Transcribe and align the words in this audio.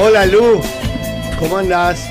Hola 0.00 0.26
Lu, 0.26 0.60
¿cómo 1.38 1.58
andás? 1.58 2.08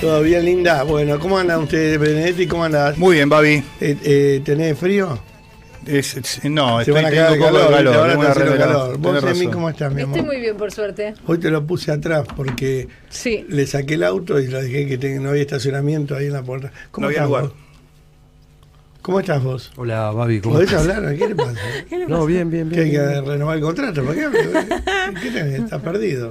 ¿Todo 0.00 0.22
bien, 0.22 0.44
linda? 0.44 0.82
Bueno, 0.84 1.18
¿cómo 1.18 1.38
andan 1.38 1.62
ustedes, 1.62 1.98
Benedetti? 1.98 2.46
¿Cómo 2.46 2.64
andás? 2.64 2.96
Muy 2.98 3.16
bien, 3.16 3.28
Babi. 3.28 3.62
Eh, 3.80 3.96
eh, 4.04 4.42
¿Tenés 4.44 4.78
frío? 4.78 5.18
Es- 5.86 6.16
es- 6.16 6.44
no, 6.44 6.76
Se 6.76 6.82
estoy 6.90 6.94
van 6.94 7.06
a 7.06 7.08
teniendo 7.10 7.32
un 7.32 7.38
poco 7.40 7.58
de 7.58 7.64
te 7.66 7.72
calor. 7.72 7.96
van 7.96 8.04
a 8.04 8.08
tengo 8.08 8.20
una 8.20 8.28
estar 8.28 8.42
haciendo 8.46 8.64
calor. 8.66 8.98
¿Vos, 8.98 9.20
Tenés 9.20 9.40
Emi, 9.40 9.52
cómo 9.52 9.70
estás, 9.70 9.92
mi 9.92 10.02
amor? 10.02 10.16
Estoy 10.18 10.32
muy 10.34 10.40
bien, 10.40 10.56
por 10.56 10.70
suerte. 10.70 11.14
Hoy 11.26 11.38
te 11.38 11.50
lo 11.50 11.66
puse 11.66 11.90
atrás 11.90 12.26
porque 12.36 12.88
Sí. 13.08 13.44
le 13.48 13.66
saqué 13.66 13.94
el 13.94 14.04
auto 14.04 14.38
y 14.38 14.46
lo 14.48 14.60
dejé 14.62 14.86
que 14.86 14.98
te- 14.98 15.18
no 15.18 15.30
había 15.30 15.42
estacionamiento 15.42 16.14
ahí 16.14 16.26
en 16.26 16.32
la 16.34 16.42
puerta. 16.42 16.70
¿Cómo 16.90 17.04
No 17.04 17.08
había 17.08 17.16
estás 17.18 17.28
lugar. 17.28 17.42
vos? 17.44 17.52
¿Cómo 19.02 19.20
estás 19.20 19.42
vos? 19.42 19.72
Hola, 19.76 20.10
Babi, 20.10 20.40
¿cómo 20.40 20.56
¿Podés 20.56 20.70
estás? 20.70 20.86
hablar? 20.86 21.16
¿Qué 21.16 21.28
le 21.28 21.34
pasa? 21.34 21.54
No, 22.08 22.26
bien, 22.26 22.50
bien, 22.50 22.68
¿Que 22.68 22.80
hay 22.80 22.90
bien. 22.90 23.02
que 23.02 23.08
bien. 23.08 23.26
renovar 23.26 23.56
el 23.56 23.62
contrato? 23.62 24.04
¿Por 24.04 24.14
qué? 24.14 24.26
¿Qué 25.22 25.30
tenés? 25.30 25.60
¿Estás 25.60 25.80
perdido? 25.82 26.30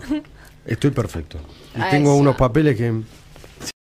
Estoy 0.68 0.92
perfecto. 0.92 1.40
Y 1.76 1.90
tengo 1.90 2.12
eso. 2.12 2.20
unos 2.22 2.36
papeles 2.36 2.76
que. 2.76 2.94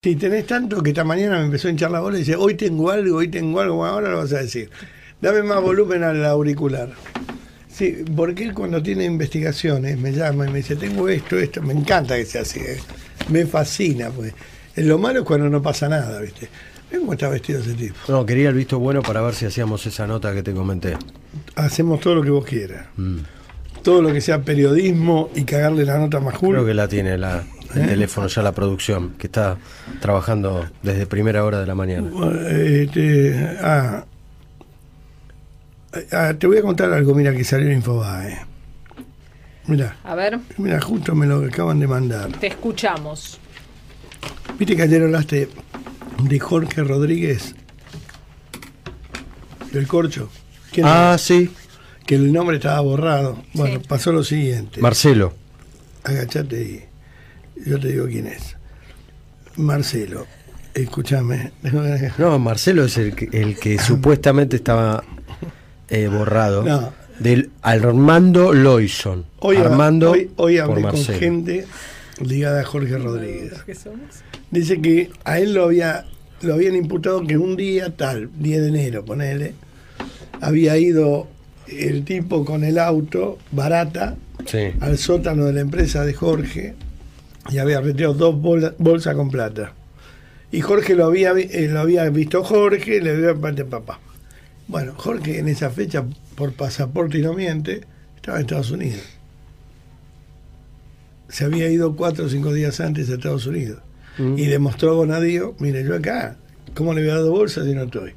Si 0.01 0.15
tenés 0.15 0.47
tanto 0.47 0.81
que 0.81 0.91
esta 0.91 1.03
mañana 1.03 1.37
me 1.39 1.45
empezó 1.45 1.67
a 1.67 1.71
hinchar 1.71 1.91
la 1.91 1.99
bola 1.99 2.15
y 2.17 2.19
dice, 2.21 2.35
hoy 2.37 2.55
tengo 2.55 2.89
algo, 2.89 3.17
hoy 3.17 3.27
tengo 3.27 3.59
algo, 3.59 3.85
ahora 3.85 4.09
lo 4.09 4.17
vas 4.19 4.31
a 4.31 4.39
decir. 4.39 4.69
Dame 5.21 5.43
más 5.43 5.61
volumen 5.61 6.03
al 6.03 6.23
auricular. 6.25 6.89
Sí, 7.67 8.03
porque 8.15 8.43
él 8.43 8.53
cuando 8.53 8.81
tiene 8.81 9.03
investigaciones 9.03 9.97
me 9.97 10.13
llama 10.13 10.47
y 10.47 10.51
me 10.51 10.57
dice, 10.59 10.77
tengo 10.77 11.09
esto, 11.09 11.37
esto, 11.37 11.61
me 11.61 11.73
encanta 11.73 12.15
que 12.15 12.25
sea 12.25 12.41
así, 12.41 12.59
¿eh? 12.59 12.79
me 13.29 13.45
fascina, 13.45 14.09
pues. 14.09 14.33
Eh, 14.75 14.83
Lo 14.83 14.97
malo 14.97 15.19
es 15.19 15.25
cuando 15.25 15.49
no 15.49 15.61
pasa 15.61 15.89
nada, 15.89 16.21
¿viste? 16.21 16.47
Ven 16.91 17.01
cómo 17.01 17.13
está 17.13 17.29
vestido 17.29 17.59
ese 17.59 17.73
tipo. 17.73 17.95
No, 18.07 18.25
quería 18.25 18.49
el 18.49 18.55
visto 18.55 18.79
bueno 18.79 19.01
para 19.01 19.21
ver 19.21 19.35
si 19.35 19.45
hacíamos 19.45 19.85
esa 19.85 20.07
nota 20.07 20.33
que 20.33 20.43
te 20.43 20.53
comenté. 20.53 20.97
Hacemos 21.55 21.99
todo 21.99 22.15
lo 22.15 22.23
que 22.23 22.29
vos 22.31 22.45
quieras. 22.45 22.87
Mm. 22.95 23.19
Todo 23.83 24.01
lo 24.01 24.11
que 24.13 24.21
sea 24.21 24.41
periodismo 24.43 25.29
y 25.35 25.43
cagarle 25.43 25.85
la 25.85 25.97
nota 25.97 26.19
más 26.19 26.37
Creo 26.37 26.51
cool. 26.57 26.65
que 26.67 26.73
la 26.73 26.87
tiene 26.87 27.17
la, 27.17 27.43
el 27.75 27.81
¿Eh? 27.81 27.85
teléfono 27.87 28.27
ya 28.27 28.41
la 28.41 28.51
producción, 28.51 29.11
que 29.17 29.27
está 29.27 29.57
trabajando 30.01 30.65
desde 30.83 31.05
primera 31.05 31.43
hora 31.45 31.59
de 31.61 31.65
la 31.65 31.75
mañana. 31.75 32.09
Este, 32.49 33.57
ah, 33.61 34.03
ah, 36.11 36.33
te 36.37 36.47
voy 36.47 36.57
a 36.57 36.61
contar 36.61 36.91
algo, 36.91 37.15
mira, 37.15 37.33
que 37.33 37.43
salió 37.43 37.67
en 37.67 37.77
Infobae. 37.77 38.39
Mira, 39.67 39.95
A 40.03 40.15
ver, 40.15 40.39
mira, 40.57 40.81
justo 40.81 41.13
me 41.15 41.25
lo 41.27 41.45
acaban 41.45 41.79
de 41.79 41.87
mandar. 41.87 42.31
te 42.33 42.47
escuchamos. 42.47 43.39
Viste 44.57 44.75
que 44.75 44.81
ayer 44.81 45.03
hablaste 45.03 45.47
de 46.23 46.39
Jorge 46.39 46.83
Rodríguez, 46.83 47.55
del 49.71 49.87
corcho. 49.87 50.29
¿Quién 50.71 50.85
Ah, 50.87 51.13
es? 51.15 51.21
sí. 51.21 51.49
Que 52.09 52.15
el 52.15 52.33
nombre 52.33 52.55
estaba 52.55 52.79
borrado. 52.79 53.37
Bueno, 53.53 53.81
Sí. 53.81 53.85
pasó 53.87 54.11
lo 54.11 54.23
siguiente. 54.23 54.81
Marcelo. 54.81 55.31
Agachate 56.03 56.59
y 56.59 57.69
yo 57.69 57.79
te 57.79 57.89
digo 57.89 58.07
quién 58.07 58.25
es. 58.25 58.55
Marcelo, 59.57 60.25
escúchame. 60.73 61.51
No, 62.17 62.39
Marcelo 62.39 62.83
es 62.85 62.97
el 62.97 63.13
que, 63.13 63.29
el 63.31 63.59
que 63.59 63.77
supuestamente 63.79 64.55
estaba 64.55 65.03
eh, 65.87 66.07
borrado. 66.07 66.63
No. 66.63 66.91
Del 67.19 67.51
Armando 67.61 68.55
Loison. 68.55 69.25
Hoy, 69.37 69.57
Armando 69.57 70.09
hoy, 70.09 70.31
hoy 70.37 70.57
por 70.57 70.79
hablé 70.79 70.81
con 70.89 71.05
gente 71.05 71.67
ligada 72.25 72.61
a 72.61 72.65
Jorge 72.65 72.97
Rodríguez. 72.97 73.53
¿Qué 73.67 73.75
somos? 73.75 74.23
Dice 74.49 74.81
que 74.81 75.11
a 75.25 75.37
él 75.37 75.53
lo 75.53 75.65
había 75.65 76.07
lo 76.41 76.55
habían 76.55 76.75
imputado 76.75 77.21
que 77.27 77.37
un 77.37 77.55
día 77.55 77.95
tal, 77.95 78.31
10 78.39 78.61
de 78.63 78.67
enero, 78.69 79.05
ponele, 79.05 79.53
había 80.41 80.75
ido 80.75 81.27
el 81.71 82.03
tipo 82.05 82.45
con 82.45 82.63
el 82.63 82.77
auto 82.79 83.37
barata 83.51 84.15
Sí. 84.45 84.71
al 84.79 84.97
sótano 84.97 85.45
de 85.45 85.53
la 85.53 85.59
empresa 85.61 86.03
de 86.05 86.13
Jorge 86.13 86.73
y 87.49 87.57
había 87.57 87.81
retirado 87.81 88.13
dos 88.13 88.35
bola- 88.35 88.73
bolsas 88.77 89.15
con 89.15 89.29
plata. 89.29 89.73
Y 90.51 90.61
Jorge 90.61 90.95
lo 90.95 91.05
había, 91.05 91.31
eh, 91.37 91.67
lo 91.69 91.79
había 91.79 92.09
visto 92.09 92.43
Jorge, 92.43 93.01
le 93.01 93.15
dio 93.17 93.39
parte 93.39 93.65
papá. 93.65 93.99
Bueno, 94.67 94.93
Jorge 94.95 95.39
en 95.39 95.47
esa 95.47 95.69
fecha, 95.69 96.05
por 96.35 96.53
pasaporte 96.53 97.17
y 97.19 97.21
no 97.21 97.33
miente, 97.33 97.81
estaba 98.15 98.37
en 98.37 98.45
Estados 98.45 98.71
Unidos. 98.71 99.01
Se 101.27 101.45
había 101.45 101.69
ido 101.69 101.95
cuatro 101.95 102.25
o 102.25 102.29
cinco 102.29 102.53
días 102.53 102.79
antes 102.79 103.09
a 103.09 103.13
Estados 103.13 103.45
Unidos. 103.45 103.79
Mm. 104.17 104.37
Y 104.37 104.45
demostró 104.45 104.91
a 104.91 104.93
Bonadío, 104.95 105.55
mire, 105.59 105.83
yo 105.83 105.95
acá, 105.95 106.37
¿cómo 106.75 106.93
le 106.93 107.01
había 107.01 107.15
dado 107.15 107.31
bolsas 107.31 107.65
si 107.65 107.73
no 107.73 107.83
estoy? 107.83 108.13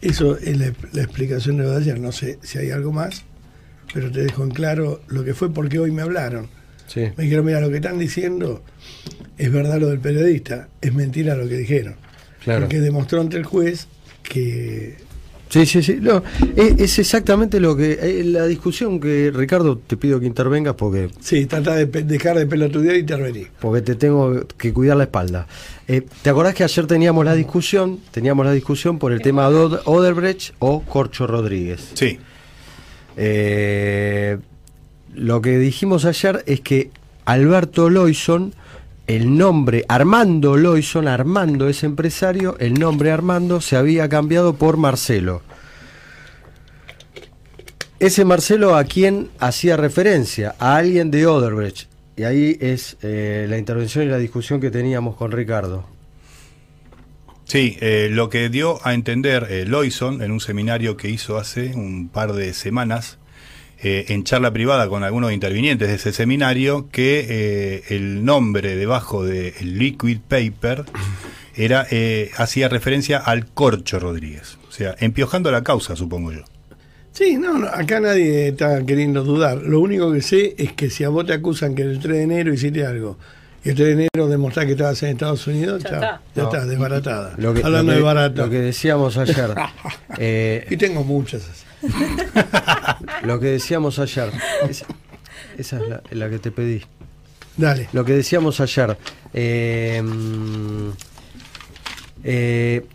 Eso 0.00 0.38
es 0.38 0.56
la, 0.56 0.72
la 0.92 1.02
explicación 1.02 1.56
de 1.56 1.64
lo 1.64 1.70
de 1.70 1.78
ayer. 1.78 1.98
No 1.98 2.12
sé 2.12 2.38
si 2.42 2.58
hay 2.58 2.70
algo 2.70 2.92
más, 2.92 3.24
pero 3.92 4.10
te 4.10 4.22
dejo 4.22 4.44
en 4.44 4.50
claro 4.50 5.00
lo 5.08 5.24
que 5.24 5.34
fue 5.34 5.52
porque 5.52 5.78
hoy 5.78 5.90
me 5.90 6.02
hablaron. 6.02 6.48
Sí. 6.86 7.08
Me 7.16 7.24
dijeron, 7.24 7.44
mira, 7.44 7.60
lo 7.60 7.70
que 7.70 7.76
están 7.76 7.98
diciendo 7.98 8.62
es 9.36 9.52
verdad 9.52 9.78
lo 9.78 9.88
del 9.88 10.00
periodista, 10.00 10.68
es 10.80 10.94
mentira 10.94 11.34
lo 11.36 11.48
que 11.48 11.56
dijeron. 11.56 11.96
Claro. 12.42 12.60
Porque 12.60 12.80
demostró 12.80 13.20
ante 13.20 13.36
el 13.36 13.44
juez 13.44 13.86
que... 14.22 14.96
Sí, 15.48 15.64
sí, 15.66 15.82
sí. 15.82 15.98
No, 16.00 16.22
es, 16.56 16.78
es 16.78 16.98
exactamente 16.98 17.58
lo 17.60 17.74
que. 17.76 17.98
eh, 18.00 18.22
la 18.24 18.46
discusión 18.46 19.00
que, 19.00 19.30
Ricardo, 19.34 19.78
te 19.78 19.96
pido 19.96 20.20
que 20.20 20.26
intervengas 20.26 20.74
porque, 20.74 21.08
Sí, 21.20 21.46
trata 21.46 21.74
de 21.74 21.86
dejar 21.86 22.36
de 22.38 22.46
pelotudear 22.46 22.96
y 22.96 23.00
intervenir. 23.00 23.48
porque 23.60 23.80
te 23.82 23.94
tengo 23.94 24.46
que 24.58 24.72
cuidar 24.72 24.96
la 24.98 25.04
espalda. 25.04 25.46
Eh, 25.86 26.02
¿Te 26.22 26.30
acordás 26.30 26.54
que 26.54 26.64
ayer 26.64 26.86
teníamos 26.86 27.24
la 27.24 27.34
discusión? 27.34 27.98
Teníamos 28.10 28.44
la 28.44 28.52
discusión 28.52 28.98
por 28.98 29.12
el 29.12 29.22
tema 29.22 29.48
de 29.48 29.56
Od- 29.56 29.80
Oderbrecht 29.86 30.54
o 30.58 30.82
Corcho 30.82 31.26
Rodríguez. 31.26 31.92
Sí. 31.94 32.18
Eh, 33.16 34.38
lo 35.14 35.40
que 35.40 35.58
dijimos 35.58 36.04
ayer 36.04 36.42
es 36.46 36.60
que 36.60 36.90
Alberto 37.24 37.90
Loison, 37.90 38.54
el 39.08 39.36
nombre 39.38 39.86
Armando 39.88 40.56
Loison, 40.56 41.08
Armando 41.08 41.68
es 41.68 41.82
empresario, 41.82 42.56
el 42.60 42.74
nombre 42.74 43.10
Armando 43.10 43.62
se 43.62 43.76
había 43.76 44.08
cambiado 44.08 44.54
por 44.54 44.76
Marcelo. 44.76 45.42
Ese 47.98 48.24
Marcelo 48.26 48.76
a 48.76 48.84
quien 48.84 49.30
hacía 49.40 49.76
referencia, 49.76 50.54
a 50.58 50.76
alguien 50.76 51.10
de 51.10 51.26
Oderbrecht. 51.26 51.88
Y 52.16 52.24
ahí 52.24 52.58
es 52.60 52.96
eh, 53.02 53.46
la 53.48 53.58
intervención 53.58 54.04
y 54.04 54.08
la 54.08 54.18
discusión 54.18 54.60
que 54.60 54.70
teníamos 54.70 55.16
con 55.16 55.32
Ricardo. 55.32 55.86
Sí, 57.44 57.78
eh, 57.80 58.08
lo 58.10 58.28
que 58.28 58.50
dio 58.50 58.86
a 58.86 58.92
entender 58.92 59.46
eh, 59.48 59.64
Loison 59.64 60.20
en 60.20 60.32
un 60.32 60.40
seminario 60.40 60.98
que 60.98 61.08
hizo 61.08 61.38
hace 61.38 61.74
un 61.74 62.10
par 62.10 62.34
de 62.34 62.52
semanas, 62.52 63.18
eh, 63.82 64.06
en 64.08 64.24
charla 64.24 64.52
privada 64.52 64.88
con 64.88 65.04
algunos 65.04 65.32
intervinientes 65.32 65.88
de 65.88 65.94
ese 65.94 66.12
seminario, 66.12 66.88
que 66.90 67.26
eh, 67.28 67.82
el 67.90 68.24
nombre 68.24 68.74
debajo 68.74 69.24
del 69.24 69.78
liquid 69.78 70.18
paper 70.26 70.84
era 71.54 71.86
eh, 71.90 72.30
hacía 72.36 72.68
referencia 72.68 73.18
al 73.18 73.46
Corcho 73.46 73.98
Rodríguez. 73.98 74.58
O 74.68 74.72
sea, 74.72 74.94
empiojando 74.98 75.50
la 75.50 75.62
causa, 75.62 75.96
supongo 75.96 76.32
yo. 76.32 76.42
Sí, 77.12 77.36
no, 77.36 77.58
no, 77.58 77.66
acá 77.66 78.00
nadie 78.00 78.48
está 78.48 78.84
queriendo 78.84 79.24
dudar. 79.24 79.58
Lo 79.58 79.80
único 79.80 80.12
que 80.12 80.22
sé 80.22 80.54
es 80.58 80.72
que 80.72 80.90
si 80.90 81.04
a 81.04 81.08
vos 81.08 81.26
te 81.26 81.32
acusan 81.32 81.74
que 81.74 81.82
el 81.82 81.98
3 81.98 82.16
de 82.16 82.22
enero 82.22 82.54
hiciste 82.54 82.86
algo 82.86 83.18
y 83.64 83.70
el 83.70 83.74
3 83.74 83.86
de 83.88 83.92
enero 84.12 84.28
demostrás 84.28 84.66
que 84.66 84.72
estabas 84.72 85.02
en 85.02 85.10
Estados 85.10 85.46
Unidos, 85.46 85.82
Ya 85.82 85.90
chao, 85.90 86.00
está. 86.00 86.20
ya 86.34 86.42
No. 86.42 86.48
está, 86.48 86.66
desbaratada. 86.66 87.34
Lo 87.38 87.54
que, 87.54 87.62
Hablando 87.64 87.92
lo 87.92 87.96
que- 87.96 87.96
de 87.98 88.02
barato. 88.04 88.44
Lo 88.44 88.50
que 88.50 88.60
decíamos 88.60 89.16
ayer. 89.18 89.54
eh, 90.18 90.66
Y 90.70 90.76
tengo 90.76 91.02
muchas. 91.04 91.42
Lo 93.22 93.38
que 93.40 93.46
decíamos 93.46 93.98
ayer. 93.98 94.30
es- 94.68 94.84
esa 95.56 95.76
es 95.80 95.88
la, 95.88 96.02
la 96.10 96.30
que 96.30 96.38
te 96.38 96.50
pedí. 96.50 96.82
Dale. 97.56 97.88
Lo 97.92 98.04
que 98.04 98.12
decíamos 98.12 98.60
ayer. 98.60 98.96
eh, 99.34 100.02
eh, 102.24 102.86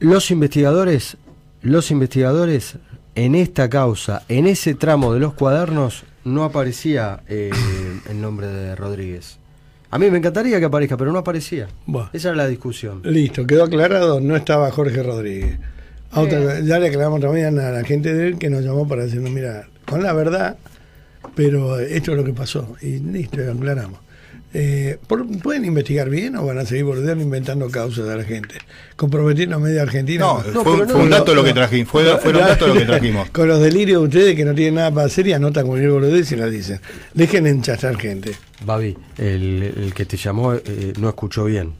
los 0.00 0.30
investigadores, 0.30 1.16
los 1.62 1.90
investigadores 1.90 2.76
en 3.14 3.34
esta 3.34 3.68
causa, 3.70 4.22
en 4.28 4.46
ese 4.46 4.74
tramo 4.74 5.12
de 5.14 5.20
los 5.20 5.34
cuadernos, 5.34 6.02
no 6.24 6.44
aparecía 6.44 7.20
eh, 7.28 7.50
el 8.10 8.20
nombre 8.20 8.46
de 8.48 8.74
Rodríguez. 8.76 9.38
A 9.90 9.98
mí 9.98 10.10
me 10.10 10.18
encantaría 10.18 10.58
que 10.58 10.64
aparezca, 10.66 10.96
pero 10.96 11.12
no 11.12 11.18
aparecía. 11.20 11.68
Esa 12.12 12.28
era 12.30 12.36
la 12.38 12.46
discusión. 12.48 13.00
Listo, 13.04 13.46
quedó 13.46 13.64
aclarado, 13.64 14.20
no 14.20 14.34
estaba 14.34 14.70
Jorge 14.70 15.02
Rodríguez. 15.02 15.58
A 16.10 16.20
otra- 16.20 16.60
ya 16.60 16.78
le 16.78 16.88
aclaramos 16.88 17.20
también 17.20 17.58
a 17.58 17.70
la 17.70 17.84
gente 17.84 18.12
de 18.14 18.28
él 18.28 18.38
que 18.38 18.50
nos 18.50 18.64
llamó 18.64 18.86
para 18.88 19.04
decirnos, 19.04 19.30
mira, 19.30 19.68
con 19.86 20.02
la 20.02 20.12
verdad, 20.12 20.56
pero 21.34 21.78
esto 21.78 22.12
es 22.12 22.16
lo 22.16 22.24
que 22.24 22.32
pasó. 22.32 22.74
Y 22.82 22.98
listo, 22.98 23.38
aclaramos. 23.40 24.00
Eh, 24.56 24.98
¿por- 25.08 25.26
¿Pueden 25.40 25.64
investigar 25.64 26.08
bien 26.08 26.36
o 26.36 26.46
van 26.46 26.58
a 26.58 26.64
seguir 26.64 26.84
bordeando 26.84 27.24
inventando 27.24 27.68
causas 27.70 28.08
a 28.08 28.16
la 28.16 28.22
gente? 28.22 28.54
Comprometiendo 28.94 29.56
a 29.56 29.58
media 29.58 29.82
Argentina. 29.82 30.24
No, 30.24 30.42
con- 30.62 30.64
fue, 30.78 30.86
no, 30.86 30.96
un 30.98 31.10
dato 31.10 31.34
lo 31.34 31.42
que 31.42 31.52
trajimos. 31.52 31.88
Fue, 31.90 32.04
fueron 32.18 32.42
datos 32.42 32.68
lo 32.68 32.74
que 32.74 32.84
trajimos. 32.86 33.30
Con 33.30 33.48
los 33.48 33.60
delirios 33.60 34.00
de 34.02 34.06
ustedes 34.08 34.36
que 34.36 34.44
no 34.44 34.54
tienen 34.54 34.76
nada 34.76 34.92
para 34.92 35.06
hacer 35.08 35.26
y 35.26 35.32
anotan 35.32 35.66
cualquier 35.66 35.90
boludez 35.90 36.30
y 36.30 36.36
la 36.36 36.46
dicen. 36.48 36.80
Dejen 37.14 37.48
enchazar 37.48 37.96
gente. 37.98 38.32
Babi, 38.64 38.96
el, 39.18 39.74
el 39.76 39.92
que 39.92 40.06
te 40.06 40.16
llamó 40.16 40.54
eh, 40.54 40.92
no 41.00 41.08
escuchó 41.08 41.44
bien. 41.46 41.72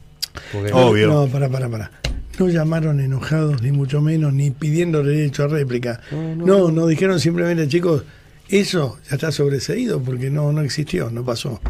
Porque- 0.51 0.73
Obvio. 0.73 1.07
No, 1.07 1.27
para, 1.27 1.47
para, 1.47 1.69
para. 1.69 1.91
No 2.37 2.49
llamaron 2.49 2.99
enojados, 2.99 3.61
ni 3.61 3.71
mucho 3.71 4.01
menos, 4.01 4.33
ni 4.33 4.51
pidiendo 4.51 5.01
derecho 5.01 5.45
a 5.45 5.47
réplica. 5.47 6.01
No, 6.11 6.35
No, 6.35 6.45
no. 6.45 6.71
no, 6.71 6.87
dijeron 6.87 7.21
simplemente, 7.21 7.65
chicos, 7.69 8.03
eso 8.49 8.97
ya 9.09 9.15
está 9.15 9.31
sobreseído 9.31 10.01
porque 10.01 10.29
no, 10.29 10.51
no 10.51 10.59
existió, 10.61 11.09
no 11.09 11.23
pasó. 11.23 11.61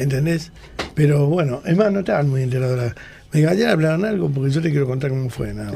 ¿Entendés? 0.00 0.50
Pero 0.94 1.26
bueno, 1.26 1.60
es 1.66 1.76
más, 1.76 1.92
no 1.92 2.00
estaban 2.00 2.28
muy 2.28 2.42
enterados. 2.42 2.94
Me 3.32 3.46
ayer 3.46 3.68
hablaron 3.68 4.06
algo 4.06 4.30
porque 4.30 4.50
yo 4.50 4.62
te 4.62 4.70
quiero 4.70 4.86
contar 4.86 5.10
cómo 5.10 5.28
fue, 5.28 5.52
nada. 5.52 5.72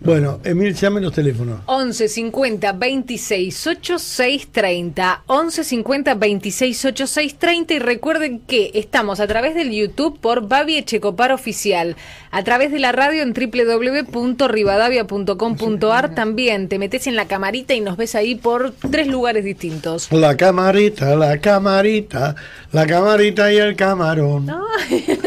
Bueno, 0.00 0.38
Emil, 0.44 0.74
llame 0.74 1.00
los 1.00 1.12
teléfonos. 1.12 1.60
11 1.66 2.06
50 2.08 2.72
26 2.72 3.66
86 3.66 4.48
30 4.52 5.24
11 5.26 5.64
50 5.64 6.14
26 6.14 6.84
86 6.84 7.38
30 7.38 7.74
y 7.74 7.78
recuerden 7.80 8.38
que 8.40 8.70
estamos 8.74 9.18
a 9.18 9.26
través 9.26 9.56
del 9.56 9.72
YouTube 9.72 10.20
por 10.20 10.46
Babi 10.46 10.76
Echecopar 10.76 11.32
Oficial, 11.32 11.96
a 12.30 12.44
través 12.44 12.70
de 12.70 12.78
la 12.78 12.92
radio 12.92 13.22
en 13.22 13.32
www.rivadavia.com.ar 13.32 16.14
también 16.14 16.68
te 16.68 16.78
metes 16.78 17.08
en 17.08 17.16
la 17.16 17.26
camarita 17.26 17.74
y 17.74 17.80
nos 17.80 17.96
ves 17.96 18.14
ahí 18.14 18.36
por 18.36 18.72
tres 18.72 19.08
lugares 19.08 19.44
distintos. 19.44 20.12
La 20.12 20.36
camarita, 20.36 21.16
la 21.16 21.40
camarita, 21.40 22.36
la 22.72 22.86
camarita 22.86 23.52
y 23.52 23.56
el 23.56 23.74
camarón. 23.74 24.46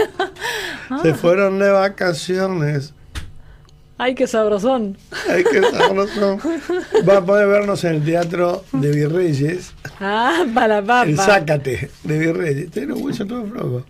Se 1.04 1.14
fueron 1.14 1.60
de 1.60 1.70
vacaciones. 1.70 2.94
Ay, 4.04 4.16
qué 4.16 4.26
sabrosón. 4.26 4.98
Ay, 5.30 5.44
qué 5.44 5.62
sabroso. 5.62 6.40
Va 7.08 7.18
a 7.18 7.22
poder 7.24 7.48
vernos 7.48 7.84
en 7.84 7.98
el 7.98 8.04
Teatro 8.04 8.64
de 8.72 8.92
Virreyes. 8.92 9.74
Ah, 10.00 10.44
para 10.56 10.82
la 10.82 11.04
El 11.04 11.14
papa. 11.16 11.24
Sácate 11.34 11.92
de 12.04 12.18
Virreyes. 12.18 12.72
Tiene 12.72 12.88
los 12.88 13.00
huesos 13.02 13.28
todos 13.28 13.48
flojos. 13.52 13.84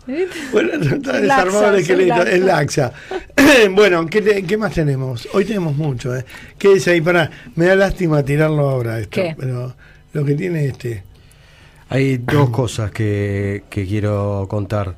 Bueno, 0.52 0.74
está 0.74 1.14
desarmado 1.22 1.70
el 1.70 1.76
esqueleto. 1.80 2.24
Es 2.24 2.42
laxa. 2.42 2.92
bueno, 3.72 4.06
¿qué, 4.08 4.22
te- 4.22 4.44
qué 4.44 4.58
más 4.58 4.74
tenemos? 4.74 5.30
Hoy 5.32 5.46
tenemos 5.46 5.78
mucho. 5.78 6.14
¿eh? 6.14 6.26
¿Qué 6.58 6.74
es 6.74 6.86
ahí? 6.90 7.00
Para, 7.00 7.32
me 7.56 7.68
da 7.68 7.76
lástima 7.78 8.22
tirarlo 8.26 8.70
ahora 8.70 9.00
esto. 9.00 9.12
¿Qué? 9.12 9.34
Pero 9.40 9.74
lo 10.12 10.26
que 10.26 10.34
tiene 10.36 10.66
este. 10.66 11.06
Hay 11.88 12.18
dos 12.18 12.50
cosas 12.50 12.92
que, 12.92 13.64
que 13.70 13.86
quiero 13.88 14.46
contar. 14.50 14.98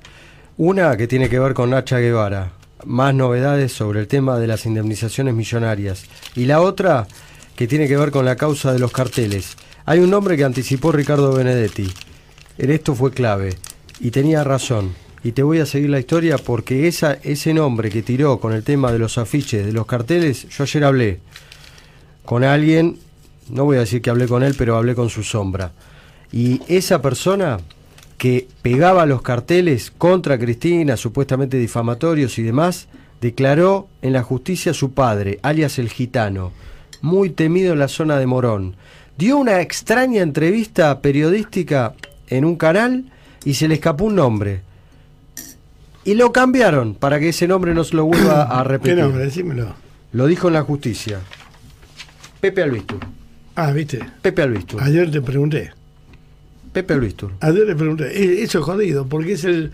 Una 0.57 0.97
que 0.97 1.05
tiene 1.05 1.29
que 1.29 1.37
ver 1.37 1.53
con 1.53 1.69
Nacha 1.69 1.99
Guevara, 1.99 2.51
más 2.85 3.13
novedades 3.13 3.71
sobre 3.71 3.99
el 3.99 4.07
tema 4.07 4.39
de 4.39 4.47
las 4.47 4.65
indemnizaciones 4.65 5.33
millonarias. 5.33 6.05
Y 6.35 6.45
la 6.45 6.61
otra 6.61 7.07
que 7.55 7.67
tiene 7.67 7.87
que 7.87 7.97
ver 7.97 8.11
con 8.11 8.25
la 8.25 8.35
causa 8.35 8.73
de 8.73 8.79
los 8.79 8.91
carteles. 8.91 9.57
Hay 9.85 9.99
un 9.99 10.09
nombre 10.09 10.37
que 10.37 10.43
anticipó 10.43 10.91
Ricardo 10.91 11.33
Benedetti. 11.33 11.91
En 12.57 12.71
esto 12.71 12.95
fue 12.95 13.11
clave. 13.11 13.55
Y 13.99 14.11
tenía 14.11 14.43
razón. 14.43 14.93
Y 15.23 15.31
te 15.31 15.43
voy 15.43 15.59
a 15.59 15.65
seguir 15.65 15.89
la 15.89 15.99
historia 15.99 16.37
porque 16.37 16.87
esa, 16.87 17.13
ese 17.23 17.53
nombre 17.53 17.89
que 17.89 18.03
tiró 18.03 18.39
con 18.39 18.53
el 18.53 18.63
tema 18.63 18.91
de 18.91 18.99
los 18.99 19.17
afiches, 19.17 19.65
de 19.65 19.71
los 19.71 19.85
carteles, 19.85 20.49
yo 20.49 20.63
ayer 20.63 20.83
hablé 20.83 21.19
con 22.25 22.43
alguien, 22.43 22.99
no 23.49 23.65
voy 23.65 23.77
a 23.77 23.81
decir 23.81 24.01
que 24.01 24.09
hablé 24.09 24.27
con 24.27 24.43
él, 24.43 24.55
pero 24.57 24.75
hablé 24.75 24.95
con 24.95 25.09
su 25.09 25.23
sombra. 25.23 25.71
Y 26.31 26.61
esa 26.67 27.01
persona 27.01 27.59
que 28.23 28.47
pegaba 28.61 29.05
los 29.05 29.21
carteles 29.21 29.91
contra 29.91 30.39
Cristina, 30.39 30.95
supuestamente 30.95 31.57
difamatorios 31.57 32.39
y 32.39 32.43
demás, 32.43 32.87
declaró 33.19 33.89
en 34.01 34.13
la 34.13 34.23
justicia 34.23 34.71
a 34.71 34.73
su 34.73 34.93
padre, 34.93 35.39
alias 35.41 35.77
el 35.77 35.89
gitano, 35.89 36.53
muy 37.01 37.31
temido 37.31 37.73
en 37.73 37.79
la 37.79 37.89
zona 37.89 38.17
de 38.17 38.25
Morón. 38.25 38.77
Dio 39.17 39.35
una 39.35 39.59
extraña 39.59 40.21
entrevista 40.21 41.01
periodística 41.01 41.95
en 42.29 42.45
un 42.45 42.55
canal 42.55 43.11
y 43.43 43.55
se 43.55 43.67
le 43.67 43.73
escapó 43.73 44.05
un 44.05 44.15
nombre. 44.15 44.61
Y 46.05 46.13
lo 46.13 46.31
cambiaron 46.31 46.95
para 46.95 47.19
que 47.19 47.27
ese 47.27 47.45
nombre 47.45 47.73
no 47.73 47.83
se 47.83 47.97
lo 47.97 48.05
vuelva 48.05 48.43
a 48.43 48.63
¿Qué 48.63 48.69
repetir. 48.69 48.99
nombre? 48.99 49.25
Decímelo. 49.25 49.75
Lo 50.13 50.27
dijo 50.27 50.47
en 50.47 50.53
la 50.53 50.61
justicia. 50.61 51.19
Pepe 52.39 52.63
Albistur. 52.63 52.99
Ah, 53.55 53.73
viste. 53.73 53.99
Pepe 54.21 54.43
Albistur. 54.43 54.81
Ayer 54.81 55.11
te 55.11 55.21
pregunté. 55.21 55.73
Pepe 56.73 56.93
Albistur. 56.95 57.31
Ayer 57.39 57.65
le 57.67 57.75
pregunté. 57.75 58.05
Eh, 58.21 58.43
Eso 58.43 58.59
es 58.59 58.65
jodido, 58.65 59.05
porque 59.07 59.33
es 59.33 59.43
el. 59.45 59.71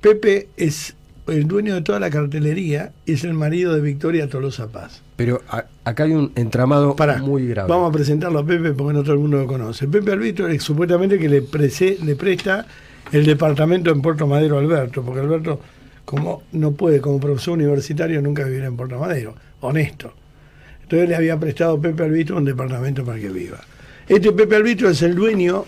Pepe 0.00 0.48
es 0.56 0.94
el 1.26 1.46
dueño 1.46 1.74
de 1.74 1.82
toda 1.82 2.00
la 2.00 2.10
cartelería 2.10 2.92
y 3.06 3.12
es 3.12 3.24
el 3.24 3.32
marido 3.34 3.74
de 3.74 3.80
Victoria 3.80 4.28
Tolosa 4.28 4.68
Paz. 4.68 5.00
Pero 5.16 5.40
a- 5.48 5.64
acá 5.84 6.04
hay 6.04 6.12
un 6.12 6.32
entramado 6.34 6.96
Pará, 6.96 7.18
muy 7.18 7.46
grave. 7.46 7.68
Vamos 7.68 7.88
a 7.88 7.92
presentarlo 7.92 8.40
a 8.40 8.44
Pepe 8.46 8.72
porque 8.72 8.92
no 8.92 9.02
todo 9.02 9.12
el 9.14 9.20
mundo 9.20 9.38
lo 9.38 9.46
conoce. 9.46 9.86
Pepe 9.88 10.12
Alberto 10.12 10.48
es 10.48 10.62
supuestamente 10.62 11.18
que 11.18 11.28
le, 11.28 11.42
prese- 11.42 11.98
le 12.04 12.16
presta 12.16 12.66
el 13.12 13.24
departamento 13.24 13.90
en 13.90 14.02
Puerto 14.02 14.26
Madero 14.26 14.56
a 14.58 14.60
Alberto, 14.60 15.02
porque 15.02 15.20
Alberto, 15.20 15.60
como 16.04 16.42
no 16.52 16.72
puede, 16.72 17.00
como 17.00 17.20
profesor 17.20 17.54
universitario, 17.54 18.20
nunca 18.20 18.44
vivir 18.44 18.64
en 18.64 18.76
Puerto 18.76 18.98
Madero, 18.98 19.34
honesto. 19.60 20.12
Entonces 20.82 21.08
le 21.08 21.16
había 21.16 21.38
prestado 21.38 21.80
Pepe 21.80 22.02
Albitro 22.02 22.36
un 22.36 22.44
departamento 22.44 23.04
para 23.04 23.18
que 23.18 23.28
viva. 23.30 23.60
Este 24.06 24.32
Pepe 24.32 24.56
Albitro 24.56 24.90
es 24.90 25.00
el 25.00 25.14
dueño 25.14 25.64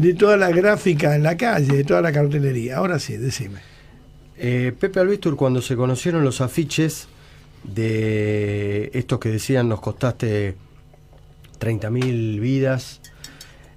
de 0.00 0.14
toda 0.14 0.36
la 0.36 0.50
gráfica 0.50 1.14
en 1.16 1.22
la 1.22 1.36
calle, 1.36 1.74
de 1.74 1.84
toda 1.84 2.02
la 2.02 2.12
cartelería. 2.12 2.76
Ahora 2.76 2.98
sí, 2.98 3.16
decime. 3.16 3.60
Eh, 4.36 4.72
Pepe 4.78 5.00
Albistur, 5.00 5.36
cuando 5.36 5.62
se 5.62 5.76
conocieron 5.76 6.22
los 6.22 6.40
afiches 6.42 7.08
de 7.64 8.90
estos 8.92 9.18
que 9.18 9.30
decían 9.30 9.68
nos 9.68 9.80
costaste 9.80 10.54
30.000 11.58 12.38
vidas 12.38 13.00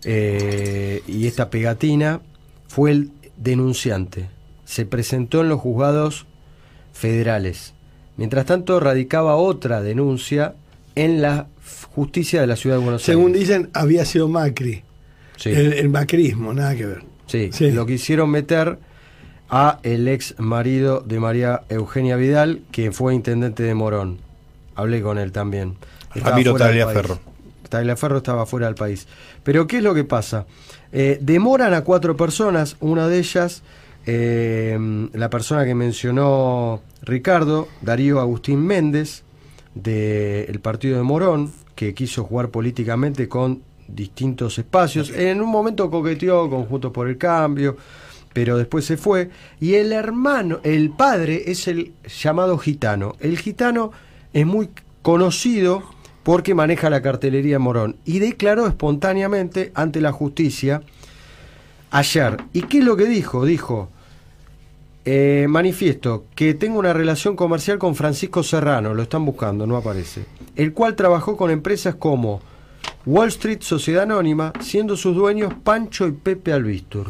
eh, 0.04 1.02
y 1.08 1.28
esta 1.28 1.50
pegatina, 1.50 2.22
fue 2.68 2.92
el 2.92 3.12
denunciante. 3.38 4.28
Se 4.66 4.86
presentó 4.86 5.42
en 5.42 5.50
los 5.50 5.62
juzgados 5.62 6.26
federales. 6.94 7.74
Mientras 8.18 8.46
tanto, 8.46 8.82
radicaba 8.82 9.38
otra 9.38 9.82
denuncia 9.82 10.56
en 10.96 11.22
la 11.22 11.48
justicia 11.96 12.42
de 12.42 12.48
la 12.48 12.58
ciudad 12.58 12.78
de 12.78 12.84
Buenos 12.84 13.04
Según 13.04 13.28
Aires. 13.28 13.40
dicen, 13.40 13.70
había 13.74 14.04
sido 14.04 14.28
Macri. 14.28 14.84
Sí. 15.40 15.50
El, 15.52 15.74
el 15.74 15.90
macrismo, 15.90 16.54
nada 16.54 16.76
que 16.76 16.86
ver. 16.86 17.04
Sí, 17.28 17.50
Sí. 17.54 17.72
lo 17.72 17.86
quisieron 17.86 18.30
meter 18.30 18.78
a 19.50 19.80
el 19.84 20.08
ex 20.08 20.36
marido 20.38 21.00
de 21.02 21.20
María 21.20 21.62
Eugenia 21.70 22.16
Vidal, 22.18 22.62
que 22.72 22.92
fue 22.92 23.16
intendente 23.16 23.64
de 23.64 23.74
Morón. 23.74 24.18
Hablé 24.76 25.02
con 25.02 25.18
él 25.18 25.32
también. 25.32 25.76
Ramiro 26.14 26.52
fuera 26.52 26.68
del 26.68 26.80
Tagliaferro. 26.80 27.20
Tagliaferro 27.70 28.18
estaba 28.18 28.46
fuera 28.46 28.66
del 28.66 28.76
país. 28.76 29.08
Pero 29.44 29.66
¿qué 29.68 29.78
es 29.78 29.84
lo 29.84 29.94
que 29.94 30.04
pasa? 30.04 30.46
Eh, 30.92 31.20
demoran 31.22 31.74
a 31.74 31.82
cuatro 31.84 32.18
personas, 32.18 32.76
una 32.80 33.08
de 33.08 33.20
ellas, 33.20 33.62
eh, 34.08 34.78
la 35.14 35.30
persona 35.30 35.66
que 35.66 35.76
mencionó 35.76 36.82
Ricardo, 37.04 37.68
Darío 37.82 38.20
Agustín 38.20 38.60
Méndez, 38.66 39.24
del 39.76 40.60
partido 40.62 40.98
de 40.98 41.04
Morón, 41.04 41.52
que 41.76 41.94
quiso 41.94 42.24
jugar 42.24 42.50
políticamente 42.50 43.28
con 43.30 43.62
distintos 43.96 44.58
espacios. 44.58 45.12
En 45.12 45.42
un 45.42 45.50
momento 45.50 45.90
coqueteó 45.90 46.50
con 46.50 46.66
Juntos 46.66 46.92
por 46.92 47.08
el 47.08 47.18
Cambio, 47.18 47.78
pero 48.34 48.58
después 48.58 48.86
se 48.86 48.98
fue. 48.98 49.30
Y 49.60 49.76
el 49.76 49.92
hermano, 49.92 50.60
el 50.64 50.92
padre, 50.92 51.44
es 51.48 51.68
el 51.68 51.94
llamado 52.22 52.58
gitano. 52.58 53.16
El 53.20 53.38
gitano 53.38 53.92
es 54.34 54.46
muy 54.46 54.70
conocido 55.02 55.84
porque 56.24 56.54
maneja 56.54 56.90
la 56.90 57.02
cartelería 57.02 57.56
en 57.56 57.62
Morón 57.62 57.96
y 58.06 58.20
declaró 58.20 58.68
espontáneamente 58.68 59.72
ante 59.74 60.02
la 60.02 60.12
justicia 60.12 60.82
ayer. 61.92 62.38
¿Y 62.54 62.64
qué 62.64 62.80
es 62.80 62.84
lo 62.84 62.96
que 62.96 63.06
dijo? 63.06 63.46
Dijo, 63.46 63.90
eh, 65.06 65.48
manifiesto 65.50 66.26
que 66.36 66.54
tengo 66.54 66.78
una 66.78 66.94
relación 66.94 67.36
comercial 67.36 67.80
con 67.80 67.96
Francisco 67.96 68.44
Serrano, 68.44 68.94
lo 68.94 69.02
están 69.02 69.26
buscando, 69.26 69.66
no 69.66 69.78
aparece, 69.78 70.26
el 70.56 70.74
cual 70.74 70.96
trabajó 70.96 71.36
con 71.36 71.50
empresas 71.50 71.96
como 71.96 72.42
Wall 73.06 73.30
Street 73.30 73.62
Sociedad 73.62 74.04
Anónima, 74.04 74.54
siendo 74.60 74.98
sus 74.98 75.16
dueños 75.16 75.54
Pancho 75.64 76.08
y 76.08 76.12
Pepe 76.12 76.52
Albistur. 76.54 77.08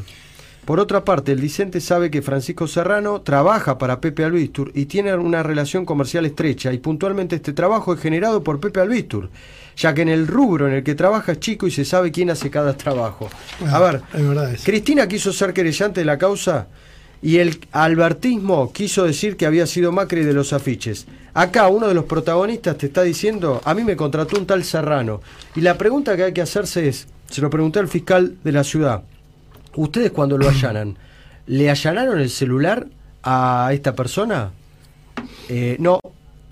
Por 0.65 0.79
otra 0.79 1.03
parte, 1.03 1.31
el 1.31 1.41
dicente 1.41 1.81
sabe 1.81 2.12
que 2.12 2.22
Francisco 2.22 2.67
Serrano 2.67 3.22
trabaja 3.22 3.79
para 3.79 4.00
Pepe 4.00 4.24
Albistur 4.24 4.72
y 4.75 4.86
tiene 4.86 5.15
una 5.15 5.41
relación 5.41 5.84
comercial 5.84 6.27
estrecha 6.27 6.72
y 6.72 6.77
puntualmente 6.77 7.38
este 7.38 7.53
trabajo 7.53 7.93
es 7.93 8.00
generado 8.00 8.43
por 8.43 8.60
Pepe 8.60 8.79
Albistur, 8.79 9.31
ya 9.75 9.96
que 9.96 10.03
en 10.03 10.10
el 10.10 10.27
rubro 10.27 10.67
en 10.67 10.75
el 10.75 10.84
que 10.84 10.93
trabaja 10.93 11.31
es 11.31 11.39
chico 11.39 11.65
y 11.65 11.72
se 11.72 11.86
sabe 11.86 12.12
quién 12.12 12.29
hace 12.29 12.51
cada 12.51 12.77
trabajo. 12.77 13.29
A 13.67 13.79
ver, 13.79 14.03
es 14.13 14.27
verdad. 14.27 14.55
Cristina 14.63 15.08
quiso 15.08 15.34
ser 15.34 15.53
querellante 15.53 16.01
de 16.01 16.05
la 16.05 16.19
causa 16.19 16.67
y 17.22 17.38
el 17.38 17.60
albertismo 17.72 18.72
quiso 18.72 19.04
decir 19.04 19.36
que 19.38 19.46
había 19.46 19.68
sido 19.68 19.92
Macri 19.92 20.24
de 20.24 20.34
los 20.34 20.54
afiches. 20.54 21.06
Acá 21.34 21.68
uno 21.68 21.88
de 21.88 21.94
los 21.94 22.06
protagonistas 22.06 22.78
te 22.78 22.88
está 22.88 23.04
diciendo, 23.04 23.62
a 23.66 23.74
mí 23.74 23.84
me 23.84 23.96
contrató 23.96 24.38
un 24.40 24.46
tal 24.46 24.64
Serrano. 24.64 25.22
Y 25.56 25.62
la 25.62 25.78
pregunta 25.78 26.16
que 26.16 26.24
hay 26.24 26.34
que 26.34 26.42
hacerse 26.42 26.88
es, 26.88 27.08
se 27.30 27.42
lo 27.42 27.50
pregunté 27.50 27.80
al 27.80 27.88
fiscal 27.88 28.38
de 28.44 28.52
la 28.52 28.64
ciudad, 28.64 29.04
ustedes 29.76 30.12
cuando 30.12 30.38
lo 30.38 30.50
allanan, 30.50 30.98
¿le 31.48 31.70
allanaron 31.70 32.20
el 32.20 32.30
celular 32.30 32.88
a 33.24 33.70
esta 33.74 33.96
persona? 33.96 34.52
Eh, 35.50 35.76
no, 35.80 36.00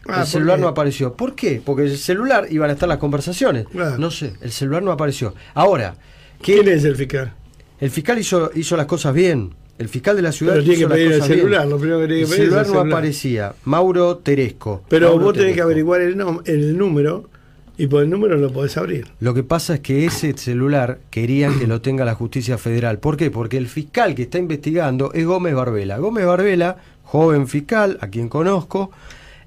Ah, 0.10 0.22
el 0.22 0.28
celular 0.28 0.58
no 0.58 0.68
apareció. 0.68 1.14
¿Por 1.14 1.36
qué? 1.36 1.62
Porque 1.64 1.84
el 1.84 1.98
celular 1.98 2.48
iban 2.50 2.70
a 2.70 2.74
estar 2.74 2.88
las 2.88 2.98
conversaciones. 2.98 3.68
Claro. 3.68 3.98
No 3.98 4.10
sé, 4.10 4.34
el 4.42 4.52
celular 4.52 4.82
no 4.82 4.92
apareció. 4.92 5.34
Ahora, 5.54 5.96
¿qué, 6.42 6.54
¿Quién 6.62 6.70
es 6.70 6.86
el 6.86 6.96
fiscal? 6.96 7.34
el 7.80 7.92
fiscal 7.92 8.18
hizo, 8.18 8.52
hizo 8.56 8.78
las 8.78 8.86
cosas 8.86 9.14
bien. 9.14 9.54
El 9.77 9.89
fiscal 9.89 10.15
de 10.15 10.22
la 10.24 10.31
ciudad 10.31 10.53
Pero 10.53 10.65
tiene 10.65 10.79
que 10.79 10.88
pedir 10.88 11.12
el 11.12 11.22
bien. 11.22 11.24
celular, 11.24 11.67
lo 11.67 11.77
primero 11.77 12.00
que 12.01 12.07
tiene 12.07 12.22
El 12.22 12.27
que 12.27 12.31
pedir 12.36 12.43
es 12.43 12.50
celular 12.50 12.65
el 12.65 12.74
no 12.74 12.79
aparecía. 12.96 13.53
Mauro 13.65 14.17
Teresco. 14.17 14.81
Pero 14.89 15.10
Mauro 15.10 15.25
vos 15.25 15.34
tenés 15.36 15.53
que 15.55 15.62
averiguar 15.62 16.01
el 16.01 16.77
número 16.77 17.29
Y 17.77 17.86
por 17.86 18.01
el 18.01 18.10
número 18.10 18.38
lo 18.38 18.51
podés 18.51 18.75
abrir. 18.77 19.05
Lo 19.19 19.36
que 19.36 19.43
pasa 19.43 19.75
es 19.75 19.79
que 19.81 20.05
ese 20.05 20.36
celular 20.36 20.98
querían 21.12 21.60
que 21.60 21.67
lo 21.67 21.79
tenga 21.79 22.05
la 22.05 22.15
justicia 22.15 22.57
federal. 22.57 22.98
¿Por 22.98 23.17
qué? 23.17 23.29
Porque 23.29 23.57
el 23.57 23.67
fiscal 23.67 24.15
que 24.15 24.24
está 24.24 24.39
investigando 24.39 25.13
es 25.13 25.25
Gómez 25.25 25.53
Barbela. 25.53 26.00
Gómez 26.00 26.25
Barbela, 26.25 26.77
joven 27.03 27.48
fiscal, 27.48 28.00
a 28.01 28.07
quien 28.07 28.29
conozco, 28.29 28.89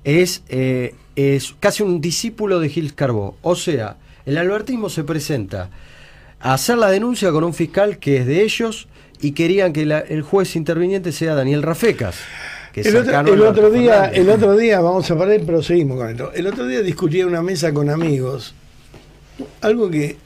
es, 0.05 0.45
eh, 0.49 0.95
es 1.17 1.57
casi 1.59 1.83
un 1.83 2.01
discípulo 2.01 2.61
de 2.61 2.69
Gil 2.69 2.95
Carbó. 2.95 3.37
O 3.43 3.57
sea, 3.57 3.97
el 4.27 4.39
albertismo 4.39 4.89
se 4.91 5.03
presenta 5.03 5.71
a 6.39 6.55
hacer 6.55 6.79
la 6.79 6.89
denuncia 6.89 7.33
con 7.33 7.43
un 7.43 7.53
fiscal 7.53 7.99
que 7.99 8.19
es 8.19 8.27
de 8.27 8.45
ellos 8.45 8.87
y 9.21 9.33
querían 9.33 9.73
que 9.73 9.85
la- 9.87 10.01
el 10.01 10.23
juez 10.23 10.57
interviniente 10.57 11.13
sea 11.13 11.35
Daniel 11.35 11.63
Rafecas. 11.63 12.17
Que 12.73 12.83
El 12.83 12.97
otro, 12.97 13.21
el 13.21 13.73
día, 13.73 13.95
Fernández. 13.95 14.19
el 14.21 14.31
otro 14.31 14.57
día, 14.57 14.81
vamos 14.81 15.11
a 15.11 15.19
parar, 15.19 15.41
pero 15.45 15.61
seguimos 15.63 15.99
con 15.99 16.09
esto. 16.09 16.33
El 16.33 16.47
otro 16.47 16.67
día 16.67 16.83
discutía 16.83 17.23
en 17.23 17.29
una 17.29 17.43
mesa 17.43 17.73
con 17.75 17.91
amigos, 17.91 18.55
algo 19.61 19.91
que 19.91 20.17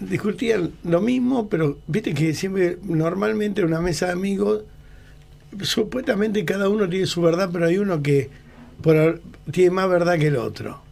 discutían 0.00 0.72
lo 0.84 1.00
mismo, 1.00 1.48
pero 1.48 1.78
viste 1.86 2.12
que 2.12 2.34
siempre, 2.34 2.76
normalmente 2.82 3.62
en 3.62 3.68
una 3.68 3.80
mesa 3.80 4.06
de 4.06 4.12
amigos, 4.12 4.64
supuestamente 5.62 6.44
cada 6.44 6.68
uno 6.68 6.88
tiene 6.88 7.06
su 7.06 7.22
verdad, 7.22 7.48
pero 7.52 7.66
hay 7.66 7.78
uno 7.78 8.02
que 8.02 8.28
por, 8.82 9.20
tiene 9.50 9.70
más 9.70 9.88
verdad 9.88 10.18
que 10.18 10.26
el 10.26 10.36
otro. 10.36 10.82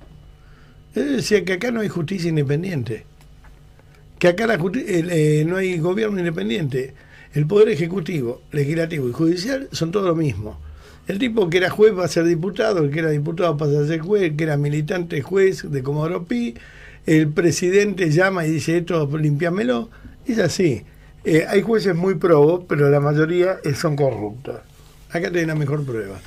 Él 0.95 1.17
decía 1.17 1.45
que 1.45 1.55
acá 1.55 1.71
no 1.71 1.81
hay 1.81 1.89
justicia 1.89 2.29
independiente, 2.29 3.05
que 4.19 4.29
acá 4.29 4.47
la 4.47 4.59
justi- 4.59 4.85
eh, 4.87 5.45
no 5.47 5.57
hay 5.57 5.79
gobierno 5.79 6.19
independiente. 6.19 6.95
El 7.35 7.47
poder 7.47 7.69
ejecutivo, 7.71 8.43
legislativo 8.53 9.09
y 9.09 9.13
judicial 9.13 9.69
son 9.73 9.91
todo 9.91 10.09
lo 10.09 10.15
mismo. 10.15 10.61
El 11.09 11.19
tipo 11.19 11.49
que 11.51 11.59
era 11.59 11.71
juez 11.71 11.97
va 11.97 12.05
a 12.05 12.09
ser 12.09 12.25
diputado, 12.25 12.85
el 12.85 12.91
que 12.91 13.01
era 13.01 13.11
diputado 13.11 13.57
pasa 13.57 13.81
a 13.81 13.87
ser 13.87 14.01
juez, 14.01 14.23
el 14.23 14.37
que 14.37 14.45
era 14.45 14.57
militante 14.57 15.21
juez 15.23 15.71
de 15.71 15.83
Comodoro 15.83 16.25
Pi, 16.25 16.55
el 17.07 17.29
presidente 17.29 18.11
llama 18.11 18.47
y 18.47 18.51
dice 18.51 18.79
esto, 18.79 19.09
limpiámelo. 19.19 19.91
Es 20.27 20.39
así. 20.39 20.85
Eh, 21.25 21.47
hay 21.49 21.63
jueces 21.63 21.97
muy 21.97 22.15
probos, 22.17 22.65
pero 22.69 22.91
la 22.91 23.01
mayoría 23.01 23.59
eh, 23.65 23.75
son 23.75 23.97
corruptos. 23.97 24.61
Acá 25.11 25.31
tenés 25.31 25.49
la 25.49 25.55
mejor 25.55 25.85
prueba. 25.85 26.21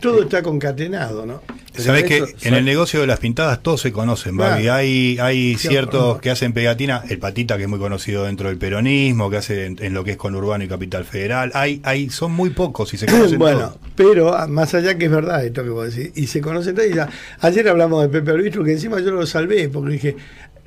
Todo 0.00 0.22
está 0.22 0.42
concatenado, 0.42 1.26
¿no? 1.26 1.42
Sabes 1.76 2.04
que 2.04 2.16
eso- 2.18 2.26
en 2.42 2.54
el 2.54 2.64
negocio 2.64 3.00
de 3.00 3.06
las 3.06 3.20
pintadas 3.20 3.62
todos 3.62 3.80
se 3.80 3.92
conocen, 3.92 4.36
Babi. 4.36 4.64
Claro. 4.64 4.78
Hay, 4.78 5.18
hay 5.20 5.56
Sí, 5.56 5.68
ciertos 5.68 6.20
que 6.20 6.30
hacen 6.30 6.52
pegatina, 6.52 7.02
el 7.08 7.18
Patita 7.18 7.56
que 7.56 7.62
es 7.62 7.68
muy 7.68 7.78
conocido 7.78 8.24
dentro 8.24 8.48
del 8.48 8.58
peronismo, 8.58 9.30
que 9.30 9.36
hace 9.38 9.66
en, 9.66 9.76
en 9.80 9.94
lo 9.94 10.02
que 10.04 10.12
es 10.12 10.16
con 10.16 10.34
Urbano 10.34 10.64
y 10.64 10.68
Capital 10.68 11.04
Federal. 11.04 11.52
Hay, 11.54 11.80
hay, 11.84 12.10
son 12.10 12.32
muy 12.32 12.50
pocos 12.50 12.92
y 12.92 12.96
se 12.98 13.06
conocen 13.10 13.38
bueno, 13.38 13.58
todos. 13.60 13.76
pero 13.94 14.34
ah, 14.36 14.46
más 14.46 14.74
allá 14.74 14.98
que 14.98 15.04
es 15.06 15.10
verdad 15.10 15.44
esto 15.44 15.62
que 15.62 15.70
vos 15.70 15.94
decís, 15.94 16.12
y 16.16 16.26
se 16.26 16.40
conocen 16.40 16.74
todos. 16.74 16.88
y 16.90 16.94
ya- 16.94 17.08
ayer 17.40 17.68
hablamos 17.68 18.02
de 18.02 18.08
Pepe 18.08 18.32
Albistro, 18.32 18.64
que 18.64 18.72
encima 18.72 19.00
yo 19.00 19.12
lo 19.12 19.24
salvé, 19.26 19.68
porque 19.68 19.92
dije, 19.92 20.16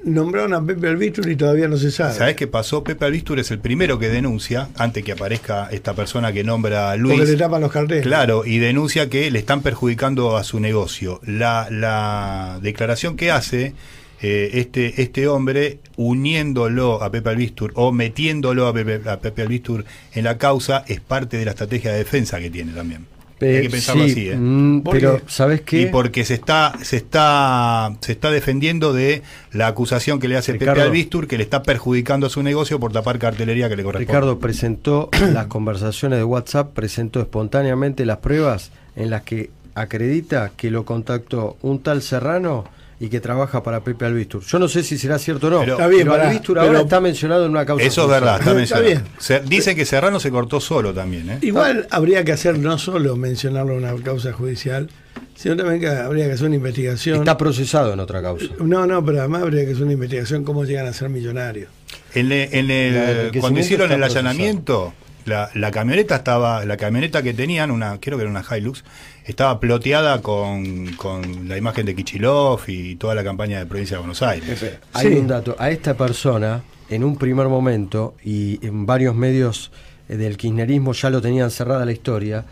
nombraron 0.03 0.53
a 0.53 0.65
Pepe 0.65 0.87
Albistro 0.87 1.29
y 1.29 1.35
todavía 1.35 1.67
no 1.67 1.77
se 1.77 1.91
sabe. 1.91 2.13
¿Sabes 2.13 2.35
qué 2.35 2.47
pasó? 2.47 2.83
Pepe 2.83 3.05
Albistur 3.05 3.39
es 3.39 3.51
el 3.51 3.59
primero 3.59 3.99
que 3.99 4.09
denuncia, 4.09 4.69
antes 4.77 5.03
que 5.03 5.11
aparezca 5.13 5.69
esta 5.71 5.93
persona 5.93 6.31
que 6.33 6.43
nombra 6.43 6.91
a 6.91 6.97
porque 6.97 7.17
Luis. 7.17 7.29
le 7.29 7.37
tapan 7.37 7.61
los 7.61 7.71
carteles. 7.71 8.03
Claro, 8.03 8.45
y 8.45 8.59
denuncia 8.59 9.09
que 9.09 9.29
le 9.31 9.39
están 9.39 9.61
perjudicando 9.61 10.37
a 10.37 10.43
su 10.43 10.59
negocio. 10.59 11.19
La, 11.25 11.67
la 11.69 12.59
declaración 12.61 13.15
que 13.15 13.31
hace 13.31 13.73
eh, 14.21 14.51
este, 14.53 15.01
este 15.01 15.27
hombre, 15.27 15.79
uniéndolo 15.97 17.03
a 17.03 17.11
Pepe 17.11 17.29
Albistur 17.29 17.71
o 17.75 17.91
metiéndolo 17.91 18.67
a 18.67 18.73
Pepe, 18.73 19.09
a 19.09 19.19
Pepe 19.19 19.41
Albistur 19.41 19.83
en 20.13 20.23
la 20.23 20.37
causa, 20.37 20.85
es 20.87 21.01
parte 21.01 21.37
de 21.37 21.45
la 21.45 21.51
estrategia 21.51 21.91
de 21.91 21.97
defensa 21.97 22.39
que 22.39 22.49
tiene 22.49 22.71
también. 22.71 23.05
Eh, 23.43 23.57
Hay 23.57 23.61
que 23.63 23.69
pensarlo 23.69 24.05
sí, 24.05 24.11
así, 24.11 24.29
¿eh? 24.29 24.37
mm, 24.37 24.81
¿Por 24.81 24.95
pero? 24.95 25.21
¿sabes 25.27 25.61
qué? 25.61 25.81
Y 25.81 25.85
porque 25.87 26.25
se 26.25 26.33
está, 26.33 26.73
se 26.81 26.97
está, 26.97 27.93
se 28.01 28.11
está 28.11 28.31
defendiendo 28.31 28.93
de 28.93 29.21
la 29.51 29.67
acusación 29.67 30.19
que 30.19 30.27
le 30.27 30.37
hace 30.37 30.53
Ricardo. 30.53 30.75
Pepe 30.75 30.87
Albistur, 30.87 31.27
que 31.27 31.37
le 31.37 31.43
está 31.43 31.63
perjudicando 31.63 32.27
a 32.27 32.29
su 32.29 32.43
negocio 32.43 32.79
por 32.79 32.91
tapar 32.91 33.19
cartelería 33.19 33.69
que 33.69 33.75
le 33.75 33.83
corresponde. 33.83 34.11
Ricardo 34.11 34.39
presentó 34.39 35.09
las 35.33 35.47
conversaciones 35.47 36.19
de 36.19 36.23
WhatsApp, 36.23 36.73
presentó 36.73 37.19
espontáneamente 37.19 38.05
las 38.05 38.17
pruebas 38.17 38.71
en 38.95 39.09
las 39.09 39.23
que 39.23 39.49
acredita 39.75 40.51
que 40.55 40.69
lo 40.69 40.85
contactó 40.85 41.57
un 41.61 41.79
tal 41.79 42.01
Serrano 42.01 42.65
y 42.99 43.09
que 43.09 43.19
trabaja 43.19 43.63
para 43.63 43.83
Pepe 43.83 44.05
Albistur. 44.05 44.43
Yo 44.45 44.59
no 44.59 44.67
sé 44.67 44.83
si 44.83 44.97
será 44.97 45.19
cierto 45.19 45.47
o 45.47 45.49
no, 45.49 45.59
Pero- 45.61 45.73
Está 45.73 45.87
bien, 45.87 46.07
pará, 46.07 46.29
Albistur 46.29 46.55
pero- 46.57 46.67
ahora 46.67 46.81
está 46.81 47.01
mencionado 47.01 47.45
en 47.45 47.51
una 47.51 47.65
causa. 47.65 47.85
Eso 47.85 48.03
es 48.03 48.09
verdad, 48.09 48.39
está 48.39 48.51
Está 48.51 48.53
mencionado. 48.55 48.85
bien. 48.87 49.03
Se- 49.17 49.39
dice 49.41 49.75
que 49.75 49.85
Serrano 49.85 50.19
se 50.19 50.31
cortó 50.31 50.59
solo 50.59 50.93
también, 50.93 51.29
¿eh? 51.29 51.37
Igual 51.41 51.87
habría 51.91 52.23
que 52.23 52.31
hacer 52.31 52.57
no 52.59 52.77
solo 52.77 53.15
mencionarlo 53.15 53.73
en 53.73 53.79
una 53.83 53.95
causa 54.03 54.31
judicial, 54.31 54.89
sino 55.35 55.55
también 55.57 55.79
que 55.81 55.87
habría 55.89 56.27
que 56.27 56.33
hacer 56.33 56.47
una 56.47 56.55
investigación. 56.55 57.19
Está 57.19 57.37
procesado 57.37 57.93
en 57.93 57.99
otra 57.99 58.21
causa. 58.21 58.45
No, 58.59 58.85
no, 58.85 59.03
pero 59.03 59.19
además 59.19 59.41
habría 59.41 59.65
que 59.65 59.71
hacer 59.71 59.83
una 59.83 59.93
investigación 59.93 60.43
cómo 60.43 60.63
llegan 60.63 60.85
a 60.87 60.93
ser 60.93 61.09
millonarios. 61.09 61.69
En, 62.15 62.31
el- 62.31 62.49
en 62.53 62.71
el- 62.71 63.39
cuando 63.39 63.59
hicieron 63.59 63.85
está 63.85 63.95
el 63.95 64.01
procesado. 64.01 64.29
allanamiento, 64.29 64.93
la, 65.25 65.49
la 65.53 65.71
camioneta 65.71 66.15
estaba, 66.15 66.65
la 66.65 66.77
camioneta 66.77 67.21
que 67.23 67.33
tenían, 67.33 67.71
una, 67.71 67.99
creo 67.99 68.17
que 68.17 68.23
era 68.23 68.31
una 68.31 68.43
Hilux, 68.43 68.83
estaba 69.25 69.59
ploteada 69.59 70.21
con, 70.21 70.93
con 70.93 71.47
la 71.47 71.57
imagen 71.57 71.85
de 71.85 71.95
Kichilov 71.95 72.61
y 72.67 72.95
toda 72.95 73.15
la 73.15 73.23
campaña 73.23 73.59
de 73.59 73.65
provincia 73.65 73.95
de 73.97 73.99
Buenos 73.99 74.21
Aires. 74.21 74.65
Hay 74.93 75.07
un 75.07 75.27
dato. 75.27 75.55
A 75.59 75.69
esta 75.71 75.95
persona, 75.95 76.63
en 76.89 77.03
un 77.03 77.17
primer 77.17 77.47
momento, 77.47 78.15
y 78.23 78.59
en 78.65 78.85
varios 78.85 79.15
medios 79.15 79.71
eh, 80.09 80.17
del 80.17 80.37
kirchnerismo 80.37 80.93
ya 80.93 81.09
lo 81.09 81.21
tenían 81.21 81.51
cerrada 81.51 81.85
la 81.85 81.91
historia, 81.91 82.45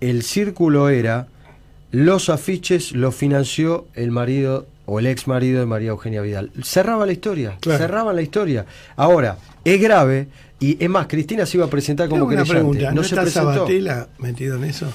el 0.00 0.22
círculo 0.22 0.88
era 0.88 1.26
los 1.90 2.28
afiches 2.30 2.92
los 2.92 3.14
financió 3.14 3.86
el 3.94 4.10
marido 4.10 4.66
o 4.86 4.98
el 4.98 5.06
ex 5.06 5.28
marido 5.28 5.60
de 5.60 5.66
María 5.66 5.90
Eugenia 5.90 6.22
Vidal. 6.22 6.50
Cerraba 6.62 7.06
la 7.06 7.12
historia, 7.12 7.56
Claro. 7.60 7.78
cerraban 7.78 8.16
la 8.16 8.22
historia. 8.22 8.66
Ahora, 8.96 9.36
es 9.64 9.80
grave, 9.80 10.28
y 10.60 10.82
es 10.82 10.88
más, 10.90 11.06
Cristina 11.06 11.44
se 11.46 11.56
iba 11.56 11.66
a 11.66 11.70
presentar 11.70 12.08
como 12.08 12.28
querellante. 12.28 12.52
pregunta, 12.54 12.90
no, 12.90 12.96
¿no, 12.96 13.02
se 13.02 13.10
está 13.10 13.22
presentó. 13.22 13.52
Sabatella 13.54 14.08
metido 14.18 14.56
en 14.56 14.64
eso? 14.64 14.92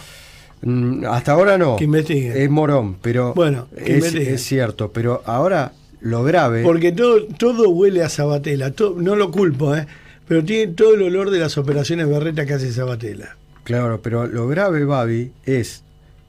Mm, 0.61 1.05
Hasta 1.05 1.33
ahora 1.33 1.57
no. 1.57 1.75
Que 1.75 1.83
investigue. 1.83 2.43
Es 2.43 2.49
Morón, 2.49 2.97
pero 3.01 3.33
Bueno, 3.33 3.67
que 3.85 3.97
es, 3.97 4.43
cierto. 4.43 4.91
Pero 4.91 5.21
ahora 5.25 5.73
lo 6.01 6.23
grave. 6.23 6.63
Porque 6.63 6.91
todo, 6.91 7.25
todo 7.25 7.69
huele 7.69 8.03
a 8.03 8.09
Sabatella, 8.09 8.71
todo- 8.71 8.95
no 8.99 9.15
lo 9.15 9.29
culpo, 9.31 9.75
¿eh? 9.75 9.85
pero 10.27 10.43
tiene 10.43 10.73
todo 10.73 10.95
el 10.95 11.03
olor 11.03 11.29
de 11.29 11.39
las 11.39 11.57
operaciones 11.57 12.07
berreta 12.09 12.45
que 12.45 12.53
hace 12.53 12.71
Sabatella. 12.73 13.35
Claro, 13.63 14.01
pero 14.01 14.25
lo 14.27 14.47
grave, 14.47 14.83
Babi, 14.85 15.31
es 15.45 15.83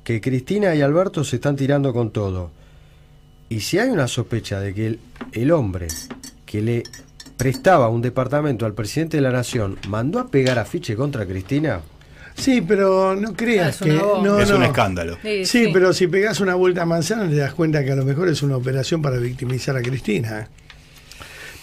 que 0.04 0.20
Cristina 0.20 0.74
y 0.74 0.82
Alberto 0.82 1.24
se 1.24 1.36
están 1.36 1.56
tirando 1.56 1.92
con 1.92 2.10
todo. 2.10 2.50
Y 3.48 3.60
si 3.60 3.78
hay 3.78 3.88
una 3.90 4.08
sospecha 4.08 4.60
de 4.60 4.74
que 4.74 4.86
el, 4.88 4.98
el 5.32 5.52
hombre 5.52 5.86
que 6.44 6.60
le 6.60 6.82
prestaba 7.38 7.88
un 7.88 8.02
departamento 8.02 8.66
al 8.66 8.74
presidente 8.74 9.16
de 9.16 9.22
la 9.22 9.30
nación 9.30 9.78
mandó 9.88 10.18
a 10.18 10.28
pegar 10.28 10.58
afiche 10.58 10.94
contra 10.96 11.24
Cristina, 11.24 11.80
Sí, 12.36 12.60
pero 12.60 13.16
no 13.16 13.34
creas 13.34 13.66
Ah, 13.66 13.70
es 13.70 13.78
que... 13.78 13.92
No, 14.22 14.38
es 14.38 14.48
no. 14.48 14.58
un 14.58 14.62
escándalo. 14.62 15.18
Sí, 15.22 15.44
Sí, 15.44 15.64
sí. 15.64 15.70
pero 15.72 15.92
si 15.92 16.06
pegas 16.06 16.38
una 16.38 16.54
vuelta 16.54 16.82
a 16.82 16.86
manzana 16.86 17.28
te 17.28 17.34
das 17.34 17.52
cuenta 17.52 17.82
que 17.84 17.90
a 17.90 17.96
lo 17.96 18.04
mejor 18.04 18.28
es 18.28 18.42
una 18.44 18.56
operación 18.56 19.02
para 19.02 19.16
victimizar 19.16 19.76
a 19.76 19.82
Cristina. 19.82 20.48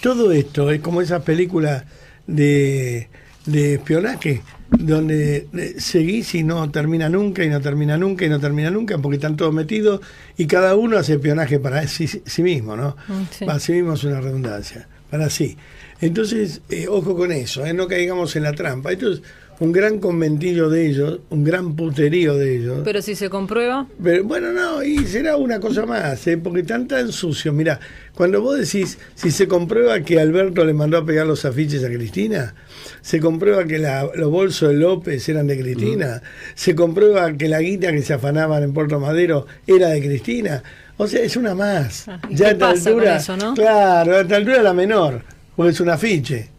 Todo 0.01 0.31
esto 0.33 0.69
es 0.71 0.81
como 0.81 1.01
esas 1.01 1.21
películas 1.23 1.85
de, 2.27 3.07
de 3.45 3.75
espionaje, 3.75 4.41
donde 4.69 5.47
eh, 5.53 5.75
seguís 5.77 6.35
y 6.35 6.43
no 6.43 6.69
termina 6.71 7.07
nunca, 7.07 7.43
y 7.45 7.49
no 7.49 7.61
termina 7.61 7.97
nunca, 7.97 8.25
y 8.25 8.29
no 8.29 8.39
termina 8.41 8.69
nunca, 8.69 8.97
porque 8.97 9.15
están 9.15 9.37
todos 9.37 9.53
metidos 9.53 10.01
y 10.37 10.45
cada 10.45 10.75
uno 10.75 10.97
hace 10.97 11.13
espionaje 11.13 11.59
para 11.59 11.87
sí, 11.87 12.07
sí 12.07 12.43
mismo, 12.43 12.75
¿no? 12.75 12.97
Mm, 13.07 13.13
sí. 13.31 13.45
Para 13.45 13.59
sí 13.59 13.71
mismo 13.73 13.93
es 13.93 14.03
una 14.03 14.19
redundancia, 14.21 14.87
para 15.09 15.29
sí. 15.29 15.57
Entonces, 16.01 16.61
eh, 16.69 16.87
ojo 16.89 17.15
con 17.15 17.31
eso, 17.31 17.65
¿eh? 17.65 17.73
no 17.73 17.87
caigamos 17.87 18.35
en 18.35 18.43
la 18.43 18.53
trampa. 18.53 18.91
Esto 18.91 19.13
es 19.13 19.21
un 19.61 19.71
gran 19.71 19.99
conventillo 19.99 20.69
de 20.69 20.85
ellos, 20.87 21.19
un 21.29 21.45
gran 21.45 21.77
puterío 21.77 22.35
de 22.35 22.57
ellos. 22.57 22.81
Pero 22.83 23.01
si 23.01 23.15
se 23.15 23.29
comprueba, 23.29 23.87
Pero, 24.03 24.25
bueno, 24.25 24.51
no, 24.51 24.83
y 24.83 24.97
será 25.05 25.37
una 25.37 25.61
cosa 25.61 25.85
más, 25.85 26.27
¿eh? 26.27 26.37
porque 26.37 26.59
están 26.59 26.89
tan 26.89 27.13
sucios. 27.13 27.55
Mira, 27.55 27.79
cuando 28.13 28.41
vos 28.41 28.59
decís, 28.59 28.97
si 29.15 29.31
se 29.31 29.47
comprueba 29.47 30.01
que 30.01 30.19
Alberto 30.19 30.65
le 30.65 30.73
mandó 30.73 30.97
a 30.97 31.05
pegar 31.05 31.25
los 31.25 31.45
afiches 31.45 31.85
a 31.85 31.87
Cristina, 31.87 32.53
se 33.01 33.21
comprueba 33.21 33.63
que 33.63 33.79
la- 33.79 34.09
los 34.15 34.29
bolsos 34.29 34.69
de 34.69 34.75
López 34.75 35.27
eran 35.29 35.47
de 35.47 35.57
Cristina, 35.57 36.21
se 36.55 36.75
comprueba 36.75 37.31
que 37.37 37.47
la 37.47 37.61
guita 37.61 37.93
que 37.93 38.01
se 38.01 38.11
afanaban 38.13 38.61
en 38.63 38.73
Puerto 38.73 38.99
Madero 38.99 39.47
era 39.65 39.87
de 39.87 40.01
Cristina. 40.01 40.61
O 40.97 41.07
sea, 41.07 41.21
es 41.21 41.35
una 41.35 41.53
más. 41.55 42.07
Ah, 42.07 42.19
¿y 42.29 42.35
qué 42.35 42.45
a 42.47 42.57
con 42.57 43.03
eso, 43.03 43.35
no? 43.37 43.53
Claro, 43.53 44.15
a 44.15 44.21
esta 44.21 44.35
altura 44.37 44.61
la 44.63 44.73
menor, 44.73 45.21
porque 45.55 45.71
es 45.71 45.79
un 45.81 45.89
afiche. 45.89 46.49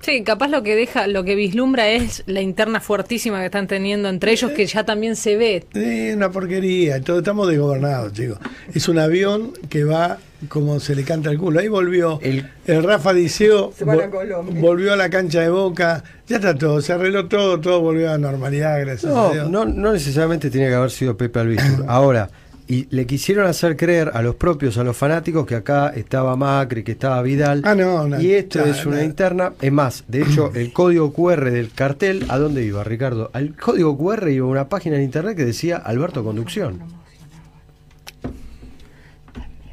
sí, 0.00 0.22
capaz 0.24 0.48
lo 0.48 0.62
que 0.62 0.74
deja, 0.74 1.06
lo 1.06 1.24
que 1.24 1.34
vislumbra 1.34 1.88
es 1.90 2.22
la 2.26 2.40
interna 2.40 2.80
fuertísima 2.80 3.38
que 3.40 3.46
están 3.46 3.66
teniendo 3.68 4.08
entre 4.08 4.32
ellos, 4.32 4.50
que 4.52 4.66
ya 4.66 4.84
también 4.84 5.14
se 5.14 5.36
ve. 5.36 5.64
Es 5.74 6.16
una 6.16 6.30
porquería, 6.30 7.00
todo, 7.02 7.18
estamos 7.18 7.48
desgobernados, 7.48 8.12
chicos. 8.14 8.38
Es 8.74 8.88
un 8.88 8.98
avión 8.98 9.52
que 9.68 9.84
va 9.84 10.18
como 10.48 10.80
se 10.80 10.96
le 10.96 11.04
canta 11.04 11.30
el 11.30 11.38
culo. 11.38 11.60
Ahí 11.60 11.68
volvió 11.68 12.18
el, 12.20 12.48
El- 12.66 12.82
Rafa 12.82 13.12
Diceo, 13.12 13.72
a 13.80 13.84
vol- 13.84 14.60
volvió 14.60 14.92
a 14.92 14.96
la 14.96 15.08
cancha 15.08 15.40
de 15.40 15.50
Boca, 15.50 16.02
ya 16.26 16.36
está 16.36 16.56
todo, 16.56 16.80
se 16.80 16.92
arregló 16.94 17.28
todo, 17.28 17.60
todo 17.60 17.80
volvió 17.80 18.08
a 18.08 18.12
la 18.12 18.18
normalidad, 18.18 18.80
gracias 18.80 19.12
a 19.12 19.14
No, 19.14 19.30
Dios. 19.32 19.50
no, 19.50 19.64
no 19.66 19.92
necesariamente 19.92 20.50
tiene 20.50 20.68
que 20.68 20.74
haber 20.74 20.90
sido 20.90 21.16
Pepe 21.16 21.38
Albistur. 21.40 21.84
Ahora, 21.88 22.28
y 22.72 22.88
le 22.88 23.06
quisieron 23.06 23.46
hacer 23.46 23.76
creer 23.76 24.12
a 24.14 24.22
los 24.22 24.36
propios, 24.36 24.78
a 24.78 24.82
los 24.82 24.96
fanáticos, 24.96 25.44
que 25.46 25.56
acá 25.56 25.88
estaba 25.94 26.36
Macri, 26.36 26.82
que 26.82 26.92
estaba 26.92 27.20
Vidal. 27.20 27.60
Ah, 27.66 27.74
no, 27.74 28.08
no, 28.08 28.18
y 28.18 28.32
esto 28.32 28.60
no, 28.60 28.64
es 28.64 28.86
una 28.86 28.96
no. 28.96 29.02
interna. 29.02 29.52
Es 29.60 29.70
más, 29.70 30.04
de 30.08 30.22
hecho, 30.22 30.50
el 30.54 30.72
código 30.72 31.12
QR 31.12 31.50
del 31.50 31.70
cartel, 31.70 32.24
¿a 32.30 32.38
dónde 32.38 32.64
iba, 32.64 32.82
Ricardo? 32.82 33.28
Al 33.34 33.54
código 33.56 33.98
QR 33.98 34.30
iba 34.30 34.46
una 34.46 34.70
página 34.70 34.96
en 34.96 35.02
internet 35.02 35.36
que 35.36 35.44
decía 35.44 35.76
Alberto 35.76 36.24
Conducción. 36.24 36.80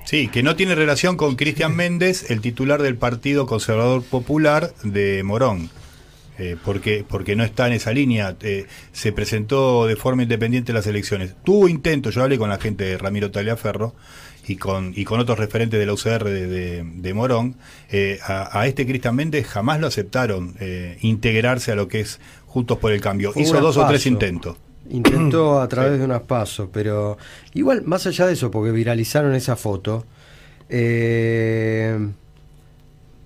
Sí, 0.03 0.27
que 0.27 0.43
no 0.43 0.57
tiene 0.57 0.75
relación 0.75 1.15
con 1.15 1.37
Cristian 1.37 1.73
Méndez, 1.77 2.29
el 2.29 2.41
titular 2.41 2.81
del 2.81 2.97
Partido 2.97 3.45
Conservador 3.45 4.03
Popular 4.03 4.73
de 4.83 5.23
Morón. 5.23 5.69
Eh, 6.39 6.55
porque, 6.63 7.05
porque 7.07 7.35
no 7.35 7.43
está 7.43 7.67
en 7.67 7.73
esa 7.73 7.91
línea. 7.91 8.35
Eh, 8.41 8.65
se 8.93 9.11
presentó 9.11 9.85
de 9.85 9.95
forma 9.97 10.23
independiente 10.23 10.71
en 10.71 10.77
las 10.77 10.87
elecciones. 10.87 11.35
Tuvo 11.43 11.67
intentos, 11.67 12.15
yo 12.15 12.23
hablé 12.23 12.37
con 12.37 12.49
la 12.49 12.57
gente 12.57 12.85
de 12.85 12.97
Ramiro 12.97 13.29
Taliaferro 13.29 13.93
y 14.47 14.55
con, 14.55 14.93
y 14.95 15.03
con 15.03 15.19
otros 15.19 15.37
referentes 15.37 15.79
de 15.79 15.85
la 15.85 15.93
UCR 15.93 16.23
de, 16.23 16.47
de- 16.47 16.83
de 16.85 17.13
Morón. 17.13 17.55
Eh, 17.91 18.19
a, 18.25 18.57
a 18.59 18.67
este 18.67 18.85
Cristian 18.87 19.15
Méndez 19.15 19.45
jamás 19.47 19.79
lo 19.81 19.87
aceptaron 19.87 20.55
integrarse 21.01 21.73
a 21.73 21.75
lo 21.75 21.87
que 21.89 21.99
es 21.99 22.19
Juntos 22.45 22.77
por 22.79 22.91
el 22.93 23.01
Cambio. 23.01 23.31
Fue 23.33 23.41
Hizo 23.43 23.59
dos 23.59 23.77
o 23.77 23.85
tres 23.87 24.05
intentos. 24.05 24.57
Intentó 24.89 25.59
a 25.61 25.67
través 25.67 25.99
de 25.99 26.05
unas 26.05 26.21
pasos, 26.21 26.69
pero 26.71 27.17
igual, 27.53 27.83
más 27.85 28.07
allá 28.07 28.25
de 28.25 28.33
eso, 28.33 28.49
porque 28.49 28.71
viralizaron 28.71 29.35
esa 29.35 29.55
foto, 29.55 30.05
eh, 30.69 31.97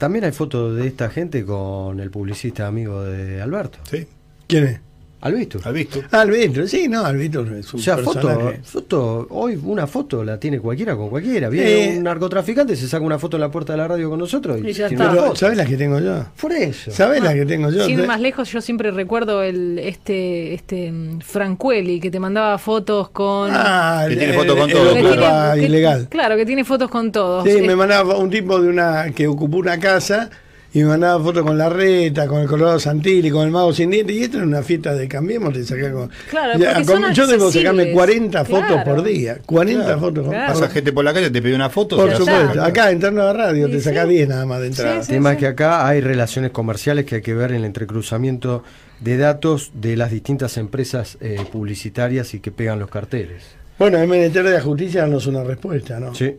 también 0.04 0.26
hay 0.26 0.34
fotos 0.34 0.76
de 0.76 0.86
esta 0.86 1.10
gente 1.10 1.46
con 1.46 2.02
el 2.02 2.12
publicista 2.12 2.68
amigo 2.68 3.04
de 3.04 3.42
Alberto, 3.42 3.80
¿Sí? 3.90 4.06
¿Quién 4.48 4.66
es? 4.66 4.82
Alberto. 5.24 5.60
¿Has 5.64 5.74
visto? 5.74 6.00
Albitro, 6.12 6.68
sí, 6.68 6.88
no, 6.88 7.06
Albitro 7.06 7.44
es 7.56 7.74
O 7.74 7.78
un 7.78 7.84
sea, 7.84 7.98
foto, 7.98 8.28
personaje. 8.28 8.60
foto, 8.64 9.28
hoy 9.30 9.60
una 9.64 9.88
foto 9.88 10.24
la 10.24 10.40
tiene 10.40 10.60
cualquiera 10.60 10.96
con 10.96 11.10
cualquiera. 11.10 11.50
Viene 11.50 11.94
Eh. 11.94 11.98
un 11.98 12.04
narcotraficante, 12.04 12.76
se 12.76 12.88
saca 12.88 13.04
una 13.06 13.18
foto 13.18 13.38
en 13.38 13.42
la 13.42 13.50
puerta 13.50 13.74
de 13.74 13.78
la 13.78 13.88
radio 13.88 14.10
con 14.10 14.20
nosotros 14.20 14.58
y, 14.64 14.68
Y 14.70 14.74
ya 14.74 14.88
tiene 14.90 14.94
está. 14.96 15.04
una 15.06 15.12
Pero, 15.14 15.24
foto. 15.28 15.36
¿sabes 15.38 15.58
las 15.58 15.68
que 15.68 15.78
tengo 15.78 16.00
yo? 16.00 16.26
Por 16.40 16.52
eso. 16.52 16.92
¿Sabes 16.92 17.24
las 17.24 17.34
que 17.34 17.46
tengo 17.46 17.70
yo? 17.70 17.86
Sin 17.86 18.00
ir 18.02 18.08
más 18.08 18.20
lejos, 18.20 18.52
yo 18.52 18.60
siempre 18.62 18.92
recuerdo 18.92 19.42
el 19.44 19.80
este 19.80 20.54
este 20.54 20.92
mm, 20.92 21.20
Francueli 21.22 22.00
que 22.00 22.12
te 22.12 22.20
mandaba 22.20 22.58
fotos 22.58 23.10
con 23.10 23.50
Ah, 23.54 24.06
Que 24.10 24.16
tiene 24.18 24.34
el- 24.34 24.40
foto 24.40 24.58
con 24.58 24.70
todo, 24.70 24.94
claro. 24.94 25.56
que- 25.60 25.66
ilegal. 25.66 26.08
Claro, 26.10 26.36
que 26.36 26.46
tiene 26.46 26.64
fotos 26.66 26.90
con 26.90 27.12
todos. 27.12 27.44
Sí, 27.46 27.52
Eh, 27.52 27.62
me 27.62 27.76
mandaba 27.76 28.18
un 28.18 28.30
tipo 28.30 28.60
de 28.62 28.68
una 28.70 29.12
que 29.16 29.28
ocupó 29.28 29.58
una 29.58 29.80
casa 29.80 30.30
y 30.74 30.80
me 30.80 30.86
mandaba 30.86 31.24
fotos 31.24 31.44
con 31.44 31.58
la 31.58 31.70
reta, 31.70 32.28
con 32.28 32.42
el 32.42 32.48
Colorado 32.48 32.80
Santilli, 32.80 33.30
con 33.30 33.46
el 33.46 33.52
Mago 33.52 33.72
Sin 33.74 33.92
Dientes. 33.92 34.16
Y 34.16 34.24
esto 34.24 34.38
era 34.38 34.48
una 34.48 34.64
fiesta 34.64 34.94
de 34.96 35.08
Cambiemos, 35.08 35.54
te 35.54 35.64
saqué 35.64 35.92
con. 35.92 36.10
Claro, 36.30 36.60
Ya, 36.60 36.74
con- 36.76 36.86
son 36.86 37.14
yo 37.14 37.28
debo 37.28 37.52
sacarme 37.52 37.84
accesibles. 37.84 37.94
40 37.96 38.46
fotos 38.46 38.84
por 38.84 39.04
día. 39.04 39.38
40 39.46 39.84
Claro. 39.86 40.00
fotos. 40.00 40.28
Claro. 40.28 40.54
Pasa 40.54 40.70
gente 40.70 40.92
por 40.92 41.06
la 41.06 41.14
calle, 41.14 41.30
te 41.30 41.42
pide 41.42 41.56
una 41.56 41.70
foto. 41.70 41.96
Por 41.98 42.16
supuesto. 42.16 42.64
Acá, 42.64 42.90
entrando 42.92 43.22
a 43.22 43.26
la 43.26 43.34
radio, 43.34 43.68
Sí, 43.68 43.74
te 43.74 43.80
sacás 43.82 44.08
sí. 44.08 44.14
10 44.16 44.30
nada 44.30 44.46
más 44.46 44.62
de 44.62 44.68
entrada. 44.68 45.00
El 45.02 45.08
tema 45.08 45.32
es 45.34 45.38
que 45.38 45.48
acá 45.48 45.88
hay 45.88 46.02
relaciones 46.02 46.52
comerciales 46.52 47.06
que 47.06 47.16
hay 47.16 47.22
que 47.22 47.34
ver 47.36 47.52
en 47.52 47.58
el 47.58 47.66
entrecruzamiento 47.66 48.64
de 49.00 49.18
datos 49.18 49.72
de 49.76 49.96
las 49.98 50.12
distintas 50.12 50.58
empresas 50.58 51.18
eh, 51.22 51.38
publicitarias 51.52 52.34
y 52.34 52.40
que 52.40 52.52
pegan 52.52 52.80
los 52.80 52.90
carteles. 52.90 53.44
Bueno, 53.78 53.98
el 54.00 54.08
Ministerio 54.08 54.50
de 54.52 54.58
la 54.58 54.64
Justicia 54.64 55.02
danos 55.02 55.28
una 55.28 55.44
respuesta, 55.44 56.00
¿no? 56.00 56.16
Sí. 56.16 56.36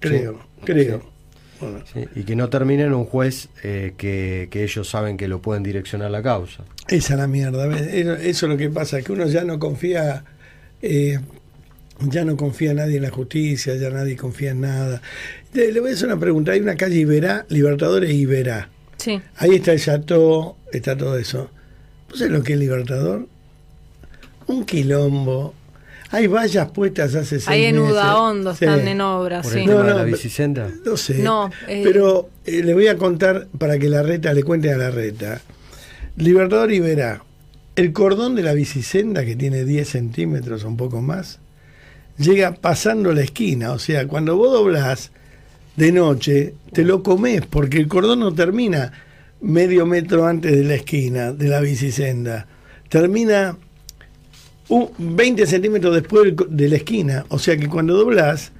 Creo, 0.00 0.32
Sí. 0.58 0.64
creo. 0.64 1.02
Bueno. 1.60 1.80
Sí, 1.92 2.04
Y 2.14 2.22
que 2.24 2.36
no 2.36 2.48
termine 2.48 2.84
en 2.84 2.94
un 2.94 3.04
juez 3.04 3.48
eh, 3.62 3.94
que, 3.96 4.48
que 4.50 4.62
ellos 4.64 4.88
saben 4.88 5.16
que 5.16 5.28
lo 5.28 5.40
pueden 5.42 5.62
direccionar 5.62 6.10
la 6.10 6.22
causa. 6.22 6.64
Esa 6.88 7.14
es 7.14 7.18
la 7.18 7.26
mierda. 7.26 7.66
Eso, 7.78 8.14
eso 8.14 8.46
es 8.46 8.50
lo 8.50 8.56
que 8.56 8.70
pasa, 8.70 9.02
que 9.02 9.12
uno 9.12 9.26
ya 9.26 9.44
no 9.44 9.58
confía, 9.58 10.24
eh, 10.82 11.18
ya 12.00 12.24
no 12.24 12.36
confía 12.36 12.74
nadie 12.74 12.96
en 12.96 13.02
la 13.02 13.10
justicia, 13.10 13.74
ya 13.76 13.90
nadie 13.90 14.16
confía 14.16 14.52
en 14.52 14.60
nada. 14.60 15.02
Le, 15.52 15.72
le 15.72 15.80
voy 15.80 15.90
a 15.90 15.94
hacer 15.94 16.06
una 16.06 16.20
pregunta. 16.20 16.52
Hay 16.52 16.60
una 16.60 16.76
calle 16.76 16.96
Iberá, 16.96 17.44
Libertadores 17.48 18.12
Iberá. 18.12 18.68
Sí. 18.96 19.20
Ahí 19.36 19.56
está 19.56 19.72
el 19.72 19.80
Chateau, 19.80 20.56
está 20.72 20.96
todo 20.96 21.18
eso. 21.18 21.50
¿Vos 22.08 22.18
sabés 22.18 22.32
lo 22.32 22.42
que 22.42 22.54
es 22.54 22.58
Libertador? 22.58 23.28
Un 24.46 24.64
quilombo. 24.64 25.54
Hay 26.10 26.26
vallas 26.26 26.70
puestas 26.70 27.14
hace 27.14 27.36
seis 27.38 27.48
Ahí 27.48 27.64
en. 27.64 27.78
Udaondo 27.78 28.54
Sí. 28.54 28.64
están 28.64 28.88
en 28.88 29.00
obra, 29.00 29.42
Por 29.42 29.52
sí. 29.52 29.60
el 29.60 29.66
No, 29.66 29.78
de 29.82 29.90
no, 29.90 29.96
la 29.98 30.04
bicisenda. 30.04 30.70
No 30.84 30.96
sé. 30.96 31.18
No, 31.18 31.50
eh, 31.66 31.82
pero 31.84 32.30
eh, 32.46 32.62
le 32.62 32.72
voy 32.74 32.86
a 32.88 32.96
contar 32.96 33.46
para 33.58 33.78
que 33.78 33.88
la 33.88 34.02
reta 34.02 34.32
le 34.32 34.42
cuente 34.42 34.72
a 34.72 34.78
la 34.78 34.90
reta. 34.90 35.40
Libertador 36.16 36.72
Iberá, 36.72 37.22
el 37.76 37.92
cordón 37.92 38.34
de 38.34 38.42
la 38.42 38.54
bicisenda, 38.54 39.24
que 39.24 39.36
tiene 39.36 39.64
10 39.64 39.88
centímetros 39.88 40.64
o 40.64 40.68
un 40.68 40.76
poco 40.76 41.00
más, 41.02 41.38
llega 42.16 42.54
pasando 42.54 43.12
la 43.12 43.22
esquina. 43.22 43.72
O 43.72 43.78
sea, 43.78 44.08
cuando 44.08 44.36
vos 44.36 44.52
doblás 44.52 45.10
de 45.76 45.92
noche, 45.92 46.54
te 46.72 46.84
lo 46.84 47.02
comés, 47.02 47.42
porque 47.48 47.76
el 47.78 47.86
cordón 47.86 48.20
no 48.20 48.34
termina 48.34 48.92
medio 49.40 49.86
metro 49.86 50.26
antes 50.26 50.56
de 50.56 50.64
la 50.64 50.74
esquina 50.74 51.32
de 51.32 51.48
la 51.48 51.60
bicisenda. 51.60 52.46
Termina 52.88 53.56
un 54.68 54.90
20 54.98 55.46
centímetros 55.46 55.94
después 55.94 56.34
de 56.48 56.68
la 56.68 56.76
esquina. 56.76 57.24
O 57.28 57.38
sea 57.38 57.56
que 57.56 57.68
cuando 57.68 57.96
doblás, 57.96 58.52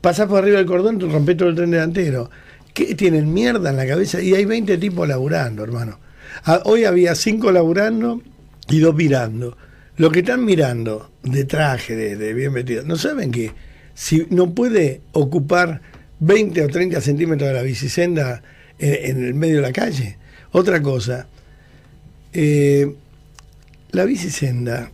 pasás 0.00 0.26
por 0.28 0.42
arriba 0.42 0.58
del 0.58 0.66
cordón, 0.66 0.98
te 0.98 1.06
rompés 1.06 1.36
todo 1.36 1.48
el 1.48 1.54
tren 1.54 1.70
delantero. 1.70 2.30
¿Qué 2.74 2.94
tienen 2.94 3.32
mierda 3.32 3.70
en 3.70 3.76
la 3.76 3.86
cabeza? 3.86 4.20
Y 4.20 4.34
hay 4.34 4.44
20 4.44 4.76
tipos 4.78 5.08
laburando, 5.08 5.62
hermano. 5.64 5.98
Ah, 6.44 6.60
Hoy 6.64 6.84
había 6.84 7.14
5 7.14 7.50
laburando 7.52 8.22
y 8.68 8.80
2 8.80 8.94
mirando. 8.94 9.56
Los 9.96 10.12
que 10.12 10.18
están 10.18 10.44
mirando 10.44 11.10
de 11.22 11.44
traje, 11.44 11.96
de, 11.96 12.34
bien 12.34 12.52
vestidos, 12.52 12.84
¿no 12.84 12.96
saben 12.96 13.30
que 13.30 13.52
si 13.94 14.26
no 14.28 14.54
puede 14.54 15.00
ocupar 15.12 15.80
20 16.20 16.64
o 16.64 16.68
30 16.68 17.00
centímetros 17.00 17.48
de 17.48 17.54
la 17.54 17.62
bicisenda 17.62 18.42
en, 18.78 19.16
en 19.18 19.24
el 19.24 19.34
medio 19.34 19.56
de 19.56 19.62
la 19.62 19.72
calle? 19.72 20.18
Otra 20.52 20.82
cosa, 20.82 21.26
eh, 22.32 22.94
la 23.92 24.04
bicisenda, 24.04 24.90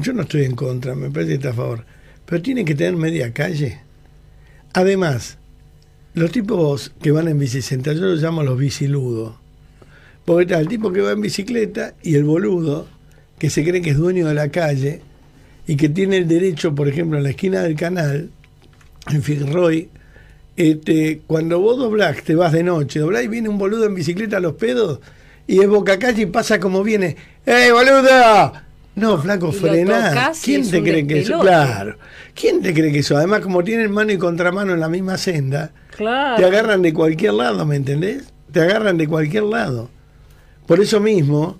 yo 0.00 0.12
no 0.12 0.22
estoy 0.22 0.44
en 0.44 0.54
contra, 0.54 0.94
me 0.94 1.10
parece 1.10 1.30
que 1.30 1.34
está 1.36 1.50
a 1.50 1.54
favor, 1.54 1.84
pero 2.26 2.42
tiene 2.42 2.64
que 2.64 2.74
tener 2.74 2.96
media 2.96 3.32
calle. 3.32 3.80
Además, 4.72 5.38
los 6.14 6.30
tipos 6.32 6.92
que 7.02 7.10
van 7.10 7.28
en 7.28 7.38
bicicleta, 7.38 7.92
yo 7.92 8.00
los 8.00 8.22
llamo 8.22 8.42
los 8.42 8.58
biciludos. 8.58 9.34
Porque 10.24 10.42
está 10.42 10.58
el 10.58 10.68
tipo 10.68 10.92
que 10.92 11.00
va 11.00 11.12
en 11.12 11.20
bicicleta 11.20 11.94
y 12.02 12.14
el 12.14 12.24
boludo 12.24 12.86
que 13.38 13.50
se 13.50 13.64
cree 13.64 13.80
que 13.80 13.90
es 13.90 13.96
dueño 13.96 14.28
de 14.28 14.34
la 14.34 14.50
calle 14.50 15.00
y 15.66 15.76
que 15.76 15.88
tiene 15.88 16.18
el 16.18 16.28
derecho, 16.28 16.74
por 16.74 16.88
ejemplo, 16.88 17.16
en 17.18 17.24
la 17.24 17.30
esquina 17.30 17.62
del 17.62 17.74
canal, 17.74 18.30
en 19.08 19.22
Fitzroy, 19.22 19.88
este, 20.56 21.22
cuando 21.26 21.58
vos 21.60 21.78
doblás, 21.78 22.22
te 22.22 22.34
vas 22.34 22.52
de 22.52 22.62
noche, 22.62 23.00
doblás 23.00 23.24
y 23.24 23.28
viene 23.28 23.48
un 23.48 23.58
boludo 23.58 23.86
en 23.86 23.94
bicicleta 23.94 24.36
a 24.36 24.40
los 24.40 24.54
pedos 24.54 25.00
y 25.46 25.60
es 25.60 25.68
boca 25.68 25.98
calle 25.98 26.22
y 26.22 26.26
pasa 26.26 26.60
como 26.60 26.82
viene. 26.82 27.16
¡Ey, 27.46 27.70
boludo! 27.70 28.69
No, 29.00 29.18
flaco, 29.18 29.50
frená. 29.52 30.32
¿Quién 30.42 30.68
te 30.70 30.82
cree 30.82 31.06
que 31.06 31.20
eso? 31.20 31.40
Claro. 31.40 31.96
¿Quién 32.34 32.60
te 32.62 32.72
cree 32.74 32.92
que 32.92 32.98
eso? 33.00 33.16
Además, 33.16 33.40
como 33.40 33.64
tienen 33.64 33.90
mano 33.90 34.12
y 34.12 34.18
contramano 34.18 34.72
en 34.74 34.80
la 34.80 34.88
misma 34.88 35.16
senda, 35.18 35.72
Claro. 35.96 36.36
te 36.36 36.44
agarran 36.44 36.82
de 36.82 36.92
cualquier 36.92 37.34
lado, 37.34 37.64
¿me 37.66 37.76
entendés? 37.76 38.32
Te 38.52 38.60
agarran 38.60 38.96
de 38.98 39.06
cualquier 39.08 39.44
lado. 39.44 39.90
Por 40.66 40.80
eso 40.80 41.00
mismo, 41.00 41.58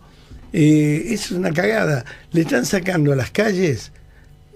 eh, 0.53 1.05
es 1.09 1.31
una 1.31 1.53
cagada. 1.53 2.05
Le 2.33 2.43
están 2.43 2.65
sacando 2.67 3.13
a 3.13 3.17
las 3.17 3.31
calles 3.31 3.93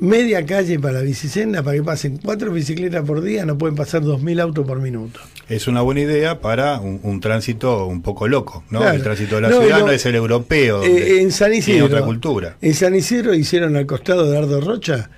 media 0.00 0.44
calle 0.44 0.78
para 0.78 0.94
la 0.94 1.00
bicisenda 1.02 1.62
para 1.62 1.76
que 1.76 1.82
pasen 1.82 2.18
cuatro 2.22 2.52
bicicletas 2.52 3.04
por 3.04 3.22
día, 3.22 3.46
no 3.46 3.56
pueden 3.56 3.76
pasar 3.76 4.02
dos 4.02 4.20
mil 4.22 4.40
autos 4.40 4.66
por 4.66 4.80
minuto. 4.80 5.20
Es 5.48 5.66
una 5.68 5.82
buena 5.82 6.00
idea 6.00 6.40
para 6.40 6.80
un, 6.80 7.00
un 7.02 7.20
tránsito 7.20 7.86
un 7.86 8.02
poco 8.02 8.26
loco, 8.28 8.64
¿no? 8.70 8.80
Claro. 8.80 8.96
El 8.96 9.02
tránsito 9.02 9.36
de 9.36 9.42
la 9.42 9.48
No, 9.50 9.60
ciudad 9.60 9.78
no, 9.80 9.86
no, 9.86 9.92
es 9.92 10.04
el 10.06 10.14
europeo, 10.14 10.82
Eh, 10.82 11.20
en 11.20 11.30
San 11.32 11.50
tiene 11.50 11.58
Isidro. 11.58 11.86
otra 11.86 12.02
cultura. 12.02 12.56
En 12.60 12.74
San 12.74 12.94
Isidro 12.94 13.34
hicieron 13.34 13.76
al 13.76 13.86
costado 13.86 14.26
de 14.26 14.32
Dardo 14.34 14.60
Rocha 14.60 15.10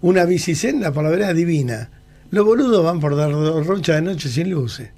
una 0.00 0.24
bicisenda 0.24 0.92
por 0.92 1.04
la 1.04 1.10
vereda 1.10 1.32
divina. 1.32 1.90
Los 2.30 2.44
boludos 2.44 2.84
van 2.84 3.00
por 3.00 3.16
Dardo 3.16 3.62
Rocha 3.62 3.94
de 3.94 4.02
noche 4.02 4.28
sin 4.28 4.50
luces. 4.50 4.90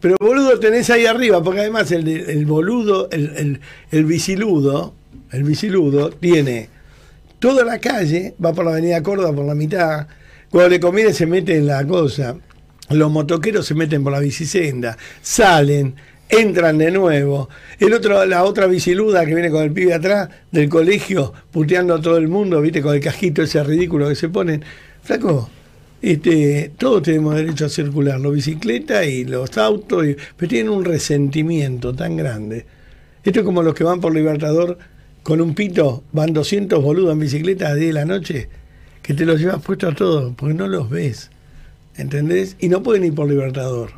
Pero 0.00 0.16
boludo 0.18 0.58
tenés 0.58 0.90
ahí 0.90 1.06
arriba, 1.06 1.42
porque 1.42 1.60
además 1.60 1.92
el, 1.92 2.08
el 2.08 2.44
boludo, 2.44 3.08
el, 3.12 3.32
el, 3.36 3.60
el 3.92 4.04
biciludo, 4.04 4.94
el 5.30 5.44
biciludo 5.44 6.10
tiene 6.10 6.68
toda 7.42 7.64
la 7.64 7.80
calle, 7.80 8.36
va 8.42 8.52
por 8.52 8.64
la 8.64 8.70
avenida 8.70 9.02
Córdoba 9.02 9.34
por 9.34 9.44
la 9.44 9.56
mitad, 9.56 10.06
cuando 10.48 10.68
le 10.68 10.78
conviene 10.78 11.12
se 11.12 11.26
mete 11.26 11.56
en 11.56 11.66
la 11.66 11.84
cosa, 11.84 12.36
los 12.90 13.10
motoqueros 13.10 13.66
se 13.66 13.74
meten 13.74 14.04
por 14.04 14.12
la 14.12 14.20
bicisenda, 14.20 14.96
salen, 15.22 15.96
entran 16.28 16.78
de 16.78 16.92
nuevo, 16.92 17.48
el 17.80 17.94
otro, 17.94 18.24
la 18.26 18.44
otra 18.44 18.68
biciluda 18.68 19.26
que 19.26 19.34
viene 19.34 19.50
con 19.50 19.64
el 19.64 19.72
pibe 19.72 19.92
atrás 19.92 20.28
del 20.52 20.68
colegio, 20.68 21.32
puteando 21.50 21.96
a 21.96 22.00
todo 22.00 22.16
el 22.16 22.28
mundo, 22.28 22.60
viste, 22.60 22.80
con 22.80 22.94
el 22.94 23.00
cajito 23.00 23.42
ese 23.42 23.60
ridículo 23.64 24.08
que 24.08 24.14
se 24.14 24.28
ponen, 24.28 24.62
flaco, 25.02 25.50
este, 26.00 26.70
todos 26.78 27.02
tenemos 27.02 27.34
derecho 27.34 27.66
a 27.66 27.70
circular, 27.70 28.20
los 28.20 28.34
bicicletas 28.34 29.04
y 29.04 29.24
los 29.24 29.58
autos, 29.58 30.06
pero 30.36 30.48
tienen 30.48 30.72
un 30.72 30.84
resentimiento 30.84 31.92
tan 31.92 32.16
grande. 32.16 32.66
Esto 33.24 33.40
es 33.40 33.44
como 33.44 33.64
los 33.64 33.74
que 33.74 33.82
van 33.82 34.00
por 34.00 34.14
Libertador 34.14 34.78
con 35.22 35.40
un 35.40 35.54
pito, 35.54 36.02
van 36.12 36.32
200 36.32 36.82
boludos 36.82 37.12
en 37.12 37.20
bicicleta 37.20 37.68
a 37.68 37.74
10 37.74 37.88
de 37.88 37.92
la 37.92 38.04
noche, 38.04 38.48
que 39.02 39.14
te 39.14 39.24
los 39.24 39.40
llevas 39.40 39.62
puesto 39.62 39.88
a 39.88 39.94
todos, 39.94 40.34
porque 40.36 40.54
no 40.54 40.68
los 40.68 40.90
ves. 40.90 41.30
¿Entendés? 41.96 42.56
Y 42.58 42.68
no 42.68 42.82
pueden 42.82 43.04
ir 43.04 43.14
por 43.14 43.28
Libertador. 43.28 43.92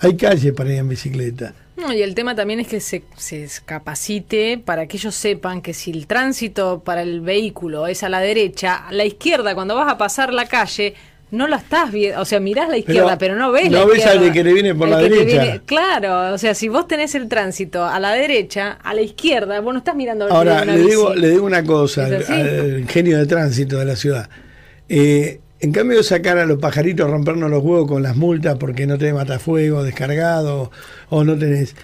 Hay 0.00 0.16
calle 0.16 0.52
para 0.52 0.72
ir 0.72 0.78
en 0.78 0.88
bicicleta. 0.88 1.54
No, 1.76 1.92
y 1.92 2.02
el 2.02 2.14
tema 2.14 2.34
también 2.34 2.60
es 2.60 2.68
que 2.68 2.80
se, 2.80 3.04
se 3.16 3.48
capacite 3.64 4.58
para 4.58 4.86
que 4.86 4.96
ellos 4.96 5.14
sepan 5.14 5.60
que 5.60 5.74
si 5.74 5.90
el 5.90 6.06
tránsito 6.06 6.82
para 6.84 7.02
el 7.02 7.20
vehículo 7.20 7.86
es 7.86 8.02
a 8.02 8.08
la 8.08 8.20
derecha, 8.20 8.86
a 8.88 8.92
la 8.92 9.04
izquierda, 9.04 9.54
cuando 9.54 9.74
vas 9.74 9.92
a 9.92 9.98
pasar 9.98 10.32
la 10.32 10.46
calle, 10.46 10.94
no 11.30 11.48
la 11.48 11.56
estás 11.56 11.90
viendo, 11.90 12.20
o 12.20 12.24
sea, 12.24 12.38
mirás 12.38 12.68
la 12.68 12.76
izquierda, 12.78 13.18
pero, 13.18 13.34
no 13.36 13.50
ves 13.50 13.70
no 13.70 13.78
la 13.80 13.84
ves 13.86 13.96
izquierda. 13.98 14.20
al 14.20 14.26
de 14.26 14.32
que 14.32 14.44
le 14.44 14.52
viene 14.52 14.74
por 14.74 14.86
El 14.86 14.90
la 14.92 14.98
derecha. 14.98 15.42
viene- 15.42 15.60
claro, 15.66 16.32
o 16.34 16.38
sea, 16.38 16.54
si 16.54 16.68
vos 16.68 16.86
tenés 16.86 17.14
el 17.16 17.28
tránsito 17.28 17.84
a 17.84 17.98
la 17.98 18.12
derecha, 18.12 18.78
a 18.82 18.94
la 18.94 19.02
izquierda, 19.02 19.60
vos 19.60 19.72
no 19.72 19.78
estás 19.78 19.96
mirando 19.96 20.26
Ahora, 20.30 20.64
le 20.64 20.78
digo, 20.78 21.08
bici. 21.10 21.20
le 21.20 21.30
digo 21.30 21.44
una 21.44 21.64
cosa 21.64 22.06
al 22.06 22.86
genio 22.88 23.18
de 23.18 23.26
tránsito 23.26 23.78
de 23.78 23.84
la 23.84 23.96
ciudad. 23.96 24.28
Eh, 24.88 25.40
en 25.60 25.72
cambio 25.72 25.96
de 25.96 26.04
sacar 26.04 26.36
a 26.38 26.44
los 26.46 26.58
pajaritos, 26.58 27.10
rompernos 27.10 27.50
los 27.50 27.62
huevos 27.64 27.88
con 27.88 28.02
las 28.02 28.16
multas 28.16 28.56
porque 28.58 28.86
no 28.86 28.98
tenés 28.98 29.14
matafuego 29.14 29.82
descargado 29.82 30.70
o 31.08 31.24
no 31.24 31.36
tenés... 31.38 31.74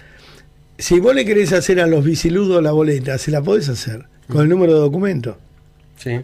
Si 0.77 0.99
vos 0.99 1.13
le 1.13 1.25
querés 1.25 1.51
hacer 1.53 1.79
a 1.79 1.87
los 1.87 2.03
biciludos 2.03 2.61
la 2.63 2.71
boleta, 2.71 3.17
se 3.17 3.31
la 3.31 3.41
podés 3.41 3.69
hacer 3.69 4.05
con 4.29 4.43
el 4.43 4.49
número 4.49 4.73
de 4.75 4.79
documento. 4.79 5.37
Sí. 5.97 6.21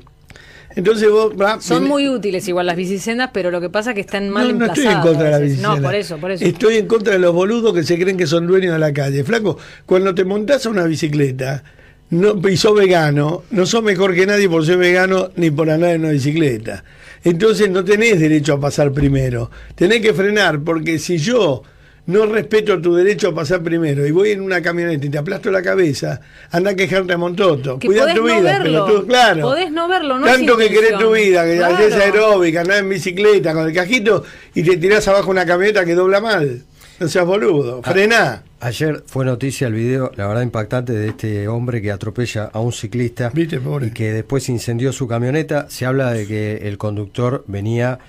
Entonces 0.78 1.10
vos... 1.10 1.34
Son 1.60 1.86
muy 1.86 2.08
útiles 2.08 2.48
igual 2.48 2.68
las 2.68 2.76
bicisendas, 2.76 3.32
pero 3.34 3.50
lo 3.50 3.60
que 3.60 3.70
pasa 3.72 3.92
es 3.92 3.96
que 3.96 4.02
están 4.02 4.30
mal 4.30 4.56
no, 4.56 4.68
no 4.68 4.74
estoy 4.74 4.86
en 4.86 5.02
contra 5.02 5.24
de 5.24 5.32
la 5.32 5.36
a 5.38 5.40
veces. 5.40 5.58
bicicleta. 5.58 5.76
No, 5.76 5.82
por 5.82 5.96
eso, 5.96 6.18
por 6.20 6.32
eso. 6.32 6.46
Estoy 6.46 6.78
en 6.78 6.86
contra 6.86 7.14
de 7.14 7.20
los 7.20 7.34
boludos 7.34 7.74
que 7.74 7.84
se 7.84 7.98
creen 7.98 8.16
que 8.16 8.28
son 8.28 8.46
dueños 8.46 8.74
de 8.74 8.80
la 8.80 8.94
calle. 8.94 9.24
Flaco, 9.24 9.58
cuando 9.88 10.14
te 10.14 10.24
montás 10.24 10.68
a 10.68 10.70
una 10.70 10.84
bicicleta 10.84 11.64
no, 12.12 12.40
y 12.48 12.58
sos 12.58 12.76
vegano, 12.76 13.42
no 13.50 13.66
sos 13.66 13.82
mejor 13.82 14.14
que 14.14 14.28
nadie 14.28 14.48
por 14.48 14.64
ser 14.68 14.78
vegano 14.78 15.32
ni 15.36 15.50
por 15.50 15.68
andar 15.68 15.96
en 15.96 16.02
una 16.02 16.12
bicicleta. 16.12 16.84
Entonces 17.24 17.72
no 17.72 17.84
tenés 17.84 18.20
derecho 18.20 18.54
a 18.54 18.60
pasar 18.60 18.92
primero. 18.92 19.50
Tenés 19.74 20.02
que 20.02 20.14
frenar, 20.14 20.62
porque 20.62 21.00
si 21.00 21.18
yo 21.18 21.64
no 22.08 22.26
respeto 22.26 22.82
tu 22.82 22.96
derecho 22.96 23.30
a 23.30 23.36
pasar 23.36 23.62
primero 23.62 24.06
y 24.08 24.12
voy 24.12 24.32
en 24.32 24.42
una 24.42 24.62
camioneta 24.62 25.06
y 25.06 25.10
te 25.10 25.18
aplasto 25.18 25.52
la 25.52 25.62
cabeza, 25.62 26.20
anda 26.52 26.72
a 26.72 26.76
quejarte 26.76 27.14
a 27.14 27.18
Montoto. 27.18 27.78
Que 27.80 27.88
Cuida 27.88 28.02
podés 28.02 28.16
tu 28.16 28.22
no 28.28 28.36
vida, 28.40 28.60
verlo. 28.60 28.86
pero 28.88 29.00
tú, 29.02 29.08
claro. 29.08 29.42
Podés 29.42 29.72
no 29.72 29.88
verlo, 29.88 30.18
no 30.20 30.26
Tanto 30.26 30.58
que 30.58 30.70
querés 30.70 30.98
tu 30.98 31.12
vida, 31.14 31.46
que 31.46 31.58
Claro. 31.58 31.76
haces 31.76 31.94
aeróbica, 31.94 32.62
andás 32.62 32.80
en 32.80 32.90
bicicleta 32.90 33.54
con 33.54 33.68
el 33.68 33.74
cajito 33.74 34.24
y 34.56 34.64
te 34.64 34.78
tirás 34.78 35.08
abajo 35.08 35.30
una 35.32 35.46
camioneta 35.46 35.86
que 35.86 35.94
dobla 35.96 36.20
mal. 36.20 36.64
No 37.00 37.08
seas 37.08 37.26
boludo, 37.28 37.84
frená. 37.84 38.42
Ayer 38.60 39.04
fue 39.06 39.24
noticia 39.24 39.68
el 39.68 39.74
video, 39.76 40.12
la 40.16 40.26
verdad 40.28 40.42
impactante, 40.42 40.94
de 40.94 41.10
este 41.10 41.48
hombre 41.48 41.80
que 41.80 41.92
atropella 41.92 42.50
a 42.52 42.60
un 42.60 42.74
ciclista 42.74 43.30
Viste, 43.32 43.60
pobre. 43.60 43.88
y 43.88 43.92
que 43.92 44.12
después 44.14 44.50
incendió 44.50 44.92
su 44.92 45.08
camioneta. 45.08 45.68
Se 45.70 45.86
habla 45.86 46.12
de 46.12 46.26
que 46.26 46.56
el 46.68 46.80
conductor 46.80 47.44
venía, 47.46 48.00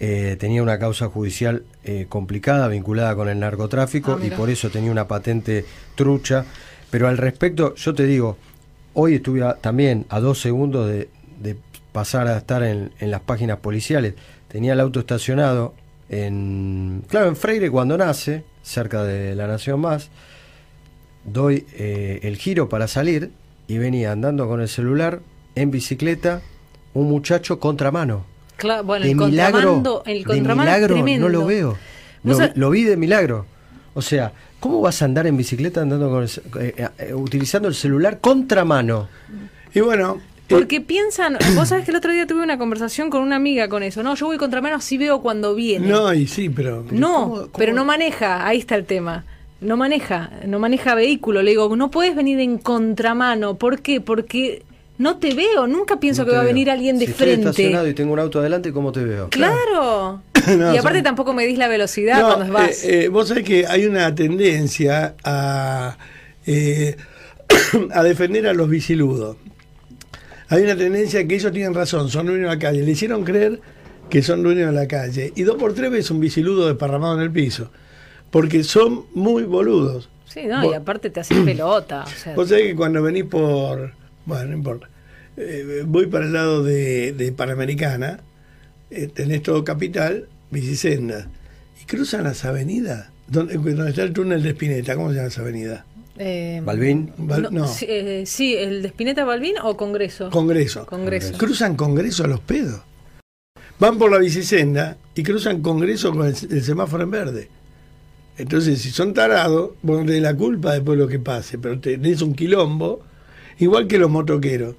eh, 0.00 0.36
tenía 0.38 0.62
una 0.62 0.78
causa 0.78 1.08
judicial 1.08 1.62
eh, 1.84 2.06
complicada 2.08 2.68
vinculada 2.68 3.14
con 3.14 3.28
el 3.28 3.38
narcotráfico 3.38 4.18
Ah, 4.20 4.24
y 4.26 4.30
por 4.30 4.50
eso 4.50 4.70
tenía 4.70 4.90
una 4.90 5.06
patente 5.08 5.64
trucha. 5.94 6.44
Pero 6.90 7.08
al 7.08 7.18
respecto, 7.18 7.74
yo 7.76 7.94
te 7.94 8.04
digo, 8.06 8.36
hoy 8.94 9.14
estuve 9.16 9.42
a- 9.44 9.54
también 9.54 10.04
a 10.08 10.20
dos 10.20 10.40
segundos 10.40 10.88
de, 10.88 11.08
de 11.40 11.56
pasar 11.92 12.26
a 12.26 12.36
estar 12.38 12.62
en, 12.62 12.90
en 13.00 13.10
las 13.10 13.20
páginas 13.20 13.58
policiales. 13.58 14.14
Tenía 14.48 14.72
el 14.74 14.80
auto 14.80 15.00
estacionado 15.00 15.74
en, 16.08 17.02
claro, 17.08 17.28
en 17.28 17.36
Freire 17.36 17.70
cuando 17.70 17.96
nace, 17.96 18.44
cerca 18.62 19.04
de 19.04 19.34
la 19.34 19.46
Nación 19.46 19.80
Más. 19.80 20.10
Doy 21.24 21.64
eh, 21.74 22.20
el 22.24 22.36
giro 22.36 22.68
para 22.68 22.88
salir 22.88 23.30
y 23.68 23.78
venía 23.78 24.12
andando 24.12 24.48
con 24.48 24.60
el 24.60 24.68
celular 24.68 25.20
en 25.54 25.70
bicicleta 25.70 26.42
un 26.94 27.08
muchacho 27.08 27.60
contramano. 27.60 28.24
Cla- 28.62 28.82
bueno, 28.84 29.04
de 29.04 29.10
el 29.10 29.16
milagro, 29.16 29.52
contramando, 29.74 30.02
el 30.06 30.24
de 30.24 30.40
milagro 30.54 30.94
tremendo. 30.94 31.28
no 31.28 31.32
lo 31.40 31.46
veo. 31.46 31.76
Lo, 32.24 32.38
lo 32.54 32.70
vi 32.70 32.84
de 32.84 32.96
milagro. 32.96 33.46
O 33.94 34.00
sea, 34.02 34.32
¿cómo 34.60 34.80
vas 34.80 35.02
a 35.02 35.04
andar 35.06 35.26
en 35.26 35.36
bicicleta 35.36 35.82
andando 35.82 36.08
con 36.10 36.22
el 36.22 36.28
ce- 36.28 36.42
eh, 36.60 36.88
eh, 36.98 37.14
utilizando 37.14 37.68
el 37.68 37.74
celular 37.74 38.20
contramano? 38.20 39.08
Y 39.74 39.80
bueno, 39.80 40.18
eh, 40.48 40.54
Porque 40.54 40.80
piensan, 40.80 41.36
vos 41.56 41.68
sabés 41.68 41.84
que 41.84 41.90
el 41.90 41.96
otro 41.96 42.12
día 42.12 42.26
tuve 42.26 42.42
una 42.42 42.58
conversación 42.58 43.10
con 43.10 43.22
una 43.22 43.36
amiga 43.36 43.68
con 43.68 43.82
eso. 43.82 44.02
No, 44.02 44.14
yo 44.14 44.26
voy 44.26 44.38
contra 44.38 44.60
mano, 44.60 44.80
sí 44.80 44.96
veo 44.98 45.20
cuando 45.20 45.54
viene. 45.54 45.88
no, 45.88 46.12
y 46.14 46.26
sí, 46.26 46.48
pero. 46.48 46.84
No, 46.90 47.12
¿cómo- 47.22 47.34
cómo- 47.34 47.48
pero 47.58 47.72
no 47.74 47.84
maneja, 47.84 48.46
ahí 48.46 48.58
está 48.58 48.76
el 48.76 48.84
tema. 48.84 49.24
No 49.60 49.76
maneja, 49.76 50.30
no 50.46 50.58
maneja 50.58 50.94
vehículo. 50.96 51.40
Le 51.42 51.50
digo, 51.50 51.74
no 51.76 51.90
puedes 51.90 52.16
venir 52.16 52.40
en 52.40 52.58
contramano. 52.58 53.54
¿Por 53.56 53.80
qué? 53.80 54.00
Porque 54.00 54.62
no 55.02 55.18
te 55.18 55.34
veo, 55.34 55.66
nunca 55.66 55.98
pienso 56.00 56.22
No 56.22 56.30
que 56.30 56.34
va 56.36 56.42
a 56.42 56.44
venir 56.44 56.70
alguien 56.70 56.98
de 56.98 57.06
si 57.06 57.10
Estoy 57.12 57.30
estacionado 57.30 57.84
frente. 57.84 57.90
y 57.90 57.94
tengo 57.94 58.12
un 58.12 58.18
auto 58.20 58.38
adelante, 58.40 58.72
¿cómo 58.72 58.92
te 58.92 59.04
veo? 59.04 59.28
Claro. 59.30 60.22
No, 60.58 60.74
y 60.74 60.76
aparte 60.76 60.98
son- 60.98 61.04
tampoco 61.04 61.34
me 61.34 61.46
dis 61.46 61.56
la 61.56 61.68
velocidad 61.68 62.20
No, 62.20 62.34
cuando 62.34 62.52
vas. 62.52 62.82
eh, 62.82 63.04
eh, 63.04 63.08
vos 63.08 63.28
sabés 63.28 63.44
que 63.44 63.64
hay 63.68 63.86
una 63.86 64.12
tendencia 64.12 65.14
a, 65.22 65.96
eh, 66.46 66.96
a 67.92 68.02
defender 68.02 68.48
a 68.48 68.52
los 68.52 68.68
biciludos. 68.68 69.36
Hay 70.48 70.62
una 70.64 70.76
tendencia 70.76 71.26
que 71.28 71.36
ellos 71.36 71.52
tienen 71.52 71.74
razón, 71.74 72.08
son 72.10 72.26
dueños 72.26 72.50
de 72.50 72.56
la 72.56 72.58
calle. 72.58 72.82
Le 72.82 72.90
hicieron 72.90 73.22
creer 73.24 73.60
que 74.10 74.20
son 74.22 74.42
dueños 74.42 74.66
de 74.66 74.72
la 74.72 74.88
calle. 74.88 75.32
Y 75.36 75.42
dos 75.44 75.56
por 75.56 75.74
tres 75.74 75.90
ves 75.92 76.10
un 76.10 76.18
biciludo 76.20 76.66
desparramado 76.66 77.14
en 77.14 77.20
el 77.22 77.30
piso. 77.30 77.70
Porque 78.30 78.64
son 78.64 79.06
muy 79.14 79.44
boludos. 79.44 80.08
sí, 80.26 80.42
no, 80.46 80.64
y 80.68 80.74
aparte 80.74 81.08
te 81.10 81.20
haces 81.20 81.38
pelota. 81.44 82.02
O 82.04 82.10
sea, 82.10 82.34
Vos 82.34 82.48
sabés 82.48 82.64
que 82.68 82.74
cuando 82.76 83.00
venís 83.02 83.24
por. 83.24 83.92
Bueno, 84.26 84.46
no 84.50 84.56
importa. 84.56 84.88
Eh, 85.46 85.82
voy 85.86 86.06
para 86.06 86.26
el 86.26 86.32
lado 86.32 86.62
de, 86.62 87.12
de 87.12 87.32
Panamericana, 87.32 88.20
eh, 88.90 89.08
tenés 89.12 89.42
todo 89.42 89.64
capital, 89.64 90.28
bicisendas. 90.50 91.26
Y 91.80 91.84
cruzan 91.86 92.24
las 92.24 92.44
avenidas, 92.44 93.08
donde, 93.28 93.54
donde 93.58 93.90
está 93.90 94.02
el 94.02 94.12
túnel 94.12 94.42
de 94.42 94.50
Espineta. 94.50 94.94
¿Cómo 94.94 95.10
se 95.10 95.16
llama 95.16 95.28
esa 95.28 95.40
avenida? 95.42 95.84
eh, 96.18 96.60
Balvin. 96.64 97.10
Val- 97.16 97.48
no, 97.50 97.66
Sí, 97.66 97.86
eh, 97.88 98.24
sí, 98.26 98.54
el 98.54 98.82
de 98.82 98.88
Spinetta 98.88 99.24
Balvin 99.24 99.54
o 99.62 99.76
Congreso. 99.76 100.30
Congreso. 100.30 100.86
Congreso. 100.86 101.36
Cruzan 101.38 101.74
Congreso 101.74 102.24
a 102.24 102.28
los 102.28 102.40
pedos. 102.40 102.82
Van 103.80 103.98
por 103.98 104.10
la 104.12 104.18
bicisenda 104.18 104.96
y 105.14 105.22
cruzan 105.22 105.60
Congreso 105.62 106.12
con 106.12 106.26
el, 106.28 106.34
el 106.50 106.62
semáforo 106.62 107.02
en 107.04 107.10
verde. 107.10 107.48
Entonces, 108.38 108.80
si 108.80 108.90
son 108.90 109.12
tarados, 109.14 109.72
vos 109.82 110.00
no 110.00 110.06
tenés 110.06 110.22
la 110.22 110.34
culpa 110.36 110.72
después 110.74 110.96
de 110.98 111.04
lo 111.04 111.08
que 111.10 111.18
pase, 111.18 111.58
pero 111.58 111.78
tenés 111.80 112.22
un 112.22 112.34
quilombo, 112.34 113.00
igual 113.58 113.86
que 113.88 113.98
los 113.98 114.10
motoqueros. 114.10 114.76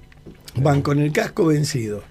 Van 0.56 0.82
con 0.82 0.98
el 0.98 1.12
casco 1.12 1.46
vencido. 1.46 2.02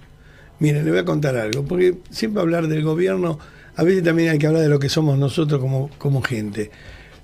Miren, 0.60 0.86
le 0.86 0.91
voy 0.91 0.99
a 0.99 1.06
contar 1.06 1.36
algo, 1.36 1.65
porque 1.65 1.97
siempre 2.10 2.41
hablar 2.41 2.67
del 2.67 2.84
gobierno, 2.84 3.39
a 3.75 3.84
veces 3.84 4.03
también 4.03 4.29
hay 4.29 4.38
que 4.38 4.47
hablar 4.47 4.62
de 4.62 4.69
lo 4.69 4.79
que 4.79 4.89
somos 4.89 5.17
nosotros 5.17 5.60
como, 5.60 5.89
como 5.97 6.21
gente. 6.21 6.71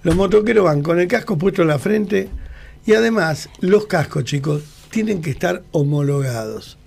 Los 0.04 0.16
motoqueros 0.16 0.66
van 0.66 0.82
con 0.82 1.00
el 1.00 1.08
casco 1.08 1.38
puesto 1.38 1.62
en 1.62 1.68
la 1.68 1.80
frente 1.80 2.30
y 2.86 2.94
además 2.94 3.50
los 3.60 3.86
cascos, 3.86 4.24
chicos, 4.24 4.64
tienen 4.90 5.22
que 5.22 5.30
estar 5.30 5.64
homologados. 5.72 6.78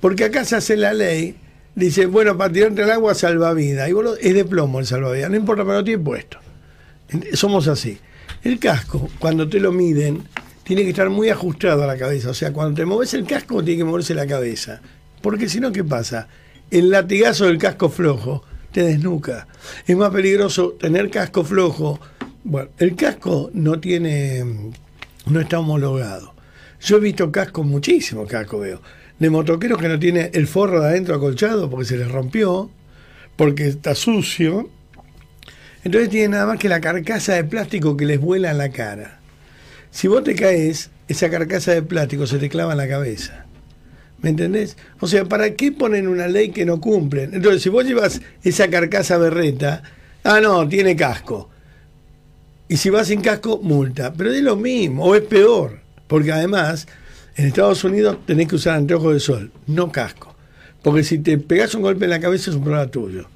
Porque 0.00 0.24
acá 0.24 0.44
se 0.44 0.56
hace 0.56 0.76
la 0.76 0.94
ley, 0.94 1.36
dice, 1.74 2.06
bueno, 2.06 2.36
para 2.38 2.52
tirarte 2.52 2.82
al 2.82 2.90
agua 2.90 3.14
salvavidas. 3.14 3.88
Y 3.88 3.92
vos 3.92 4.16
es 4.20 4.34
de 4.34 4.44
plomo 4.44 4.80
el 4.80 4.86
salvavidas, 4.86 5.30
no 5.30 5.36
importa, 5.36 5.64
pero 5.64 5.78
lo 5.78 5.84
tiene 5.84 6.02
puesto. 6.02 6.38
Somos 7.34 7.68
así. 7.68 7.98
El 8.42 8.58
casco, 8.58 9.10
cuando 9.18 9.48
te 9.48 9.60
lo 9.60 9.72
miden, 9.72 10.22
tiene 10.70 10.84
que 10.84 10.90
estar 10.90 11.10
muy 11.10 11.30
ajustado 11.30 11.82
a 11.82 11.86
la 11.88 11.96
cabeza. 11.96 12.30
O 12.30 12.34
sea, 12.34 12.52
cuando 12.52 12.76
te 12.76 12.86
mueves 12.86 13.12
el 13.14 13.26
casco, 13.26 13.60
tiene 13.60 13.78
que 13.78 13.84
moverse 13.84 14.14
la 14.14 14.24
cabeza. 14.24 14.80
Porque 15.20 15.48
si 15.48 15.58
no, 15.58 15.72
¿qué 15.72 15.82
pasa? 15.82 16.28
El 16.70 16.90
latigazo 16.90 17.46
del 17.46 17.58
casco 17.58 17.88
flojo 17.88 18.44
te 18.70 18.84
desnuca. 18.84 19.48
Es 19.84 19.96
más 19.96 20.10
peligroso 20.10 20.76
tener 20.80 21.10
casco 21.10 21.42
flojo. 21.42 21.98
Bueno, 22.44 22.70
el 22.78 22.94
casco 22.94 23.50
no 23.52 23.80
tiene, 23.80 24.44
no 25.26 25.40
está 25.40 25.58
homologado. 25.58 26.34
Yo 26.80 26.98
he 26.98 27.00
visto 27.00 27.32
cascos, 27.32 27.66
muchísimos 27.66 28.28
cascos 28.28 28.60
veo, 28.60 28.80
de 29.18 29.28
motoqueros 29.28 29.76
que 29.76 29.88
no 29.88 29.98
tiene 29.98 30.30
el 30.34 30.46
forro 30.46 30.82
de 30.82 30.90
adentro 30.90 31.16
acolchado 31.16 31.68
porque 31.68 31.86
se 31.86 31.96
les 31.96 32.08
rompió, 32.08 32.70
porque 33.34 33.66
está 33.66 33.96
sucio. 33.96 34.70
Entonces 35.82 36.10
tiene 36.10 36.28
nada 36.28 36.46
más 36.46 36.60
que 36.60 36.68
la 36.68 36.80
carcasa 36.80 37.34
de 37.34 37.42
plástico 37.42 37.96
que 37.96 38.06
les 38.06 38.20
vuela 38.20 38.52
en 38.52 38.58
la 38.58 38.68
cara. 38.68 39.19
Si 39.90 40.08
vos 40.08 40.22
te 40.22 40.34
caes, 40.34 40.90
esa 41.08 41.30
carcasa 41.30 41.72
de 41.72 41.82
plástico 41.82 42.26
se 42.26 42.38
te 42.38 42.48
clava 42.48 42.72
en 42.72 42.78
la 42.78 42.88
cabeza. 42.88 43.46
¿Me 44.22 44.30
entendés? 44.30 44.76
O 45.00 45.06
sea, 45.06 45.24
¿para 45.24 45.54
qué 45.54 45.72
ponen 45.72 46.06
una 46.06 46.28
ley 46.28 46.50
que 46.50 46.66
no 46.66 46.80
cumplen? 46.80 47.34
Entonces, 47.34 47.62
si 47.62 47.68
vos 47.68 47.84
llevas 47.84 48.20
esa 48.42 48.68
carcasa 48.68 49.16
berreta, 49.16 49.82
ah, 50.24 50.40
no, 50.40 50.68
tiene 50.68 50.94
casco. 50.94 51.48
Y 52.68 52.76
si 52.76 52.90
vas 52.90 53.08
sin 53.08 53.20
casco, 53.20 53.58
multa. 53.62 54.12
Pero 54.12 54.32
es 54.32 54.42
lo 54.42 54.56
mismo, 54.56 55.04
o 55.04 55.14
es 55.14 55.22
peor. 55.22 55.80
Porque 56.06 56.32
además, 56.32 56.86
en 57.36 57.46
Estados 57.46 57.82
Unidos 57.82 58.18
tenés 58.26 58.46
que 58.48 58.56
usar 58.56 58.76
anteojos 58.76 59.14
de 59.14 59.20
sol, 59.20 59.50
no 59.66 59.90
casco. 59.90 60.36
Porque 60.82 61.02
si 61.02 61.18
te 61.18 61.38
pegas 61.38 61.74
un 61.74 61.82
golpe 61.82 62.04
en 62.04 62.10
la 62.10 62.20
cabeza 62.20 62.50
es 62.50 62.56
un 62.56 62.62
problema 62.62 62.86
tuyo. 62.86 63.28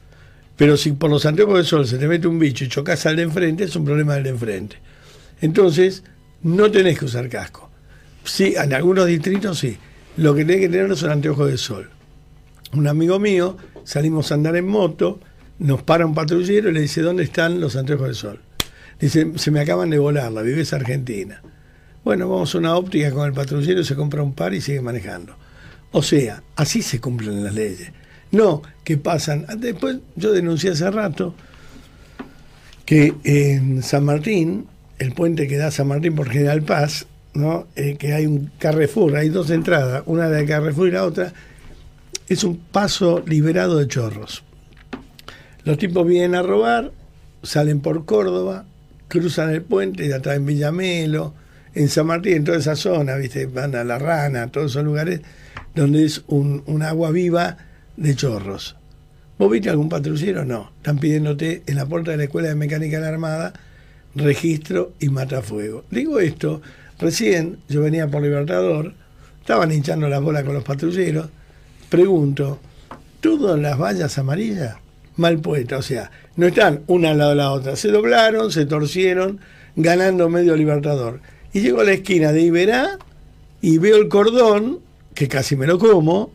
Pero 0.57 0.77
si 0.77 0.93
por 0.93 1.11
los 1.11 1.27
anteojos 1.27 1.59
de 1.59 1.65
sol 1.65 1.87
se 1.87 1.99
te 1.99 2.07
mete 2.07 2.29
un 2.29 2.39
bicho 2.39 2.65
y 2.65 2.69
chocas 2.69 3.07
al 3.07 3.17
de 3.17 3.23
enfrente, 3.23 3.65
es 3.65 3.75
un 3.75 3.85
problema 3.85 4.15
del 4.15 4.25
de 4.25 4.31
enfrente. 4.31 4.77
Entonces, 5.41 6.05
no 6.45 6.71
tenés 6.71 6.99
que 6.99 7.07
usar 7.07 7.29
casco. 7.29 7.71
Sí, 8.23 8.55
en 8.57 8.73
algunos 8.73 9.07
distritos 9.07 9.59
sí. 9.59 9.77
Lo 10.17 10.35
que 10.35 10.45
tenés 10.45 10.61
que 10.61 10.69
tener 10.69 10.97
son 10.97 11.11
anteojos 11.11 11.51
de 11.51 11.59
sol. 11.59 11.91
un 12.73 12.87
amigo 12.87 13.19
mío, 13.19 13.57
salimos 13.85 14.31
a 14.31 14.37
andar 14.37 14.57
en 14.57 14.67
moto, 14.67 15.21
nos 15.59 15.83
para 15.83 16.07
un 16.07 16.15
patrullero 16.15 16.71
y 16.71 16.73
le 16.73 16.81
dice, 16.81 17.03
¿dónde 17.03 17.25
están 17.25 17.61
los 17.61 17.77
anteojos 17.77 18.07
del 18.07 18.15
sol? 18.15 18.41
Dice, 19.01 19.33
se 19.37 19.51
me 19.51 19.61
acaban 19.61 19.91
de 19.91 19.99
volar, 19.99 20.33
la 20.33 20.43
vives 20.43 20.73
Argentina. 20.73 21.43
Bueno, 22.05 22.29
vamos 22.29 22.55
a 22.55 22.59
una 22.59 22.77
óptica 22.77 23.11
con 23.11 23.27
el 23.27 23.33
patrullero, 23.33 23.83
se 23.83 23.97
compra 23.97 24.23
un 24.23 24.35
par 24.35 24.55
y 24.55 24.61
sigue 24.61 24.81
manejando. 24.81 25.37
O 25.93 26.03
sea, 26.03 26.43
así 26.57 26.83
se 26.83 27.01
cumplen 27.01 27.43
las 27.45 27.55
leyes. 27.55 27.91
No, 28.31 28.63
que 28.83 28.97
pasan. 28.97 29.47
Después 29.59 29.99
yo 30.17 30.33
denuncié 30.33 30.71
hace 30.71 30.91
rato 30.91 31.35
que 32.85 33.15
en 33.25 33.83
San 33.83 34.05
Martín, 34.05 34.67
el 35.05 35.13
puente 35.13 35.47
que 35.47 35.57
da 35.57 35.71
San 35.71 35.89
Martín 35.89 36.15
por 36.15 36.31
General 36.31 36.63
Paz, 36.63 37.07
¿no? 37.35 37.67
Eh, 37.77 37.97
que 37.99 38.15
hay 38.15 38.27
un 38.27 38.51
Carrefour, 38.59 39.17
hay 39.17 39.29
dos 39.29 39.51
entradas, 39.51 40.03
una 40.07 40.29
de 40.29 40.45
Carrefour 40.47 40.89
y 40.89 40.93
la 40.93 41.05
otra, 41.05 41.33
es 42.29 42.43
un 42.43 42.57
paso 42.57 43.23
liberado 43.27 43.79
de 43.79 43.87
chorros. 43.87 44.43
Los 45.65 45.79
tipos 45.79 46.07
vienen 46.07 46.35
a 46.35 46.43
robar, 46.43 46.93
salen 47.43 47.81
por 47.81 48.05
Córdoba, 48.05 48.65
cruzan 49.09 49.51
el 49.51 49.63
puente, 49.63 50.09
ya 50.09 50.17
está 50.17 50.35
en 50.35 50.47
Villamelo, 50.47 51.35
en 51.75 51.89
San 51.89 52.07
Martín, 52.07 52.35
en 52.35 52.45
toda 52.45 52.59
esa 52.59 52.77
zona, 52.77 53.17
¿viste? 53.17 53.47
van 53.47 53.75
a 53.75 53.85
La 53.85 53.99
Rana, 53.99 54.49
todos 54.49 54.73
esos 54.73 54.85
lugares 54.85 55.21
donde 55.75 56.05
es 56.05 56.23
un, 56.29 56.63
un 56.67 56.83
agua 56.83 57.11
viva 57.11 57.59
de 57.97 58.15
chorros. 58.15 58.77
¿Vos 59.39 59.51
viste 59.51 59.69
algún 59.69 59.89
patrullero? 59.89 60.45
No. 60.45 60.71
Están 60.77 60.99
pidiéndote 60.99 61.65
en 61.67 61.75
la 61.75 61.87
puerta 61.87 62.13
de 62.13 62.17
la 62.17 62.25
Escuela 62.25 62.49
de 62.49 62.55
Mecánica 62.55 62.99
de 62.99 63.03
la 63.03 63.09
Armada 63.09 63.53
registro 64.15 64.93
y 65.01 65.09
matafuego. 65.09 65.85
Digo 65.91 66.21
esto, 66.21 66.63
recién 66.99 67.59
yo 67.69 67.83
venía 67.83 68.09
por 68.09 68.23
Libertador, 68.23 68.95
estaban 69.41 69.73
hinchando 69.73 70.09
las 70.09 70.23
bolas 70.23 70.45
con 70.45 70.55
los 70.55 70.65
patrulleros, 70.65 71.29
pregunto, 71.89 72.61
¿todas 73.21 73.59
las 73.59 73.79
vallas 73.79 74.17
amarillas? 74.19 74.77
Mal 75.17 75.39
puestas, 75.39 75.79
o 75.79 75.83
sea, 75.83 76.11
no 76.37 76.47
están 76.47 76.83
una 76.87 77.11
al 77.11 77.19
lado 77.19 77.31
de 77.31 77.37
la 77.37 77.53
otra, 77.53 77.77
se 77.77 77.89
doblaron, 77.89 78.51
se 78.51 78.67
torcieron, 78.67 79.41
ganando 79.77 80.29
medio 80.29 80.57
Libertador. 80.57 81.21
Y 81.53 81.61
llego 81.61 81.81
a 81.81 81.85
la 81.85 81.93
esquina 81.93 82.33
de 82.33 82.43
Iberá 82.43 82.99
y 83.61 83.79
veo 83.79 83.97
el 83.97 84.09
cordón, 84.09 84.81
que 85.15 85.29
casi 85.29 85.55
me 85.57 85.67
lo 85.67 85.79
como, 85.79 86.33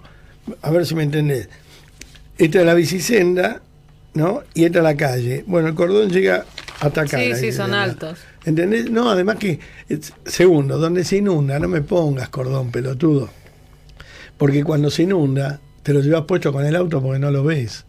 a 0.61 0.71
ver 0.71 0.85
si 0.85 0.95
me 0.95 1.03
entendés. 1.03 1.49
Esta 2.37 2.61
es 2.61 2.65
la 2.65 2.73
bicisenda, 2.73 3.61
¿no? 4.13 4.43
Y 4.53 4.63
esta 4.63 4.79
es 4.79 4.83
la 4.83 4.95
calle. 4.95 5.43
Bueno, 5.45 5.67
el 5.67 5.75
cordón 5.75 6.09
llega 6.09 6.45
Sí, 7.07 7.35
sí, 7.35 7.51
son 7.51 7.73
altos. 7.73 8.19
¿Entendés? 8.45 8.89
No, 8.89 9.09
además 9.09 9.35
que, 9.35 9.59
segundo, 10.25 10.77
donde 10.77 11.03
se 11.03 11.17
inunda, 11.17 11.59
no 11.59 11.67
me 11.67 11.81
pongas 11.81 12.29
cordón, 12.29 12.71
pelotudo. 12.71 13.29
Porque 14.37 14.63
cuando 14.63 14.89
se 14.89 15.03
inunda, 15.03 15.59
te 15.83 15.93
lo 15.93 15.99
llevas 15.99 16.23
puesto 16.23 16.53
con 16.53 16.65
el 16.65 16.75
auto 16.75 17.01
porque 17.01 17.19
no 17.19 17.31
lo 17.31 17.43
ves. 17.43 17.85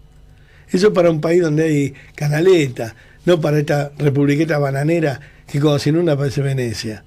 Eso 0.69 0.89
es 0.89 0.93
para 0.93 1.11
un 1.11 1.21
país 1.21 1.43
donde 1.43 1.65
hay 1.65 1.95
canaleta, 2.15 2.95
no 3.25 3.41
para 3.41 3.59
esta 3.59 3.93
republiqueta 3.99 4.59
bananera 4.59 5.21
que 5.47 5.61
cuando 5.61 5.79
se 5.79 5.91
inunda 5.91 6.17
parece 6.17 6.43
Venecia. 6.43 7.05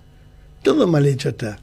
Todo 0.61 0.87
mal 0.87 1.05
hecho 1.05 1.29
está. 1.29 1.59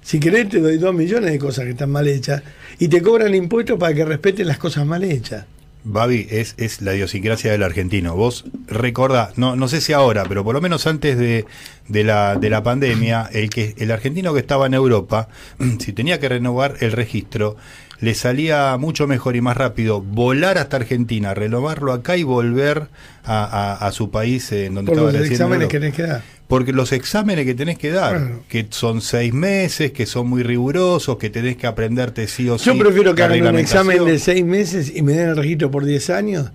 Si 0.00 0.18
querés 0.18 0.48
te 0.48 0.60
doy 0.60 0.78
dos 0.78 0.94
millones 0.94 1.30
de 1.30 1.38
cosas 1.38 1.64
que 1.64 1.72
están 1.72 1.90
mal 1.90 2.08
hechas 2.08 2.42
y 2.78 2.88
te 2.88 3.02
cobran 3.02 3.34
impuestos 3.34 3.78
para 3.78 3.92
que 3.92 4.04
respeten 4.06 4.46
las 4.46 4.56
cosas 4.56 4.86
mal 4.86 5.04
hechas. 5.04 5.44
Babi, 5.84 6.26
es, 6.30 6.54
es 6.58 6.80
la 6.82 6.94
idiosincrasia 6.94 7.52
del 7.52 7.62
argentino. 7.62 8.14
Vos 8.14 8.44
recordá, 8.66 9.32
no, 9.36 9.56
no 9.56 9.68
sé 9.68 9.80
si 9.80 9.92
ahora, 9.92 10.24
pero 10.28 10.44
por 10.44 10.54
lo 10.54 10.60
menos 10.60 10.86
antes 10.86 11.16
de, 11.16 11.46
de 11.88 12.04
la, 12.04 12.36
de 12.36 12.50
la 12.50 12.62
pandemia, 12.62 13.28
el, 13.32 13.48
que, 13.50 13.74
el 13.78 13.90
argentino 13.90 14.34
que 14.34 14.40
estaba 14.40 14.66
en 14.66 14.74
Europa, 14.74 15.28
si 15.78 15.92
tenía 15.92 16.20
que 16.20 16.28
renovar 16.28 16.76
el 16.80 16.92
registro, 16.92 17.56
le 18.00 18.14
salía 18.14 18.76
mucho 18.78 19.06
mejor 19.08 19.34
y 19.36 19.40
más 19.40 19.56
rápido 19.56 20.00
volar 20.00 20.56
hasta 20.58 20.76
Argentina, 20.76 21.34
renovarlo 21.34 21.92
acá 21.92 22.16
y 22.16 22.22
volver 22.22 22.88
a, 23.24 23.44
a- 23.44 23.86
a 23.86 23.92
su 23.92 24.10
país 24.10 24.52
en 24.52 24.74
donde 24.74 24.90
Por 24.90 24.98
estaba 24.98 25.12
los 25.12 25.20
recién 25.20 25.26
en 25.26 25.32
exámenes 25.32 25.68
que 25.68 25.76
Europa. 25.78 25.96
tenés 25.96 26.08
que 26.08 26.12
dar. 26.14 26.22
Porque 26.48 26.72
los 26.72 26.92
exámenes 26.92 27.44
que 27.44 27.54
tenés 27.54 27.76
que 27.76 27.90
dar, 27.90 28.18
Bueno. 28.20 28.40
que 28.48 28.66
son 28.70 29.00
seis 29.02 29.34
meses, 29.34 29.92
que 29.92 30.06
son 30.06 30.28
muy 30.28 30.42
rigurosos, 30.42 31.18
que 31.18 31.28
tenés 31.28 31.56
que 31.56 31.66
aprenderte 31.66 32.26
sí 32.28 32.48
o 32.48 32.56
sí. 32.58 32.66
Yo 32.66 32.78
prefiero 32.78 33.14
que 33.14 33.22
hagan 33.22 33.46
un 33.46 33.58
examen 33.58 34.04
de 34.04 34.18
seis 34.18 34.44
meses 34.44 34.92
y 34.94 35.02
me 35.02 35.12
den 35.12 35.30
el 35.30 35.36
registro 35.36 35.70
por 35.70 35.84
10 35.84 36.08
años 36.10 36.50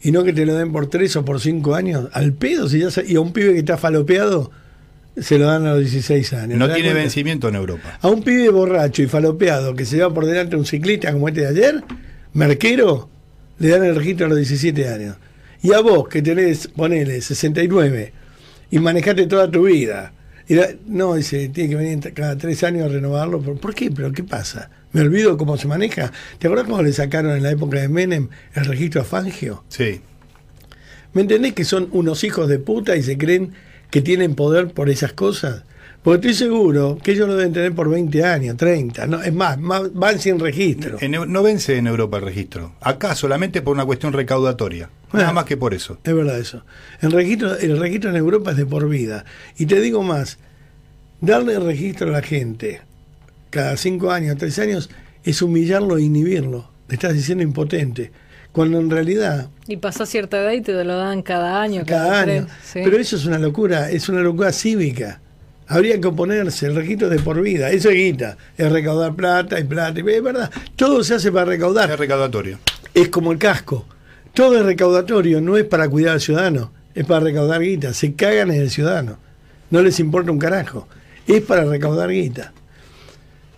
y 0.00 0.12
no 0.12 0.24
que 0.24 0.32
te 0.32 0.46
lo 0.46 0.54
den 0.54 0.72
por 0.72 0.86
3 0.86 1.16
o 1.16 1.24
por 1.24 1.40
5 1.40 1.74
años. 1.74 2.08
Al 2.12 2.32
pedo, 2.32 2.68
si 2.68 2.78
ya 2.78 2.88
y 3.06 3.16
a 3.16 3.20
un 3.20 3.32
pibe 3.32 3.52
que 3.52 3.58
está 3.58 3.76
falopeado 3.76 4.50
se 5.20 5.38
lo 5.38 5.46
dan 5.46 5.66
a 5.66 5.72
los 5.72 5.80
16 5.80 6.32
años. 6.34 6.58
No 6.58 6.66
¿te 6.66 6.68
das 6.70 6.74
tiene 6.76 6.88
cuenta? 6.90 7.00
vencimiento 7.02 7.48
en 7.48 7.54
Europa. 7.54 7.98
A 8.02 8.08
un 8.08 8.22
pibe 8.22 8.48
borracho 8.50 9.02
y 9.02 9.06
falopeado 9.06 9.74
que 9.74 9.84
se 9.84 9.96
lleva 9.96 10.12
por 10.12 10.26
delante 10.26 10.56
un 10.56 10.66
ciclista 10.66 11.12
como 11.12 11.28
este 11.28 11.40
de 11.42 11.46
ayer, 11.48 11.84
Merquero, 12.32 13.08
le 13.58 13.68
dan 13.68 13.84
el 13.84 13.96
registro 13.96 14.26
a 14.26 14.28
los 14.28 14.38
17 14.38 14.88
años. 14.88 15.16
Y 15.62 15.72
a 15.72 15.80
vos 15.80 16.08
que 16.08 16.20
tenés, 16.22 16.68
ponele, 16.68 17.20
69 17.20 18.12
y 18.70 18.78
manejaste 18.78 19.26
toda 19.26 19.50
tu 19.50 19.64
vida. 19.66 20.12
Y 20.48 20.54
la- 20.54 20.68
no, 20.86 21.14
dice, 21.14 21.48
tiene 21.48 21.70
que 21.70 21.76
venir 21.76 22.12
cada 22.14 22.36
tres 22.36 22.62
años 22.62 22.84
a 22.84 22.88
renovarlo. 22.88 23.40
¿Por, 23.40 23.58
por 23.58 23.74
qué? 23.74 23.90
¿Pero 23.90 24.12
qué 24.12 24.22
pasa? 24.22 24.70
¿Me 24.92 25.00
olvido 25.00 25.36
cómo 25.36 25.56
se 25.56 25.66
maneja? 25.66 26.12
¿Te 26.38 26.46
acuerdas 26.46 26.68
cómo 26.68 26.82
le 26.82 26.92
sacaron 26.92 27.36
en 27.36 27.42
la 27.42 27.50
época 27.50 27.80
de 27.80 27.88
Menem 27.88 28.28
el 28.54 28.64
registro 28.66 29.00
a 29.00 29.04
Fangio? 29.04 29.64
Sí. 29.68 30.00
¿Me 31.14 31.22
entendés 31.22 31.54
que 31.54 31.64
son 31.64 31.88
unos 31.92 32.22
hijos 32.24 32.48
de 32.48 32.58
puta 32.58 32.94
y 32.96 33.02
se 33.02 33.16
creen 33.16 33.52
que 33.90 34.02
tienen 34.02 34.34
poder 34.34 34.68
por 34.68 34.90
esas 34.90 35.12
cosas? 35.12 35.62
Porque 36.02 36.28
estoy 36.28 36.46
seguro 36.46 36.98
que 37.02 37.12
ellos 37.12 37.26
lo 37.26 37.34
deben 37.34 37.52
tener 37.52 37.74
por 37.74 37.90
20 37.90 38.24
años, 38.24 38.56
30. 38.56 39.06
No, 39.08 39.22
es 39.22 39.34
más, 39.34 39.58
más- 39.58 39.92
van 39.92 40.20
sin 40.20 40.38
registro. 40.38 40.98
En 41.00 41.12
no 41.32 41.42
vence 41.42 41.76
en 41.78 41.88
Europa 41.88 42.18
el 42.18 42.22
registro. 42.24 42.74
Acá 42.80 43.16
solamente 43.16 43.60
por 43.60 43.74
una 43.74 43.84
cuestión 43.84 44.12
recaudatoria. 44.12 44.88
Nada 45.12 45.32
más 45.32 45.46
que 45.46 45.56
por 45.56 45.74
eso. 45.74 45.98
Es 46.04 46.14
verdad 46.14 46.38
eso. 46.38 46.62
El 47.00 47.10
registro, 47.10 47.56
el 47.58 47.78
registro 47.78 48.10
en 48.10 48.16
Europa 48.16 48.52
es 48.52 48.56
de 48.56 48.66
por 48.66 48.88
vida. 48.88 49.24
Y 49.58 49.66
te 49.66 49.80
digo 49.80 50.02
más, 50.04 50.38
darle 51.20 51.58
registro 51.58 52.08
a 52.08 52.12
la 52.12 52.22
gente 52.22 52.82
cada 53.50 53.76
cinco 53.76 54.10
años, 54.12 54.36
tres 54.38 54.58
años, 54.60 54.90
es 55.24 55.42
humillarlo 55.42 55.96
e 55.98 56.02
inhibirlo. 56.02 56.70
Le 56.88 56.94
estás 56.94 57.14
diciendo 57.14 57.42
impotente. 57.42 58.12
Cuando 58.56 58.80
en 58.80 58.88
realidad, 58.88 59.50
Y 59.68 59.76
pasó 59.76 60.06
cierta 60.06 60.38
edad 60.40 60.52
y 60.52 60.62
te 60.62 60.72
lo 60.82 60.96
dan 60.96 61.20
cada 61.20 61.60
año. 61.60 61.84
cada 61.86 62.22
año. 62.22 62.46
sí. 62.64 62.80
Pero 62.82 62.96
eso 62.96 63.16
es 63.16 63.26
una 63.26 63.38
locura, 63.38 63.90
es 63.90 64.08
una 64.08 64.22
locura 64.22 64.50
cívica. 64.50 65.20
Habría 65.68 66.00
que 66.00 66.06
oponerse, 66.06 66.64
el 66.64 66.74
registro 66.74 67.08
es 67.08 67.18
de 67.18 67.22
por 67.22 67.42
vida, 67.42 67.68
eso 67.70 67.90
es 67.90 67.96
guita, 67.96 68.38
es 68.56 68.72
recaudar 68.72 69.14
plata 69.14 69.60
y 69.60 69.64
plata, 69.64 70.00
y 70.00 70.08
es 70.08 70.22
verdad, 70.22 70.50
todo 70.74 71.04
se 71.04 71.16
hace 71.16 71.30
para 71.30 71.44
recaudar. 71.44 71.90
Es 71.90 71.98
recaudatorio. 71.98 72.58
es 72.94 73.10
como 73.10 73.30
el 73.30 73.36
casco. 73.36 73.84
Todo 74.32 74.58
es 74.58 74.64
recaudatorio, 74.64 75.42
no 75.42 75.58
es 75.58 75.64
para 75.64 75.86
cuidar 75.90 76.14
al 76.14 76.22
ciudadano, 76.22 76.72
es 76.94 77.04
para 77.04 77.20
recaudar 77.20 77.60
guita. 77.60 77.92
Se 77.92 78.14
cagan 78.14 78.50
en 78.50 78.62
el 78.62 78.70
ciudadano. 78.70 79.18
No 79.68 79.82
les 79.82 80.00
importa 80.00 80.30
un 80.30 80.38
carajo. 80.38 80.88
Es 81.26 81.42
para 81.42 81.64
recaudar 81.64 82.08
guita. 82.08 82.54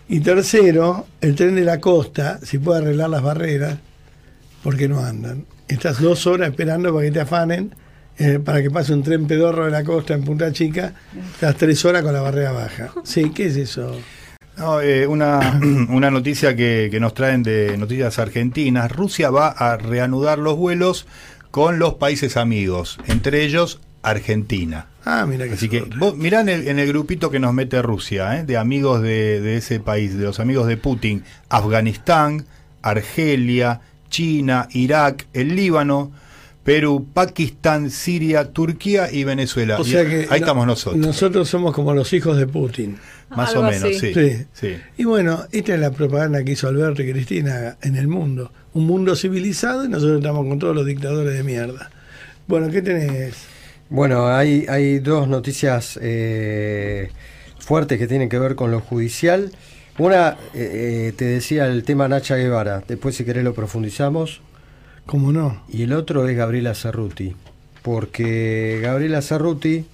Y 0.09 0.19
tercero, 0.19 1.07
el 1.21 1.35
tren 1.35 1.55
de 1.55 1.63
la 1.63 1.79
costa, 1.79 2.39
si 2.43 2.57
puede 2.57 2.79
arreglar 2.81 3.09
las 3.09 3.23
barreras, 3.23 3.77
porque 4.63 4.87
no 4.87 4.99
andan. 5.03 5.45
Estás 5.67 6.01
dos 6.01 6.25
horas 6.27 6.49
esperando 6.49 6.93
para 6.93 7.05
que 7.05 7.11
te 7.11 7.19
afanen, 7.19 7.75
eh, 8.17 8.39
para 8.43 8.61
que 8.61 8.71
pase 8.71 8.93
un 8.93 9.03
tren 9.03 9.27
pedorro 9.27 9.65
de 9.65 9.71
la 9.71 9.83
costa 9.83 10.13
en 10.13 10.23
Punta 10.23 10.51
Chica, 10.51 10.93
estás 11.33 11.55
tres 11.55 11.83
horas 11.85 12.03
con 12.03 12.13
la 12.13 12.21
barrera 12.21 12.51
baja. 12.51 12.91
Sí, 13.03 13.31
¿qué 13.31 13.47
es 13.47 13.55
eso? 13.55 13.95
No, 14.57 14.81
eh, 14.81 15.07
una, 15.07 15.59
una 15.89 16.11
noticia 16.11 16.55
que, 16.55 16.89
que 16.91 16.99
nos 16.99 17.13
traen 17.13 17.43
de 17.43 17.77
noticias 17.77 18.19
argentinas. 18.19 18.91
Rusia 18.91 19.29
va 19.29 19.47
a 19.49 19.77
reanudar 19.77 20.37
los 20.37 20.57
vuelos 20.57 21.07
con 21.51 21.79
los 21.79 21.95
países 21.95 22.35
amigos, 22.37 22.99
entre 23.07 23.43
ellos 23.43 23.79
Argentina. 24.01 24.87
Ah, 25.05 25.25
mira 25.27 25.47
que 25.47 25.53
Así 25.53 25.69
que 25.69 25.81
vos 25.81 26.15
mirá 26.15 26.41
en 26.41 26.49
el, 26.49 26.67
en 26.67 26.77
el 26.77 26.87
grupito 26.87 27.31
que 27.31 27.39
nos 27.39 27.53
mete 27.53 27.81
Rusia, 27.81 28.37
¿eh? 28.37 28.43
de 28.43 28.57
amigos 28.57 29.01
de, 29.01 29.41
de 29.41 29.57
ese 29.57 29.79
país, 29.79 30.17
de 30.17 30.25
los 30.25 30.39
amigos 30.39 30.67
de 30.67 30.77
Putin, 30.77 31.23
Afganistán, 31.49 32.45
Argelia, 32.81 33.81
China, 34.09 34.67
Irak, 34.71 35.27
el 35.33 35.55
Líbano, 35.55 36.11
Perú, 36.63 37.07
Pakistán, 37.13 37.89
Siria, 37.89 38.51
Turquía 38.51 39.11
y 39.11 39.23
Venezuela. 39.23 39.79
O 39.79 39.83
sea 39.83 40.03
que 40.07 40.21
ahí 40.21 40.27
no- 40.29 40.35
estamos 40.35 40.67
nosotros, 40.67 41.03
Nosotros 41.05 41.49
somos 41.49 41.73
como 41.73 41.93
los 41.93 42.11
hijos 42.13 42.37
de 42.37 42.45
Putin. 42.47 42.97
más 43.29 43.49
Algo 43.51 43.61
o 43.61 43.71
menos. 43.71 43.89
Sí. 43.99 44.13
sí. 44.53 44.75
Y 44.97 45.03
bueno, 45.03 45.45
esta 45.51 45.73
es 45.75 45.79
la 45.79 45.91
propaganda 45.91 46.43
que 46.43 46.51
hizo 46.53 46.67
Alberto 46.67 47.01
y 47.03 47.11
Cristina 47.11 47.77
en 47.81 47.95
el 47.95 48.07
mundo. 48.07 48.51
Un 48.73 48.85
mundo 48.87 49.15
civilizado 49.15 49.85
y 49.85 49.89
nosotros 49.89 50.17
estamos 50.17 50.45
con 50.47 50.57
todos 50.59 50.75
los 50.75 50.85
dictadores 50.85 51.33
de 51.33 51.43
mierda. 51.43 51.89
Bueno, 52.47 52.69
¿qué 52.69 52.81
tenés? 52.81 53.35
Bueno, 53.89 54.27
hay, 54.27 54.65
hay 54.67 54.99
dos 54.99 55.27
noticias 55.27 55.97
eh, 56.01 57.09
fuertes 57.59 57.97
que 57.99 58.07
tienen 58.07 58.29
que 58.29 58.37
ver 58.39 58.55
con 58.55 58.71
lo 58.71 58.79
judicial. 58.81 59.51
Una, 59.99 60.37
eh, 60.53 61.09
eh, 61.09 61.13
te 61.17 61.25
decía 61.25 61.67
el 61.67 61.83
tema 61.83 62.07
Nacha 62.07 62.37
Guevara, 62.37 62.81
después 62.87 63.15
si 63.15 63.25
querés 63.25 63.43
lo 63.43 63.53
profundizamos. 63.53 64.39
¿Cómo 65.05 65.33
no? 65.33 65.61
Y 65.67 65.83
el 65.83 65.91
otro 65.91 66.25
es 66.25 66.37
Gabriela 66.37 66.73
Cerruti, 66.73 67.35
porque 67.81 68.79
Gabriela 68.81 69.21
Cerruti 69.21 69.85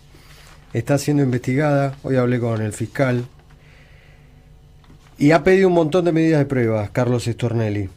está 0.74 1.00
siendo 1.00 1.24
investigada, 1.24 1.96
hoy 2.04 2.18
hablé 2.18 2.40
con 2.40 2.62
el 2.62 2.72
fiscal, 2.72 3.26
y 5.18 5.32
ha 5.32 5.44
pedido 5.44 5.70
un 5.70 5.74
montón 5.74 6.06
de 6.06 6.12
medidas 6.12 6.40
de 6.40 6.46
prueba, 6.46 6.88
Carlos 6.92 7.24
Stornelli. 7.24 7.90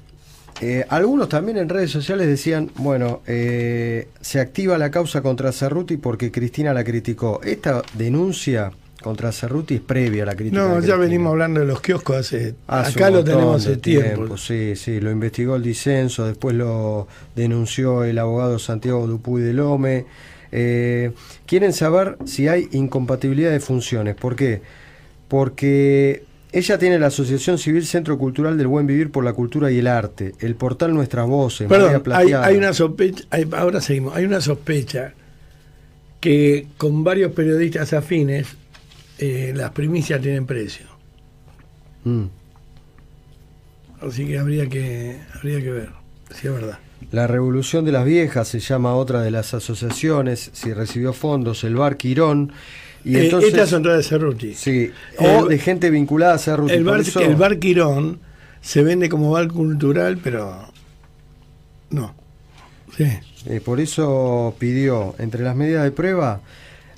eh, 0.63 0.87
algunos 0.89 1.29
también 1.29 1.59
en 1.59 1.69
redes 1.69 1.91
sociales 1.91 2.27
decían, 2.27 2.71
bueno, 2.77 3.21
eh, 3.27 4.09
se 4.23 4.41
activa 4.41 4.79
la 4.79 4.91
causa 4.91 5.21
contra 5.21 5.53
Cerruti 5.53 5.99
porque 5.99 6.33
Cristina 6.33 6.73
la 6.73 6.85
criticó. 6.85 7.41
Esta 7.45 7.83
denuncia 7.95 8.73
contra 9.03 9.31
Cerruti 9.33 9.77
es 9.77 9.81
previa 9.81 10.25
a 10.25 10.27
la 10.27 10.35
crítica. 10.35 10.61
No, 10.61 10.81
ya 10.81 10.97
venimos 10.97 11.31
hablando 11.31 11.61
de 11.61 11.67
los 11.67 11.81
kioscos 11.81 12.17
hace. 12.17 12.55
Hace 12.67 12.91
acá 12.99 13.11
lo 13.11 13.23
tenemos 13.25 13.65
hace 13.65 13.77
tiempo. 13.77 14.37
Sí, 14.37 14.75
sí, 14.77 15.01
lo 15.01 15.11
investigó 15.11 15.57
el 15.57 15.63
disenso, 15.63 16.27
después 16.27 16.55
lo 16.57 17.07
denunció 17.37 18.05
el 18.05 18.19
abogado 18.19 18.59
Santiago 18.59 19.07
Dupuy 19.07 19.43
de 19.43 19.53
Lome. 19.53 20.07
Eh, 20.51 21.13
quieren 21.47 21.73
saber 21.73 22.17
si 22.25 22.49
hay 22.49 22.69
incompatibilidad 22.73 23.51
de 23.51 23.61
funciones. 23.61 24.15
¿Por 24.17 24.35
qué? 24.35 24.63
Porque 25.29 26.25
ella 26.53 26.79
tiene 26.79 26.99
la 26.99 27.09
Asociación 27.09 27.59
Civil 27.59 27.85
Centro 27.87 28.17
Cultural 28.19 28.57
del 28.57 28.67
Buen 28.67 28.87
Vivir 28.87 29.11
por 29.11 29.23
la 29.25 29.35
Cultura 29.35 29.71
y 29.71 29.79
el 29.79 29.87
Arte, 29.87 30.33
el 30.41 30.55
portal 30.55 30.95
Nuestras 30.95 31.27
Voces, 31.27 31.69
María 31.69 32.03
Perdón, 32.03 32.19
hay, 32.19 32.33
hay 32.33 32.57
una 32.57 32.73
sospecha. 32.73 33.25
hay- 33.31 33.47
ahora 33.53 33.81
seguimos. 33.83 34.17
Hay 34.17 34.25
una 34.25 34.41
sospecha 34.41 35.13
que 36.21 36.67
con 36.79 37.05
varios 37.05 37.33
periodistas 37.33 37.93
afines 37.93 38.47
eh, 39.19 39.53
las 39.55 39.71
primicias 39.73 40.21
tienen 40.21 40.47
precio. 40.47 40.87
Mm. 42.05 42.25
Así 44.01 44.27
que 44.27 44.39
habría 44.39 44.69
que, 44.69 45.19
habría 45.35 45.61
que 45.61 45.71
ver 45.71 45.91
si 46.31 46.47
es 46.47 46.53
verdad. 46.53 46.79
La 47.11 47.27
Revolución 47.27 47.85
de 47.85 47.93
las 47.93 48.05
Viejas 48.05 48.49
se 48.49 48.61
llama 48.61 48.95
otra 48.95 49.23
de 49.23 49.31
las 49.31 49.55
asociaciones, 49.55 50.51
si 50.53 50.73
recibió 50.73 51.13
fondos, 51.13 51.65
el 51.65 51.75
Bar 51.77 51.97
Quirón. 51.97 52.53
Y 53.05 53.17
Eh, 53.17 53.25
entonces, 53.25 53.51
estas 53.51 53.71
son 53.71 53.83
todas 53.83 53.99
de 53.99 54.05
Cerruti. 54.05 54.55
Sí, 54.55 54.91
El- 55.19 55.27
o 55.27 55.47
de 55.47 55.59
gente 55.59 55.91
vinculada 55.91 56.35
a 56.35 56.39
Cerruti. 56.39 56.73
El 56.75 56.85
bar, 56.85 57.01
el 57.21 57.37
bar 57.37 57.59
Quirón 57.59 58.19
se 58.61 58.83
vende 58.83 59.09
como 59.09 59.31
bar 59.31 59.49
cultural, 59.49 60.19
pero 60.23 60.69
no. 61.91 62.15
Sí. 62.97 63.05
Eh, 63.47 63.61
por 63.65 63.81
eso 63.81 64.55
pidió, 64.59 65.15
entre 65.19 65.45
las 65.45 65.55
medidas 65.57 65.85
de 65.85 65.93
prueba, 65.93 66.41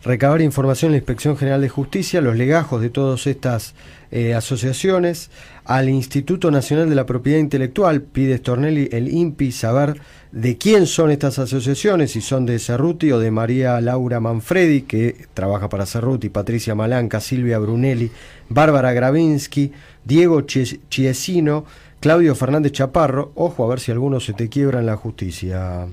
recabar 0.03 0.41
información 0.41 0.89
en 0.89 0.93
la 0.93 0.99
Inspección 0.99 1.37
General 1.37 1.61
de 1.61 1.69
Justicia, 1.69 2.21
los 2.21 2.37
legajos 2.37 2.81
de 2.81 2.91
todas 2.91 3.27
estas 3.27 3.75
eh, 4.11 4.35
asociaciones, 4.35 5.31
al 5.65 5.89
Instituto 5.89 6.51
Nacional 6.51 6.89
de 6.89 6.95
la 6.95 7.07
Propiedad 7.07 7.39
Intelectual, 7.39 8.03
pide 8.03 8.39
Stornelli, 8.39 8.89
el 8.93 9.09
INPI, 9.09 9.53
saber 9.53 10.01
de 10.33 10.57
quién 10.57 10.87
son 10.87 11.11
estas 11.11 11.39
asociaciones, 11.39 12.13
si 12.13 12.21
son 12.21 12.47
de 12.47 12.59
Cerruti 12.59 13.13
o 13.13 13.19
de 13.19 13.31
María 13.31 13.81
Laura 13.81 14.21
Manfredi, 14.21 14.83
que 14.83 15.27
trabaja 15.35 15.69
para 15.69 15.87
Cerruti, 15.87 16.29
Patricia 16.29 16.75
Malanca, 16.75 17.21
Silvia 17.21 17.59
Brunelli, 17.59 18.11
Bárbara 18.49 18.93
Gravinsky, 18.93 19.73
Diego 20.05 20.41
Chie- 20.43 20.81
Chiesino, 20.89 21.65
Claudio 22.01 22.35
Fernández 22.35 22.73
Chaparro, 22.73 23.33
ojo 23.35 23.65
a 23.65 23.69
ver 23.69 23.81
si 23.81 23.93
alguno 23.93 24.19
se 24.21 24.33
te 24.33 24.49
quiebra 24.49 24.81
en 24.81 24.87
la 24.87 24.97
justicia. 24.97 25.87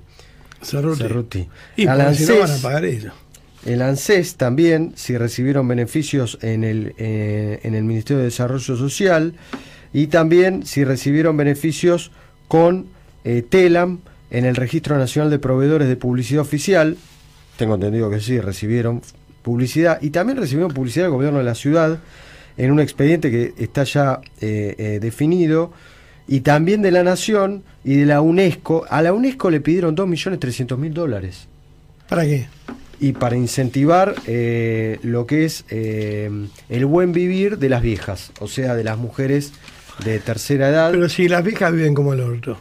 Cerruti. 0.62 0.98
Cerruti. 1.02 1.48
Y 1.76 1.88
si 2.16 2.26
no 2.26 2.40
van 2.40 2.52
a 2.52 2.58
pagar 2.62 2.86
eso. 2.86 3.10
El 3.68 3.82
ANSES 3.82 4.36
también, 4.36 4.94
si 4.96 5.18
recibieron 5.18 5.68
beneficios 5.68 6.40
en 6.42 6.64
el, 6.64 6.94
eh, 6.98 7.60
en 7.64 7.76
el 7.76 7.84
Ministerio 7.84 8.20
de 8.20 8.26
Desarrollo 8.26 8.78
Social, 8.78 9.34
y 9.92 10.08
también 10.08 10.66
si 10.66 10.86
recibieron 10.86 11.36
beneficios 11.36 12.12
con 12.48 12.88
eh, 13.26 13.44
TELAM 13.48 14.00
en 14.32 14.46
el 14.46 14.56
Registro 14.56 14.98
Nacional 14.98 15.30
de 15.30 15.40
Proveedores 15.40 15.90
de 15.90 15.98
Publicidad 15.98 16.42
Oficial. 16.42 16.98
Tengo 17.58 17.76
entendido 17.76 18.10
que 18.10 18.22
sí, 18.22 18.40
recibieron 18.40 19.02
publicidad, 19.42 20.02
y 20.02 20.12
también 20.12 20.38
recibieron 20.38 20.74
publicidad 20.74 21.06
del 21.06 21.14
gobierno 21.14 21.40
de 21.40 21.46
la 21.46 21.56
ciudad 21.56 22.00
en 22.56 22.72
un 22.72 22.80
expediente 22.80 23.30
que 23.30 23.54
está 23.58 23.84
ya 23.84 24.22
eh, 24.40 25.00
definido, 25.02 25.74
y 26.26 26.40
también 26.40 26.82
de 26.82 26.92
la 26.92 27.04
Nación 27.04 27.64
y 27.84 27.98
de 27.98 28.06
la 28.06 28.22
UNESCO. 28.22 28.86
A 28.90 29.02
la 29.02 29.12
UNESCO 29.12 29.50
le 29.50 29.60
pidieron 29.60 29.96
2.300.000 29.96 30.94
dólares 30.94 31.48
¿Para 32.08 32.24
qué? 32.24 32.48
Y 33.00 33.14
para 33.14 33.36
incentivar 33.36 34.16
eh, 34.28 35.00
lo 35.04 35.26
que 35.28 35.46
es 35.46 35.66
eh, 35.70 36.30
el 36.70 36.86
buen 36.86 37.12
vivir 37.14 37.58
de 37.58 37.70
las 37.70 37.82
viejas, 37.82 38.32
o 38.40 38.48
sea, 38.48 38.76
de 38.76 38.84
las 38.84 38.98
mujeres 38.98 39.54
de 40.04 40.20
tercera 40.20 40.70
edad. 40.70 40.92
Pero 40.92 41.10
si 41.10 41.28
las 41.28 41.44
viejas 41.44 41.72
viven 41.74 41.94
como 41.94 42.14
el 42.14 42.22
orto. 42.22 42.58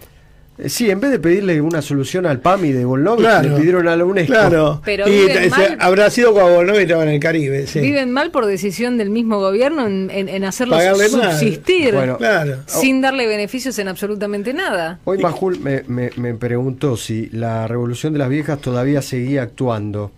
Eh, 0.58 0.70
sí, 0.70 0.90
en 0.90 1.00
vez 1.00 1.10
de 1.10 1.18
pedirle 1.18 1.60
una 1.60 1.82
solución 1.82 2.24
al 2.24 2.40
PAMI 2.40 2.72
de 2.72 2.86
Volnovich, 2.86 3.20
Claro. 3.20 3.50
le 3.50 3.56
pidieron 3.56 3.88
a 3.88 3.94
la 3.96 4.06
UNESCO. 4.06 4.32
Claro. 4.32 4.80
Pero 4.86 5.06
y 5.06 5.28
se- 5.28 5.50
mal. 5.50 5.76
habrá 5.80 6.08
sido 6.08 6.32
cuando 6.32 6.54
Bologna 6.54 6.80
estaba 6.80 7.02
en 7.02 7.10
el 7.10 7.20
Caribe. 7.20 7.66
Sí. 7.66 7.80
Viven 7.80 8.10
mal 8.10 8.30
por 8.30 8.46
decisión 8.46 8.96
del 8.96 9.10
mismo 9.10 9.38
gobierno 9.38 9.86
en, 9.86 10.10
en- 10.10 10.30
en 10.30 10.44
hacerlos 10.44 10.78
Pagarle 10.78 11.10
subsistir 11.10 11.92
Bueno, 11.94 12.16
Claro. 12.16 12.56
sin 12.66 13.02
darle 13.02 13.26
beneficios 13.26 13.78
en 13.78 13.88
absolutamente 13.88 14.54
nada. 14.54 14.98
Hoy 15.04 15.18
Majul 15.18 15.60
me, 15.60 15.82
me- 15.88 16.10
me 16.16 16.32
preguntó 16.32 16.96
si 16.96 17.28
la 17.32 17.68
Revolución 17.68 18.14
de 18.14 18.18
las 18.20 18.30
Viejas 18.30 18.58
todavía 18.58 19.02
seguía 19.02 19.42
actuando, 19.42 20.10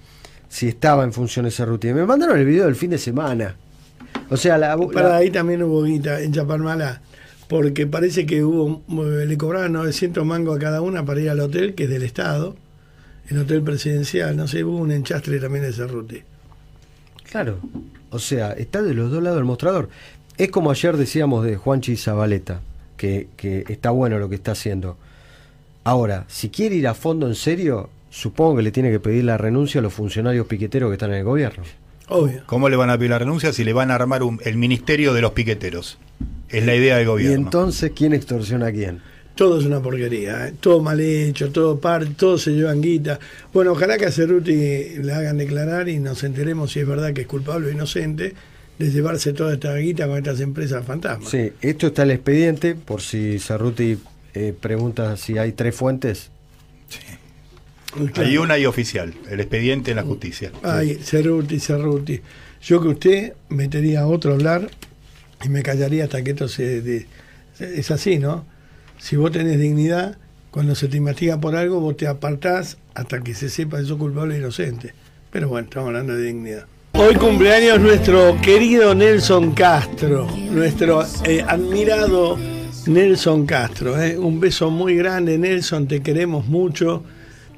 si 0.48 0.68
estaba 0.68 1.04
en 1.04 1.12
funciones 1.12 1.54
Cerruti. 1.56 1.92
Me 1.92 2.04
mandaron 2.06 2.38
el 2.38 2.44
video 2.46 2.66
del 2.66 2.76
fin 2.76 2.90
de 2.90 2.98
semana. 2.98 3.56
O 4.30 4.36
sea, 4.36 4.58
la, 4.58 4.76
Para 4.76 5.10
la- 5.10 5.16
ahí 5.16 5.30
también 5.30 5.62
hubo 5.62 5.82
guita 5.82 6.20
en 6.20 6.32
Chaparmalá. 6.32 7.00
Porque 7.48 7.86
parece 7.86 8.26
que 8.26 8.44
hubo 8.44 8.82
le 8.88 9.38
cobraban 9.38 9.72
900 9.72 10.24
mangos 10.26 10.56
a 10.56 10.60
cada 10.60 10.82
una 10.82 11.04
para 11.06 11.20
ir 11.20 11.30
al 11.30 11.40
hotel, 11.40 11.74
que 11.74 11.84
es 11.84 11.90
del 11.90 12.02
Estado, 12.02 12.56
el 13.30 13.38
hotel 13.38 13.62
presidencial. 13.62 14.36
No 14.36 14.46
sé, 14.46 14.64
hubo 14.64 14.76
un 14.76 14.90
enchastre 14.92 15.38
también 15.40 15.64
de 15.64 15.72
Cerruti. 15.72 16.22
Claro, 17.30 17.58
o 18.10 18.18
sea, 18.18 18.52
está 18.52 18.82
de 18.82 18.94
los 18.94 19.10
dos 19.10 19.22
lados 19.22 19.38
del 19.38 19.44
mostrador. 19.46 19.88
Es 20.36 20.50
como 20.50 20.70
ayer 20.70 20.96
decíamos 20.96 21.44
de 21.44 21.56
Juanchi 21.56 21.96
Zabaleta, 21.96 22.60
que, 22.96 23.28
que 23.36 23.64
está 23.68 23.90
bueno 23.90 24.18
lo 24.18 24.28
que 24.28 24.34
está 24.36 24.52
haciendo. 24.52 24.96
Ahora, 25.84 26.24
si 26.28 26.50
quiere 26.50 26.76
ir 26.76 26.86
a 26.86 26.94
fondo 26.94 27.26
en 27.26 27.34
serio, 27.34 27.88
supongo 28.18 28.56
que 28.56 28.62
le 28.62 28.72
tiene 28.72 28.90
que 28.90 28.98
pedir 29.00 29.24
la 29.24 29.38
renuncia 29.38 29.78
a 29.78 29.82
los 29.82 29.92
funcionarios 29.94 30.46
piqueteros 30.46 30.90
que 30.90 30.94
están 30.94 31.10
en 31.12 31.18
el 31.18 31.24
gobierno. 31.24 31.62
Obvio. 32.08 32.42
¿Cómo 32.46 32.68
le 32.68 32.76
van 32.76 32.90
a 32.90 32.96
pedir 32.98 33.10
la 33.10 33.18
renuncia 33.18 33.52
si 33.52 33.62
le 33.64 33.72
van 33.72 33.90
a 33.90 33.94
armar 33.94 34.22
un- 34.22 34.40
el 34.44 34.56
ministerio 34.56 35.12
de 35.14 35.20
los 35.20 35.32
piqueteros? 35.32 35.98
Es 36.48 36.64
la 36.66 36.74
idea 36.74 36.96
del 36.96 37.04
Y 37.04 37.08
gobierno. 37.08 37.36
entonces, 37.36 37.92
¿quién 37.94 38.14
extorsiona 38.14 38.66
a 38.68 38.72
quién? 38.72 39.00
Todo 39.36 39.60
es 39.60 39.66
una 39.66 39.80
porquería, 39.80 40.48
¿eh? 40.48 40.54
todo 40.58 40.80
mal 40.80 40.98
hecho, 40.98 41.52
todo 41.52 41.78
par, 41.78 42.06
todo 42.16 42.38
se 42.38 42.50
llevan 42.52 42.80
guita. 42.80 43.20
Bueno, 43.52 43.70
ojalá 43.72 43.96
que 43.98 44.06
a 44.06 44.10
Cerruti 44.10 44.52
le 45.00 45.12
hagan 45.12 45.36
declarar 45.38 45.88
y 45.88 45.98
nos 46.00 46.24
enteremos 46.24 46.72
si 46.72 46.80
es 46.80 46.88
verdad 46.88 47.12
que 47.12 47.20
es 47.20 47.26
culpable 47.28 47.68
o 47.68 47.70
inocente 47.70 48.34
de 48.80 48.90
llevarse 48.90 49.32
toda 49.34 49.52
esta 49.54 49.76
guita 49.76 50.08
con 50.08 50.16
estas 50.18 50.40
empresas 50.40 50.84
fantasmas. 50.84 51.28
Sí, 51.30 51.52
esto 51.60 51.86
está 51.88 52.02
el 52.02 52.10
expediente, 52.10 52.74
por 52.74 53.00
si 53.00 53.38
Cerruti 53.38 53.96
eh, 54.34 54.54
pregunta 54.58 55.16
si 55.16 55.38
hay 55.38 55.52
tres 55.52 55.74
fuentes. 55.76 56.30
Claro. 58.12 58.28
Hay 58.28 58.36
una 58.38 58.58
y 58.58 58.66
oficial, 58.66 59.14
el 59.30 59.40
expediente 59.40 59.90
en 59.92 59.96
la 59.96 60.02
justicia. 60.02 60.52
Ay, 60.62 60.96
Cerruti, 61.02 61.58
Cerruti. 61.58 62.20
Yo 62.62 62.80
que 62.82 62.88
usted 62.88 63.32
metería 63.48 64.00
a 64.02 64.06
otro 64.06 64.32
a 64.32 64.34
hablar 64.34 64.70
y 65.44 65.48
me 65.48 65.62
callaría 65.62 66.04
hasta 66.04 66.22
que 66.22 66.30
esto 66.30 66.48
se... 66.48 66.80
de- 66.82 67.06
es 67.60 67.90
así, 67.90 68.18
¿no? 68.18 68.44
Si 68.98 69.16
vos 69.16 69.32
tenés 69.32 69.58
dignidad, 69.58 70.16
cuando 70.50 70.74
se 70.74 70.86
te 70.88 70.96
investiga 70.96 71.40
por 71.40 71.56
algo, 71.56 71.80
vos 71.80 71.96
te 71.96 72.06
apartás 72.06 72.78
hasta 72.94 73.20
que 73.20 73.34
se 73.34 73.48
sepa 73.48 73.80
si 73.80 73.86
sos 73.86 73.98
culpable 73.98 74.34
o 74.34 74.38
inocente. 74.38 74.92
Pero 75.32 75.48
bueno, 75.48 75.66
estamos 75.66 75.88
hablando 75.88 76.14
de 76.14 76.22
dignidad. 76.24 76.66
Hoy 76.92 77.14
cumpleaños 77.14 77.80
nuestro 77.80 78.36
querido 78.40 78.94
Nelson 78.94 79.52
Castro, 79.54 80.26
nuestro 80.50 81.04
eh, 81.24 81.44
admirado 81.46 82.38
Nelson 82.86 83.46
Castro. 83.46 84.00
¿eh? 84.02 84.16
Un 84.18 84.40
beso 84.40 84.70
muy 84.70 84.96
grande, 84.96 85.38
Nelson, 85.38 85.86
te 85.88 86.00
queremos 86.00 86.46
mucho, 86.46 87.04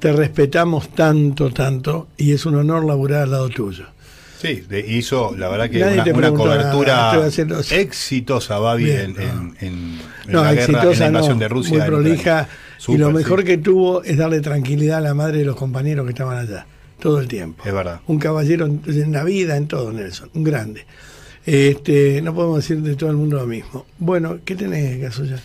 te 0.01 0.11
respetamos 0.11 0.89
tanto, 0.93 1.51
tanto, 1.51 2.07
y 2.17 2.33
es 2.33 2.45
un 2.45 2.55
honor 2.55 2.83
laburar 2.83 3.21
al 3.23 3.31
lado 3.31 3.47
tuyo. 3.49 3.85
Sí, 4.41 4.63
hizo 4.87 5.35
la 5.37 5.47
verdad 5.49 5.69
que 5.69 5.79
Nadie 5.79 6.01
una, 6.13 6.31
nada, 6.31 6.31
cobertura 6.33 7.11
exitosa, 7.71 8.57
Babi, 8.57 8.85
Bien, 8.85 8.99
en, 8.99 9.13
no. 9.13 9.21
en- 9.21 9.57
en- 9.59 9.99
en 10.25 10.31
No, 10.31 10.43
la 10.43 10.53
guerra, 10.53 10.65
en 10.65 10.71
la 10.73 10.79
exitosa 10.79 11.07
invasión 11.07 11.33
no, 11.37 11.39
de 11.39 11.47
Rusia. 11.47 11.77
muy 11.77 11.87
prolija. 11.87 12.49
Y 12.87 12.97
lo 12.97 13.11
mejor 13.11 13.41
sí. 13.41 13.45
que 13.45 13.57
tuvo 13.59 14.01
es 14.03 14.17
darle 14.17 14.41
tranquilidad 14.41 14.97
a 14.97 15.01
la 15.01 15.13
madre 15.13 15.37
de 15.37 15.45
los 15.45 15.55
compañeros 15.55 16.05
que 16.05 16.11
estaban 16.13 16.39
allá, 16.39 16.65
todo 16.99 17.19
el 17.19 17.27
tiempo. 17.27 17.63
Es 17.63 17.71
verdad. 17.71 17.99
Un 18.07 18.17
caballero 18.17 18.65
en, 18.65 18.81
en 18.87 19.11
la 19.11 19.23
vida, 19.23 19.55
en 19.57 19.67
todo, 19.67 19.93
Nelson, 19.93 20.31
un 20.33 20.43
grande. 20.43 20.85
Este, 21.45 22.21
no 22.23 22.33
podemos 22.33 22.57
decir 22.57 22.81
de 22.81 22.95
todo 22.95 23.11
el 23.11 23.17
mundo 23.17 23.37
lo 23.37 23.45
mismo. 23.45 23.85
Bueno, 23.99 24.39
¿qué 24.43 24.55
tenés, 24.55 24.99
Gasulla? 24.99 25.37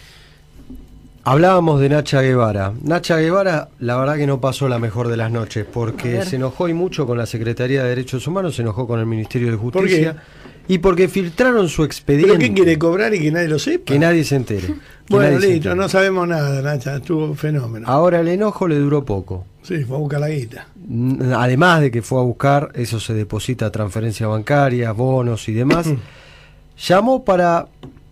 Hablábamos 1.29 1.81
de 1.81 1.89
Nacha 1.89 2.23
Guevara. 2.23 2.73
Nacha 2.85 3.17
Guevara, 3.17 3.71
la 3.81 3.97
verdad 3.97 4.17
que 4.17 4.29
no 4.29 4.41
pasó 4.41 4.69
la 4.69 4.79
mejor 4.79 5.09
de 5.09 5.17
las 5.17 5.29
noches, 5.29 5.67
porque 5.67 6.23
se 6.23 6.37
enojó 6.37 6.69
y 6.69 6.73
mucho 6.73 7.05
con 7.05 7.19
la 7.19 7.27
Secretaría 7.27 7.83
de 7.83 7.89
Derechos 7.89 8.29
Humanos, 8.29 8.55
se 8.55 8.63
enojó 8.63 8.87
con 8.87 9.01
el 9.01 9.07
Ministerio 9.07 9.51
de 9.51 9.59
¿Por 9.59 9.73
Justicia, 9.73 10.23
y 10.69 10.79
porque 10.79 11.09
filtraron 11.09 11.69
su 11.69 11.83
expediente. 11.83 12.29
¿Pero 12.29 12.39
qué 12.39 12.55
quiere 12.55 12.79
cobrar 12.79 13.13
y 13.13 13.19
que 13.19 13.33
nadie 13.33 13.49
lo 13.49 13.59
sepa? 13.59 13.87
Que 13.87 13.99
nadie 13.99 14.23
se 14.23 14.37
entere. 14.37 14.73
bueno, 15.09 15.37
listo, 15.41 15.75
no 15.75 15.89
sabemos 15.89 16.29
nada, 16.29 16.63
Nacha, 16.63 16.95
estuvo 16.95 17.35
fenómeno. 17.35 17.89
Ahora 17.89 18.21
el 18.21 18.29
enojo 18.29 18.69
le 18.69 18.79
duró 18.79 19.05
poco. 19.05 19.47
Sí, 19.63 19.83
fue 19.83 19.97
a 19.97 19.99
buscar 19.99 20.21
la 20.21 20.29
guita. 20.29 20.69
Además 21.37 21.81
de 21.81 21.91
que 21.91 22.03
fue 22.03 22.21
a 22.21 22.23
buscar, 22.23 22.71
eso 22.75 23.01
se 23.01 23.15
deposita 23.15 23.67
a 23.67 23.73
transferencias 23.73 24.31
bancarias, 24.31 24.97
bonos 24.97 25.49
y 25.49 25.55
demás, 25.55 25.89
llamó 26.87 27.25
para 27.25 27.67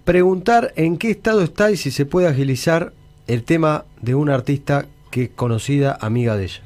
preguntar 0.04 0.72
en 0.74 0.96
qué 0.98 1.12
estado 1.12 1.42
está 1.42 1.70
y 1.70 1.76
si 1.76 1.92
se 1.92 2.06
puede 2.06 2.26
agilizar 2.26 2.92
el 3.26 3.42
tema 3.44 3.84
de 4.00 4.14
una 4.14 4.34
artista 4.34 4.86
que 5.10 5.24
es 5.24 5.30
conocida 5.34 5.96
amiga 6.00 6.36
de 6.36 6.44
ella. 6.44 6.60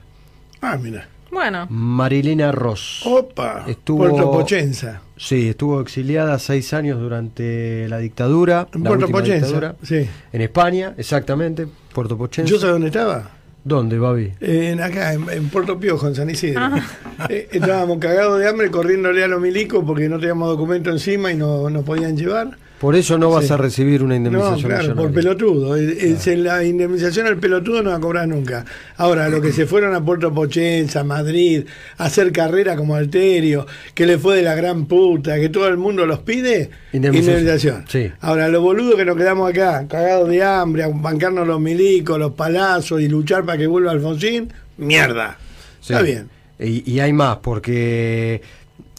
Ah, 0.60 0.76
mira. 0.82 1.08
Bueno, 1.30 1.66
Marilina 1.68 2.52
Ross. 2.52 3.02
Opa. 3.04 3.64
Estuvo- 3.68 3.98
Puerto 4.08 4.30
Pochenza. 4.32 5.02
Sí, 5.16 5.48
estuvo 5.50 5.80
exiliada 5.80 6.38
seis 6.38 6.72
años 6.72 6.98
durante 7.00 7.86
la 7.88 7.98
dictadura. 7.98 8.66
En 8.72 8.82
la 8.82 8.88
Puerto 8.90 9.08
Pochenza. 9.08 9.34
dictadura. 9.46 9.76
Sí. 9.82 10.08
En 10.32 10.40
España, 10.40 10.94
exactamente. 10.96 11.66
Puerto 11.92 12.16
Pochenza. 12.16 12.50
¿Yo 12.50 12.58
sé 12.58 12.66
dónde 12.68 12.86
estaba? 12.86 13.30
¿Dónde, 13.62 13.98
Babi? 13.98 14.32
En 14.40 14.80
acá, 14.80 15.12
en, 15.12 15.28
en 15.28 15.48
Puerto 15.50 15.78
Piojo, 15.78 16.08
en 16.08 16.14
San 16.14 16.30
Isidro. 16.30 16.62
Eh, 17.28 17.48
estábamos 17.50 17.98
cagados 17.98 18.38
de 18.38 18.48
hambre 18.48 18.70
corriéndole 18.70 19.24
a 19.24 19.26
los 19.28 19.40
milicos 19.40 19.82
porque 19.84 20.08
no 20.08 20.20
teníamos 20.20 20.48
documento 20.48 20.88
encima 20.90 21.32
y 21.32 21.36
no 21.36 21.68
nos 21.68 21.84
podían 21.84 22.16
llevar. 22.16 22.56
Por 22.80 22.94
eso 22.94 23.18
no 23.18 23.30
vas 23.30 23.46
Sí. 23.48 23.52
a 23.52 23.56
recibir 23.56 24.04
una 24.04 24.10
No, 24.10 24.16
indemnización 24.28 24.70
claro, 24.70 24.94
por 24.94 25.10
pelotudo. 25.12 25.76
En 25.76 26.44
la 26.44 26.62
indemnización 26.64 27.26
al 27.26 27.36
pelotudo 27.38 27.82
no 27.82 27.90
va 27.90 27.96
a 27.96 28.00
cobrar 28.00 28.28
nunca. 28.28 28.64
Ahora, 28.96 29.28
los 29.28 29.40
que 29.40 29.52
se 29.52 29.66
fueron 29.66 29.94
a 29.96 30.04
Puerto 30.04 30.32
Pochenza, 30.32 31.02
Madrid, 31.02 31.64
a 31.96 32.04
hacer 32.04 32.30
carrera 32.30 32.76
como 32.76 32.94
Alterio, 32.94 33.66
que 33.94 34.06
le 34.06 34.16
fue 34.16 34.36
de 34.36 34.42
la 34.42 34.54
gran 34.54 34.86
puta, 34.86 35.40
que 35.40 35.48
todo 35.48 35.66
el 35.66 35.76
mundo 35.76 36.06
los 36.06 36.20
pide, 36.20 36.70
Indemnización. 36.92 37.38
indemnización. 37.40 37.84
Sí. 37.88 38.12
Ahora, 38.20 38.48
los 38.48 38.62
boludos 38.62 38.94
que 38.94 39.04
nos 39.04 39.16
quedamos 39.16 39.50
acá, 39.50 39.86
cagados 39.88 40.28
de 40.28 40.44
hambre, 40.44 40.84
a 40.84 40.88
bancarnos 40.88 41.48
los 41.48 41.60
milicos, 41.60 42.16
los 42.18 42.34
palazos 42.34 43.00
y 43.00 43.08
luchar 43.08 43.44
para 43.44 43.58
que 43.58 43.66
vuelva 43.66 43.90
Alfonsín, 43.90 44.52
mierda. 44.76 45.36
Sí. 45.80 45.94
Está 45.94 46.02
bien. 46.02 46.28
Y, 46.60 46.88
y 46.88 47.00
hay 47.00 47.12
más, 47.12 47.38
porque 47.38 48.40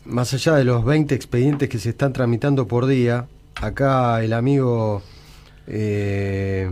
más 0.05 0.33
allá 0.33 0.55
de 0.55 0.65
los 0.65 0.83
20 0.83 1.15
expedientes 1.15 1.69
que 1.69 1.77
se 1.79 1.89
están 1.91 2.11
tramitando 2.11 2.67
por 2.67 2.85
día, 2.85 3.25
acá 3.55 4.23
el 4.23 4.33
amigo, 4.33 5.01
eh, 5.67 6.71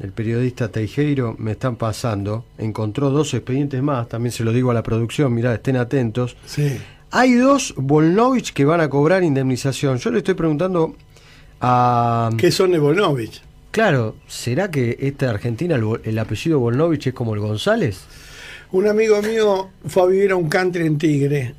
el 0.00 0.12
periodista 0.12 0.68
Teijeiro, 0.68 1.36
me 1.38 1.52
están 1.52 1.76
pasando, 1.76 2.44
encontró 2.58 3.10
dos 3.10 3.34
expedientes 3.34 3.82
más, 3.82 4.08
también 4.08 4.32
se 4.32 4.44
lo 4.44 4.52
digo 4.52 4.70
a 4.70 4.74
la 4.74 4.82
producción, 4.82 5.32
mirá, 5.34 5.54
estén 5.54 5.76
atentos. 5.76 6.36
Sí. 6.46 6.78
Hay 7.10 7.34
dos 7.34 7.74
Volnovich 7.76 8.52
que 8.52 8.64
van 8.64 8.80
a 8.80 8.90
cobrar 8.90 9.22
indemnización. 9.22 9.98
Yo 9.98 10.10
le 10.10 10.18
estoy 10.18 10.34
preguntando 10.34 10.96
a... 11.60 12.30
¿Qué 12.36 12.50
son 12.50 12.72
de 12.72 12.78
Bonovich? 12.80 13.40
Claro, 13.70 14.16
¿será 14.26 14.70
que 14.70 14.96
esta 15.00 15.30
Argentina, 15.30 15.76
el, 15.76 16.00
el 16.02 16.18
apellido 16.18 16.58
Volnovich 16.58 17.06
es 17.06 17.14
como 17.14 17.34
el 17.34 17.40
González? 17.40 18.00
Un 18.72 18.88
amigo 18.88 19.22
mío 19.22 19.70
fue 19.86 20.02
a 20.02 20.06
vivir 20.06 20.32
a 20.32 20.36
un 20.36 20.48
country 20.48 20.86
en 20.86 20.98
Tigre. 20.98 21.54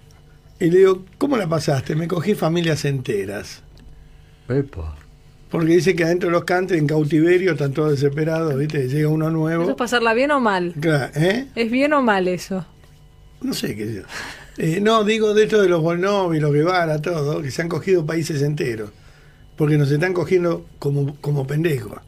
Y 0.59 0.69
le 0.69 0.79
digo, 0.79 1.05
¿cómo 1.17 1.37
la 1.37 1.47
pasaste? 1.47 1.95
Me 1.95 2.07
cogí 2.07 2.35
familias 2.35 2.83
enteras. 2.83 3.63
Epa. 4.49 4.95
Porque 5.49 5.75
dice 5.75 5.95
que 5.95 6.03
adentro 6.03 6.29
de 6.29 6.33
los 6.33 6.43
country, 6.43 6.77
en 6.77 6.87
cautiverio, 6.87 7.53
están 7.53 7.71
todos 7.71 7.91
desesperados, 7.91 8.57
¿viste? 8.57 8.87
Llega 8.87 9.07
uno 9.09 9.27
¿eso 9.27 9.33
nuevo. 9.37 9.69
es 9.69 9.75
pasarla 9.75 10.13
bien 10.13 10.31
o 10.31 10.39
mal? 10.39 10.73
Claro, 10.79 11.11
¿eh? 11.15 11.47
¿Es 11.55 11.71
bien 11.71 11.93
o 11.93 12.01
mal 12.01 12.27
eso? 12.27 12.65
No 13.41 13.53
sé 13.53 13.75
qué 13.75 13.93
yo. 13.93 14.01
Eh, 14.57 14.79
no, 14.81 15.03
digo 15.03 15.33
de 15.33 15.43
esto 15.43 15.61
de 15.61 15.69
los 15.69 15.81
Volnovi, 15.81 16.39
los 16.39 16.51
Guevara, 16.51 17.01
todo, 17.01 17.41
que 17.41 17.51
se 17.51 17.61
han 17.61 17.69
cogido 17.69 18.05
países 18.05 18.41
enteros. 18.41 18.89
Porque 19.55 19.77
nos 19.77 19.91
están 19.91 20.13
cogiendo 20.13 20.65
como, 20.79 21.15
como 21.21 21.45
pendejos. 21.45 21.99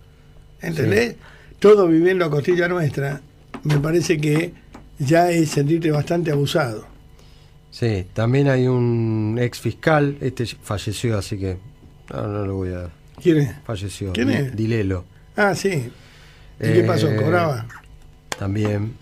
¿Entendés? 0.61 1.15
Todo 1.59 1.87
viviendo 1.87 2.25
a 2.25 2.29
costilla 2.29 2.67
nuestra, 2.67 3.21
me 3.63 3.77
parece 3.77 4.17
que 4.17 4.53
ya 4.99 5.29
es 5.29 5.49
sentirte 5.49 5.91
bastante 5.91 6.31
abusado. 6.31 6.85
Sí, 7.71 8.07
también 8.13 8.47
hay 8.47 8.67
un 8.67 9.37
ex 9.39 9.59
fiscal, 9.59 10.17
este 10.21 10.45
falleció, 10.45 11.17
así 11.17 11.37
que 11.37 11.57
no, 12.13 12.27
no 12.27 12.45
lo 12.45 12.55
voy 12.55 12.69
a... 12.73 12.89
¿Quién 13.21 13.37
es? 13.37 13.55
Falleció. 13.65 14.13
¿Quién 14.13 14.29
es? 14.29 14.55
Dilelo. 14.55 15.05
Ah, 15.35 15.55
sí. 15.55 15.69
¿Y 15.69 16.63
qué 16.63 16.79
Eh, 16.79 16.83
pasó? 16.83 17.07
¿Cobraba? 17.15 17.65
También. 18.37 18.93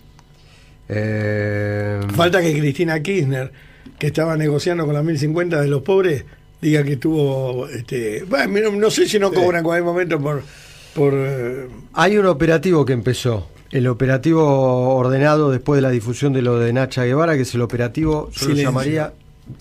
Eh, 0.88 2.00
Falta 2.14 2.40
que 2.40 2.58
Cristina 2.58 3.00
Kirchner, 3.00 3.52
que 3.98 4.06
estaba 4.08 4.36
negociando 4.36 4.84
con 4.86 4.94
la 4.94 5.02
1050 5.02 5.60
de 5.60 5.68
los 5.68 5.82
pobres, 5.82 6.24
diga 6.60 6.82
que 6.84 6.96
tuvo. 6.96 7.66
Este, 7.68 8.24
bueno, 8.24 8.70
no 8.72 8.90
sé 8.90 9.06
si 9.08 9.18
no 9.18 9.32
cobran 9.32 9.58
en 9.60 9.64
cualquier 9.64 9.84
momento 9.84 10.20
por. 10.20 10.42
por 10.94 11.12
eh, 11.14 11.68
Hay 11.94 12.16
un 12.18 12.26
operativo 12.26 12.84
que 12.84 12.92
empezó. 12.92 13.48
El 13.72 13.88
operativo 13.88 14.94
ordenado 14.96 15.50
después 15.50 15.78
de 15.78 15.82
la 15.82 15.90
difusión 15.90 16.32
de 16.32 16.40
lo 16.40 16.58
de 16.58 16.72
Nacha 16.72 17.04
Guevara, 17.04 17.34
que 17.34 17.42
es 17.42 17.54
el 17.54 17.62
operativo, 17.62 18.30
yo 18.30 18.32
lo 18.32 18.38
Silencio. 18.38 18.64
llamaría 18.64 19.12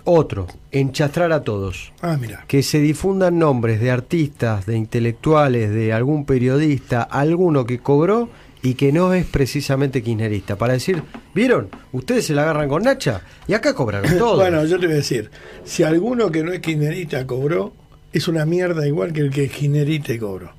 otro, 0.03 0.47
enchastrar 0.71 1.31
a 1.31 1.43
todos. 1.43 1.93
ah, 2.01 2.17
mira. 2.19 2.45
que 2.47 2.63
se 2.63 2.79
difundan 2.79 3.39
nombres 3.39 3.79
de 3.79 3.91
artistas, 3.91 4.65
de 4.65 4.77
intelectuales, 4.77 5.71
de 5.71 5.93
algún 5.93 6.25
periodista, 6.25 7.03
alguno 7.03 7.65
que 7.65 7.79
cobró 7.79 8.29
y 8.61 8.73
que 8.73 8.91
no 8.91 9.13
es 9.13 9.25
precisamente 9.25 10.01
kirchnerista, 10.01 10.55
para 10.55 10.73
decir, 10.73 11.03
¿vieron? 11.35 11.69
Ustedes 11.91 12.25
se 12.25 12.33
la 12.33 12.41
agarran 12.43 12.67
con 12.67 12.81
Nacha 12.81 13.21
y 13.47 13.53
acá 13.53 13.75
cobraron 13.75 14.17
todo. 14.17 14.37
Bueno, 14.37 14.65
yo 14.65 14.79
te 14.79 14.87
voy 14.87 14.93
a 14.93 14.97
decir: 14.97 15.29
si 15.63 15.83
alguno 15.83 16.31
que 16.31 16.43
no 16.43 16.51
es 16.51 16.61
kirchnerista 16.61 17.27
cobró, 17.27 17.73
es 18.11 18.27
una 18.27 18.45
mierda 18.45 18.87
igual 18.87 19.13
que 19.13 19.21
el 19.21 19.29
que 19.29 19.45
es 19.45 19.51
kirchnerista 19.51 20.13
y 20.13 20.19
cobró. 20.19 20.51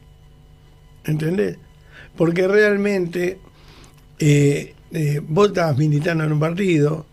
¿Entendés? 1.05 1.59
Porque 2.17 2.47
realmente 2.47 3.39
eh, 4.19 4.75
eh, 4.93 5.21
vos 5.27 5.49
estabas 5.49 5.77
militando 5.77 6.25
en 6.25 6.33
un 6.33 6.41
partido, 6.41 7.07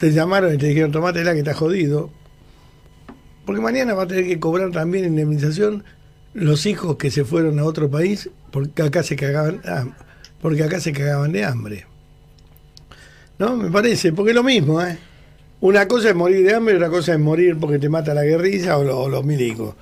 te 0.00 0.12
llamaron 0.12 0.54
y 0.54 0.56
te 0.56 0.66
dijeron, 0.66 0.90
tomátela 0.90 1.34
que 1.34 1.40
estás 1.40 1.58
jodido. 1.58 2.10
Porque 3.44 3.60
mañana 3.60 3.92
va 3.92 4.04
a 4.04 4.06
tener 4.06 4.26
que 4.26 4.40
cobrar 4.40 4.70
también 4.70 5.04
indemnización 5.04 5.84
los 6.32 6.64
hijos 6.64 6.96
que 6.96 7.10
se 7.10 7.24
fueron 7.24 7.58
a 7.58 7.64
otro 7.64 7.90
país 7.90 8.30
porque 8.50 8.82
acá 8.82 9.02
se 9.02 9.14
cagaban, 9.14 9.60
ah, 9.66 9.84
porque 10.40 10.64
acá 10.64 10.80
se 10.80 10.92
cagaban 10.92 11.32
de 11.32 11.44
hambre. 11.44 11.86
¿No? 13.38 13.56
Me 13.56 13.70
parece, 13.70 14.12
porque 14.12 14.30
es 14.30 14.36
lo 14.36 14.42
mismo, 14.42 14.82
¿eh? 14.82 14.98
Una 15.60 15.86
cosa 15.86 16.08
es 16.08 16.14
morir 16.14 16.46
de 16.46 16.54
hambre 16.54 16.76
otra 16.76 16.88
cosa 16.88 17.12
es 17.12 17.20
morir 17.20 17.58
porque 17.60 17.78
te 17.78 17.90
mata 17.90 18.14
la 18.14 18.24
guerrilla 18.24 18.78
o 18.78 19.08
los 19.08 19.24
milicos. 19.24 19.74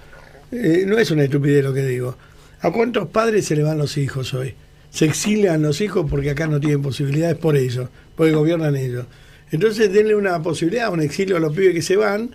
Eh, 0.51 0.83
no 0.85 0.99
es 0.99 1.13
una 1.13 1.23
estupidez 1.23 1.63
lo 1.63 1.73
que 1.73 1.87
digo. 1.87 2.17
¿A 2.61 2.73
cuántos 2.73 3.09
padres 3.09 3.45
se 3.45 3.55
le 3.55 3.63
van 3.63 3.79
los 3.79 3.97
hijos 3.97 4.35
hoy? 4.35 4.55
Se 4.91 5.05
exilian 5.05 5.63
los 5.63 5.81
hijos 5.81 6.07
porque 6.11 6.31
acá 6.31 6.49
no 6.49 6.59
tienen 6.59 6.83
posibilidades 6.83 7.37
por 7.37 7.57
ellos, 7.57 7.89
porque 8.17 8.33
gobiernan 8.33 8.75
ellos. 8.75 9.07
Entonces 9.51 9.93
denle 9.93 10.15
una 10.15 10.43
posibilidad, 10.43 10.93
un 10.93 11.01
exilio 11.01 11.37
a 11.37 11.41
los 11.41 11.55
pibes 11.55 11.75
que 11.75 11.83
se 11.83 11.97
van, 11.97 12.31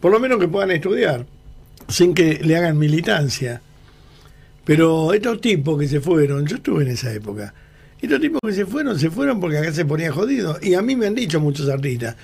por 0.00 0.12
lo 0.12 0.20
menos 0.20 0.38
que 0.38 0.48
puedan 0.48 0.70
estudiar, 0.70 1.26
sin 1.88 2.14
que 2.14 2.40
le 2.42 2.56
hagan 2.56 2.78
militancia. 2.78 3.62
Pero 4.64 5.12
estos 5.14 5.40
tipos 5.40 5.78
que 5.78 5.88
se 5.88 6.00
fueron, 6.00 6.46
yo 6.46 6.56
estuve 6.56 6.82
en 6.84 6.90
esa 6.90 7.12
época, 7.12 7.54
estos 8.00 8.20
tipos 8.20 8.40
que 8.44 8.52
se 8.52 8.66
fueron, 8.66 8.98
se 8.98 9.10
fueron 9.10 9.40
porque 9.40 9.58
acá 9.58 9.72
se 9.72 9.84
ponía 9.84 10.12
jodido. 10.12 10.58
Y 10.62 10.74
a 10.74 10.82
mí 10.82 10.94
me 10.94 11.06
han 11.06 11.14
dicho 11.14 11.40
muchos 11.40 11.68
artistas, 11.68 12.16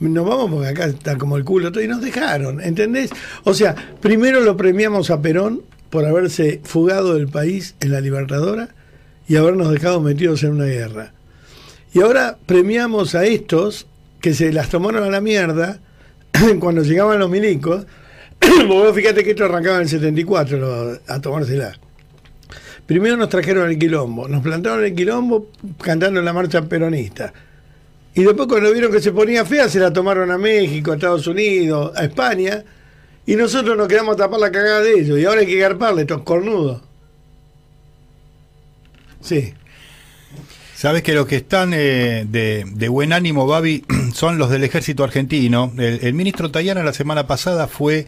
nos 0.00 0.26
vamos 0.26 0.50
porque 0.50 0.68
acá 0.68 0.86
está 0.86 1.18
como 1.18 1.36
el 1.36 1.44
culo 1.44 1.70
todo 1.70 1.84
y 1.84 1.88
nos 1.88 2.00
dejaron, 2.00 2.60
¿entendés? 2.60 3.10
O 3.44 3.52
sea, 3.52 3.74
primero 4.00 4.40
lo 4.40 4.56
premiamos 4.56 5.10
a 5.10 5.20
Perón 5.20 5.62
por 5.90 6.06
haberse 6.06 6.60
fugado 6.64 7.14
del 7.14 7.28
país 7.28 7.74
en 7.80 7.92
la 7.92 8.00
Libertadora 8.00 8.70
y 9.28 9.36
habernos 9.36 9.70
dejado 9.70 10.00
metidos 10.00 10.42
en 10.42 10.52
una 10.52 10.64
guerra. 10.64 11.12
Y 11.92 12.00
ahora 12.00 12.38
premiamos 12.46 13.14
a 13.14 13.24
estos 13.26 13.86
que 14.20 14.34
se 14.34 14.52
las 14.52 14.68
tomaron 14.68 15.02
a 15.04 15.08
la 15.10 15.20
mierda 15.20 15.80
cuando 16.60 16.82
llegaban 16.82 17.18
los 17.18 17.30
milicos. 17.30 17.86
Vos 18.68 18.94
fíjate 18.94 19.22
que 19.24 19.30
esto 19.30 19.44
arrancaba 19.44 19.76
en 19.76 19.82
el 19.82 19.88
74 19.88 20.58
lo- 20.58 20.98
a 21.06 21.20
tomársela. 21.20 21.78
Primero 22.86 23.16
nos 23.16 23.28
trajeron 23.28 23.70
el 23.70 23.78
quilombo, 23.78 24.26
nos 24.28 24.42
plantaron 24.42 24.84
el 24.84 24.94
quilombo 24.94 25.48
cantando 25.80 26.20
la 26.22 26.32
marcha 26.32 26.62
peronista. 26.62 27.32
Y 28.14 28.24
después 28.24 28.48
cuando 28.48 28.72
vieron 28.72 28.90
que 28.90 29.00
se 29.00 29.12
ponía 29.12 29.44
fea, 29.44 29.68
se 29.68 29.78
la 29.78 29.92
tomaron 29.92 30.30
a 30.32 30.38
México, 30.38 30.90
a 30.90 30.94
Estados 30.94 31.26
Unidos, 31.28 31.92
a 31.96 32.04
España, 32.04 32.64
y 33.26 33.36
nosotros 33.36 33.76
nos 33.76 33.86
quedamos 33.86 34.14
a 34.14 34.18
tapar 34.18 34.40
la 34.40 34.50
cagada 34.50 34.80
de 34.80 34.94
ellos. 34.94 35.18
Y 35.20 35.24
ahora 35.24 35.42
hay 35.42 35.46
que 35.46 35.58
garparle 35.58 36.00
estos 36.02 36.22
cornudos. 36.22 36.82
Sí. 39.20 39.54
Sabes 40.74 41.02
que 41.02 41.12
los 41.14 41.26
que 41.26 41.36
están 41.36 41.72
eh, 41.74 42.26
de, 42.28 42.64
de 42.74 42.88
buen 42.88 43.12
ánimo, 43.12 43.46
Babi, 43.46 43.84
son 44.12 44.38
los 44.38 44.50
del 44.50 44.64
ejército 44.64 45.04
argentino. 45.04 45.72
El, 45.78 46.00
el 46.02 46.14
ministro 46.14 46.50
Tayana 46.50 46.82
la 46.82 46.92
semana 46.92 47.26
pasada 47.26 47.66
fue 47.68 48.06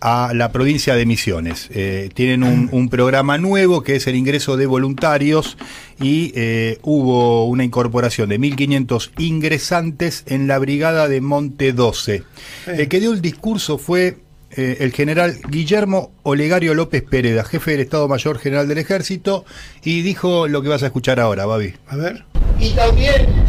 a 0.00 0.32
la 0.34 0.50
provincia 0.50 0.94
de 0.94 1.06
Misiones. 1.06 1.68
Eh, 1.70 2.10
tienen 2.14 2.42
un, 2.42 2.68
un 2.72 2.88
programa 2.88 3.38
nuevo 3.38 3.82
que 3.82 3.96
es 3.96 4.06
el 4.06 4.16
ingreso 4.16 4.56
de 4.56 4.66
voluntarios 4.66 5.58
y 6.00 6.32
eh, 6.34 6.78
hubo 6.82 7.46
una 7.46 7.64
incorporación 7.64 8.30
de 8.30 8.40
1.500 8.40 9.10
ingresantes 9.18 10.24
en 10.26 10.46
la 10.46 10.58
brigada 10.58 11.08
de 11.08 11.20
Monte 11.20 11.72
12. 11.72 12.22
El 12.66 12.88
que 12.88 13.00
dio 13.00 13.12
el 13.12 13.20
discurso 13.20 13.76
fue 13.76 14.18
eh, 14.52 14.78
el 14.80 14.92
general 14.92 15.38
Guillermo 15.48 16.12
Olegario 16.22 16.74
López 16.74 17.02
Pereda, 17.02 17.44
jefe 17.44 17.72
del 17.72 17.80
Estado 17.80 18.08
Mayor 18.08 18.38
General 18.38 18.66
del 18.66 18.78
Ejército, 18.78 19.44
y 19.84 20.00
dijo 20.02 20.48
lo 20.48 20.62
que 20.62 20.68
vas 20.70 20.82
a 20.82 20.86
escuchar 20.86 21.20
ahora, 21.20 21.44
Babi. 21.44 21.74
A 21.88 21.96
ver. 21.96 22.24
y 22.58 22.70
también 22.70 23.39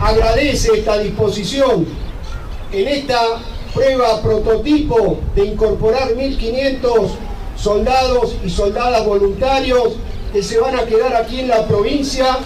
agradece 0.00 0.78
esta 0.78 0.98
disposición 0.98 1.86
en 2.72 2.88
esta 2.88 3.20
prueba 3.74 4.20
prototipo 4.22 5.20
de 5.34 5.44
incorporar 5.46 6.08
1.500 6.14 7.10
soldados 7.56 8.36
y 8.44 8.50
soldadas 8.50 9.04
voluntarios 9.04 9.96
que 10.32 10.42
se 10.42 10.58
van 10.58 10.76
a 10.78 10.84
quedar 10.86 11.14
aquí 11.16 11.40
en 11.40 11.48
la 11.48 11.66
provincia 11.66 12.38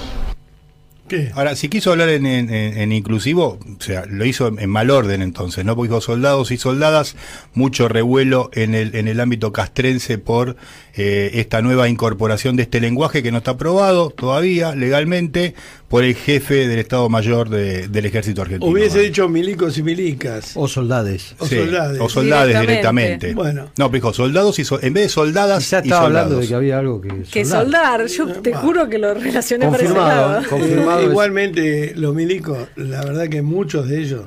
¿Qué? 1.06 1.30
Ahora, 1.34 1.54
si 1.54 1.68
quiso 1.68 1.90
hablar 1.92 2.08
en, 2.08 2.24
en- 2.24 2.48
en 2.50 2.90
inclusivo, 2.90 3.58
o 3.78 3.82
sea, 3.82 4.06
lo 4.06 4.24
hizo 4.24 4.48
en, 4.48 4.58
en 4.58 4.70
mal 4.70 4.88
orden 4.90 5.20
entonces, 5.20 5.62
¿no? 5.62 5.76
Porque 5.76 5.90
dijo 5.90 6.00
soldados 6.00 6.50
y 6.50 6.56
soldadas, 6.56 7.14
mucho 7.52 7.88
revuelo 7.88 8.48
en 8.54 8.74
el, 8.74 8.94
en 8.94 9.06
el 9.08 9.20
ámbito 9.20 9.52
castrense 9.52 10.16
por 10.16 10.56
eh, 10.96 11.30
esta 11.34 11.60
nueva 11.62 11.88
incorporación 11.88 12.56
de 12.56 12.62
este 12.64 12.80
lenguaje 12.80 13.22
que 13.22 13.32
no 13.32 13.38
está 13.38 13.52
aprobado 13.52 14.10
todavía 14.10 14.74
legalmente 14.74 15.54
por 15.88 16.04
el 16.04 16.14
jefe 16.14 16.66
del 16.68 16.78
Estado 16.78 17.08
Mayor 17.08 17.48
de- 17.48 17.88
del 17.88 18.06
Ejército 18.06 18.42
Argentino. 18.42 18.70
Hubiese 18.70 18.96
¿vale? 18.96 19.08
dicho 19.08 19.28
milicos 19.28 19.76
y 19.78 19.82
milicas. 19.82 20.52
O 20.54 20.66
soldades. 20.68 21.34
o 21.38 21.46
Sí, 21.46 21.56
soldades. 21.56 22.00
o 22.00 22.08
soldades 22.08 22.60
Directamente. 22.60 23.26
directamente. 23.28 23.34
Bueno. 23.34 23.62
No, 23.76 23.90
pero 23.90 23.92
dijo 24.02 24.12
soldados 24.12 24.58
y 24.58 24.64
so- 24.64 24.82
en 24.82 24.92
vez 24.94 25.04
de 25.04 25.08
soldadas 25.08 25.58
Quizá 25.64 25.78
y 25.78 25.82
estaba 25.82 26.06
hablando 26.06 26.30
soldados. 26.30 26.42
de 26.42 26.48
que 26.48 26.54
había 26.54 26.78
algo 26.78 27.00
que. 27.00 27.08
Que 27.30 27.44
soldar. 27.44 28.00
soldar, 28.00 28.06
yo 28.06 28.26
te 28.42 28.50
Bah. 28.50 28.58
juro 28.58 28.88
que 28.88 28.98
lo 28.98 29.14
relacioné 29.14 29.66
para 29.66 29.76
ese 29.76 29.86
Confirmado, 29.86 30.28
lado. 30.32 30.40
¿eh? 30.42 30.46
confirmado. 30.48 31.00
Eh, 31.00 31.04
igualmente, 31.04 31.92
los 31.96 32.14
milicos, 32.14 32.58
la 32.76 33.04
verdad 33.04 33.28
que 33.28 33.42
muchos 33.42 33.88
de 33.88 34.00
ellos, 34.00 34.26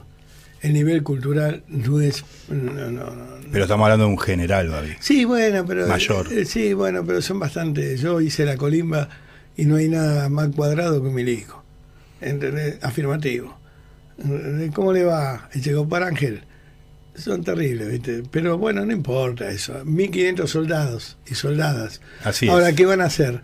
el 0.62 0.74
nivel 0.74 1.04
cultural 1.04 1.64
no 1.68 2.02
es. 2.02 2.24
No, 2.50 2.90
no. 2.92 3.06
Pero 3.52 3.64
estamos 3.64 3.86
hablando 3.86 4.06
de 4.06 4.12
un 4.12 4.18
general, 4.20 4.70
Babi. 4.70 4.94
Sí, 5.00 5.26
bueno, 5.26 5.66
pero. 5.66 5.88
Mayor. 5.88 6.32
eh, 6.34 6.46
sí, 6.46 6.74
bueno, 6.74 7.06
pero 7.06 7.22
son 7.22 7.40
bastante. 7.40 7.96
Yo 7.98 8.20
hice 8.22 8.46
la 8.46 8.58
colimba 8.58 9.10
y 9.56 9.66
no 9.66 9.76
hay 9.76 9.88
nada 9.88 10.30
más 10.30 10.50
cuadrado 10.56 11.02
que 11.02 11.08
un 11.08 11.16
milico. 11.16 11.64
¿Entendés? 12.22 12.78
Afirmativo. 12.84 13.58
¿Entendés? 14.18 14.72
¿Cómo 14.74 14.92
le 14.94 15.04
va? 15.04 15.50
Y 15.54 15.62
llegó 15.62 15.88
para 15.88 16.08
Ángel. 16.08 16.44
Son 17.16 17.44
terribles, 17.44 17.90
¿viste? 17.90 18.24
Pero 18.30 18.58
bueno, 18.58 18.86
no 18.86 18.92
importa 18.92 19.50
eso. 19.50 19.84
1500 19.86 20.50
soldados 20.50 21.18
y 21.28 21.34
soldadas. 21.36 22.02
Así 22.24 22.48
Ahora, 22.48 22.70
es. 22.70 22.76
¿qué 22.76 22.86
van 22.86 23.02
a 23.02 23.06
hacer? 23.06 23.42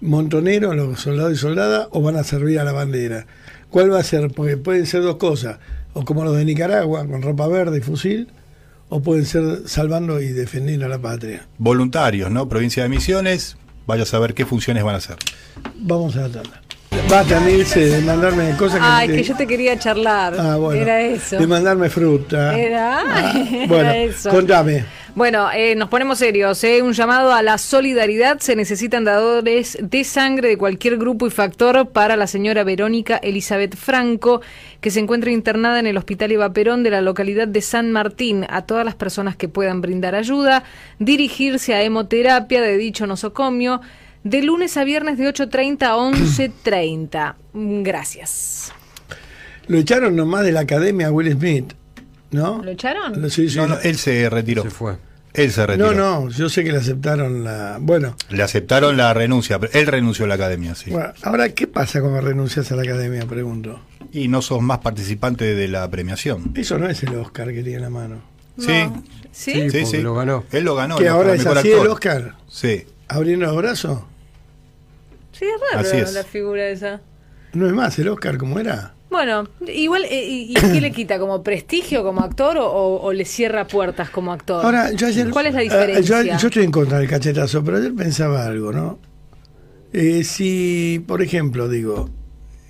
¿Montoneros, 0.00 0.74
los 0.74 1.00
soldados 1.00 1.32
y 1.34 1.36
soldadas, 1.36 1.88
o 1.90 2.00
van 2.00 2.16
a 2.16 2.24
servir 2.24 2.58
a 2.60 2.64
la 2.64 2.72
bandera? 2.72 3.26
¿Cuál 3.68 3.92
va 3.92 4.00
a 4.00 4.04
ser? 4.04 4.30
Porque 4.30 4.56
pueden 4.56 4.86
ser 4.86 5.02
dos 5.02 5.16
cosas. 5.16 5.58
O 5.92 6.04
como 6.04 6.24
los 6.24 6.36
de 6.36 6.44
Nicaragua, 6.44 7.06
con 7.06 7.22
ropa 7.22 7.46
verde 7.48 7.78
y 7.78 7.80
fusil, 7.80 8.28
o 8.88 9.00
pueden 9.00 9.24
ser 9.24 9.68
salvando 9.68 10.20
y 10.20 10.28
defendiendo 10.28 10.86
a 10.86 10.88
la 10.88 11.00
patria. 11.00 11.48
Voluntarios, 11.58 12.30
¿no? 12.30 12.48
Provincia 12.48 12.82
de 12.82 12.88
Misiones, 12.88 13.56
vaya 13.86 14.02
a 14.02 14.06
saber 14.06 14.34
qué 14.34 14.44
funciones 14.46 14.84
van 14.84 14.94
a 14.94 14.98
hacer. 14.98 15.16
Vamos 15.76 16.16
a 16.16 16.22
la 16.22 16.28
tanda. 16.28 16.62
Basta, 17.08 17.40
Nilce, 17.40 17.86
de 17.86 18.00
mandarme 18.02 18.56
cosas 18.56 18.78
que... 18.80 18.86
Ay, 18.88 19.08
te- 19.08 19.16
que 19.16 19.22
yo 19.24 19.36
te 19.36 19.46
quería 19.46 19.78
charlar. 19.78 20.34
Ah, 20.38 20.56
bueno. 20.56 20.80
Era 20.80 21.00
eso. 21.00 21.38
De 21.38 21.46
mandarme 21.46 21.88
fruta. 21.88 22.56
Era, 22.56 23.00
Ah, 23.00 23.32
era 23.52 23.66
bueno, 23.66 23.90
eso. 23.90 24.30
contame. 24.30 24.84
Bueno, 25.16 25.48
eh, 25.52 25.74
nos 25.74 25.88
ponemos 25.88 26.18
serios. 26.18 26.62
¿eh? 26.62 26.82
Un 26.82 26.92
llamado 26.92 27.32
a 27.32 27.42
la 27.42 27.58
solidaridad. 27.58 28.38
Se 28.38 28.54
necesitan 28.54 29.04
dadores 29.04 29.76
de 29.80 30.04
sangre 30.04 30.48
de 30.50 30.56
cualquier 30.56 30.98
grupo 30.98 31.26
y 31.26 31.30
factor 31.30 31.88
para 31.90 32.16
la 32.16 32.28
señora 32.28 32.62
Verónica 32.62 33.16
Elizabeth 33.16 33.76
Franco, 33.76 34.40
que 34.80 34.90
se 34.92 35.00
encuentra 35.00 35.32
internada 35.32 35.80
en 35.80 35.86
el 35.88 35.96
Hospital 35.96 36.30
Eva 36.32 36.52
Perón 36.52 36.84
de 36.84 36.90
la 36.90 37.00
localidad 37.02 37.48
de 37.48 37.60
San 37.60 37.90
Martín. 37.90 38.46
A 38.48 38.62
todas 38.62 38.84
las 38.84 38.94
personas 38.94 39.34
que 39.34 39.48
puedan 39.48 39.80
brindar 39.80 40.14
ayuda, 40.14 40.62
dirigirse 41.00 41.74
a 41.74 41.82
hemoterapia 41.82 42.60
de 42.62 42.76
dicho 42.76 43.06
nosocomio 43.08 43.80
de 44.24 44.42
lunes 44.42 44.76
a 44.76 44.84
viernes 44.84 45.18
de 45.18 45.28
8.30 45.32 45.82
a 45.82 45.96
11.30. 45.96 47.34
Mm, 47.52 47.82
Gracias. 47.82 48.72
Lo 49.66 49.78
echaron 49.78 50.16
nomás 50.16 50.44
de 50.44 50.52
la 50.52 50.60
academia 50.60 51.08
a 51.08 51.10
Will 51.12 51.32
Smith, 51.32 51.72
¿no? 52.32 52.62
¿Lo 52.62 52.70
echaron? 52.72 53.30
Sí, 53.30 53.48
sí. 53.48 53.56
No, 53.56 53.68
no, 53.68 53.78
él 53.80 53.96
se 53.96 54.28
retiró. 54.28 54.62
Se 54.64 54.70
fue. 54.70 54.96
Él 55.32 55.52
se 55.52 55.64
retiró. 55.64 55.92
no, 55.94 56.22
no, 56.24 56.28
yo 56.30 56.48
sé 56.48 56.64
que 56.64 56.72
le 56.72 56.78
aceptaron 56.78 57.44
la... 57.44 57.78
Bueno, 57.80 58.16
Le 58.30 58.42
aceptaron 58.42 58.96
la 58.96 59.14
renuncia, 59.14 59.60
pero 59.60 59.72
él 59.78 59.86
renunció 59.86 60.24
a 60.24 60.28
la 60.28 60.34
academia, 60.34 60.74
sí. 60.74 60.90
bueno, 60.90 61.12
ahora, 61.22 61.50
¿qué 61.50 61.68
pasa 61.68 62.00
cuando 62.00 62.20
renuncias 62.20 62.72
a 62.72 62.76
la 62.76 62.82
academia? 62.82 63.24
Pregunto. 63.26 63.80
Y 64.12 64.26
no 64.26 64.42
sos 64.42 64.60
más 64.60 64.78
participante 64.78 65.54
de 65.54 65.68
la 65.68 65.88
premiación. 65.88 66.52
Eso 66.56 66.76
no 66.78 66.88
es 66.88 67.00
el 67.04 67.14
Oscar 67.14 67.46
que 67.52 67.62
tiene 67.62 67.76
en 67.76 67.82
la 67.82 67.90
mano. 67.90 68.16
Sí. 68.58 68.66
No. 68.66 69.04
¿Sí? 69.30 69.52
Sí. 69.52 69.52
Sí, 69.52 69.60
porque 69.60 69.86
sí. 69.86 69.98
lo 70.02 70.14
ganó. 70.16 70.42
Él 70.50 70.64
lo 70.64 70.74
ganó. 70.74 70.96
que 70.96 71.06
ahora 71.06 71.32
es 71.34 71.44
mejor 71.44 71.58
así 71.58 71.68
actor. 71.70 71.86
el 71.86 71.92
Oscar, 71.92 72.34
Sí. 72.48 72.82
abriendo 73.06 73.46
los 73.46 73.56
brazos. 73.56 74.00
Sí, 75.40 75.46
es 75.46 75.72
raro 75.72 75.88
Así 75.88 75.96
es. 75.96 76.12
la 76.12 76.22
figura 76.22 76.68
esa. 76.68 77.00
No 77.54 77.66
es 77.66 77.72
más 77.72 77.98
el 77.98 78.08
Oscar 78.08 78.36
como 78.36 78.60
era. 78.60 78.92
Bueno, 79.08 79.48
igual, 79.66 80.04
eh, 80.04 80.28
¿y, 80.28 80.50
y 80.50 80.54
qué 80.54 80.82
le 80.82 80.92
quita? 80.92 81.18
¿Como 81.18 81.42
prestigio 81.42 82.02
como 82.02 82.20
actor 82.20 82.58
o, 82.60 83.10
le 83.14 83.24
cierra 83.24 83.66
puertas 83.66 84.10
como 84.10 84.34
actor? 84.34 84.62
Ahora, 84.62 84.92
yo 84.92 85.06
ayer. 85.06 85.30
¿Cuál 85.30 85.46
es 85.46 85.54
la 85.54 85.60
ah, 85.60 85.62
diferencia? 85.62 86.22
yo, 86.22 86.38
yo 86.38 86.48
estoy 86.48 86.64
en 86.64 86.70
contra 86.70 86.98
del 86.98 87.08
cachetazo, 87.08 87.64
pero 87.64 87.78
ayer 87.78 87.94
pensaba 87.94 88.44
algo, 88.44 88.70
¿no? 88.70 88.98
Eh, 89.94 90.24
si, 90.24 91.02
por 91.08 91.22
ejemplo, 91.22 91.70
digo, 91.70 92.10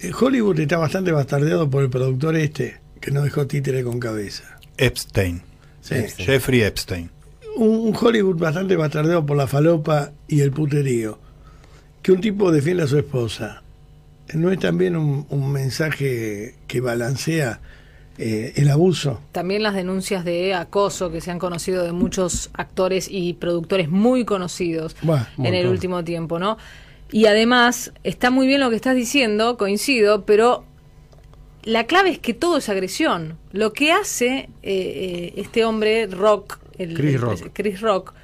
eh, 0.00 0.12
Hollywood 0.18 0.60
está 0.60 0.78
bastante 0.78 1.10
bastardeado 1.10 1.68
por 1.68 1.82
el 1.82 1.90
productor 1.90 2.36
este, 2.36 2.80
que 3.00 3.10
no 3.10 3.22
dejó 3.22 3.48
títere 3.48 3.82
con 3.82 3.98
cabeza. 3.98 4.60
Epstein. 4.76 5.42
Sí. 5.80 5.96
Jeffrey 6.18 6.62
Epstein. 6.62 7.10
Un, 7.56 7.80
un 7.80 7.96
Hollywood 8.00 8.36
bastante 8.36 8.76
bastardeado 8.76 9.26
por 9.26 9.36
la 9.36 9.48
falopa 9.48 10.12
y 10.28 10.42
el 10.42 10.52
puterío. 10.52 11.18
Que 12.02 12.12
un 12.12 12.20
tipo 12.20 12.50
defienda 12.50 12.84
a 12.84 12.86
su 12.86 12.98
esposa. 12.98 13.62
¿No 14.34 14.50
es 14.50 14.58
también 14.58 14.96
un, 14.96 15.26
un 15.28 15.50
mensaje 15.52 16.54
que 16.68 16.80
balancea 16.80 17.60
eh, 18.16 18.52
el 18.56 18.70
abuso? 18.70 19.20
También 19.32 19.62
las 19.62 19.74
denuncias 19.74 20.24
de 20.24 20.54
acoso 20.54 21.10
que 21.10 21.20
se 21.20 21.30
han 21.30 21.38
conocido 21.38 21.84
de 21.84 21.92
muchos 21.92 22.50
actores 22.54 23.08
y 23.10 23.34
productores 23.34 23.88
muy 23.90 24.24
conocidos 24.24 24.94
en 25.38 25.54
el 25.54 25.66
último 25.66 26.04
tiempo, 26.04 26.38
¿no? 26.38 26.58
Y 27.12 27.26
además, 27.26 27.92
está 28.04 28.30
muy 28.30 28.46
bien 28.46 28.60
lo 28.60 28.70
que 28.70 28.76
estás 28.76 28.94
diciendo, 28.94 29.56
coincido, 29.56 30.24
pero 30.24 30.64
la 31.64 31.84
clave 31.84 32.10
es 32.10 32.18
que 32.20 32.32
todo 32.34 32.56
es 32.58 32.68
agresión. 32.68 33.36
Lo 33.52 33.72
que 33.72 33.90
hace 33.92 34.38
eh, 34.38 34.48
eh, 34.62 35.32
este 35.36 35.64
hombre, 35.64 36.06
Rock, 36.06 36.60
el, 36.78 36.94
Chris 36.94 37.14
el- 37.14 37.20
Rock. 37.20 37.48
Chris 37.52 37.80
Rock, 37.80 38.14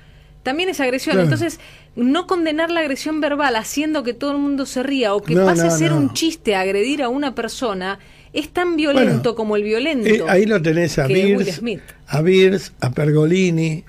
también 0.44 0.68
es 0.68 0.78
agresión. 0.80 1.14
Claro. 1.14 1.24
Entonces, 1.24 1.58
no 1.96 2.26
condenar 2.26 2.70
la 2.70 2.80
agresión 2.80 3.20
verbal 3.20 3.56
haciendo 3.56 4.02
que 4.02 4.12
todo 4.14 4.32
el 4.32 4.38
mundo 4.38 4.66
se 4.66 4.82
ría 4.82 5.14
o 5.14 5.22
que 5.22 5.34
No, 5.34 5.46
pase 5.46 5.62
no, 5.62 5.68
a 5.68 5.70
ser 5.78 5.90
no. 5.92 5.96
un 5.98 6.12
chiste 6.12 6.54
a 6.54 6.60
agredir 6.60 7.02
a 7.02 7.08
una 7.08 7.34
persona 7.34 7.98
es 8.32 8.50
tan 8.50 8.76
violento 8.76 9.10
Bueno, 9.30 9.34
como 9.34 9.56
el 9.56 9.62
violento. 9.62 10.06
Eh, 10.08 10.22
ahí 10.28 10.44
lo 10.44 10.60
tenés 10.60 10.98
a 10.98 11.06
Beers, 11.06 11.62
a 12.06 12.20
Beers, 12.20 12.72
a 12.80 12.90
Pergolini, 12.90 13.82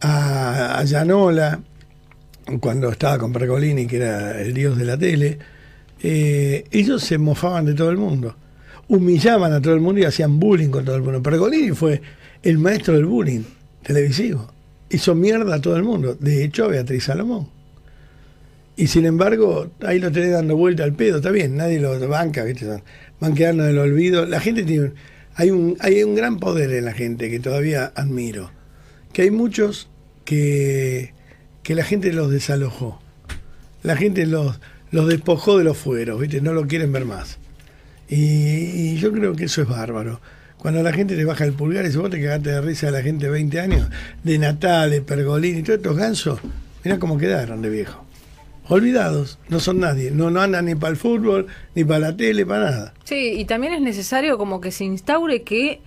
a, 0.00 0.78
a 0.78 0.84
Gianola, 0.84 1.60
cuando 2.60 2.90
estaba 2.90 3.18
con 3.18 3.32
Pergolini, 3.32 3.86
que 3.86 3.96
era 3.96 4.40
el 4.40 4.52
dios 4.52 4.76
de 4.76 4.84
la 4.84 4.98
tele, 4.98 5.38
eh, 6.02 6.64
ellos 6.70 7.02
se 7.02 7.16
mofaban 7.18 7.64
de 7.64 7.74
todo 7.74 7.90
el 7.90 7.96
mundo, 7.96 8.36
humillaban 8.88 9.52
a 9.54 9.60
todo 9.62 9.74
el 9.74 9.80
mundo 9.80 10.00
y 10.00 10.04
hacían 10.04 10.38
bullying 10.38 10.68
con 10.68 10.84
todo 10.84 10.96
el 10.96 11.02
mundo. 11.02 11.22
Pergolini 11.22 11.70
fue 11.72 12.00
el 12.42 12.58
maestro 12.58 12.94
del 12.94 13.06
bullying 13.06 13.40
televisivo, 13.82 14.50
hizo 14.90 15.14
mierda 15.14 15.56
a 15.56 15.60
todo 15.60 15.76
el 15.76 15.82
mundo, 15.82 16.16
de 16.18 16.44
hecho 16.44 16.64
a 16.64 16.68
Beatriz 16.68 17.04
Salomón. 17.04 17.48
Y 18.76 18.86
sin 18.86 19.06
embargo, 19.06 19.72
ahí 19.84 19.98
lo 19.98 20.12
tenés 20.12 20.30
dando 20.30 20.56
vuelta 20.56 20.84
al 20.84 20.92
pedo, 20.92 21.16
está 21.16 21.32
bien, 21.32 21.56
nadie 21.56 21.80
lo 21.80 21.98
banca, 22.08 22.44
¿viste? 22.44 22.64
Van 23.18 23.34
quedando 23.34 23.64
en 23.64 23.70
el 23.70 23.78
olvido. 23.78 24.24
La 24.24 24.38
gente 24.38 24.62
tiene. 24.62 24.92
Hay 25.34 25.50
un, 25.50 25.76
hay 25.80 26.04
un 26.04 26.14
gran 26.14 26.38
poder 26.38 26.72
en 26.72 26.84
la 26.84 26.92
gente 26.92 27.28
que 27.28 27.40
todavía 27.40 27.92
admiro. 27.96 28.52
Que 29.12 29.22
hay 29.22 29.32
muchos 29.32 29.88
que, 30.24 31.12
que 31.64 31.74
la 31.74 31.82
gente 31.82 32.12
los 32.12 32.30
desalojó. 32.30 33.00
La 33.82 33.96
gente 33.96 34.26
los, 34.26 34.60
los 34.92 35.08
despojó 35.08 35.58
de 35.58 35.64
los 35.64 35.76
fueros, 35.76 36.20
¿viste? 36.20 36.40
No 36.40 36.52
lo 36.52 36.68
quieren 36.68 36.92
ver 36.92 37.04
más. 37.04 37.38
Y, 38.08 38.14
y 38.14 38.96
yo 38.98 39.10
creo 39.10 39.34
que 39.34 39.46
eso 39.46 39.60
es 39.60 39.68
bárbaro. 39.68 40.20
Cuando 40.58 40.82
la 40.82 40.92
gente 40.92 41.16
te 41.16 41.24
baja 41.24 41.44
el 41.44 41.52
pulgar 41.52 41.86
y 41.86 41.96
vos 41.96 42.10
te 42.10 42.20
cagaste 42.20 42.50
de 42.50 42.60
risa 42.60 42.86
de 42.86 42.92
la 42.92 43.02
gente 43.02 43.26
de 43.26 43.32
20 43.32 43.60
años, 43.60 43.88
de 44.24 44.38
Natal, 44.38 44.90
de 44.90 45.02
Pergolini, 45.02 45.62
todos 45.62 45.78
estos 45.78 45.96
gansos, 45.96 46.40
mirá 46.84 46.98
cómo 46.98 47.16
quedaron 47.16 47.62
de 47.62 47.70
viejo. 47.70 48.04
Olvidados, 48.68 49.38
no 49.48 49.60
son 49.60 49.78
nadie, 49.80 50.10
no, 50.10 50.30
no 50.30 50.40
andan 50.40 50.66
ni 50.66 50.74
para 50.74 50.90
el 50.90 50.96
fútbol, 50.96 51.46
ni 51.74 51.84
para 51.84 52.00
la 52.00 52.16
tele, 52.16 52.44
para 52.44 52.70
nada. 52.70 52.94
Sí, 53.04 53.34
y 53.38 53.44
también 53.44 53.72
es 53.72 53.80
necesario 53.80 54.36
como 54.36 54.60
que 54.60 54.72
se 54.72 54.84
instaure 54.84 55.42
que 55.42 55.80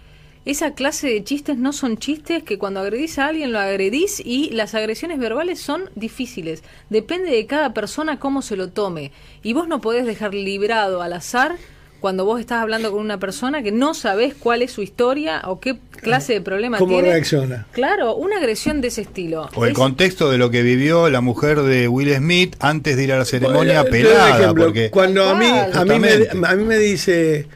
esa 0.45 0.73
clase 0.73 1.07
de 1.07 1.23
chistes 1.23 1.57
no 1.57 1.73
son 1.73 1.97
chistes, 1.97 2.41
que 2.41 2.57
cuando 2.57 2.79
agredís 2.79 3.19
a 3.19 3.27
alguien 3.27 3.51
lo 3.51 3.59
agredís 3.59 4.19
y 4.25 4.49
las 4.51 4.73
agresiones 4.73 5.19
verbales 5.19 5.59
son 5.59 5.91
difíciles. 5.95 6.63
Depende 6.89 7.29
de 7.29 7.45
cada 7.45 7.73
persona 7.73 8.19
cómo 8.19 8.41
se 8.41 8.55
lo 8.55 8.69
tome. 8.69 9.11
Y 9.43 9.53
vos 9.53 9.67
no 9.67 9.81
podés 9.81 10.05
dejar 10.05 10.33
librado 10.33 11.03
al 11.03 11.13
azar 11.13 11.57
cuando 12.01 12.25
vos 12.25 12.39
estás 12.39 12.61
hablando 12.61 12.91
con 12.91 12.99
una 12.99 13.19
persona 13.19 13.61
que 13.63 13.71
no 13.71 13.93
sabés 13.93 14.33
cuál 14.33 14.61
es 14.63 14.71
su 14.71 14.81
historia 14.81 15.41
o 15.45 15.59
qué 15.61 15.77
clase 16.01 16.33
de 16.33 16.41
problema 16.41 16.77
¿Cómo 16.79 16.93
tiene. 16.95 17.09
reacciona? 17.13 17.67
Claro, 17.71 18.15
una 18.15 18.37
agresión 18.39 18.81
de 18.81 18.87
ese 18.89 19.01
estilo. 19.01 19.49
O 19.55 19.63
el 19.65 19.71
Es- 19.71 19.77
contexto 19.77 20.29
de 20.31 20.37
lo 20.39 20.49
que 20.49 20.63
vivió 20.63 21.09
la 21.09 21.21
mujer 21.21 21.61
de 21.61 21.87
Will 21.87 22.13
Smith 22.15 22.55
antes 22.59 22.97
de 22.97 23.03
ir 23.03 23.13
a 23.13 23.19
la 23.19 23.25
ceremonia 23.25 23.83
Bueno, 23.83 23.83
un 23.83 23.89
pelada. 23.91 24.39
ejemplo. 24.39 24.63
porque 24.65 24.89
Cuando 24.89 25.29
a 25.29 25.35
mí, 25.35 25.45
a, 25.45 25.85
mí 25.85 25.99
me, 25.99 26.09
a 26.47 26.55
mí 26.55 26.63
me 26.65 26.77
dice 26.79 27.47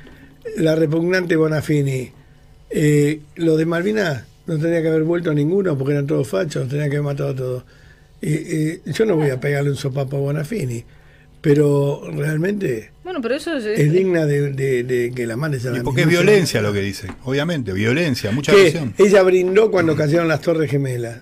la 0.58 0.76
repugnante 0.76 1.36
Bonafini, 1.36 2.12
eh, 2.70 3.22
los 3.36 3.58
de 3.58 3.66
Malvinas 3.66 4.24
no 4.46 4.60
tenía 4.60 4.82
que 4.84 4.90
haber 4.90 5.04
vuelto 5.04 5.32
a 5.32 5.34
ninguno 5.34 5.76
porque 5.78 5.94
eran 5.94 6.06
todos 6.06 6.28
fachos, 6.28 6.68
tenía 6.70 6.86
que 6.88 6.98
haber 6.98 7.02
matado 7.14 7.30
a 7.32 7.36
todos. 7.36 7.64
eh, 8.22 8.80
eh, 8.86 8.92
yo 8.92 9.06
no 9.06 9.16
voy 9.16 9.30
a 9.32 9.40
pegarle 9.40 9.72
un 9.72 9.76
sopapo 9.76 10.18
a 10.18 10.20
Bonafini, 10.20 10.84
pero 11.46 12.02
realmente 12.12 12.90
Bueno, 13.04 13.22
pero 13.22 13.36
eso 13.36 13.56
es... 13.56 13.66
es 13.66 13.92
digna 13.92 14.26
de, 14.26 14.52
de- 14.52 14.84
de 14.84 15.12
que 15.14 15.28
la 15.28 15.38
mandes 15.38 15.64
a 15.68 15.70
la 15.70 15.78
Y 15.78 15.82
porque 15.82 16.02
es 16.02 16.08
violencia 16.08 16.60
lo 16.60 16.74
que 16.74 16.82
dice, 16.82 17.08
obviamente, 17.24 17.72
violencia, 17.72 18.32
mucha 18.32 18.52
Que 18.52 18.58
agresión. 18.58 18.96
ella 18.98 19.22
brindó 19.22 19.70
cuando 19.70 19.96
cayeron 19.96 20.28
las 20.28 20.42
Torres 20.42 20.72
Gemelas. 20.72 21.20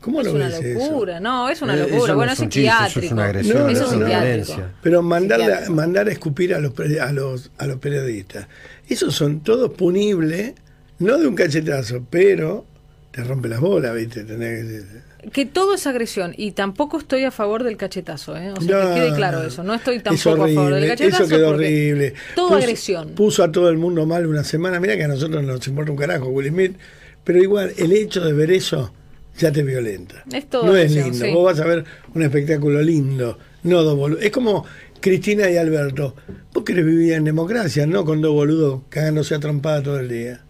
¿Cómo 0.00 0.22
Es 0.22 0.26
lo 0.26 0.32
una 0.34 0.48
eso? 0.48 0.60
locura, 0.62 1.20
no, 1.20 1.48
es 1.48 1.62
una 1.62 1.74
Eh, 1.74 1.78
locura. 1.82 1.96
eso 1.98 2.06
no 2.08 2.14
bueno, 2.16 2.32
es 2.32 2.38
es 2.38 2.42
un 2.42 2.48
chiste, 2.48 2.68
eso 2.68 2.74
es 2.84 2.88
psiquiátrico. 2.94 3.14
una 3.14 3.24
agresión, 3.26 3.58
No, 3.58 3.68
eso 3.68 3.84
es 3.84 3.92
no. 3.92 3.98
psiquiátrico. 3.98 4.26
violencia. 4.26 4.72
Pero 4.82 5.02
mandar, 5.02 5.40
Psiquiátrico. 5.40 5.72
mandar 5.72 6.08
a 6.08 6.10
escupir 6.12 6.54
a 6.54 6.58
los, 6.58 6.72
pre- 6.72 7.00
a 7.00 7.12
los 7.12 7.50
a 7.58 7.66
los 7.68 7.76
periodistas. 7.78 8.46
Esos 8.88 9.14
son 9.14 9.40
todos 9.44 9.70
punibles, 9.74 10.54
no 10.98 11.16
de 11.16 11.28
un 11.28 11.36
cachetazo, 11.36 12.04
pero 12.10 12.66
te 13.12 13.22
rompe 13.22 13.48
las 13.48 13.60
bolas, 13.60 13.94
¿viste? 13.94 14.24
Tenés 14.24 14.64
que- 14.66 15.09
Que 15.32 15.46
todo 15.46 15.74
es 15.74 15.86
agresión 15.86 16.34
y 16.36 16.52
tampoco 16.52 16.98
estoy 16.98 17.24
a 17.24 17.30
favor 17.30 17.64
del 17.64 17.76
cachetazo, 17.76 18.36
¿eh? 18.36 18.52
O 18.52 18.60
sea, 18.60 18.84
No, 18.84 18.94
que 18.94 19.00
quede 19.00 19.14
claro 19.14 19.42
eso. 19.42 19.62
No 19.62 19.74
estoy 19.74 19.96
es 19.96 20.02
tampoco 20.02 20.44
a 20.44 20.48
favor 20.48 20.74
del 20.74 20.88
cachetazo. 20.88 21.24
Eso 21.24 21.34
quedó 21.36 21.50
horrible. 21.50 22.14
Todo 22.34 22.54
agresión. 22.54 23.10
Puso 23.10 23.42
a 23.42 23.52
todo 23.52 23.68
el 23.68 23.76
mundo 23.76 24.06
mal 24.06 24.26
una 24.26 24.44
semana. 24.44 24.80
Mira 24.80 24.96
que 24.96 25.04
a 25.04 25.08
nosotros 25.08 25.42
nos 25.44 25.66
importa 25.66 25.90
un 25.92 25.98
carajo 25.98 26.28
Will 26.28 26.48
Smith, 26.48 26.76
pero 27.24 27.42
igual 27.42 27.72
el 27.76 27.92
hecho 27.92 28.20
de 28.20 28.32
ver 28.32 28.50
eso 28.50 28.92
ya 29.38 29.52
te 29.52 29.62
violenta. 29.62 30.24
Es 30.32 30.48
todo 30.48 30.66
no 30.66 30.76
es 30.76 30.92
lindo. 30.92 31.14
sí. 31.14 31.32
Vos 31.32 31.44
vas 31.44 31.60
a 31.60 31.66
ver 31.66 31.84
un 32.14 32.22
espectáculo 32.22 32.82
lindo, 32.82 33.38
no 33.62 33.82
dos 33.82 33.96
boludos. 33.96 34.22
Es 34.24 34.30
como 34.30 34.64
Cristina 35.00 35.50
y 35.50 35.56
Alberto. 35.56 36.14
Vos 36.52 36.64
querés 36.64 36.84
vivir 36.84 37.14
en 37.14 37.24
democracia, 37.24 37.86
no 37.86 38.04
con 38.04 38.20
dos 38.20 38.32
boludos 38.32 38.82
cagándose 38.88 39.34
a 39.34 39.40
trompada 39.40 39.82
todo 39.82 39.98
el 39.98 40.08
día. 40.08 40.44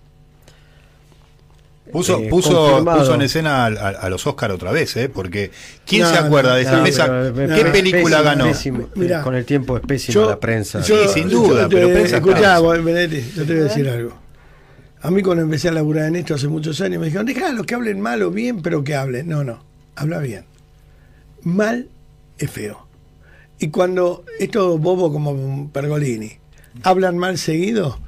Puso, 1.92 2.18
Eh, 2.20 2.28
puso, 2.28 2.84
puso 2.84 3.14
en 3.14 3.22
escena 3.22 3.64
a, 3.64 3.68
a- 3.68 3.88
a 3.88 4.10
los 4.10 4.26
Oscar 4.26 4.50
otra 4.52 4.72
vez, 4.72 4.96
¿eh? 4.96 5.08
Porque 5.08 5.50
¿quién 5.86 6.02
No, 6.02 6.08
se 6.10 6.16
acuerda 6.18 6.50
no, 6.50 6.56
de 6.56 6.62
esa 6.62 6.76
no, 6.76 6.82
mesa? 6.82 7.06
pero, 7.34 7.54
¿Qué 7.54 7.60
eh, 7.60 7.64
película 7.66 8.02
pésimo, 8.18 8.22
ganó? 8.24 8.44
pésimo. 8.44 8.88
Mirá. 8.94 9.22
con 9.22 9.34
el 9.34 9.44
tiempo 9.44 9.76
es 9.76 9.82
pésima 9.84 10.14
Yo- 10.14 10.30
la 10.30 10.38
prensa. 10.40 10.82
Sí, 10.82 10.94
sin 11.12 11.28
duda, 11.28 11.68
pero 11.68 11.88
te- 11.88 11.92
prensa 11.94 12.16
Escuchá, 12.16 12.58
vos, 12.60 12.76
yo 12.78 12.84
te 12.84 13.52
voy 13.52 13.60
a 13.60 13.64
decir 13.64 13.88
algo. 13.88 14.12
A 15.02 15.10
mí 15.10 15.22
cuando 15.22 15.42
empecé 15.42 15.68
a 15.68 15.72
laburar 15.72 16.06
en 16.08 16.16
esto 16.16 16.34
hace 16.34 16.46
muchos 16.48 16.80
años 16.82 17.00
me 17.00 17.06
dijeron, 17.06 17.24
déjalo 17.26 17.64
que 17.64 17.74
hablen 17.74 18.00
mal 18.00 18.22
o 18.22 18.30
bien, 18.30 18.60
pero 18.62 18.84
que 18.84 18.94
hablen. 18.94 19.28
No, 19.28 19.42
no, 19.44 19.64
habla 19.96 20.18
bien. 20.18 20.44
Mal 21.42 21.88
es 22.38 22.50
feo. 22.50 22.86
Y 23.58 23.68
cuando 23.68 24.24
estos 24.38 24.78
bobos 24.80 25.10
como 25.12 25.70
Pergolini 25.72 26.32
hablan 26.82 27.16
mal 27.18 27.38
seguido, 27.38 27.98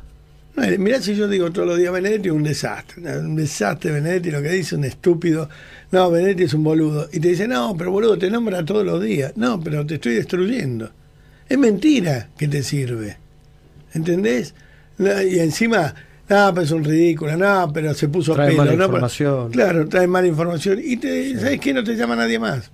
no, 0.55 0.79
mirá 0.79 1.01
si 1.01 1.15
yo 1.15 1.29
digo 1.29 1.51
todos 1.51 1.67
los 1.69 1.79
días 1.79 1.93
Benedetti 1.93 2.29
es 2.29 2.35
un 2.35 2.43
desastre, 2.43 3.19
un 3.19 3.37
desastre 3.37 3.91
Benedetti, 3.93 4.31
lo 4.31 4.43
que 4.43 4.51
dice 4.51 4.77
un 4.77 4.85
estúpido, 4.85 5.49
no, 5.91 6.11
Benedetti 6.11 6.43
es 6.45 6.55
un 6.55 6.63
boludo. 6.65 7.09
Y 7.13 7.21
te 7.21 7.29
dice, 7.29 7.49
no, 7.49 7.75
pero 7.77 7.91
boludo, 7.91 8.19
te 8.19 8.31
nombra 8.31 8.65
todos 8.65 8.85
los 8.85 9.03
días. 9.03 9.33
No, 9.37 9.61
pero 9.61 9.85
te 9.87 9.95
estoy 9.95 10.15
destruyendo. 10.15 10.91
Es 11.49 11.59
mentira 11.59 12.29
que 12.37 12.49
te 12.49 12.63
sirve. 12.63 13.17
¿Entendés? 13.95 14.55
Y 14.99 15.39
encima, 15.39 15.95
no, 16.29 16.51
pero 16.55 16.63
es 16.63 16.71
un 16.71 16.85
ridículo, 16.85 17.37
no, 17.37 17.71
pero 17.75 17.93
se 17.95 18.09
puso 18.09 18.35
Trae 18.35 18.49
pelo. 18.51 18.59
mala 18.59 18.71
no, 18.73 18.77
pero- 18.77 18.87
información. 18.87 19.51
claro, 19.51 19.89
trae 19.89 20.07
mala 20.07 20.27
información. 20.29 20.79
Y 20.83 20.97
te, 20.97 21.39
¿sabes 21.39 21.61
qué? 21.61 21.75
No 21.75 21.83
te 21.85 21.95
llama 21.97 22.17
nadie 22.17 22.39
más. 22.39 22.71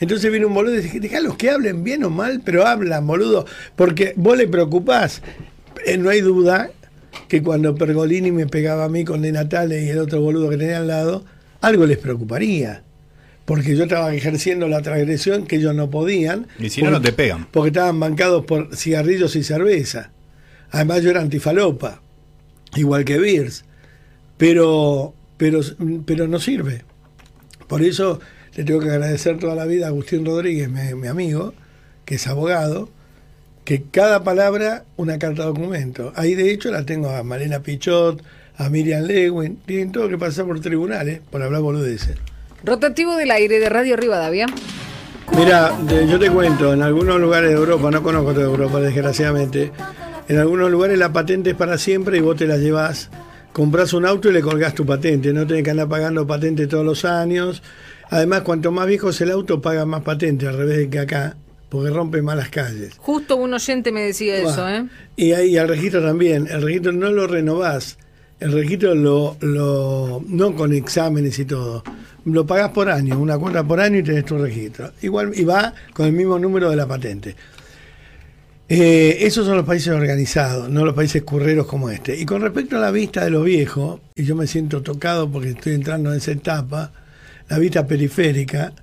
Entonces 0.00 0.30
viene 0.30 0.46
un 0.46 0.54
boludo 0.54 0.74
y 0.76 0.82
dice, 0.82 1.00
déjalos 1.00 1.36
que 1.36 1.50
hablen 1.50 1.82
bien 1.82 2.04
o 2.04 2.10
mal, 2.10 2.40
pero 2.44 2.66
hablan, 2.66 3.06
boludo, 3.06 3.44
porque 3.74 4.12
vos 4.16 4.36
le 4.38 4.46
preocupás. 4.46 5.20
Eh, 5.86 5.98
no 5.98 6.10
hay 6.10 6.20
duda 6.20 6.70
que 7.28 7.42
cuando 7.42 7.74
Pergolini 7.74 8.32
me 8.32 8.46
pegaba 8.46 8.84
a 8.84 8.88
mí 8.88 9.04
con 9.04 9.22
De 9.22 9.32
Natale 9.32 9.84
y 9.84 9.88
el 9.88 9.98
otro 9.98 10.20
boludo 10.20 10.48
que 10.50 10.56
tenía 10.56 10.78
al 10.78 10.88
lado, 10.88 11.24
algo 11.60 11.86
les 11.86 11.98
preocuparía. 11.98 12.82
Porque 13.44 13.74
yo 13.76 13.84
estaba 13.84 14.14
ejerciendo 14.14 14.68
la 14.68 14.82
transgresión 14.82 15.46
que 15.46 15.56
ellos 15.56 15.74
no 15.74 15.88
podían. 15.88 16.46
Y 16.58 16.68
si 16.68 16.82
no, 16.82 16.90
no 16.90 17.00
te 17.00 17.12
pegan. 17.12 17.46
Porque 17.50 17.68
estaban 17.68 17.98
bancados 17.98 18.44
por 18.44 18.76
cigarrillos 18.76 19.36
y 19.36 19.42
cerveza. 19.42 20.10
Además 20.70 21.02
yo 21.02 21.10
era 21.10 21.22
antifalopa, 21.22 22.02
igual 22.76 23.04
que 23.04 23.18
Beers. 23.18 23.64
Pero, 24.36 25.14
pero, 25.38 25.60
pero 26.04 26.28
no 26.28 26.38
sirve. 26.40 26.84
Por 27.66 27.82
eso 27.82 28.20
le 28.54 28.64
tengo 28.64 28.80
que 28.80 28.90
agradecer 28.90 29.38
toda 29.38 29.54
la 29.54 29.64
vida 29.64 29.86
a 29.86 29.88
Agustín 29.88 30.26
Rodríguez, 30.26 30.68
mi, 30.68 30.94
mi 30.94 31.08
amigo, 31.08 31.54
que 32.04 32.16
es 32.16 32.26
abogado, 32.26 32.90
que 33.68 33.82
cada 33.82 34.24
palabra 34.24 34.84
una 34.96 35.18
carta 35.18 35.44
documento. 35.44 36.10
Ahí 36.16 36.34
de 36.34 36.50
hecho 36.50 36.70
la 36.70 36.86
tengo 36.86 37.10
a 37.10 37.22
Malena 37.22 37.60
Pichot, 37.60 38.22
a 38.56 38.70
Miriam 38.70 39.02
Lewin, 39.02 39.58
tienen 39.66 39.92
todo 39.92 40.08
que 40.08 40.16
pasar 40.16 40.46
por 40.46 40.58
tribunales 40.60 41.20
por 41.30 41.42
hablar 41.42 41.60
boludeces. 41.60 42.16
Rotativo 42.64 43.14
del 43.16 43.30
aire 43.30 43.60
de 43.60 43.68
Radio 43.68 43.98
Rivadavia. 43.98 44.46
Mira, 45.36 45.74
yo 46.08 46.18
te 46.18 46.30
cuento, 46.30 46.72
en 46.72 46.80
algunos 46.80 47.20
lugares 47.20 47.50
de 47.50 47.56
Europa, 47.56 47.90
no 47.90 48.02
conozco 48.02 48.32
toda 48.32 48.46
Europa 48.46 48.80
desgraciadamente, 48.80 49.70
en 50.28 50.38
algunos 50.38 50.70
lugares 50.70 50.98
la 50.98 51.12
patente 51.12 51.50
es 51.50 51.56
para 51.56 51.76
siempre 51.76 52.16
y 52.16 52.20
vos 52.22 52.36
te 52.36 52.46
la 52.46 52.56
llevas, 52.56 53.10
compras 53.52 53.92
un 53.92 54.06
auto 54.06 54.30
y 54.30 54.32
le 54.32 54.40
colgás 54.40 54.72
tu 54.72 54.86
patente, 54.86 55.34
no 55.34 55.46
tenés 55.46 55.62
que 55.62 55.72
andar 55.72 55.90
pagando 55.90 56.26
patente 56.26 56.66
todos 56.68 56.86
los 56.86 57.04
años. 57.04 57.62
Además, 58.08 58.40
cuanto 58.40 58.72
más 58.72 58.86
viejo 58.86 59.10
es 59.10 59.20
el 59.20 59.30
auto, 59.30 59.60
paga 59.60 59.84
más 59.84 60.04
patente, 60.04 60.48
al 60.48 60.56
revés 60.56 60.78
de 60.78 60.88
que 60.88 61.00
acá, 61.00 61.36
porque 61.68 61.90
rompe 61.90 62.22
más 62.22 62.36
las 62.36 62.48
calles. 62.48 62.94
Justo 62.98 63.36
un 63.36 63.52
oyente 63.54 63.92
me 63.92 64.02
decía 64.02 64.36
eso. 64.36 64.68
¿eh? 64.68 64.86
Y 65.16 65.32
ahí 65.32 65.56
al 65.56 65.68
registro 65.68 66.02
también, 66.02 66.46
el 66.48 66.62
registro 66.62 66.92
no 66.92 67.10
lo 67.10 67.26
renovás, 67.26 67.98
el 68.40 68.52
registro 68.52 68.94
lo, 68.94 69.36
lo 69.40 70.22
no 70.26 70.54
con 70.54 70.72
exámenes 70.72 71.38
y 71.38 71.44
todo, 71.44 71.82
lo 72.24 72.46
pagás 72.46 72.70
por 72.70 72.88
año, 72.88 73.18
una 73.18 73.38
cuota 73.38 73.64
por 73.64 73.80
año 73.80 73.98
y 73.98 74.02
tenés 74.02 74.24
tu 74.24 74.38
registro. 74.38 74.92
Igual 75.02 75.32
y 75.34 75.44
va 75.44 75.74
con 75.92 76.06
el 76.06 76.12
mismo 76.12 76.38
número 76.38 76.70
de 76.70 76.76
la 76.76 76.86
patente. 76.86 77.34
Eh, 78.70 79.26
esos 79.26 79.46
son 79.46 79.56
los 79.56 79.64
países 79.64 79.88
organizados, 79.88 80.68
no 80.68 80.84
los 80.84 80.94
países 80.94 81.22
curreros 81.22 81.66
como 81.66 81.88
este. 81.88 82.14
Y 82.18 82.26
con 82.26 82.42
respecto 82.42 82.76
a 82.76 82.80
la 82.80 82.90
vista 82.90 83.24
de 83.24 83.30
los 83.30 83.44
viejos, 83.44 84.00
y 84.14 84.24
yo 84.24 84.36
me 84.36 84.46
siento 84.46 84.82
tocado 84.82 85.30
porque 85.30 85.50
estoy 85.50 85.74
entrando 85.74 86.12
en 86.12 86.18
esa 86.18 86.32
etapa, 86.32 86.92
la 87.48 87.58
vista 87.58 87.86
periférica, 87.86 88.74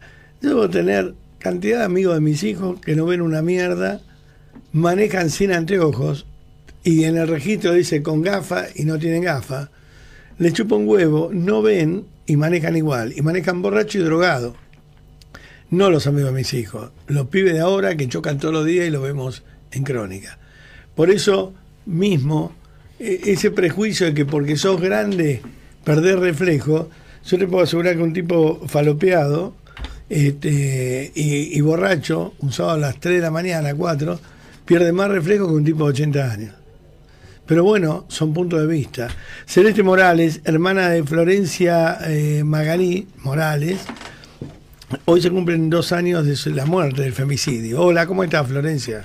debo 0.42 0.68
tener 0.70 1.14
cantidad 1.46 1.78
de 1.78 1.86
amigos 1.86 2.16
de 2.16 2.22
mis 2.22 2.42
hijos 2.42 2.80
que 2.80 2.96
no 2.96 3.06
ven 3.06 3.22
una 3.22 3.44
mierda, 3.44 4.02
manejan 4.72 5.30
sin 5.30 5.52
anteojos 5.52 6.26
y 6.84 7.04
en 7.04 7.18
el 7.18 7.28
registro 7.28 7.72
dice 7.72 8.02
con 8.02 8.24
gafa 8.24 8.66
y 8.74 8.84
no 8.84 8.98
tienen 8.98 9.22
gafa, 9.22 9.70
les 10.40 10.54
chupa 10.54 10.74
un 10.74 10.88
huevo, 10.88 11.30
no 11.32 11.62
ven 11.62 12.08
y 12.26 12.36
manejan 12.36 12.76
igual, 12.76 13.14
y 13.16 13.22
manejan 13.22 13.62
borracho 13.62 14.00
y 14.00 14.02
drogado. 14.02 14.56
No 15.70 15.92
los 15.92 16.08
amigos 16.08 16.32
de 16.32 16.38
mis 16.40 16.52
hijos, 16.56 16.90
los 17.06 17.28
pibes 17.28 17.54
de 17.54 17.60
ahora 17.60 17.96
que 17.96 18.10
chocan 18.10 18.40
todos 18.40 18.52
los 18.52 18.66
días 18.66 18.88
y 18.88 18.90
lo 18.90 19.04
vemos 19.04 19.44
en 19.70 19.84
crónica. 19.84 20.40
Por 20.96 21.12
eso 21.12 21.54
mismo, 21.86 22.56
e- 22.98 23.22
ese 23.26 23.52
prejuicio 23.52 24.08
de 24.08 24.16
que 24.16 24.26
porque 24.26 24.58
sos 24.58 24.82
grande 24.82 25.44
perdés 25.84 26.18
reflejo, 26.18 26.90
yo 27.24 27.38
te 27.38 27.46
puedo 27.46 27.66
asegurar 27.66 27.98
que 27.98 28.02
un 28.02 28.14
tipo 28.14 28.68
falopeado 28.68 29.54
este, 30.10 31.12
y, 31.16 31.58
y 31.58 31.62
borracho, 31.62 32.34
un 32.40 32.52
sábado 32.52 32.76
a 32.76 32.80
las 32.80 33.00
3 33.00 33.16
de 33.16 33.22
la 33.22 33.32
mañana, 33.32 33.74
4, 33.74 34.20
pierde 34.66 34.92
más 34.92 35.10
reflejo 35.10 35.48
que 35.48 35.54
un 35.54 35.66
tipo 35.66 35.86
de 35.86 35.90
80 35.92 36.32
años. 36.32 36.54
Pero 37.46 37.64
bueno, 37.64 38.06
son 38.08 38.34
puntos 38.34 38.60
de 38.60 38.68
vista. 38.68 39.08
Celeste 39.46 39.84
Morales, 39.84 40.42
hermana 40.46 40.90
de 40.90 41.04
Florencia 41.04 42.00
eh, 42.08 42.44
Magalí 42.44 43.08
Morales, 43.18 43.86
hoy 45.06 45.22
se 45.22 45.30
cumplen 45.30 45.70
dos 45.70 45.92
años 45.92 46.26
de 46.26 46.52
la 46.52 46.66
muerte 46.66 47.04
del 47.04 47.14
femicidio. 47.14 47.82
Hola, 47.82 48.08
¿cómo 48.08 48.24
estás, 48.24 48.48
Florencia? 48.48 49.04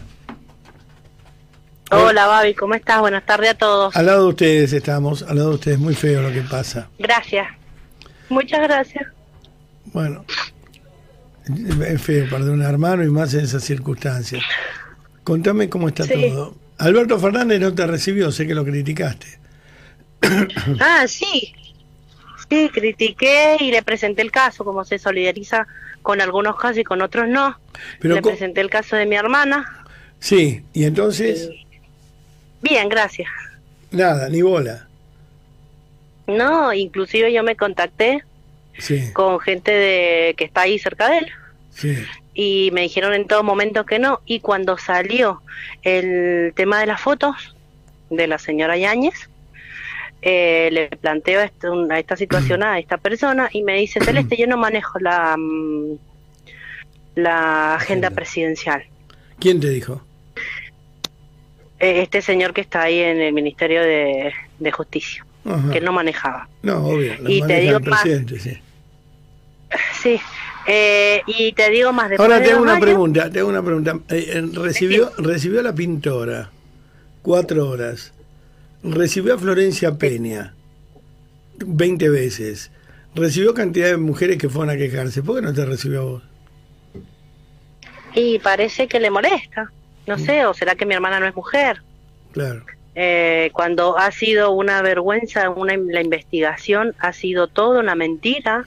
Hola, 1.91 2.27
Babi, 2.27 2.55
¿cómo 2.55 2.75
estás? 2.75 3.01
Buenas 3.01 3.27
tardes 3.27 3.51
a 3.51 3.55
todos. 3.55 3.95
Al 3.97 4.07
lado 4.07 4.23
de 4.23 4.29
ustedes 4.29 4.73
estamos, 4.73 5.23
al 5.23 5.37
lado 5.37 5.51
de 5.51 5.55
ustedes, 5.57 5.79
muy 5.79 5.95
feo 5.95 6.23
lo 6.23 6.33
que 6.33 6.43
pasa. 6.43 6.89
Gracias. 6.99 7.47
Muchas 8.31 8.61
gracias. 8.61 9.07
Bueno, 9.87 10.25
es 11.87 12.01
feo 12.03 12.29
perder 12.29 12.51
un 12.51 12.63
hermano 12.63 13.05
y 13.05 13.09
más 13.11 13.35
en 13.35 13.41
esas 13.45 13.63
circunstancias. 13.65 14.43
Contame 15.25 15.69
cómo 15.69 15.89
está 15.89 16.05
Sí. 16.05 16.29
todo. 16.31 16.55
Alberto 16.79 17.19
Fernández 17.19 17.61
no 17.61 17.75
te 17.75 17.87
recibió, 17.87 18.33
sé 18.33 18.47
que 18.47 18.55
lo 18.55 18.65
criticaste. 18.65 19.27
Ah, 20.81 21.05
sí. 21.07 21.53
Sí, 22.49 22.69
critiqué 22.73 23.57
y 23.61 23.71
le 23.71 23.83
presenté 23.83 24.23
el 24.23 24.33
caso, 24.33 24.65
como 24.65 24.85
se 24.85 24.99
solidariza 24.99 25.67
con 26.03 26.21
algunos 26.21 26.57
casos 26.57 26.79
y 26.79 26.85
con 26.85 27.01
otros 27.01 27.29
no. 27.29 27.59
Pero 28.01 28.17
le 28.17 28.23
presenté 28.23 28.61
el 28.61 28.71
caso 28.71 28.97
de 28.97 29.07
mi 29.07 29.15
hermana. 29.17 29.85
Sí, 30.19 30.63
y 30.73 30.85
entonces, 30.85 31.51
Bien, 32.63 32.89
gracias. 32.89 33.29
nada, 33.91 34.29
ni 34.29 34.43
bola. 34.43 34.87
No, 36.27 36.73
inclusive 36.73 37.33
yo 37.33 37.43
me 37.43 37.57
contacté 37.57 38.23
Sí, 38.79 39.13
con 39.13 39.41
gente 39.41 39.71
de 39.73 40.35
que 40.37 40.45
está 40.45 40.63
ahí 40.63 40.79
cerca 40.79 41.09
de 41.11 41.19
él 41.19 41.27
sí. 41.81 41.97
y 42.35 42.71
me 42.73 42.83
dijeron 42.83 43.15
en 43.15 43.27
todo 43.27 43.43
momento 43.43 43.85
que 43.87 43.99
no. 43.99 44.21
Y 44.27 44.41
cuando 44.41 44.77
salió 44.79 45.43
el 45.83 46.53
tema 46.55 46.79
de 46.81 46.87
las 46.87 47.01
fotos 47.01 47.57
de 48.11 48.27
la 48.27 48.39
señora 48.39 48.77
Yáñez, 48.77 49.29
eh, 50.23 50.69
le 50.73 50.89
planteo 50.97 51.41
esto, 51.41 51.87
a 51.91 51.99
esta 51.99 52.15
situación 52.17 52.63
a 52.63 52.79
esta 52.79 52.99
persona 52.99 53.49
y 53.53 53.63
me 53.63 53.77
dice, 53.77 54.01
Celeste, 54.05 54.37
yo 54.37 54.47
no 54.47 54.57
manejo 54.59 54.99
la, 54.99 55.35
mm, 55.39 55.95
la 57.17 57.75
agenda 57.77 58.11
presidencial. 58.11 58.85
¿Quién 59.39 59.61
te 59.61 59.71
dijo? 59.71 60.03
Eh, 61.79 62.03
Este 62.03 62.21
señor 62.21 62.53
que 62.53 62.61
está 62.61 62.83
ahí 62.83 62.99
en 63.01 63.21
el 63.21 63.33
Ministerio 63.33 63.81
de, 63.83 64.33
de 64.59 64.71
Justicia, 64.73 65.25
Ajá. 65.47 65.71
que 65.73 65.79
él 65.79 65.85
no 65.85 65.93
manejaba. 65.93 66.49
No, 66.63 66.85
obvio. 66.85 67.15
Y 67.27 67.41
te 67.47 67.61
digo 67.61 67.79
el 67.79 67.85
más. 67.85 68.03
presidente, 68.03 68.39
sí. 68.39 68.59
Sí, 70.03 70.21
eh, 70.73 71.23
y 71.27 71.53
te 71.53 71.69
digo 71.71 71.93
más 71.93 72.09
después 72.11 72.27
Ahora 72.27 72.39
de 72.41 72.45
tengo 72.47 72.57
dos 72.59 72.63
una 72.65 72.73
años- 72.75 72.85
pregunta, 72.85 73.31
tengo 73.31 73.49
una 73.49 73.63
pregunta. 73.63 73.99
Eh, 74.11 74.31
eh, 74.35 74.43
recibió, 74.55 75.11
recibió 75.19 75.61
a 75.61 75.63
la 75.65 75.75
pintora 75.75 76.51
cuatro 77.23 77.69
horas. 77.69 78.13
Recibió 78.83 79.35
a 79.35 79.39
Florencia 79.39 79.97
Peña 79.99 80.55
20 81.59 82.09
veces. 82.09 82.71
Recibió 83.15 83.53
cantidad 83.55 83.89
de 83.89 83.97
mujeres 83.97 84.39
que 84.39 84.49
fueron 84.49 84.71
a 84.71 84.77
quejarse. 84.79 85.23
¿Por 85.23 85.37
qué 85.37 85.43
no 85.43 85.53
te 85.53 85.65
recibió 85.65 86.01
a 86.01 86.05
vos? 86.05 86.23
Y 88.15 88.39
parece 88.39 88.89
que 88.89 89.01
le 89.01 89.11
molesta. 89.11 89.71
No 90.07 90.19
sé, 90.19 90.47
o 90.47 90.55
será 90.55 90.75
que 90.75 90.87
mi 90.87 90.95
hermana 90.95 91.21
no 91.21 91.27
es 91.27 91.35
mujer. 91.35 91.83
Claro. 92.33 92.65
Eh, 92.95 93.51
cuando 93.53 93.97
ha 93.99 94.11
sido 94.11 94.51
una 94.53 94.83
vergüenza, 94.83 95.51
una, 95.51 95.77
la 95.77 96.01
investigación 96.01 96.95
ha 96.99 97.13
sido 97.13 97.47
todo 97.49 97.79
una 97.81 97.95
mentira. 97.95 98.67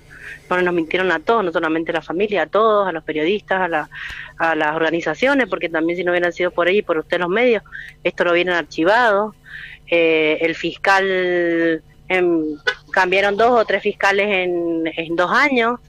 Bueno, 0.50 0.64
nos 0.66 0.74
mintieron 0.74 1.12
a 1.12 1.20
todos, 1.20 1.44
no 1.44 1.52
solamente 1.52 1.92
a 1.92 1.96
la 1.96 2.02
familia, 2.02 2.44
a 2.44 2.48
todos, 2.48 2.88
a 2.88 2.92
los 2.92 3.04
periodistas, 3.04 3.62
a, 3.62 3.68
la- 3.68 3.90
a 4.38 4.56
las 4.56 4.76
organizaciones, 4.76 5.48
porque 5.50 5.70
también 5.70 5.98
si 5.98 6.04
no 6.04 6.12
hubieran 6.12 6.32
sido 6.34 6.52
por 6.52 6.68
ella 6.68 6.80
y 6.80 6.82
por 6.84 6.98
usted 6.98 7.20
los 7.20 7.30
medios, 7.30 7.64
esto 8.04 8.24
lo 8.24 8.32
hubieran 8.32 8.56
archivado. 8.56 9.36
Eh, 9.90 10.38
el 10.42 10.56
fiscal, 10.56 11.82
em, 12.08 12.42
cambiaron 12.92 13.38
dos 13.38 13.52
o 13.52 13.66
tres 13.66 13.84
fiscales 13.84 14.28
en, 14.28 14.84
en 14.96 15.16
dos 15.16 15.32
años. 15.32 15.80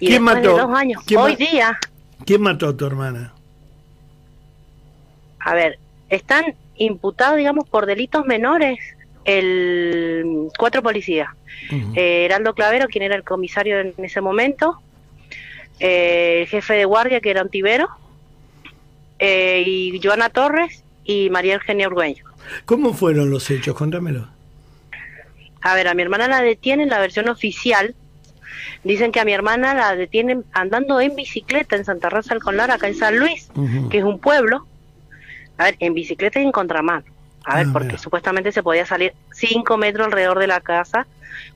Y 0.00 0.08
¿Quién 0.08 0.22
mató? 0.22 0.40
de 0.56 0.60
dos 0.62 0.70
años, 0.74 1.02
¿Quién 1.06 1.20
hoy 1.20 1.36
día, 1.36 1.78
¿Quién 2.26 2.42
mató 2.42 2.68
a 2.68 2.76
tu 2.76 2.86
hermana? 2.86 3.32
a 5.40 5.54
ver, 5.54 5.78
están 6.10 6.54
imputados, 6.76 7.36
digamos, 7.38 7.68
por 7.68 7.86
delitos 7.86 8.24
menores 8.26 8.78
el 9.38 10.48
cuatro 10.58 10.82
policías. 10.82 11.28
Ujú. 11.70 11.92
Eh, 11.94 12.24
Heraldo 12.24 12.54
Clavero, 12.54 12.88
quien 12.88 13.04
era 13.04 13.16
el 13.16 13.24
comisario 13.24 13.80
en 13.80 13.94
ese 13.98 14.20
momento, 14.20 14.80
eh, 15.78 16.40
el 16.42 16.48
jefe 16.48 16.74
de 16.74 16.84
guardia, 16.84 17.20
que 17.20 17.30
era 17.30 17.42
Ontivero, 17.42 17.88
eh, 19.18 19.62
y 19.66 20.00
Joana 20.02 20.30
Torres 20.30 20.82
y 21.04 21.30
María 21.30 21.54
Eugenia 21.54 21.88
Urgueño. 21.88 22.24
¿Cómo 22.64 22.92
fueron 22.92 23.30
los 23.30 23.50
hechos? 23.50 23.76
Contámelo. 23.76 24.28
A 25.62 25.74
ver, 25.74 25.88
a 25.88 25.94
mi 25.94 26.02
hermana 26.02 26.26
la 26.26 26.40
detienen, 26.40 26.88
la 26.88 26.98
versión 26.98 27.28
oficial. 27.28 27.94
Dicen 28.82 29.12
que 29.12 29.20
a 29.20 29.24
mi 29.24 29.32
hermana 29.32 29.74
la 29.74 29.94
detienen 29.94 30.44
andando 30.52 31.00
en 31.00 31.14
bicicleta 31.14 31.76
en 31.76 31.84
Santa 31.84 32.08
Rosa 32.08 32.34
del 32.34 32.42
Conlar, 32.42 32.70
acá 32.70 32.88
en 32.88 32.94
San 32.94 33.18
Luis, 33.18 33.48
que 33.90 33.98
es 33.98 34.04
un 34.04 34.18
pueblo. 34.18 34.66
A 35.58 35.64
ver, 35.64 35.76
en 35.80 35.92
bicicleta 35.92 36.40
y 36.40 36.44
en 36.44 36.52
contramano. 36.52 37.04
A 37.44 37.56
ver, 37.56 37.66
Ah, 37.68 37.70
porque 37.72 37.88
mira. 37.88 37.98
supuestamente 37.98 38.52
se 38.52 38.62
podía 38.62 38.84
salir 38.86 39.14
cinco 39.32 39.76
metros 39.76 40.06
alrededor 40.06 40.38
de 40.38 40.46
la 40.46 40.60
casa. 40.60 41.06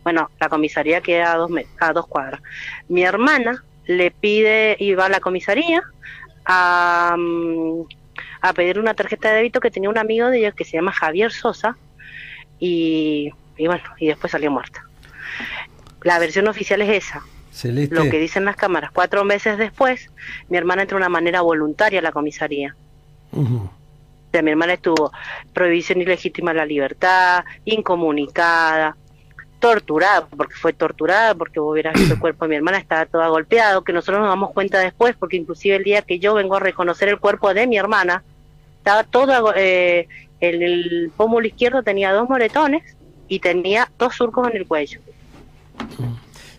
Bueno, 0.03 0.30
la 0.41 0.49
comisaría 0.49 1.01
queda 1.01 1.32
a 1.32 1.37
dos, 1.37 1.51
a 1.80 1.93
dos 1.93 2.07
cuadras. 2.07 2.41
Mi 2.89 3.03
hermana 3.05 3.62
le 3.87 4.11
pide, 4.11 4.76
iba 4.78 5.07
a 5.07 5.09
la 5.09 5.20
comisaría 5.20 5.82
a, 6.47 7.14
mm, 7.18 7.82
a 8.41 8.53
pedir 8.55 8.78
una 8.78 8.95
tarjeta 8.95 9.28
de 9.30 9.37
débito 9.37 9.61
que 9.61 9.70
tenía 9.70 9.91
un 9.91 9.99
amigo 9.99 10.28
de 10.28 10.39
ella 10.39 10.53
que 10.53 10.64
se 10.64 10.72
llama 10.76 10.93
Javier 10.93 11.32
Sosa 11.32 11.76
y, 12.59 13.30
y 13.57 13.66
bueno, 13.66 13.82
y 13.99 14.09
después 14.09 14.30
salió 14.30 14.51
muerta. 14.51 14.85
La 16.03 16.18
versión 16.18 16.49
oficial 16.49 16.82
es 16.82 17.05
esa, 17.07 17.22
Celeste, 17.51 17.95
lo 17.95 18.03
que 18.11 18.18
dicen 18.18 18.45
las 18.45 18.57
cámaras. 18.57 18.91
Cuatro 18.93 19.24
meses 19.24 19.59
después, 19.59 20.11
mi 20.49 20.57
hermana 20.59 20.82
entró 20.82 20.97
de 20.97 21.03
una 21.03 21.09
manera 21.09 21.41
voluntaria 21.41 22.01
a 22.01 22.03
la 22.03 22.12
comisaría. 22.12 22.74
Sea, 24.35 24.43
mi 24.43 24.51
hermana 24.51 24.74
estuvo 24.74 25.12
prohibición 25.53 26.01
ilegítima 26.01 26.53
de 26.53 26.59
la 26.59 26.66
libertad, 26.66 27.45
incomunicada, 27.64 28.97
torturada, 29.61 30.26
porque 30.26 30.55
fue 30.55 30.72
torturada, 30.72 31.35
porque 31.35 31.61
vos 31.61 31.72
hubieras 31.72 31.95
visto 31.95 32.14
el 32.14 32.20
cuerpo 32.20 32.45
de 32.45 32.51
mi 32.51 32.57
hermana, 32.57 32.78
estaba 32.78 33.07
toda 33.07 33.28
golpeado, 33.28 33.85
que 33.85 33.93
nosotros 33.93 34.20
nos 34.20 34.28
damos 34.28 34.53
cuenta 34.53 34.78
después, 34.80 35.14
porque 35.18 35.37
inclusive 35.37 35.76
el 35.76 35.85
día 35.85 36.03
que 36.03 36.18
yo 36.18 36.35
vengo 36.35 36.57
a 36.57 36.61
reconocer 36.61 37.09
el 37.09 37.18
cuerpo 37.18 37.55
de 37.55 37.66
mi 37.66 37.76
hermana, 37.76 38.22
estaba 38.78 39.05
todo, 39.05 39.55
eh, 39.57 40.09
el, 40.41 40.62
el 40.62 41.12
pómulo 41.16 41.47
izquierdo 41.47 41.82
tenía 41.82 42.12
dos 42.12 42.28
moretones 42.28 42.82
y 43.28 43.39
tenía 43.39 43.89
dos 43.99 44.14
surcos 44.14 44.51
en 44.51 44.57
el 44.57 44.66
cuello. 44.66 45.01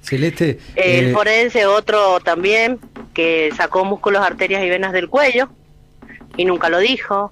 Celeste, 0.02 0.60
El 0.76 1.10
eh, 1.10 1.12
forense, 1.14 1.66
otro 1.66 2.20
también, 2.22 2.80
que 3.14 3.52
sacó 3.56 3.86
músculos, 3.86 4.22
arterias 4.22 4.64
y 4.64 4.70
venas 4.70 4.94
del 4.94 5.10
cuello 5.10 5.50
y 6.38 6.46
nunca 6.46 6.70
lo 6.70 6.80
dijo. 6.80 7.32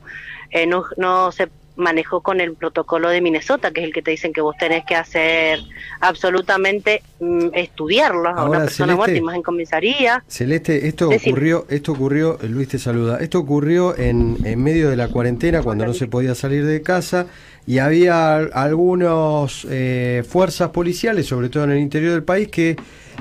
Eh, 0.54 0.66
no, 0.68 0.86
no 0.97 1.32
se 1.32 1.49
manejó 1.76 2.22
con 2.22 2.39
el 2.39 2.54
protocolo 2.54 3.10
de 3.10 3.20
Minnesota, 3.20 3.72
que 3.72 3.82
es 3.82 3.88
el 3.88 3.93
que 3.93 4.04
te 4.04 4.12
dicen 4.12 4.32
que 4.32 4.41
vos 4.41 4.56
tenés 4.60 4.86
que 4.86 4.93
hacer 4.95 5.58
absolutamente 6.01 7.01
mm, 7.20 7.47
estudiarlo 7.56 8.30
a 8.30 8.34
Ahora, 8.34 8.49
una 8.49 8.60
persona 8.66 8.95
muerta 8.95 9.12
y 9.12 9.16
Celeste. 9.16 9.26
más 9.26 9.36
en 9.38 9.41
comisaría. 9.41 10.24
Celeste, 10.28 10.88
esto 10.88 11.08
Decime. 11.10 11.32
ocurrió, 11.32 11.66
esto 11.70 11.91
ocurrió, 11.93 12.38
eh, 12.43 12.47
Luis 12.47 12.68
te 12.68 12.78
saluda, 12.78 13.18
esto 13.22 13.39
ocurrió 13.39 13.97
en, 13.97 14.38
en 14.43 14.62
medio 14.64 14.89
de 14.91 14.95
la 14.95 15.08
cuarentena 15.08 15.64
cuando 15.64 15.86
no 15.88 15.93
se 15.93 16.06
podía 16.08 16.36
salir 16.36 16.64
de 16.66 16.84
casa 16.84 17.26
y 17.66 17.80
había 17.80 18.36
al- 18.36 18.51
algunos 18.54 19.66
eh, 19.72 20.24
fuerzas 20.30 20.70
policiales, 20.70 21.26
sobre 21.26 21.49
todo 21.49 21.64
en 21.64 21.72
el 21.72 21.80
interior 21.80 22.12
del 22.12 22.24
país, 22.24 22.49
que 22.49 22.76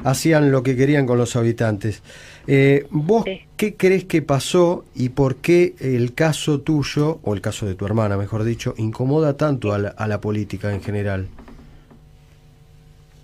hacían 0.04 0.50
lo 0.50 0.62
que 0.62 0.76
querían 0.76 1.06
con 1.06 1.16
los 1.16 1.36
habitantes. 1.36 2.02
Eh, 2.46 2.86
¿Vos 2.90 3.24
Sí. 3.24 3.42
qué 3.56 3.76
crees 3.76 4.04
que 4.04 4.20
pasó 4.22 4.84
y 4.94 5.10
por 5.10 5.36
qué 5.36 5.74
el 5.80 6.14
caso 6.14 6.60
tuyo, 6.60 7.20
o 7.22 7.34
el 7.34 7.40
caso 7.40 7.66
de 7.66 7.74
tu 7.74 7.86
hermana, 7.86 8.16
mejor 8.16 8.42
dicho, 8.44 8.74
incomoda 8.78 9.36
tanto 9.36 9.72
a 9.72 9.78
la, 9.78 9.88
a 9.90 10.08
la 10.08 10.20
política 10.20 10.72
en 10.74 10.82
general? 10.82 11.28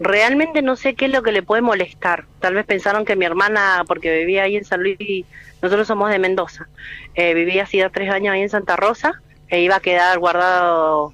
Realmente 0.01 0.63
no 0.63 0.77
sé 0.77 0.95
qué 0.95 1.07
es 1.07 1.11
lo 1.11 1.23
que 1.25 1.33
le 1.33 1.43
puede 1.43 1.61
molestar. 1.63 2.25
Tal 2.39 2.55
vez 2.55 2.65
pensaron 2.65 3.05
que 3.05 3.17
mi 3.17 3.25
hermana, 3.25 3.83
porque 3.89 4.17
vivía 4.21 4.45
ahí 4.45 4.57
en 4.57 4.65
San 4.65 4.81
Luis, 4.83 4.97
y 5.01 5.25
nosotros 5.61 5.89
somos 5.89 6.11
de 6.11 6.21
Mendoza, 6.21 6.69
eh, 7.17 7.35
vivía 7.35 7.65
hacía 7.65 7.91
tres 7.91 8.09
años 8.11 8.33
ahí 8.33 8.43
en 8.43 8.49
Santa 8.49 8.77
Rosa, 8.77 9.21
e 9.49 9.61
iba 9.61 9.77
a 9.77 9.81
quedar 9.81 10.17
guardado, 10.21 11.13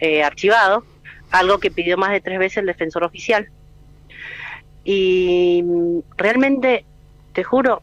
eh, 0.00 0.24
archivado, 0.24 0.84
algo 1.30 1.58
que 1.58 1.70
pidió 1.70 1.96
más 1.96 2.10
de 2.10 2.20
tres 2.20 2.40
veces 2.40 2.58
el 2.58 2.66
defensor 2.66 3.04
oficial. 3.04 3.48
Y 4.82 5.62
mm, 5.64 5.98
realmente, 6.16 6.84
te 7.34 7.44
juro, 7.44 7.82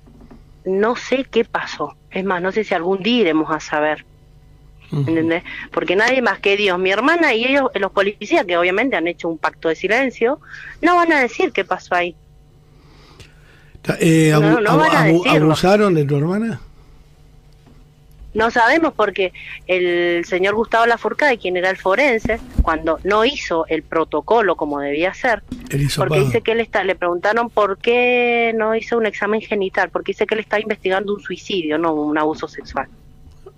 no 0.66 0.95
sé 0.95 1.26
qué 1.30 1.45
pasó. 1.45 1.95
Es 2.10 2.26
más, 2.26 2.41
no 2.41 2.52
sé 2.52 2.64
si 2.64 2.74
algún 2.74 3.04
día 3.04 3.22
iremos 3.22 3.52
a 3.52 3.60
saber. 3.60 4.06
¿entendés? 4.91 5.43
Porque 5.72 5.95
nadie 5.95 6.22
más 6.22 6.39
que 6.39 6.58
Dios, 6.58 6.78
mi 6.78 6.91
hermana 6.91 7.34
y 7.34 7.45
ellos, 7.45 7.70
los 7.76 7.91
policías, 7.91 8.45
que 8.45 8.58
obviamente 8.58 8.97
han 8.97 9.08
hecho 9.08 9.30
un 9.30 9.38
pacto 9.38 9.70
de 9.70 9.76
silencio, 9.76 10.39
no 10.82 10.95
van 10.95 11.14
a 11.14 11.22
decir 11.22 11.54
qué 11.54 11.64
pasó 11.64 11.95
ahí. 11.95 12.16
Eh, 13.99 14.34
No, 14.34 14.78
van 14.78 14.95
a 14.95 15.04
decirlo. 15.06 15.45
¿Abusaron 15.45 15.93
de 15.93 16.04
tu 16.06 16.18
hermana? 16.18 16.60
No 18.34 18.49
sabemos 18.49 18.93
porque 18.95 19.34
el 19.67 20.23
señor 20.25 20.55
Gustavo 20.55 20.86
Lafourcade, 20.86 21.38
quien 21.38 21.57
era 21.57 21.69
el 21.69 21.77
forense, 21.77 22.39
cuando 22.61 22.99
no 23.03 23.25
hizo 23.25 23.65
el 23.67 23.84
protocolo 23.84 24.55
como 24.55 24.79
debía 24.79 25.13
ser, 25.13 25.43
porque 25.97 26.19
dice 26.21 26.41
que 26.41 26.53
él 26.53 26.61
está, 26.61 26.84
le 26.84 26.95
preguntaron 26.95 27.49
por 27.49 27.77
qué 27.77 28.53
no 28.55 28.73
hizo 28.75 28.97
un 28.97 29.05
examen 29.05 29.41
genital, 29.41 29.89
porque 29.89 30.13
dice 30.13 30.25
que 30.25 30.36
él 30.36 30.41
está 30.41 30.59
investigando 30.59 31.13
un 31.13 31.21
suicidio, 31.21 31.77
no 31.77 31.93
un 31.93 32.17
abuso 32.17 32.47
sexual. 32.47 32.88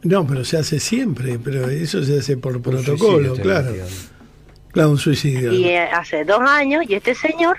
No, 0.04 0.26
pero 0.28 0.44
se 0.44 0.58
hace 0.58 0.80
siempre, 0.80 1.40
pero 1.40 1.70
eso 1.70 2.04
se 2.04 2.20
hace 2.20 2.36
por 2.36 2.58
Un 2.58 2.62
protocolo, 2.62 3.36
claro. 3.36 3.74
Claro, 4.72 4.90
un 4.90 4.98
suicidio. 4.98 5.54
Y 5.54 5.66
eh, 5.66 5.84
hace 5.84 6.26
dos 6.26 6.42
años, 6.42 6.84
y 6.88 6.96
este 6.96 7.14
señor 7.14 7.58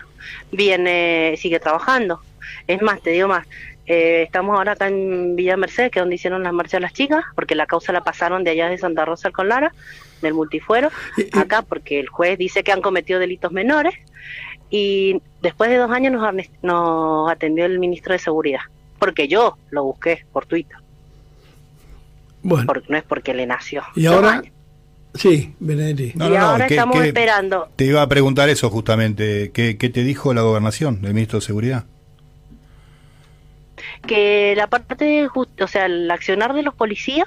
viene, 0.51 1.37
sigue 1.39 1.61
trabajando. 1.61 2.21
Es 2.67 2.83
más, 2.83 3.01
te 3.01 3.11
digo 3.11 3.29
más, 3.29 3.47
eh, 3.87 4.23
estamos 4.23 4.57
ahora 4.57 4.73
acá 4.73 4.89
en 4.89 5.37
Villa 5.37 5.57
Mercedes, 5.57 5.91
que 5.91 5.99
es 5.99 6.03
donde 6.03 6.15
hicieron 6.17 6.43
las 6.43 6.53
marchas 6.53 6.81
las 6.81 6.93
chicas, 6.93 7.25
porque 7.35 7.55
la 7.55 7.67
causa 7.67 7.93
la 7.93 8.03
pasaron 8.03 8.43
de 8.45 8.51
allá 8.51 8.69
de 8.69 8.79
Santa 8.79 9.05
Rosa 9.05 9.29
al 9.29 9.35
Conlara, 9.35 9.73
del 10.23 10.35
multifuero, 10.35 10.91
acá 11.33 11.63
porque 11.63 12.01
el 12.01 12.09
juez 12.09 12.39
dice 12.39 12.63
que 12.65 12.73
han 12.73 12.81
cometido 12.81 13.19
delitos 13.21 13.53
menores, 13.53 13.95
y 14.71 15.21
después 15.43 15.69
de 15.71 15.77
dos 15.77 15.91
años 15.91 16.13
nos, 16.13 16.35
nos 16.63 17.31
atendió 17.31 17.65
el 17.67 17.79
ministro 17.79 18.13
de 18.15 18.19
Seguridad, 18.19 18.61
porque 18.99 19.29
yo 19.29 19.57
lo 19.71 19.85
busqué 19.85 20.25
por 20.33 20.47
Twitter, 20.47 20.79
Bueno, 22.43 22.65
porque, 22.67 22.87
no 22.89 22.97
es 22.97 23.05
porque 23.05 23.35
le 23.35 23.47
nació. 23.47 23.83
y 23.95 24.05
Dos 24.05 24.15
ahora, 24.17 24.33
años. 24.33 24.53
sí, 25.15 25.55
Benedetti. 25.61 26.13
No, 26.15 26.27
y 26.27 26.31
no, 26.31 26.39
no, 26.39 26.47
ahora 26.47 26.67
¿qué- 26.67 26.75
estamos 26.75 27.01
qué- 27.01 27.09
esperando 27.09 27.69
Te 27.77 27.85
iba 27.85 28.03
a 28.03 28.09
preguntar 28.09 28.49
eso 28.49 28.69
justamente. 28.71 29.51
¿Qué, 29.53 29.77
qué 29.79 29.89
te 29.89 30.03
dijo 30.05 30.35
la 30.35 30.43
gobernación, 30.43 31.01
el 31.05 31.15
ministro 31.15 31.39
de 31.41 31.45
Seguridad? 31.47 31.85
Que 34.07 34.55
la 34.57 34.67
parte 34.67 35.05
de 35.05 35.29
just- 35.29 35.61
o 35.61 35.67
sea, 35.67 35.87
el 35.87 36.11
accionar 36.11 36.53
de 36.55 36.63
los 36.63 36.75
policías 36.75 37.27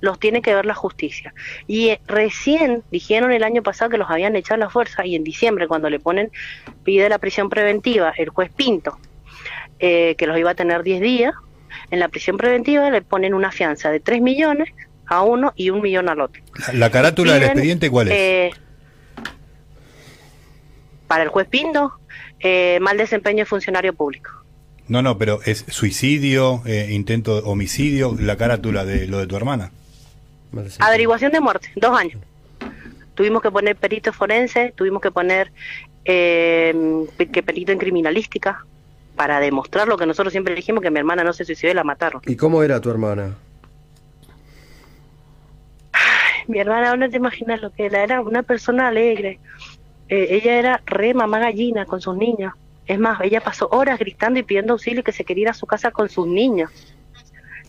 los 0.00 0.18
tiene 0.18 0.40
que 0.40 0.54
ver 0.54 0.64
la 0.64 0.74
justicia. 0.74 1.34
Y 1.66 1.88
eh, 1.90 2.00
recién 2.06 2.82
dijeron 2.90 3.32
el 3.32 3.42
año 3.44 3.62
pasado 3.62 3.90
que 3.90 3.98
los 3.98 4.08
habían 4.10 4.34
echado 4.36 4.54
a 4.62 4.64
la 4.66 4.70
fuerza 4.70 5.04
y 5.04 5.14
en 5.14 5.24
diciembre 5.24 5.68
cuando 5.68 5.90
le 5.90 6.00
ponen, 6.00 6.30
pide 6.84 7.08
la 7.08 7.18
prisión 7.18 7.50
preventiva 7.50 8.12
el 8.16 8.30
juez 8.30 8.50
Pinto, 8.54 8.98
eh, 9.78 10.14
que 10.16 10.26
los 10.26 10.38
iba 10.38 10.50
a 10.52 10.54
tener 10.54 10.82
10 10.82 11.00
días, 11.02 11.34
en 11.90 12.00
la 12.00 12.08
prisión 12.08 12.36
preventiva 12.38 12.88
le 12.90 13.02
ponen 13.02 13.34
una 13.34 13.52
fianza 13.52 13.90
de 13.90 14.00
3 14.00 14.22
millones 14.22 14.70
a 15.06 15.22
uno 15.22 15.52
y 15.56 15.68
un 15.70 15.82
millón 15.82 16.08
al 16.08 16.20
otro. 16.20 16.42
La, 16.68 16.72
la 16.74 16.90
carátula 16.90 17.34
del 17.34 17.42
expediente, 17.44 17.90
¿cuál 17.90 18.08
es? 18.08 18.14
eh, 18.14 18.50
para 21.06 21.24
el 21.24 21.28
juez 21.28 21.48
Pinto, 21.48 21.92
eh, 22.38 22.78
mal 22.80 22.96
desempeño 22.96 23.38
de 23.40 23.44
funcionario 23.46 23.92
público. 23.92 24.30
No, 24.90 25.02
no, 25.02 25.18
pero 25.18 25.38
es 25.44 25.64
suicidio, 25.68 26.62
eh, 26.66 26.88
intento 26.90 27.36
de 27.36 27.48
homicidio, 27.48 28.16
la 28.18 28.36
carátula 28.36 28.84
de 28.84 29.06
lo 29.06 29.18
de 29.18 29.28
tu 29.28 29.36
hermana. 29.36 29.70
Averiguación 30.80 31.30
de 31.30 31.38
muerte, 31.38 31.70
dos 31.76 31.96
años. 31.96 32.20
Tuvimos 33.14 33.40
que 33.40 33.52
poner 33.52 33.76
perito 33.76 34.12
forense, 34.12 34.72
tuvimos 34.74 35.00
que 35.00 35.12
poner 35.12 35.52
eh, 36.04 36.74
que 37.32 37.42
perito 37.44 37.70
en 37.70 37.78
criminalística 37.78 38.66
para 39.14 39.38
demostrar 39.38 39.86
lo 39.86 39.96
que 39.96 40.06
nosotros 40.06 40.32
siempre 40.32 40.56
dijimos, 40.56 40.82
que 40.82 40.90
mi 40.90 40.98
hermana 40.98 41.22
no 41.22 41.32
se 41.32 41.44
suicidó 41.44 41.70
y 41.70 41.76
la 41.76 41.84
mataron. 41.84 42.20
¿Y 42.26 42.34
cómo 42.34 42.64
era 42.64 42.80
tu 42.80 42.90
hermana? 42.90 43.36
Mi 46.48 46.58
hermana, 46.58 46.96
no 46.96 47.08
te 47.08 47.16
imaginas 47.16 47.62
lo 47.62 47.70
que 47.70 47.86
era, 47.86 48.02
era 48.02 48.20
una 48.22 48.42
persona 48.42 48.88
alegre. 48.88 49.38
Eh, 50.08 50.26
ella 50.30 50.58
era 50.58 50.82
re 50.84 51.14
mamá 51.14 51.38
gallina 51.38 51.86
con 51.86 52.00
sus 52.00 52.16
niños. 52.16 52.54
Es 52.90 52.98
más, 52.98 53.20
ella 53.20 53.40
pasó 53.40 53.68
horas 53.70 54.00
gritando 54.00 54.40
y 54.40 54.42
pidiendo 54.42 54.72
auxilio 54.72 55.04
que 55.04 55.12
se 55.12 55.24
quería 55.24 55.42
ir 55.42 55.48
a 55.48 55.54
su 55.54 55.64
casa 55.64 55.92
con 55.92 56.08
sus 56.08 56.26
niños. 56.26 56.72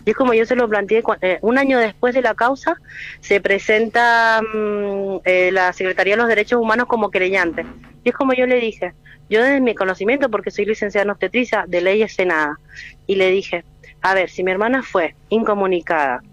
Y 0.04 0.10
es 0.10 0.16
como 0.16 0.34
yo 0.34 0.48
se 0.48 0.56
lo 0.56 0.68
planteé, 0.68 1.04
eh, 1.22 1.38
un 1.44 1.60
año 1.60 1.78
después 1.78 2.16
de 2.16 2.24
la 2.24 2.34
causa, 2.34 2.76
se 3.20 3.40
presenta 3.40 4.42
mm, 4.42 5.18
eh, 5.24 5.52
la 5.52 5.74
Secretaría 5.74 6.16
de 6.16 6.22
los 6.24 6.28
Derechos 6.28 6.60
Humanos 6.60 6.88
como 6.88 7.12
querellante. 7.12 7.68
Y 8.04 8.10
es 8.10 8.16
como 8.16 8.34
yo 8.34 8.48
le 8.48 8.60
dije, 8.60 8.96
yo 9.30 9.44
desde 9.44 9.62
mi 9.62 9.76
conocimiento, 9.76 10.28
porque 10.32 10.50
soy 10.50 10.66
licenciada 10.66 11.04
en 11.04 11.12
obstetricia, 11.12 11.66
de 11.68 11.82
leyes 11.82 12.16
sé 12.16 12.26
nada, 12.26 12.58
y 13.06 13.14
le 13.14 13.30
dije, 13.30 13.64
a 14.02 14.16
ver, 14.16 14.28
si 14.28 14.44
mi 14.44 14.50
hermana 14.50 14.82
fue 14.82 15.14
incomunicada, 15.30 16.24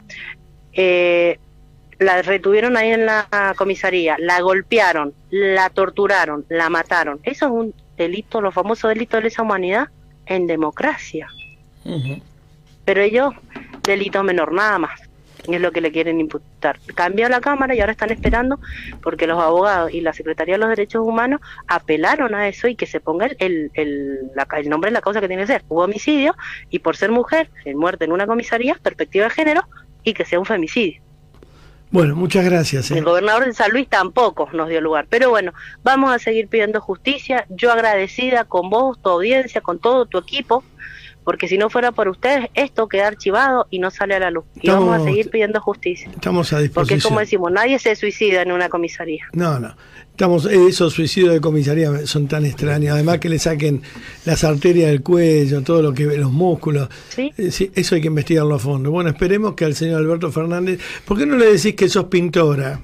eh, 0.73 1.39
la 1.99 2.23
retuvieron 2.23 2.79
ahí 2.79 2.93
en 2.93 3.05
la 3.05 3.55
comisaría, 3.55 4.17
la 4.19 4.41
golpearon, 4.41 5.13
la 5.29 5.69
torturaron, 5.69 6.47
la 6.49 6.71
mataron. 6.71 7.21
Eso 7.23 7.45
es 7.45 7.53
un 7.53 7.75
delito, 7.99 8.41
los 8.41 8.55
famosos 8.55 8.89
delitos 8.89 9.19
de 9.19 9.25
lesa 9.25 9.43
humanidad 9.43 9.89
en 10.27 10.47
democracia. 10.47 11.29
Pero 12.85 13.03
ellos, 13.03 13.35
delito 13.83 14.23
menor, 14.23 14.53
nada 14.53 14.79
más. 14.79 15.01
Es 15.47 15.61
lo 15.61 15.71
que 15.73 15.81
le 15.81 15.93
quieren 15.93 16.21
imputar. 16.21 16.79
Cambió 16.95 17.29
la 17.29 17.41
Cámara 17.41 17.75
y 17.75 17.81
ahora 17.81 17.93
están 17.93 18.11
esperando 18.11 18.59
porque 19.03 19.27
los 19.27 19.41
abogados 19.41 19.93
y 19.95 20.01
la 20.03 20.13
Secretaría 20.13 20.55
de 20.55 20.59
los 20.59 20.69
Derechos 20.69 21.07
Humanos 21.07 21.41
apelaron 21.69 22.35
a 22.35 22.49
eso 22.49 22.69
y 22.69 22.75
que 22.75 22.87
se 22.87 23.01
ponga 23.01 23.27
el, 23.27 23.37
el, 23.39 23.71
el, 23.75 24.19
la- 24.35 24.47
el 24.59 24.69
nombre 24.69 24.91
de 24.91 24.95
la 24.95 25.01
causa 25.01 25.21
que 25.21 25.29
tiene 25.29 25.45
que 25.45 25.47
ser. 25.47 25.63
Hubo 25.69 25.85
homicidio 25.85 26.35
y 26.71 26.81
por 26.81 26.97
ser 26.97 27.11
mujer, 27.13 27.49
en 27.65 27.79
muerte 27.79 28.05
en 28.05 28.13
una 28.13 28.27
comisaría, 28.27 28.75
perspectiva 28.83 29.25
de 29.25 29.31
género 29.31 29.63
y 30.03 30.13
que 30.13 30.25
sea 30.27 30.39
un 30.39 30.45
femicidio. 30.45 31.01
Bueno, 31.91 32.15
muchas 32.15 32.45
gracias. 32.45 32.91
¿eh? 32.91 32.99
El 32.99 33.05
gobernador 33.05 33.47
de 33.47 33.55
San 33.55 33.71
Luis 33.71 33.89
tampoco 33.89 34.49
nos 34.53 34.69
dio 34.69 34.81
lugar. 34.81 35.07
Pero 35.09 35.31
bueno, 35.31 35.53
vamos 35.83 36.13
a 36.13 36.19
seguir 36.19 36.49
pidiendo 36.49 36.81
justicia. 36.81 37.47
Yo 37.49 37.73
agradecida 37.73 38.45
con 38.45 38.69
vos, 38.69 39.01
tu 39.01 39.09
audiencia, 39.09 39.61
con 39.61 39.79
todo 39.79 40.05
tu 40.07 40.19
equipo, 40.19 40.63
porque 41.29 41.47
si 41.47 41.59
no 41.59 41.69
fuera 41.69 41.93
por 41.93 42.09
ustedes, 42.09 42.49
esto 42.55 42.89
queda 42.89 43.07
archivado 43.07 43.67
y 43.69 43.81
no 43.81 43.91
sale 43.91 44.15
a 44.15 44.19
la 44.19 44.31
luz. 44.31 44.47
Y 44.63 44.71
vamos 44.71 44.99
a 44.99 45.05
seguir 45.05 45.29
pidiendo 45.29 45.61
justicia. 45.61 46.11
Estamos 46.11 46.51
a 46.55 46.61
Porque 46.73 46.95
es 46.95 47.03
como 47.03 47.21
disposición. 47.21 47.51
decimos, 47.51 47.53
nadie 47.53 47.79
se 47.79 47.95
suicida 47.97 48.41
en 48.41 48.51
una 48.51 48.71
comisaría. 48.71 49.27
No, 49.35 49.61
no. 49.61 49.77
Estamos, 50.11 50.47
eh, 50.47 50.69
esos 50.71 50.95
suicidios 50.95 51.35
de 51.35 51.43
comisaría 51.43 52.07
son 52.07 52.29
tan 52.29 52.47
extraños. 52.47 52.95
Además 52.95 53.19
que 53.19 53.29
le 53.29 53.39
saquen 53.39 53.83
las 54.25 54.43
arterias 54.43 54.89
del 54.91 55.03
cuello, 55.03 55.61
todo 55.61 55.83
lo 55.83 55.93
que 55.93 56.05
los 56.05 56.33
músculos. 56.33 56.89
¿Sí? 57.11 57.31
Eh, 57.37 57.51
sí, 57.51 57.71
eso 57.75 57.95
hay 57.95 58.01
que 58.01 58.09
investigarlo 58.09 58.55
a 58.55 58.59
fondo. 58.59 58.91
Bueno, 58.91 59.11
esperemos 59.11 59.53
que 59.53 59.67
al 59.67 59.75
señor 59.75 59.99
Alberto 59.99 60.33
Fernández. 60.33 60.81
¿Por 61.05 61.19
qué 61.19 61.27
no 61.27 61.37
le 61.37 61.53
decís 61.53 61.75
que 61.75 61.91
sos 61.91 62.07
pintora? 62.07 62.81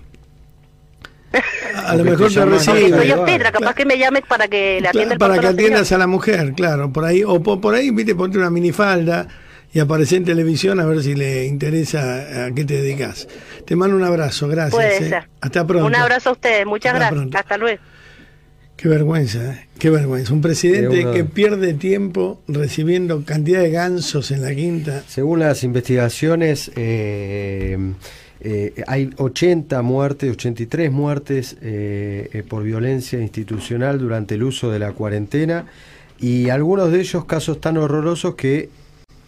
A, 1.84 1.96
lo 1.96 2.04
mejor 2.04 2.32
te 2.32 2.44
recibe. 2.44 2.90
soy 2.90 3.10
obstetra, 3.12 3.52
capaz 3.52 3.74
que 3.74 3.84
me 3.84 3.98
llame 3.98 4.22
para 4.22 4.48
que 4.48 4.80
le 4.80 4.88
atienda 4.88 5.14
el 5.14 5.18
para 5.18 5.34
que 5.36 5.42
la 5.42 5.48
atiendas 5.50 5.92
a 5.92 5.98
la 5.98 6.06
mujer, 6.06 6.52
claro, 6.54 6.92
por 6.92 7.04
ahí, 7.04 7.22
o 7.24 7.42
por, 7.42 7.60
por 7.60 7.74
ahí, 7.74 7.90
viste, 7.90 8.14
ponte 8.14 8.38
una 8.38 8.50
minifalda 8.50 9.28
y 9.74 9.80
aparece 9.80 10.16
en 10.16 10.24
televisión 10.24 10.78
a 10.78 10.86
ver 10.86 11.02
si 11.02 11.16
le 11.16 11.46
interesa 11.46 12.46
a 12.46 12.54
qué 12.54 12.64
te 12.64 12.74
dedicas. 12.80 13.26
Te 13.66 13.74
mando 13.74 13.96
un 13.96 14.04
abrazo, 14.04 14.46
gracias. 14.46 14.74
Puede 14.74 14.96
eh. 14.98 15.08
ser. 15.08 15.28
Hasta 15.40 15.66
pronto. 15.66 15.86
Un 15.86 15.96
abrazo 15.96 16.30
a 16.30 16.32
ustedes, 16.32 16.64
muchas 16.64 16.92
Hasta 16.92 16.98
gracias. 16.98 17.18
pronto. 17.18 17.38
Hasta 17.38 17.58
luego. 17.58 17.82
Qué 18.76 18.88
vergüenza, 18.88 19.52
¿eh? 19.52 19.68
qué 19.78 19.90
vergüenza. 19.90 20.32
Un 20.32 20.42
presidente 20.42 21.10
que 21.12 21.24
pierde 21.24 21.74
tiempo 21.74 22.40
recibiendo 22.46 23.24
cantidad 23.24 23.60
de 23.60 23.70
gansos 23.70 24.30
en 24.30 24.42
la 24.42 24.54
quinta. 24.54 25.02
Según 25.08 25.40
las 25.40 25.64
investigaciones, 25.64 26.70
eh, 26.76 27.76
eh, 28.46 28.84
hay 28.86 29.08
80 29.16 29.80
muertes, 29.80 30.30
83 30.30 30.92
muertes 30.92 31.56
eh, 31.62 32.28
eh, 32.30 32.42
por 32.42 32.62
violencia 32.62 33.18
institucional 33.18 33.98
durante 33.98 34.34
el 34.34 34.42
uso 34.42 34.70
de 34.70 34.78
la 34.78 34.92
cuarentena 34.92 35.64
y 36.20 36.50
algunos 36.50 36.92
de 36.92 37.00
ellos 37.00 37.24
casos 37.24 37.58
tan 37.58 37.78
horrorosos 37.78 38.34
que 38.34 38.68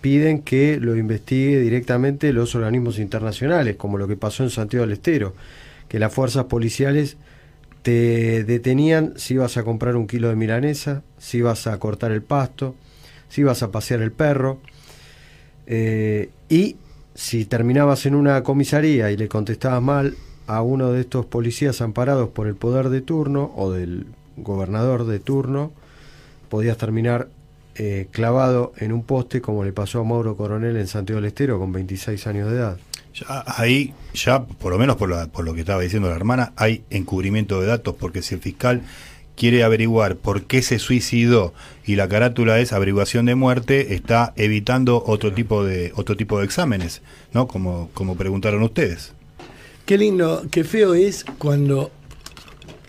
piden 0.03 0.43
que 0.43 0.79
lo 0.79 0.97
investigue 0.97 1.59
directamente 1.61 2.31
los 2.35 2.55
organismos 2.55 2.99
internacionales, 2.99 3.77
como 3.77 3.97
lo 3.97 4.07
que 4.07 4.17
pasó 4.17 4.43
en 4.43 4.51
Santiago 4.51 4.85
del 4.85 4.93
Estero, 4.93 5.35
que 5.89 5.99
las 5.99 6.13
fuerzas 6.13 6.45
policiales 6.45 7.17
te 7.81 8.45
detenían 8.45 9.15
si 9.17 9.33
ibas 9.33 9.57
a 9.57 9.63
comprar 9.63 9.97
un 9.97 10.07
kilo 10.07 10.29
de 10.29 10.37
milanesa, 10.37 11.03
si 11.17 11.39
ibas 11.39 11.67
a 11.67 11.79
cortar 11.79 12.13
el 12.13 12.21
pasto, 12.21 12.75
si 13.31 13.41
ibas 13.41 13.63
a 13.63 13.71
pasear 13.71 14.03
el 14.03 14.13
perro. 14.13 14.61
Y 16.49 16.77
si 17.17 17.47
terminabas 17.47 18.07
en 18.07 18.15
una 18.15 18.43
comisaría 18.43 19.11
y 19.11 19.17
le 19.17 19.27
contestabas 19.27 19.83
mal 19.83 20.17
a 20.47 20.63
uno 20.63 20.93
de 20.93 21.01
estos 21.01 21.27
policías 21.27 21.81
amparados 21.81 22.29
por 22.29 22.47
el 22.47 22.55
poder 22.55 22.91
de 22.91 23.01
turno 23.01 23.53
o 23.57 23.73
del 23.73 24.07
gobernador 24.37 25.07
de 25.07 25.19
turno, 25.19 25.73
podías 26.51 26.77
terminar 26.77 27.29
eh, 27.75 28.09
clavado 28.11 28.73
en 28.77 28.93
un 28.93 29.03
poste 29.03 29.41
como 29.41 29.65
le 29.65 29.73
pasó 29.73 30.01
a 30.01 30.05
Mauro 30.05 30.37
Coronel 30.37 30.77
en 30.77 30.87
Santiago 30.87 31.21
del 31.21 31.29
Estero 31.29 31.59
con 31.59 31.73
26 31.73 32.27
años 32.27 32.51
de 32.51 32.57
edad. 32.57 32.79
Ya, 33.15 33.45
ahí, 33.47 33.95
ya 34.13 34.45
por 34.45 34.73
lo 34.73 34.79
menos 34.79 34.97
por, 34.97 35.09
lo 35.45 35.55
que 35.55 35.61
estaba 35.61 35.81
diciendo 35.81 36.11
la 36.11 36.17
hermana, 36.17 36.53
hay 36.57 36.85
encubrimiento 36.91 37.61
de 37.63 37.67
datos, 37.67 37.95
porque 37.99 38.21
si 38.21 38.35
el 38.35 38.43
fiscal 38.43 38.83
quiere 39.37 39.63
averiguar 39.63 40.17
por 40.17 40.45
qué 40.45 40.63
se 40.63 40.79
suicidó 40.79 41.55
y 41.85 41.97
la 41.97 42.09
carátula 42.09 42.59
es 42.59 42.73
averiguación 42.73 43.27
de 43.27 43.35
muerte, 43.35 43.95
está 43.95 44.33
evitando 44.37 45.03
otro 45.07 45.33
tipo 45.33 45.65
de 45.65 45.93
otro 45.95 46.17
tipo 46.17 46.39
de 46.39 46.45
exámenes, 46.45 47.03
¿no? 47.33 47.47
Como 47.47 47.91
como 47.95 48.17
preguntaron 48.17 48.63
ustedes. 48.63 49.13
Qué 49.85 49.99
lindo, 49.99 50.45
qué 50.51 50.65
feo 50.65 50.95
es 50.95 51.25
cuando. 51.39 51.93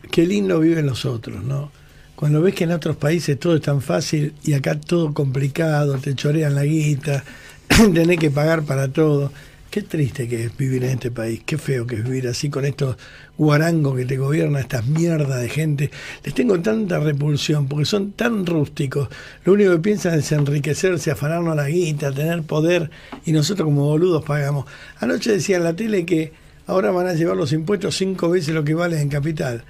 Qué 0.10 0.26
lindo 0.26 0.60
viven 0.60 0.88
los 0.88 1.06
otros, 1.06 1.44
¿no? 1.44 1.72
Cuando 2.16 2.42
ves 2.42 2.56
que 2.56 2.64
en 2.64 2.72
otros 2.72 2.96
países 2.96 3.40
todo 3.40 3.56
es 3.56 3.62
tan 3.62 3.84
fácil 3.84 4.34
y 4.44 4.54
acá 4.54 4.80
todo 4.80 5.14
complicado, 5.14 6.00
te 6.00 6.16
chorean 6.16 6.56
la 6.56 6.64
guita, 6.64 7.24
tenés 7.94 8.18
que 8.18 8.32
pagar 8.32 8.64
para 8.64 8.88
todo. 8.88 9.32
Qué 9.78 9.84
triste 9.84 10.28
que 10.28 10.46
es 10.46 10.58
vivir 10.58 10.84
en 10.86 10.94
este 10.94 11.12
país, 11.12 11.44
qué 11.46 11.60
feo 11.60 11.86
que 11.86 11.98
es 11.98 12.04
vivir 12.04 12.28
así 12.28 12.50
con 12.50 12.66
estos 12.66 12.98
guarangos 13.38 13.96
que 13.96 14.06
te 14.06 14.18
gobiernan, 14.18 14.64
estas 14.64 14.88
mierdas 14.88 15.40
de 15.40 15.50
gente. 15.50 15.92
Les 16.24 16.34
tengo 16.34 16.60
tanta 16.62 17.00
repulsión 17.00 17.68
porque 17.68 17.86
son 17.86 18.14
tan 18.14 18.48
rústicos. 18.48 19.08
Lo 19.46 19.54
único 19.54 19.74
que 19.74 19.78
piensan 19.78 20.18
es 20.18 20.32
enriquecerse, 20.32 21.12
afanarnos 21.12 21.56
la 21.56 21.68
guita, 21.68 22.12
tener 22.12 22.42
poder 22.42 22.90
y 23.24 23.34
nosotros 23.34 23.66
como 23.66 23.86
boludos 23.86 24.26
pagamos. 24.26 24.66
Anoche 25.00 25.32
decía 25.32 25.58
en 25.58 25.66
la 25.66 25.76
tele 25.76 26.08
que 26.08 26.34
ahora 26.66 26.90
van 26.90 27.06
a 27.06 27.14
llevar 27.14 27.38
los 27.38 27.54
impuestos 27.54 27.96
cinco 27.98 28.32
veces 28.32 28.56
lo 28.56 28.64
que 28.64 28.74
vale 28.74 29.00
en 29.00 29.10
capital. 29.10 29.64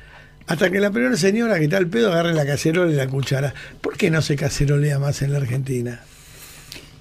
Hasta 0.45 0.69
que 0.69 0.79
la 0.79 0.89
primera 0.89 1.17
señora 1.17 1.57
que 1.57 1.65
está 1.65 1.75
al 1.75 1.87
pedo 1.87 2.13
agarre 2.13 2.33
la 2.33 2.45
cacerola 2.45 2.93
y 2.93 2.95
la 2.95 3.09
cuchara. 3.09 3.53
¿Por 3.81 3.97
qué 3.97 4.09
no 4.09 4.21
se 4.21 4.37
cacerolea 4.37 4.99
más 4.99 5.21
en 5.21 5.33
la 5.33 5.39
Argentina? 5.39 5.99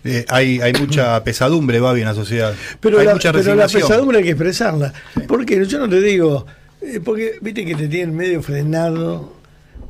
Eh, 0.06 0.24
hay, 0.28 0.60
hay 0.60 0.72
mucha 0.74 1.22
pesadumbre, 1.24 1.80
Babi, 1.80 2.00
en 2.00 2.06
la 2.06 2.14
sociedad. 2.14 2.54
Pero, 2.80 2.98
hay 2.98 3.06
la, 3.06 3.14
mucha 3.14 3.32
pero 3.32 3.54
la 3.54 3.68
pesadumbre 3.68 4.18
hay 4.18 4.24
que 4.24 4.30
expresarla. 4.30 4.92
Porque 5.26 5.64
yo 5.66 5.78
no 5.78 5.88
te 5.88 6.00
digo, 6.00 6.46
eh, 6.80 7.00
porque 7.04 7.38
viste 7.40 7.64
que 7.64 7.74
te 7.74 7.88
tienen 7.88 8.14
medio 8.14 8.42
frenado, 8.42 9.34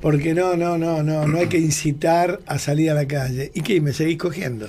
porque 0.00 0.34
no, 0.34 0.56
no, 0.56 0.78
no, 0.78 1.02
no, 1.02 1.26
no 1.26 1.38
hay 1.38 1.46
que 1.46 1.58
incitar 1.58 2.40
a 2.46 2.58
salir 2.58 2.90
a 2.90 2.94
la 2.94 3.06
calle. 3.06 3.50
¿Y 3.54 3.62
qué? 3.62 3.80
¿Me 3.80 3.92
seguís 3.92 4.18
cogiendo? 4.18 4.68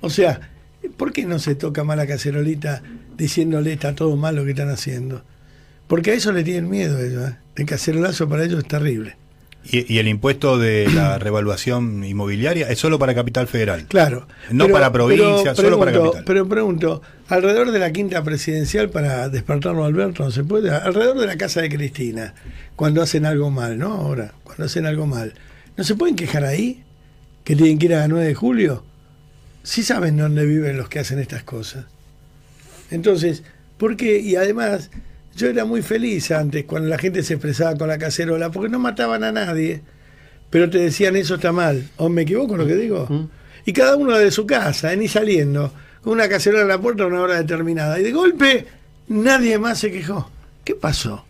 O 0.00 0.10
sea, 0.10 0.50
¿por 0.96 1.12
qué 1.12 1.24
no 1.24 1.38
se 1.38 1.54
toca 1.54 1.84
más 1.84 1.96
la 1.96 2.06
cacerolita 2.06 2.82
diciéndole 3.16 3.72
está 3.72 3.94
todo 3.94 4.16
mal 4.16 4.36
lo 4.36 4.44
que 4.44 4.50
están 4.50 4.70
haciendo? 4.70 5.24
Porque 5.86 6.10
a 6.10 6.14
eso 6.14 6.32
le 6.32 6.44
tienen 6.44 6.68
miedo 6.68 6.98
ellos. 6.98 7.30
¿eh? 7.30 7.36
El 7.56 7.66
cacerolazo 7.66 8.28
para 8.28 8.44
ellos 8.44 8.60
es 8.60 8.68
terrible. 8.68 9.16
Y, 9.70 9.92
y 9.92 9.98
el 9.98 10.08
impuesto 10.08 10.58
de 10.58 10.88
la 10.92 11.18
revaluación 11.20 12.04
inmobiliaria 12.04 12.68
es 12.68 12.78
solo 12.78 12.98
para 12.98 13.14
Capital 13.14 13.46
Federal. 13.46 13.86
Claro. 13.86 14.26
No 14.50 14.68
para 14.68 14.92
provincia, 14.92 15.54
solo 15.54 15.78
para 15.78 15.92
capital. 15.92 16.24
Pero 16.26 16.48
pregunto, 16.48 17.02
alrededor 17.28 17.70
de 17.70 17.78
la 17.78 17.92
quinta 17.92 18.22
presidencial 18.22 18.90
para 18.90 19.28
despertarlo 19.28 19.84
a 19.84 19.86
Alberto, 19.86 20.24
no 20.24 20.30
se 20.30 20.44
puede, 20.44 20.70
alrededor 20.70 21.18
de 21.18 21.26
la 21.26 21.36
casa 21.36 21.60
de 21.60 21.70
Cristina, 21.70 22.34
cuando 22.76 23.02
hacen 23.02 23.26
algo 23.26 23.50
mal, 23.50 23.78
¿no? 23.78 23.92
Ahora, 23.92 24.34
cuando 24.42 24.64
hacen 24.64 24.86
algo 24.86 25.06
mal. 25.06 25.34
¿No 25.76 25.84
se 25.84 25.94
pueden 25.94 26.16
quejar 26.16 26.44
ahí? 26.44 26.82
¿Que 27.42 27.56
tienen 27.56 27.78
que 27.78 27.86
ir 27.86 27.94
a 27.94 28.00
la 28.00 28.08
9 28.08 28.26
de 28.26 28.34
julio? 28.34 28.84
Sí 29.62 29.82
saben 29.82 30.16
dónde 30.16 30.44
viven 30.46 30.76
los 30.76 30.88
que 30.88 30.98
hacen 30.98 31.18
estas 31.18 31.42
cosas. 31.42 31.86
Entonces, 32.90 33.42
¿por 33.78 33.96
qué? 33.96 34.20
Y 34.20 34.36
además, 34.36 34.90
yo 35.36 35.48
era 35.48 35.64
muy 35.64 35.82
feliz 35.82 36.30
antes 36.30 36.64
cuando 36.64 36.88
la 36.88 36.98
gente 36.98 37.22
se 37.22 37.34
expresaba 37.34 37.76
con 37.76 37.88
la 37.88 37.98
cacerola, 37.98 38.50
porque 38.50 38.68
no 38.68 38.78
mataban 38.78 39.24
a 39.24 39.32
nadie, 39.32 39.82
pero 40.50 40.70
te 40.70 40.78
decían 40.78 41.16
eso 41.16 41.34
está 41.36 41.52
mal. 41.52 41.88
¿O 41.96 42.08
me 42.08 42.22
equivoco 42.22 42.54
en 42.54 42.60
lo 42.60 42.66
que 42.66 42.76
digo? 42.76 43.28
Y 43.66 43.72
cada 43.72 43.96
uno 43.96 44.16
de 44.18 44.30
su 44.30 44.46
casa, 44.46 44.92
¿eh? 44.92 44.96
ni 44.96 45.08
saliendo, 45.08 45.72
con 46.02 46.12
una 46.14 46.28
cacerola 46.28 46.62
en 46.62 46.68
la 46.68 46.78
puerta 46.78 47.04
a 47.04 47.06
una 47.06 47.20
hora 47.20 47.36
determinada. 47.36 47.98
Y 47.98 48.02
de 48.04 48.12
golpe, 48.12 48.66
nadie 49.08 49.58
más 49.58 49.78
se 49.78 49.90
quejó. 49.90 50.30
¿Qué 50.64 50.74
pasó? 50.74 51.24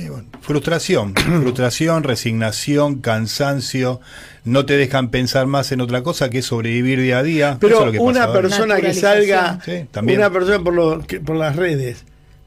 Eh, 0.00 0.08
bueno, 0.10 0.26
frustración, 0.40 1.14
frustración, 1.42 2.02
resignación, 2.02 3.00
cansancio, 3.00 4.00
no 4.44 4.66
te 4.66 4.76
dejan 4.76 5.10
pensar 5.10 5.46
más 5.46 5.70
en 5.70 5.80
otra 5.80 6.02
cosa 6.02 6.30
que 6.30 6.42
sobrevivir 6.42 7.00
día 7.00 7.18
a 7.18 7.22
día. 7.22 7.56
Pero 7.60 7.74
Eso 7.76 7.80
es 7.82 7.86
lo 7.86 7.92
que 7.92 7.98
una 8.00 8.20
pasa 8.26 8.32
persona 8.32 8.80
que 8.80 8.92
salga, 8.94 9.60
Sí, 9.64 9.86
también. 9.92 10.18
una 10.18 10.30
persona 10.30 10.58
por, 10.58 10.74
lo- 10.74 10.98
que- 11.06 11.20
por 11.20 11.36
las 11.36 11.54
redes, 11.54 12.04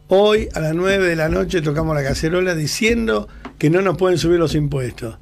hoy 0.07 0.49
a 0.53 0.59
las 0.59 0.73
9 0.73 1.07
de 1.07 1.15
la 1.15 1.29
noche 1.29 1.61
tocamos 1.61 1.95
la 1.95 2.03
cacerola 2.03 2.55
diciendo 2.55 3.27
que 3.57 3.69
no 3.69 3.81
nos 3.81 3.97
pueden 3.97 4.17
subir 4.17 4.39
los 4.39 4.55
impuestos. 4.55 5.17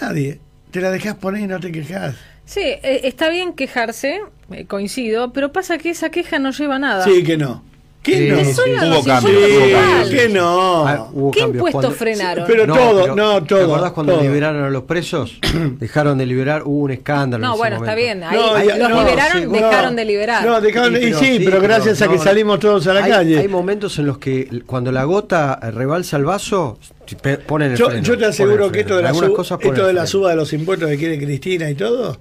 Nadie. 0.00 0.40
Te 0.70 0.80
la 0.80 0.90
dejas 0.90 1.14
poner 1.14 1.42
y 1.42 1.46
no 1.46 1.58
te 1.60 1.72
quejas. 1.72 2.16
Sí, 2.44 2.60
eh, 2.60 3.00
está 3.04 3.28
bien 3.30 3.54
quejarse, 3.54 4.20
eh, 4.50 4.66
coincido, 4.66 5.32
pero 5.32 5.52
pasa 5.52 5.78
que 5.78 5.90
esa 5.90 6.10
queja 6.10 6.38
no 6.38 6.50
lleva 6.50 6.76
a 6.76 6.78
nada. 6.78 7.04
Sí, 7.04 7.22
que 7.22 7.36
no. 7.36 7.62
¿Qué 8.08 8.44
Sí, 8.44 8.60
no? 8.80 8.88
Hubo 8.90 9.04
cambios, 9.04 10.08
que 10.10 10.28
no. 10.28 10.86
Ah, 10.88 11.08
hubo 11.12 11.30
¿Qué 11.30 11.40
cambios. 11.40 11.56
impuestos 11.56 11.80
Cuando- 11.82 11.90
frenaron? 11.98 12.44
Pero 12.46 12.66
todo, 12.66 13.00
pero, 13.02 13.16
no, 13.16 13.44
todo. 13.44 13.58
¿Te 13.58 13.64
acordás 13.64 13.92
cuando 13.92 14.12
todo. 14.14 14.22
liberaron 14.22 14.64
a 14.64 14.70
los 14.70 14.82
presos? 14.84 15.38
Dejaron 15.78 16.18
de 16.18 16.26
liberar, 16.26 16.62
hubo 16.64 16.84
un 16.84 16.90
escándalo. 16.92 17.42
en 17.44 17.48
No, 17.48 17.54
ese 17.54 17.58
bueno, 17.58 17.76
está 17.76 17.90
momento. 17.90 18.04
bien. 18.04 18.24
Ahí 18.24 18.36
No, 18.36 18.64
ya- 18.64 18.76
los 18.78 18.90
no, 18.90 19.04
liberaron, 19.04 19.42
sí, 19.42 19.48
dejaron 19.48 19.90
no. 19.90 19.96
de 19.96 20.04
liberar. 20.04 20.46
No, 20.46 20.60
dejaron 20.60 20.92
de- 20.94 21.08
y 21.08 21.14
sí, 21.14 21.42
pero 21.44 21.60
gracias 21.60 22.02
a 22.02 22.08
que 22.08 22.16
no, 22.16 22.22
salimos 22.22 22.58
todos 22.60 22.86
a 22.86 22.94
la 22.94 23.04
hay, 23.04 23.10
calle. 23.10 23.38
Hay 23.40 23.48
momentos 23.48 23.98
en 23.98 24.06
los 24.06 24.18
que 24.18 24.48
l- 24.50 24.62
cuando 24.62 24.90
la 24.92 25.04
gota 25.04 25.58
eh, 25.62 25.70
rebalsa 25.70 26.16
el 26.16 26.24
vaso, 26.24 26.78
pe- 27.22 27.38
ponen 27.38 27.72
el 27.72 27.76
Yo, 27.78 27.86
freno. 27.86 28.02
yo 28.02 28.12
te 28.12 28.16
ponen 28.18 28.30
aseguro 28.30 28.72
que 28.72 28.80
esto 28.80 28.96
de 28.96 29.02
la, 29.02 29.08
Algunas 29.10 29.28
sub- 29.30 29.36
cosas 29.36 29.58
ponen 29.58 29.72
esto 29.74 29.82
el 29.82 29.86
de 29.88 29.92
la 29.94 30.00
freno. 30.02 30.10
suba 30.10 30.30
de 30.30 30.36
los 30.36 30.52
impuestos 30.52 30.88
que 30.88 30.96
quiere 30.96 31.18
Cristina 31.18 31.70
y 31.70 31.74
todo, 31.74 32.18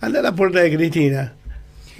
anda 0.00 0.20
a 0.20 0.22
la 0.22 0.32
puerta 0.32 0.60
de 0.60 0.76
Cristina. 0.76 1.32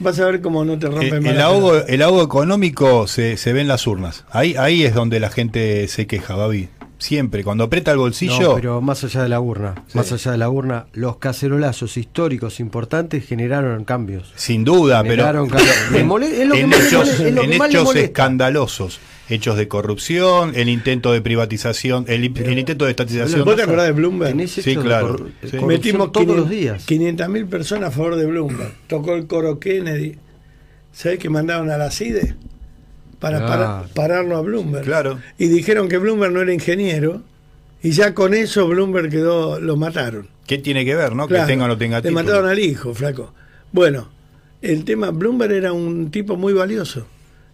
Vas 0.00 0.18
a 0.18 0.26
ver 0.26 0.40
cómo 0.40 0.64
no 0.64 0.78
te 0.78 0.86
rompen 0.86 1.14
El, 1.14 1.20
más 1.20 1.32
el 1.32 1.40
ahogo, 1.40 1.76
el 1.76 2.02
ahogo 2.02 2.22
económico 2.22 3.06
se, 3.06 3.36
se 3.36 3.52
ve 3.52 3.60
en 3.60 3.68
las 3.68 3.86
urnas. 3.86 4.24
Ahí, 4.30 4.54
ahí 4.58 4.82
es 4.84 4.94
donde 4.94 5.20
la 5.20 5.30
gente 5.30 5.86
se 5.88 6.06
queja, 6.06 6.34
Babi. 6.34 6.68
Siempre, 7.00 7.42
cuando 7.42 7.64
aprieta 7.64 7.90
el 7.92 7.96
bolsillo. 7.98 8.40
No, 8.50 8.54
pero 8.54 8.80
más 8.82 9.02
allá 9.04 9.22
de 9.22 9.28
la 9.30 9.40
urna, 9.40 9.74
más 9.94 10.12
allá 10.12 10.32
de 10.32 10.36
la 10.38 10.50
urna, 10.50 10.86
los 10.92 11.16
cacerolazos 11.16 11.96
históricos 11.96 12.60
importantes 12.60 13.26
generaron 13.26 13.84
cambios. 13.84 14.32
Sin 14.36 14.64
duda, 14.64 15.00
pero 15.02 15.14
Generaron 15.14 15.48
cambios. 15.48 15.74
Me 15.90 16.04
mole- 16.04 16.42
es 16.42 16.46
lo 16.46 16.54
que 16.54 16.60
en 16.60 16.72
hechos, 16.74 16.92
mole- 16.92 17.28
es 17.28 17.34
lo 17.34 17.42
en 17.42 17.50
que 17.50 17.58
más 17.58 17.68
le 17.68 17.72
hechos 17.74 17.84
molesta. 17.86 18.06
escandalosos, 18.06 19.00
hechos 19.30 19.56
de 19.56 19.66
corrupción, 19.66 20.52
el 20.54 20.68
intento 20.68 21.10
de 21.12 21.22
privatización, 21.22 22.04
el, 22.06 22.24
el 22.36 22.58
intento 22.58 22.84
de 22.84 22.90
estatización. 22.90 23.44
¿Vos 23.46 23.56
te 23.56 23.62
acordás 23.62 23.86
de 23.86 23.92
Bloomberg? 23.92 24.48
Sí, 24.48 24.76
claro. 24.76 25.26
Sí. 25.50 25.56
Metimos 25.64 26.12
todos 26.12 26.26
500 26.26 26.36
los 26.36 26.50
días. 26.50 26.86
500.000 26.86 27.48
personas 27.48 27.88
a 27.88 27.92
favor 27.92 28.16
de 28.16 28.26
Bloomberg. 28.26 28.72
Tocó 28.88 29.14
el 29.14 29.26
coro 29.26 29.58
Kennedy. 29.58 30.16
¿Sabés 30.92 31.18
que 31.18 31.30
mandaron 31.30 31.70
a 31.70 31.78
la 31.78 31.90
CIDE? 31.90 32.34
Para 33.20 33.38
Claro. 33.38 33.52
para- 33.52 33.82
pararlo 33.94 34.36
a 34.36 34.40
Bloomberg. 34.42 34.84
Claro. 34.84 35.18
Y 35.38 35.46
dijeron 35.48 35.88
que 35.88 35.98
Bloomberg 35.98 36.32
no 36.32 36.40
era 36.40 36.52
ingeniero. 36.52 37.22
Y 37.82 37.92
ya 37.92 38.14
con 38.14 38.34
eso 38.34 38.66
Bloomberg 38.66 39.10
quedó, 39.10 39.60
lo 39.60 39.76
mataron. 39.76 40.28
¿Qué 40.46 40.58
tiene 40.58 40.84
que 40.84 40.94
ver, 40.94 41.14
no? 41.14 41.28
Claro, 41.28 41.46
que 41.46 41.52
tenga 41.52 41.64
o 41.66 41.68
no 41.68 41.78
tenga 41.78 41.98
Le 41.98 42.02
título. 42.02 42.22
mataron 42.22 42.48
al 42.50 42.58
hijo, 42.58 42.92
flaco. 42.94 43.32
Bueno, 43.72 44.08
el 44.62 44.84
tema, 44.84 45.10
Bloomberg 45.10 45.52
era 45.52 45.72
un 45.72 46.10
tipo 46.10 46.36
muy 46.36 46.52
valioso. 46.52 47.06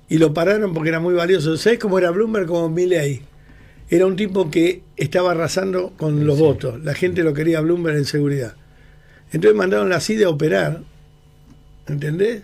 Y 0.09 0.19
lo 0.19 0.33
pararon 0.33 0.73
porque 0.73 0.89
era 0.91 1.01
muy 1.01 1.15
valioso. 1.15 1.57
¿Sabés 1.57 1.79
cómo 1.79 1.99
era 1.99 2.11
Bloomberg 2.11 2.47
como 2.47 2.69
Milley? 2.69 3.23
Era 3.91 4.07
un 4.07 4.17
tipo 4.17 4.51
que 4.51 4.83
estaba 4.97 5.33
arrasando 5.33 5.93
con 5.97 6.27
los 6.27 6.39
votos. 6.39 6.83
La 6.85 6.95
gente 6.95 7.23
lo 7.23 7.35
quería 7.35 7.59
a 7.59 7.61
Bloomberg 7.61 7.97
en 7.97 8.05
seguridad. 8.05 8.55
Entonces 9.33 9.57
mandaron 9.57 9.89
la 9.89 10.01
CIDE 10.01 10.25
a 10.25 10.29
operar. 10.31 10.81
¿Entendés? 11.89 12.43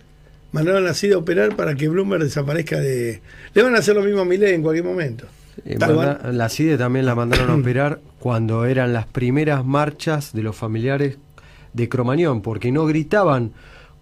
Mandaron 0.52 0.84
la 0.84 0.94
CIDE 0.94 1.14
a 1.14 1.18
operar 1.18 1.56
para 1.56 1.74
que 1.74 1.88
Bloomberg 1.88 2.22
desaparezca 2.24 2.78
de... 2.78 3.20
Le 3.54 3.62
van 3.62 3.74
a 3.74 3.78
hacer 3.78 3.96
lo 3.96 4.02
mismo 4.02 4.20
a 4.20 4.24
Milley 4.24 4.54
en 4.54 4.62
cualquier 4.62 4.84
momento. 4.84 5.26
Eh, 5.64 5.76
manda- 5.78 6.30
la 6.32 6.48
CIDE 6.48 6.76
también 6.78 7.06
la 7.06 7.14
mandaron 7.14 7.50
a 7.50 7.54
operar 7.60 8.00
cuando 8.18 8.64
eran 8.66 8.92
las 8.92 9.06
primeras 9.06 9.64
marchas 9.64 10.32
de 10.32 10.42
los 10.42 10.54
familiares 10.56 11.16
de 11.72 11.88
Cromañón, 11.88 12.42
porque 12.42 12.70
no 12.70 12.84
gritaban 12.86 13.52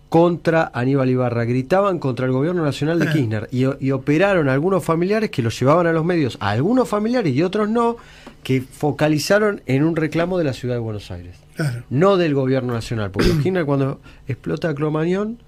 contra 0.09 0.73
Aníbal 0.75 1.09
Ibarra, 1.09 1.45
gritaban 1.45 2.01
contra 2.01 2.27
el 2.27 2.33
gobierno 2.33 2.65
nacional 2.65 2.99
de 2.99 3.07
Ah. 3.09 3.13
Kirchner 3.13 3.49
y, 3.53 3.65
y 3.79 3.93
operaron 3.93 4.49
a 4.49 4.53
algunos 4.53 4.83
familiares 4.85 5.31
que 5.31 5.41
los 5.43 5.59
llevaban 5.59 5.87
a 5.87 5.93
los 5.93 6.05
medios, 6.05 6.37
a 6.41 6.51
algunos 6.51 6.89
familiares 6.89 7.33
y 7.33 7.43
otros 7.45 7.69
no, 7.69 7.97
que 8.43 8.61
focalizaron 8.61 9.63
en 9.67 9.85
un 9.85 9.95
reclamo 9.95 10.37
de 10.37 10.45
la 10.45 10.53
ciudad 10.53 10.75
de 10.75 10.81
Buenos 10.81 11.11
Aires, 11.13 11.37
Claro. 11.55 11.85
no 11.91 12.17
del 12.17 12.35
gobierno 12.35 12.73
nacional, 12.73 13.13
porque 13.13 13.29
Kirchner 13.43 13.65
cuando 13.65 14.01
explota 14.27 14.75
Cromañón 14.75 15.39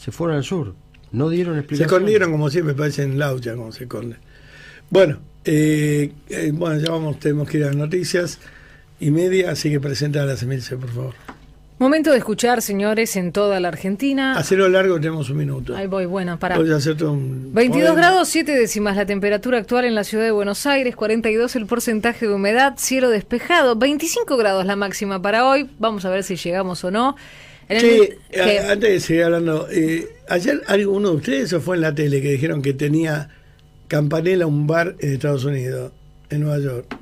se 0.00 0.12
fueron 0.12 0.36
al 0.36 0.44
sur, 0.44 0.74
no 1.12 1.28
dieron 1.28 1.54
Se 1.54 1.60
explicación. 1.60 1.94
escondieron 1.94 2.32
como 2.32 2.48
siempre, 2.48 2.74
parece 2.74 3.02
en 3.02 3.18
Laucha, 3.18 3.54
como 3.54 3.70
se 3.70 3.84
esconde. 3.84 4.16
Bueno, 4.88 5.18
eh, 5.44 6.10
eh, 6.30 6.50
bueno, 6.54 6.80
ya 6.80 6.90
vamos, 6.90 7.18
tenemos 7.18 7.48
que 7.48 7.58
ir 7.58 7.64
a 7.64 7.66
las 7.66 7.76
noticias 7.76 8.38
y 8.98 9.10
media, 9.10 9.50
así 9.50 9.70
que 9.70 9.78
presenta 9.78 10.22
a 10.22 10.26
la 10.26 10.36
Semilce, 10.36 10.76
por 10.76 10.88
favor. 10.88 11.14
Momento 11.78 12.12
de 12.12 12.18
escuchar, 12.18 12.60
señores, 12.62 13.14
en 13.16 13.32
toda 13.32 13.60
la 13.60 13.68
Argentina. 13.68 14.38
Hacerlo 14.38 14.68
largo, 14.68 14.96
tenemos 15.00 15.28
un 15.30 15.36
minuto. 15.36 15.76
Ahí 15.76 15.86
voy, 15.86 16.06
bueno, 16.06 16.38
para. 16.38 16.56
Voy 16.56 16.70
a 16.70 16.76
hacerte 16.76 17.04
un 17.04 17.52
22 17.54 17.90
poema. 17.90 18.00
grados 18.00 18.28
7 18.28 18.52
décimas 18.52 18.96
la 18.96 19.06
temperatura 19.06 19.58
actual 19.58 19.84
en 19.84 19.94
la 19.94 20.04
ciudad 20.04 20.24
de 20.24 20.30
Buenos 20.30 20.66
Aires, 20.66 20.96
42 20.96 21.56
el 21.56 21.66
porcentaje 21.66 22.26
de 22.26 22.34
humedad, 22.34 22.74
cielo 22.76 23.08
despejado, 23.10 23.76
25 23.76 24.36
grados 24.36 24.66
la 24.66 24.76
máxima 24.76 25.20
para 25.20 25.46
hoy, 25.46 25.70
vamos 25.78 26.04
a 26.04 26.10
ver 26.10 26.22
si 26.22 26.36
llegamos 26.36 26.84
o 26.84 26.90
no. 26.90 27.16
¿Qué? 27.78 28.18
a- 28.68 28.72
antes 28.72 28.90
de 28.90 29.00
seguir 29.00 29.22
hablando, 29.24 29.68
eh, 29.70 30.08
ayer 30.28 30.62
alguno 30.66 31.10
de 31.10 31.16
ustedes 31.16 31.52
o 31.52 31.60
fue 31.60 31.76
en 31.76 31.82
la 31.82 31.94
tele 31.94 32.20
que 32.20 32.32
dijeron 32.32 32.62
que 32.62 32.72
tenía 32.74 33.28
Campanella 33.88 34.46
un 34.46 34.66
bar 34.66 34.96
en 35.00 35.12
Estados 35.14 35.44
Unidos, 35.44 35.92
en 36.30 36.40
Nueva 36.42 36.58
York. 36.58 36.96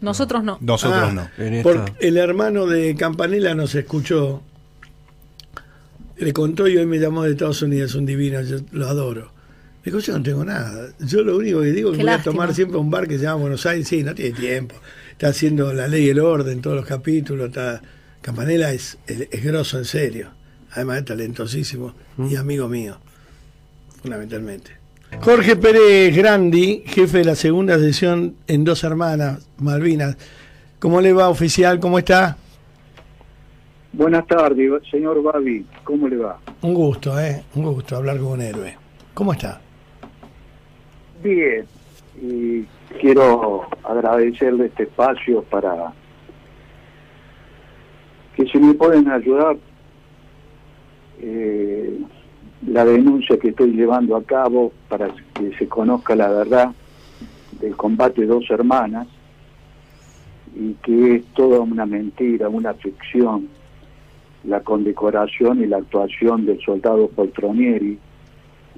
Nosotros 0.00 0.44
no. 0.44 0.58
Nosotros 0.60 1.02
Ah, 1.02 1.12
no. 1.12 1.62
Porque 1.62 1.92
el 2.00 2.16
hermano 2.18 2.66
de 2.66 2.94
Campanella 2.94 3.54
nos 3.54 3.74
escuchó, 3.74 4.42
le 6.18 6.32
contó 6.32 6.66
y 6.68 6.76
hoy 6.76 6.86
me 6.86 6.98
llamó 6.98 7.24
de 7.24 7.32
Estados 7.32 7.60
Unidos, 7.62 7.94
un 7.94 8.06
divino, 8.06 8.40
yo 8.42 8.58
lo 8.72 8.88
adoro. 8.88 9.32
Le 9.84 9.92
digo, 9.92 9.98
yo 10.00 10.16
no 10.18 10.22
tengo 10.22 10.44
nada. 10.44 10.88
Yo 11.00 11.22
lo 11.22 11.36
único 11.36 11.60
que 11.60 11.72
digo 11.72 11.92
es 11.92 11.98
que 11.98 12.02
voy 12.04 12.12
a 12.12 12.22
tomar 12.22 12.54
siempre 12.54 12.78
un 12.78 12.90
bar 12.90 13.06
que 13.06 13.18
se 13.18 13.24
llama 13.24 13.42
Buenos 13.42 13.64
Aires. 13.66 13.86
Sí, 13.86 14.02
no 14.02 14.14
tiene 14.14 14.36
tiempo. 14.36 14.74
Está 15.12 15.28
haciendo 15.28 15.72
la 15.72 15.86
ley 15.88 16.06
y 16.06 16.08
el 16.10 16.18
orden, 16.20 16.60
todos 16.60 16.76
los 16.76 16.86
capítulos. 16.86 17.48
Está... 17.48 17.80
Campanella 18.20 18.72
es, 18.72 18.98
es, 19.06 19.28
es 19.30 19.44
grosso, 19.44 19.78
en 19.78 19.84
serio. 19.84 20.28
Además 20.72 20.98
es 20.98 21.04
talentosísimo 21.06 21.94
y 22.18 22.36
amigo 22.36 22.68
mío, 22.68 22.98
fundamentalmente. 24.02 24.72
Jorge 25.20 25.56
Pérez 25.56 26.14
Grandi, 26.14 26.82
jefe 26.86 27.18
de 27.18 27.24
la 27.24 27.34
segunda 27.34 27.78
sesión 27.78 28.36
en 28.46 28.64
Dos 28.64 28.84
Hermanas, 28.84 29.48
Malvinas. 29.58 30.16
¿Cómo 30.78 31.00
le 31.00 31.12
va, 31.12 31.28
oficial? 31.28 31.80
¿Cómo 31.80 31.98
está? 31.98 32.36
Buenas 33.92 34.26
tardes, 34.26 34.70
señor 34.90 35.22
Babi. 35.22 35.64
¿Cómo 35.84 36.06
le 36.08 36.18
va? 36.18 36.38
Un 36.60 36.74
gusto, 36.74 37.18
¿eh? 37.18 37.42
Un 37.54 37.64
gusto 37.64 37.96
hablar 37.96 38.18
con 38.18 38.32
un 38.32 38.42
héroe. 38.42 38.76
¿Cómo 39.14 39.32
está? 39.32 39.60
Bien. 41.22 41.64
Y 42.20 42.62
quiero 43.00 43.66
agradecerle 43.82 44.66
este 44.66 44.82
espacio 44.82 45.42
para 45.44 45.92
que 48.36 48.46
si 48.46 48.58
me 48.58 48.74
pueden 48.74 49.08
ayudar 49.10 49.56
eh, 51.20 51.98
la 52.66 52.84
denuncia 52.84 53.38
que 53.38 53.48
estoy 53.48 53.72
llevando 53.72 54.14
a 54.14 54.22
cabo 54.22 54.72
para 54.88 55.08
que 55.34 55.56
se 55.56 55.66
conozca 55.66 56.14
la 56.14 56.28
verdad 56.28 56.72
del 57.60 57.74
combate 57.76 58.20
de 58.20 58.26
dos 58.26 58.44
hermanas 58.50 59.08
y 60.54 60.74
que 60.74 61.16
es 61.16 61.24
toda 61.34 61.60
una 61.60 61.86
mentira, 61.86 62.50
una 62.50 62.74
ficción, 62.74 63.48
la 64.44 64.60
condecoración 64.60 65.62
y 65.62 65.66
la 65.66 65.78
actuación 65.78 66.44
del 66.44 66.60
soldado 66.60 67.08
Poltronieri 67.08 67.98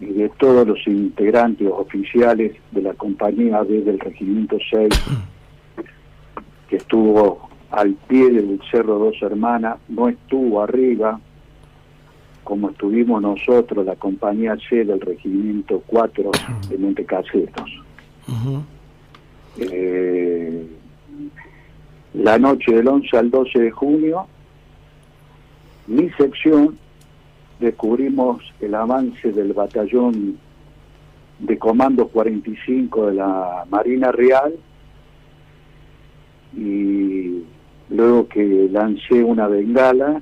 y 0.01 0.07
de 0.07 0.29
todos 0.29 0.69
los 0.69 0.87
integrantes 0.87 1.69
oficiales 1.69 2.53
de 2.71 2.83
la 2.83 2.95
compañía 2.95 3.63
B 3.63 3.81
del 3.83 3.99
Regimiento 3.99 4.57
6 4.71 4.89
que 6.69 6.77
estuvo 6.77 7.48
al 7.71 7.95
pie 7.95 8.31
del 8.31 8.61
Cerro 8.71 8.99
Dos 8.99 9.17
Hermanas, 9.21 9.79
no 9.89 10.09
estuvo 10.09 10.63
arriba 10.63 11.21
como 12.49 12.71
estuvimos 12.71 13.21
nosotros, 13.21 13.85
la 13.85 13.97
compañía 13.97 14.57
C 14.71 14.83
del 14.83 15.03
Regimiento 15.03 15.83
4 15.87 16.31
de 16.71 16.79
Montecaseros. 16.79 17.83
Eh, 19.59 20.67
la 22.15 22.39
noche 22.39 22.73
del 22.73 22.89
11 22.89 23.19
al 23.19 23.31
12 23.31 23.59
de 23.59 23.71
junio, 23.71 24.27
mi 25.89 26.09
sección 26.13 26.79
descubrimos 27.61 28.43
el 28.61 28.75
avance 28.75 29.31
del 29.31 29.53
batallón 29.53 30.39
de 31.41 31.59
Comando 31.59 32.09
45 32.09 33.09
de 33.09 33.15
la 33.15 33.67
Marina 33.69 34.11
Real 34.11 34.55
y 36.57 37.43
luego 37.91 38.29
que 38.29 38.69
lancé 38.71 39.23
una 39.23 39.49
bengala 39.49 40.21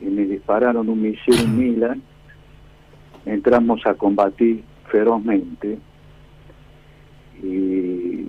y 0.00 0.06
me 0.06 0.24
dispararon 0.24 0.88
un 0.88 1.02
misil 1.02 1.40
en 1.40 1.58
Milan, 1.58 2.02
entramos 3.24 3.84
a 3.86 3.94
combatir 3.94 4.62
ferozmente 4.90 5.78
y 7.42 8.24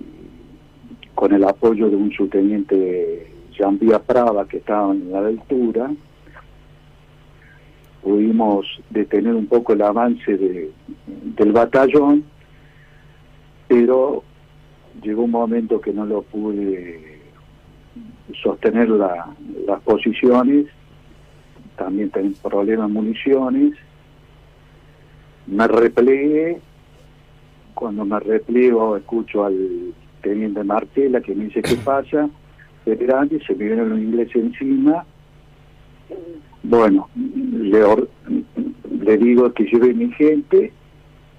con 1.14 1.32
el 1.32 1.44
apoyo 1.44 1.90
de 1.90 1.96
un 1.96 2.12
subteniente 2.12 3.32
Jean 3.52 3.78
Vía 3.78 3.98
Prava 3.98 4.46
que 4.46 4.58
estaba 4.58 4.92
en 4.92 5.10
la 5.10 5.18
altura, 5.18 5.90
pudimos 8.02 8.66
detener 8.90 9.34
un 9.34 9.46
poco 9.46 9.72
el 9.72 9.82
avance 9.82 10.36
de, 10.36 10.70
del 11.06 11.52
batallón, 11.52 12.24
pero 13.66 14.22
llegó 15.02 15.24
un 15.24 15.32
momento 15.32 15.80
que 15.80 15.92
no 15.92 16.06
lo 16.06 16.22
pude 16.22 17.17
sostener 18.42 18.88
las 18.88 19.80
posiciones, 19.84 20.66
también 21.76 22.10
tenía 22.10 22.32
problemas 22.42 22.90
municiones, 22.90 23.74
me 25.46 25.66
replegué, 25.66 26.60
cuando 27.74 28.04
me 28.04 28.18
repliego 28.20 28.96
escucho 28.96 29.44
al 29.44 29.94
teniente 30.20 30.64
Martela 30.64 31.20
que 31.20 31.34
me 31.34 31.44
dice 31.44 31.62
qué 31.62 31.76
pasa, 31.76 32.28
grande, 32.86 33.40
se 33.46 33.54
me 33.54 33.66
viene 33.66 33.84
los 33.84 33.98
ingleses 33.98 34.36
encima, 34.36 35.04
bueno, 36.62 37.08
le, 37.14 37.82
le 39.00 39.16
digo 39.16 39.52
que 39.52 39.64
lleve 39.64 39.94
mi 39.94 40.10
gente 40.12 40.72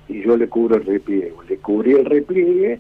y 0.08 0.22
yo 0.24 0.38
le 0.38 0.48
cubro 0.48 0.76
el 0.76 0.86
repliegue. 0.86 1.34
Le 1.48 1.58
cubrí 1.58 1.94
el 1.94 2.06
repliegue 2.06 2.80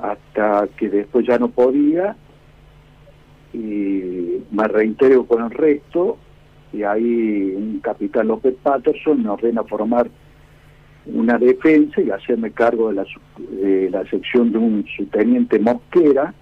hasta 0.00 0.68
que 0.76 0.88
después 0.88 1.26
ya 1.26 1.38
no 1.38 1.48
podía 1.48 2.16
y 3.52 4.42
me 4.50 4.68
reintegro 4.68 5.26
con 5.26 5.44
el 5.44 5.50
resto 5.50 6.18
y 6.72 6.82
ahí 6.82 7.54
un 7.56 7.80
capitán 7.80 8.28
López 8.28 8.56
Patterson 8.62 9.22
me 9.22 9.28
ordena 9.28 9.62
formar 9.62 10.08
una 11.06 11.38
defensa 11.38 12.00
y 12.00 12.10
hacerme 12.10 12.50
cargo 12.50 12.88
de 12.88 12.94
la, 12.94 13.06
de 13.38 13.90
la 13.90 14.04
sección 14.06 14.50
de 14.52 14.58
un 14.58 14.84
subteniente 14.96 15.58
Mosquera 15.58 16.34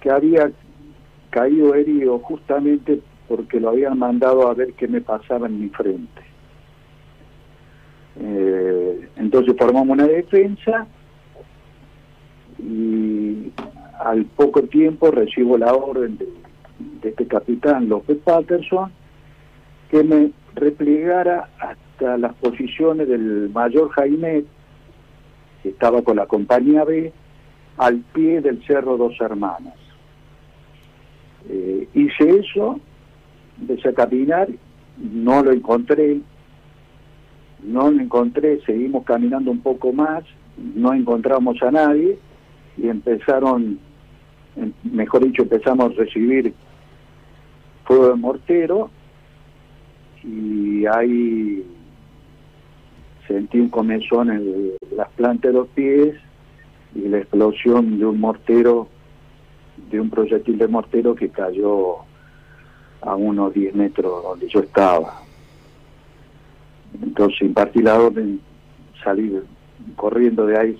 que 0.00 0.10
había 0.10 0.50
caído 1.30 1.74
herido 1.74 2.18
justamente 2.18 3.00
porque 3.28 3.60
lo 3.60 3.70
habían 3.70 3.98
mandado 3.98 4.48
a 4.48 4.54
ver 4.54 4.74
qué 4.74 4.88
me 4.88 5.00
pasaba 5.00 5.46
en 5.46 5.60
mi 5.60 5.68
frente. 5.68 6.22
Eh, 8.20 9.08
entonces 9.16 9.54
formamos 9.58 9.88
una 9.88 10.06
defensa 10.06 10.86
y 12.58 13.52
al 14.00 14.24
poco 14.24 14.62
tiempo 14.62 15.10
recibo 15.10 15.58
la 15.58 15.72
orden 15.72 16.18
de, 16.18 16.28
este 17.08 17.26
capitán 17.26 17.88
López 17.88 18.18
Patterson 18.24 18.90
que 19.90 20.02
me 20.02 20.30
replegara 20.54 21.50
hasta 21.58 22.16
las 22.16 22.34
posiciones 22.34 23.08
del 23.08 23.50
mayor 23.50 23.90
Jaime, 23.90 24.44
que 25.62 25.68
estaba 25.68 26.02
con 26.02 26.16
la 26.16 26.26
compañía 26.26 26.84
B, 26.84 27.12
al 27.76 27.98
pie 28.12 28.40
del 28.40 28.64
Cerro 28.66 28.96
Dos 28.96 29.20
Hermanas. 29.20 29.74
Eh, 31.48 31.88
hice 31.94 32.38
eso, 32.38 32.80
empecé 33.60 33.90
a 33.90 33.94
caminar, 33.94 34.48
no 34.96 35.42
lo 35.42 35.52
encontré, 35.52 36.20
no 37.62 37.90
lo 37.90 38.00
encontré, 38.00 38.60
seguimos 38.64 39.04
caminando 39.04 39.50
un 39.50 39.60
poco 39.60 39.92
más, 39.92 40.24
no 40.56 40.94
encontramos 40.94 41.62
a 41.62 41.70
nadie 41.70 42.18
y 42.76 42.88
empezaron, 42.88 43.78
mejor 44.82 45.24
dicho, 45.24 45.42
empezamos 45.42 45.92
a 45.92 45.94
recibir 45.94 46.54
fuego 47.84 48.08
de 48.08 48.14
mortero 48.14 48.90
y 50.22 50.86
ahí 50.86 51.64
sentí 53.28 53.60
un 53.60 53.68
comezón 53.68 54.30
en 54.30 54.72
las 54.96 55.08
plantas 55.10 55.52
de 55.52 55.58
los 55.58 55.68
pies 55.68 56.16
y 56.94 57.08
la 57.08 57.18
explosión 57.18 57.98
de 57.98 58.06
un 58.06 58.20
mortero 58.20 58.88
de 59.90 60.00
un 60.00 60.10
proyectil 60.10 60.58
de 60.58 60.68
mortero 60.68 61.14
que 61.14 61.28
cayó 61.28 61.96
a 63.00 63.14
unos 63.16 63.52
10 63.52 63.74
metros 63.74 64.22
donde 64.22 64.48
yo 64.48 64.60
estaba. 64.60 65.20
Entonces 67.02 67.42
impartí 67.42 67.82
la 67.82 68.00
orden, 68.00 68.40
salí 69.02 69.38
corriendo 69.96 70.46
de 70.46 70.58
ahí, 70.58 70.78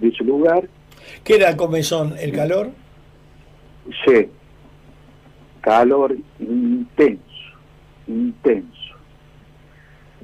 de 0.00 0.08
ese 0.08 0.24
lugar. 0.24 0.68
¿Qué 1.24 1.36
era 1.36 1.56
comezón? 1.56 2.14
¿El 2.18 2.32
calor? 2.32 2.70
Sí, 4.04 4.28
calor 5.60 6.16
intenso, 6.38 7.22
intenso. 8.06 8.70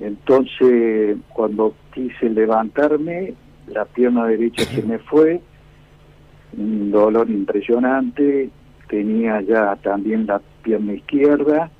Entonces, 0.00 1.16
cuando 1.32 1.74
quise 1.92 2.28
levantarme, 2.28 3.34
la 3.68 3.84
pierna 3.84 4.26
derecha 4.26 4.64
se 4.64 4.82
me 4.82 4.98
fue 4.98 5.40
un 6.56 6.90
dolor 6.90 7.28
impresionante, 7.30 8.50
tenía 8.88 9.40
ya 9.40 9.76
también 9.76 10.26
la 10.26 10.40
pierna 10.62 10.94
izquierda 10.94 11.70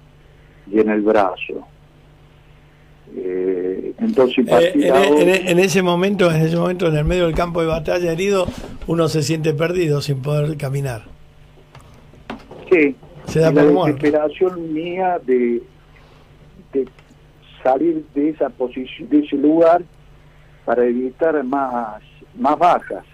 y 0.71 0.81
en 0.81 0.91
el 0.91 1.03
brazo. 1.03 1.67
Eh, 3.15 3.95
entonces 3.99 4.47
eh, 4.49 4.73
en, 4.75 5.49
en, 5.49 5.59
ese 5.59 5.83
momento, 5.83 6.31
en 6.31 6.43
ese 6.43 6.57
momento, 6.57 6.87
en 6.89 6.97
el 6.97 7.05
medio 7.05 7.27
del 7.27 7.35
campo 7.35 7.61
de 7.61 7.67
batalla 7.67 8.13
herido, 8.13 8.47
uno 8.87 9.09
se 9.09 9.23
siente 9.23 9.55
perdido 9.55 10.01
sin 10.01 10.23
poder 10.23 10.57
caminar. 10.57 11.05
Sí, 12.71 12.97
se 13.27 13.41
da 13.41 13.53
la 13.53 13.63
desesperación 13.65 14.73
mía 14.73 15.21
de, 15.25 15.63
de 16.73 16.89
salir 17.63 18.05
de 18.15 18.31
esa 18.31 18.49
posición, 18.51 19.09
de 19.09 19.21
ese 19.21 19.37
lugar 19.37 19.83
para 20.65 20.85
evitar 20.85 21.43
más, 21.45 22.03
más 22.37 22.59
bajas. 22.59 23.05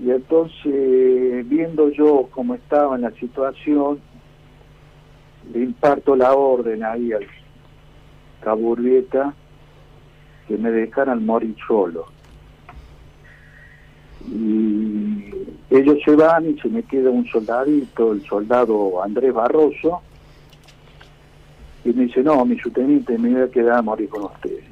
Y 0.00 0.10
entonces, 0.10 1.48
viendo 1.48 1.90
yo 1.90 2.28
cómo 2.30 2.54
estaba 2.54 2.94
en 2.94 3.02
la 3.02 3.10
situación, 3.12 3.98
le 5.52 5.64
imparto 5.64 6.14
la 6.14 6.34
orden 6.34 6.84
ahí 6.84 7.12
al 7.12 7.26
caburrieta 8.40 9.34
que 10.46 10.56
me 10.56 10.70
dejaran 10.70 11.24
morir 11.24 11.54
solo. 11.66 12.06
Y 14.26 15.30
ellos 15.70 15.98
se 16.04 16.14
van 16.16 16.50
y 16.50 16.58
se 16.58 16.68
me 16.68 16.82
queda 16.82 17.10
un 17.10 17.26
soldadito, 17.26 18.12
el 18.12 18.22
soldado 18.26 19.02
Andrés 19.02 19.32
Barroso, 19.32 20.02
y 21.84 21.92
me 21.92 22.04
dice, 22.04 22.22
no, 22.22 22.44
mi 22.44 22.58
subteniente, 22.58 23.16
me 23.16 23.32
voy 23.32 23.42
a 23.42 23.50
quedar 23.50 23.78
a 23.78 23.82
morir 23.82 24.08
con 24.08 24.24
ustedes. 24.24 24.64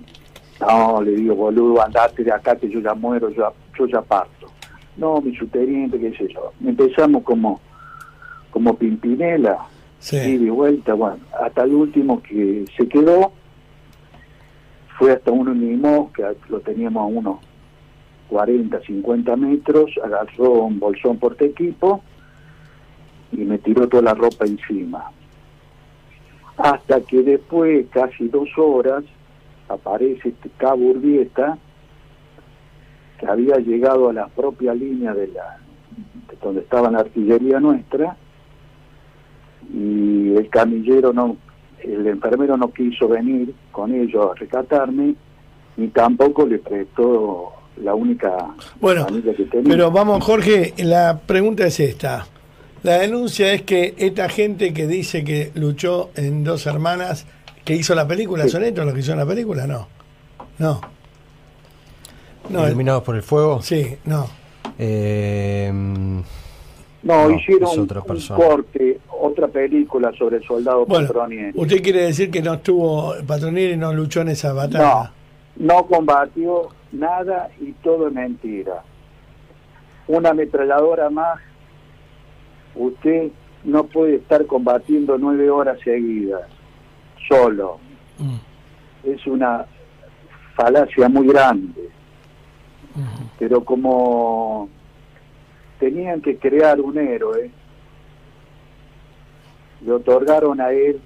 No, 0.61 1.03
le 1.03 1.13
digo, 1.13 1.35
boludo, 1.35 1.83
andate 1.83 2.25
de 2.25 2.33
acá 2.33 2.57
que 2.57 2.69
yo 2.69 2.81
ya 2.81 2.95
muero, 2.95 3.31
yo, 3.31 3.53
yo 3.79 3.87
ya 3.87 4.03
parto 4.03 4.37
no, 4.97 5.21
mi 5.21 5.35
subteniente, 5.37 5.99
qué 5.99 6.13
sé 6.17 6.29
yo. 6.33 6.53
Empezamos 6.65 7.23
como, 7.23 7.61
como 8.51 8.77
Pimpinela, 8.77 9.59
sí. 9.99 10.17
y 10.17 10.37
de 10.39 10.51
vuelta, 10.51 10.95
bueno, 10.95 11.19
hasta 11.41 11.65
el 11.65 11.75
último 11.75 12.23
que 12.23 12.65
se 12.77 12.89
quedó, 12.89 13.33
fue 14.99 15.13
hasta 15.13 15.31
uno 15.31 15.55
mismo, 15.55 16.11
que 16.15 16.25
lo 16.49 16.61
teníamos 16.61 17.03
a 17.03 17.07
unos 17.07 17.39
40, 18.29 18.81
50 18.81 19.37
metros, 19.37 19.91
agarró 20.03 20.65
un 20.65 20.79
bolsón 20.79 21.19
por 21.19 21.41
equipo 21.43 22.03
y 23.33 23.39
me 23.39 23.59
tiró 23.59 23.89
toda 23.89 24.03
la 24.03 24.15
ropa 24.15 24.45
encima. 24.47 25.11
Hasta 26.57 27.01
que 27.03 27.23
después, 27.23 27.87
casi 27.91 28.29
dos 28.29 28.49
horas, 28.57 29.05
aparece 29.69 30.31
este 30.31 30.49
Cabo 30.57 30.87
Urbieta, 30.87 31.59
que 33.19 33.27
había 33.27 33.57
llegado 33.57 34.09
a 34.09 34.13
la 34.13 34.27
propia 34.29 34.75
línea 34.75 35.13
de 35.15 35.29
la 35.29 35.59
donde 36.43 36.61
estaba 36.61 36.91
la 36.91 37.01
artillería 37.01 37.61
nuestra 37.61 38.17
y 39.73 40.35
el 40.37 40.49
camillero 40.49 41.13
no 41.13 41.37
el 41.83 42.07
enfermero 42.07 42.57
no 42.57 42.73
quiso 42.73 43.09
venir 43.09 43.55
con 43.77 43.95
ellos 43.95 44.31
a 44.33 44.35
rescatarme 44.39 45.15
ni 45.77 45.89
tampoco 45.89 46.47
le 46.47 46.59
prestó 46.59 47.53
la 47.83 47.95
única 47.95 48.35
bueno 48.81 49.07
que 49.07 49.45
tenía. 49.45 49.69
pero 49.69 49.91
vamos 49.91 50.25
Jorge 50.25 50.73
la 50.79 51.19
pregunta 51.27 51.67
es 51.67 51.79
esta 51.81 52.27
La 52.83 52.99
denuncia 52.99 53.53
es 53.53 53.63
que 53.63 53.95
esta 53.99 54.31
gente 54.31 54.73
que 54.73 54.87
dice 54.87 55.23
que 55.25 55.51
luchó 55.55 56.11
en 56.15 56.43
Dos 56.45 56.67
Hermanas, 56.67 57.27
que 57.65 57.75
hizo 57.75 57.95
la 57.95 58.07
película, 58.09 58.45
Sí. 58.45 58.51
¿son 58.51 58.63
estos 58.65 58.85
los 58.85 58.95
que 58.95 59.01
hicieron 59.01 59.19
la 59.19 59.27
película? 59.27 59.67
No. 59.67 59.89
No. 60.59 60.81
No, 62.49 62.61
el- 62.63 62.69
Iluminados 62.69 63.03
por 63.03 63.17
el 63.17 63.23
fuego. 63.23 63.61
sí, 63.61 63.97
no. 64.05 64.27
Eh, 64.79 65.71
No, 67.03 67.29
No, 67.29 67.31
hicieron 67.31 67.71
un, 67.79 67.87
corte, 67.87 68.99
otra 69.37 69.49
película 69.49 70.13
sobre 70.19 70.39
el 70.39 70.45
soldado 70.45 70.87
Bueno, 70.87 71.09
usted 71.55 71.83
quiere 71.83 72.03
decir 72.05 72.31
que 72.31 72.41
no 72.41 72.55
estuvo, 72.55 73.15
Patronieri 73.27 73.77
no 73.77 73.93
luchó 73.93 74.23
en 74.23 74.29
esa 74.29 74.49
No, 74.51 74.55
batalla. 74.55 75.13
no 75.57 75.87
combatió 75.87 76.69
nada 76.93 77.51
y 77.61 77.73
todo 77.73 78.09
es 78.09 78.15
mentira. 78.15 78.83
Una 80.09 80.31
ametralladora 80.31 81.11
más, 81.11 81.39
usted 82.75 83.29
no 83.65 83.85
puede 83.85 84.17
estar 84.17 84.47
combatiendo 84.47 85.19
nueve 85.19 85.51
horas 85.51 85.79
seguidas, 85.85 86.43
solo. 87.29 87.79
Mm. 88.19 89.11
Es 89.11 89.27
una 89.27 89.67
falacia 90.55 91.09
muy 91.09 91.27
grande. 91.29 91.91
Pero 93.39 93.63
como 93.63 94.71
tenían 95.79 96.23
que 96.23 96.39
crear 96.39 96.81
un 96.81 96.97
héroe, 96.97 97.51
le 99.85 99.93
otorgaron 99.93 100.61
a 100.61 100.71
él 100.73 100.99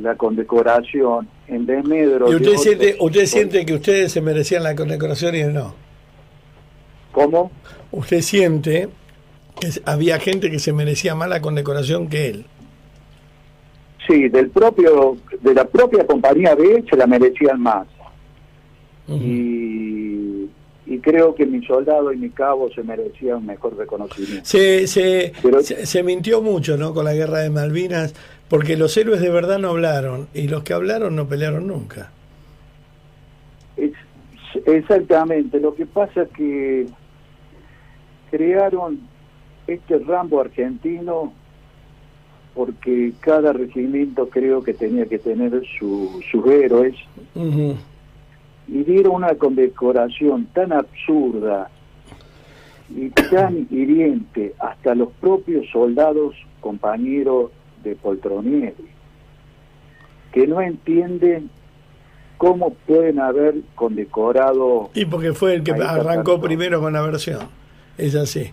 la 0.00 0.14
condecoración 0.16 1.28
en 1.46 1.64
desmedro 1.66 2.28
¿Y 2.28 2.30
de 2.30 2.36
usted 2.36 2.48
otros- 2.50 2.62
siente, 2.62 2.96
usted 3.00 3.26
siente 3.26 3.66
que 3.66 3.74
ustedes 3.74 4.12
se 4.12 4.20
merecían 4.20 4.62
la 4.62 4.74
condecoración 4.74 5.34
y 5.34 5.38
él 5.40 5.54
no? 5.54 5.74
¿Cómo? 7.12 7.50
¿Usted 7.90 8.20
siente 8.20 8.88
que 9.60 9.68
había 9.86 10.18
gente 10.20 10.50
que 10.50 10.58
se 10.58 10.72
merecía 10.72 11.14
más 11.14 11.28
la 11.28 11.40
condecoración 11.40 12.08
que 12.08 12.28
él? 12.28 12.46
Sí, 14.06 14.28
del 14.28 14.50
propio, 14.50 15.16
de 15.40 15.54
la 15.54 15.64
propia 15.66 16.06
compañía 16.06 16.54
de 16.54 16.76
él 16.76 16.86
se 16.88 16.96
la 16.96 17.06
merecían 17.06 17.60
más. 17.60 17.86
y, 19.08 19.87
y 20.88 20.98
creo 21.00 21.34
que 21.34 21.44
mi 21.46 21.64
soldado 21.66 22.12
y 22.12 22.16
mi 22.16 22.30
cabo 22.30 22.70
se 22.70 22.82
merecían 22.82 23.44
mejor 23.44 23.76
reconocimiento. 23.76 24.44
Se, 24.44 24.86
se, 24.86 25.32
Pero- 25.42 25.62
se, 25.62 25.84
se 25.86 26.02
mintió 26.02 26.40
mucho 26.42 26.76
¿no? 26.76 26.94
con 26.94 27.04
la 27.04 27.12
guerra 27.14 27.40
de 27.40 27.50
Malvinas, 27.50 28.14
porque 28.48 28.76
los 28.76 28.96
héroes 28.96 29.20
de 29.20 29.28
verdad 29.30 29.58
no 29.58 29.68
hablaron 29.70 30.28
y 30.32 30.48
los 30.48 30.62
que 30.62 30.72
hablaron 30.72 31.14
no 31.14 31.28
pelearon 31.28 31.66
nunca. 31.66 32.10
Es- 33.76 33.92
exactamente, 34.66 35.60
lo 35.60 35.74
que 35.74 35.84
pasa 35.86 36.22
es 36.22 36.28
que 36.30 36.86
crearon 38.30 39.00
este 39.66 39.98
Rambo 39.98 40.40
argentino 40.40 41.32
porque 42.54 43.12
cada 43.20 43.52
regimiento 43.52 44.28
creo 44.28 44.62
que 44.62 44.74
tenía 44.74 45.06
que 45.06 45.18
tener 45.18 45.62
su, 45.78 46.20
sus 46.30 46.46
héroes 46.46 46.94
Ujú. 47.34 47.76
Y 48.68 48.84
dieron 48.84 49.16
una 49.16 49.34
condecoración 49.34 50.46
tan 50.52 50.72
absurda 50.72 51.70
y 52.94 53.10
tan 53.10 53.66
hiriente 53.70 54.54
hasta 54.58 54.94
los 54.94 55.10
propios 55.20 55.66
soldados 55.70 56.34
compañeros 56.60 57.50
de 57.82 57.96
Poltronieri, 57.96 58.88
que 60.32 60.46
no 60.46 60.60
entienden 60.60 61.50
cómo 62.36 62.70
pueden 62.86 63.18
haber 63.18 63.56
condecorado 63.74 64.90
Y 64.94 65.04
porque 65.06 65.32
fue 65.32 65.54
el 65.54 65.62
que 65.62 65.72
arrancó 65.72 66.32
tanto. 66.32 66.40
primero 66.40 66.80
con 66.80 66.92
la 66.92 67.02
versión. 67.02 67.48
Es 67.96 68.14
así. 68.14 68.50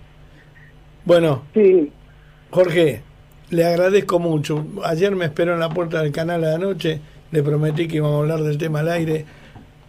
Bueno, 1.06 1.44
sí 1.54 1.92
Jorge, 2.56 3.02
le 3.50 3.66
agradezco 3.66 4.18
mucho. 4.18 4.66
Ayer 4.86 5.14
me 5.14 5.26
esperó 5.26 5.54
en 5.54 5.60
la 5.60 5.70
puerta 5.70 6.02
del 6.02 6.14
canal 6.14 6.44
a 6.46 6.52
la 6.52 6.58
noche. 6.58 7.02
Le 7.32 7.44
prometí 7.44 7.88
que 7.88 7.98
íbamos 7.98 8.16
a 8.16 8.20
hablar 8.20 8.44
del 8.44 8.58
tema 8.58 8.80
al 8.80 8.88
aire. 8.88 9.26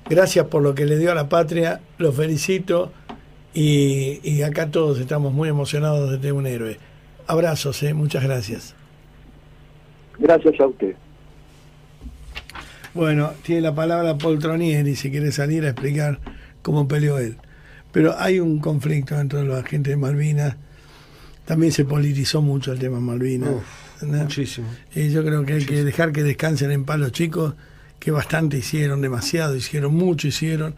Gracias 0.09 0.47
por 0.47 0.62
lo 0.62 0.74
que 0.74 0.87
le 0.87 0.99
dio 0.99 1.11
a 1.11 1.15
la 1.15 1.28
patria. 1.28 1.81
Lo 1.99 2.12
felicito. 2.12 2.93
Y, 3.55 4.20
y 4.23 4.43
acá 4.43 4.70
todos 4.70 5.01
estamos 5.01 5.33
muy 5.33 5.49
emocionados 5.49 6.11
de 6.11 6.19
tener 6.19 6.35
un 6.35 6.47
héroe. 6.47 6.78
Abrazos, 7.27 7.83
¿eh? 7.83 7.95
muchas 7.95 8.23
gracias. 8.23 8.74
gracias 10.19 10.61
a 10.61 10.66
usted 10.66 10.95
Bueno, 12.95 13.33
tiene 13.43 13.62
la 13.62 13.74
palabra 13.74 14.16
Poltronieri 14.16 14.95
si 14.95 15.11
quiere 15.11 15.33
salir 15.33 15.65
a 15.65 15.70
explicar 15.70 16.20
cómo 16.62 16.87
peleó 16.87 17.19
él. 17.19 17.37
Pero 17.93 18.15
hay 18.19 18.41
un 18.41 18.59
conflicto 18.59 19.16
dentro 19.16 19.39
de 19.39 19.47
los 19.47 19.59
agentes 19.59 19.91
de 19.91 19.97
Malvinas. 19.97 20.57
También 21.47 21.73
se 21.73 21.85
politizó 21.85 22.43
mucho 22.43 22.73
el 22.73 22.78
tema 22.78 23.01
Malvinas. 23.01 23.51
¿no? 24.03 24.19
Muchísimo. 24.19 24.69
Y 24.95 25.09
yo 25.09 25.24
creo 25.24 25.45
que 25.47 25.55
hay 25.55 25.65
que 25.65 25.83
dejar 25.83 26.12
que 26.12 26.23
descansen 26.23 26.70
en 26.70 26.85
paz 26.85 26.99
los 26.99 27.12
chicos, 27.12 27.55
que 27.98 28.10
bastante 28.10 28.59
hicieron, 28.59 29.01
demasiado 29.01 29.56
hicieron, 29.56 29.94
mucho 29.94 30.28
hicieron. 30.28 30.74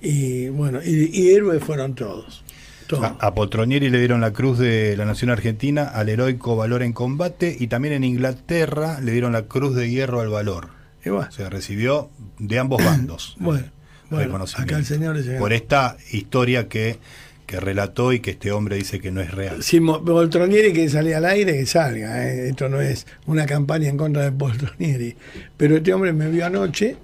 Y 0.00 0.48
bueno, 0.48 0.80
y, 0.84 1.10
y 1.12 1.30
héroes 1.30 1.62
fueron 1.62 1.94
todos. 1.94 2.42
todos. 2.86 3.04
A, 3.04 3.16
a 3.20 3.34
Poltronieri 3.34 3.90
le 3.90 3.98
dieron 3.98 4.20
la 4.20 4.32
Cruz 4.32 4.58
de 4.58 4.96
la 4.96 5.04
Nación 5.04 5.30
Argentina 5.30 5.84
al 5.84 6.08
heroico 6.08 6.56
valor 6.56 6.82
en 6.82 6.92
combate 6.92 7.56
y 7.58 7.68
también 7.68 7.94
en 7.94 8.04
Inglaterra 8.04 9.00
le 9.00 9.12
dieron 9.12 9.32
la 9.32 9.42
Cruz 9.42 9.74
de 9.74 9.90
Hierro 9.90 10.20
al 10.20 10.28
valor. 10.28 10.68
Y 11.04 11.10
bueno, 11.10 11.28
O 11.28 11.32
sea, 11.32 11.48
recibió 11.48 12.10
de 12.38 12.58
ambos 12.58 12.84
bandos. 12.84 13.36
bueno, 13.40 13.64
bueno, 14.10 14.44
acá 14.56 14.76
el 14.76 14.84
señor 14.84 15.16
Por 15.38 15.52
esta 15.52 15.96
historia 16.12 16.68
que, 16.68 16.98
que 17.46 17.60
relató 17.60 18.12
y 18.12 18.20
que 18.20 18.32
este 18.32 18.50
hombre 18.52 18.76
dice 18.76 19.00
que 19.00 19.10
no 19.12 19.20
es 19.20 19.30
real. 19.32 19.62
Si 19.62 19.78
Mo- 19.80 20.04
Poltronieri 20.04 20.72
que 20.72 20.88
salía 20.88 21.18
al 21.18 21.24
aire, 21.26 21.52
que 21.58 21.66
salga. 21.66 22.26
¿eh? 22.28 22.48
Esto 22.48 22.68
no 22.68 22.80
es 22.80 23.06
una 23.26 23.46
campaña 23.46 23.88
en 23.88 23.96
contra 23.96 24.24
de 24.24 24.32
Poltronieri. 24.32 25.16
Pero 25.56 25.76
este 25.76 25.94
hombre 25.94 26.12
me 26.12 26.28
vio 26.28 26.44
anoche 26.46 26.96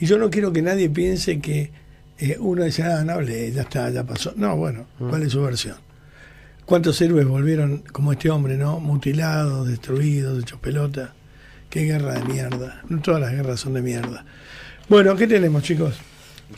y 0.00 0.06
yo 0.06 0.16
no 0.18 0.30
quiero 0.30 0.52
que 0.52 0.62
nadie 0.62 0.88
piense 0.88 1.40
que 1.40 1.70
eh, 2.18 2.36
uno 2.38 2.64
dice, 2.64 2.82
ah, 2.84 3.02
no 3.04 3.12
hablé, 3.14 3.50
ya 3.52 3.62
está, 3.62 3.90
ya 3.90 4.04
pasó. 4.04 4.32
No, 4.36 4.56
bueno, 4.56 4.86
¿cuál 4.98 5.22
es 5.24 5.32
su 5.32 5.42
versión? 5.42 5.76
¿Cuántos 6.66 7.00
héroes 7.00 7.26
volvieron 7.26 7.78
como 7.92 8.12
este 8.12 8.30
hombre, 8.30 8.56
no? 8.56 8.78
Mutilados, 8.78 9.66
destruidos, 9.66 10.40
hechos 10.42 10.60
pelota. 10.60 11.14
Qué 11.68 11.82
guerra 11.84 12.14
de 12.14 12.24
mierda. 12.24 12.82
No 12.88 13.00
todas 13.00 13.20
las 13.20 13.32
guerras 13.32 13.58
son 13.60 13.74
de 13.74 13.82
mierda. 13.82 14.24
Bueno, 14.88 15.16
¿qué 15.16 15.26
tenemos, 15.26 15.62
chicos? 15.62 15.94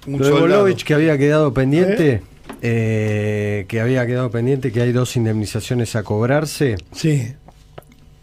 Un 0.06 0.18
Lo 0.18 0.26
de. 0.26 0.32
Bolovich 0.32 0.84
que 0.84 0.94
había 0.94 1.16
quedado 1.18 1.52
pendiente, 1.54 2.10
eh, 2.12 2.22
que 2.60 3.80
había 3.80 4.06
quedado 4.06 4.30
pendiente, 4.30 4.70
que 4.72 4.80
hay 4.82 4.92
dos 4.92 5.16
indemnizaciones 5.16 5.96
a 5.96 6.02
cobrarse. 6.02 6.76
Sí, 6.92 7.34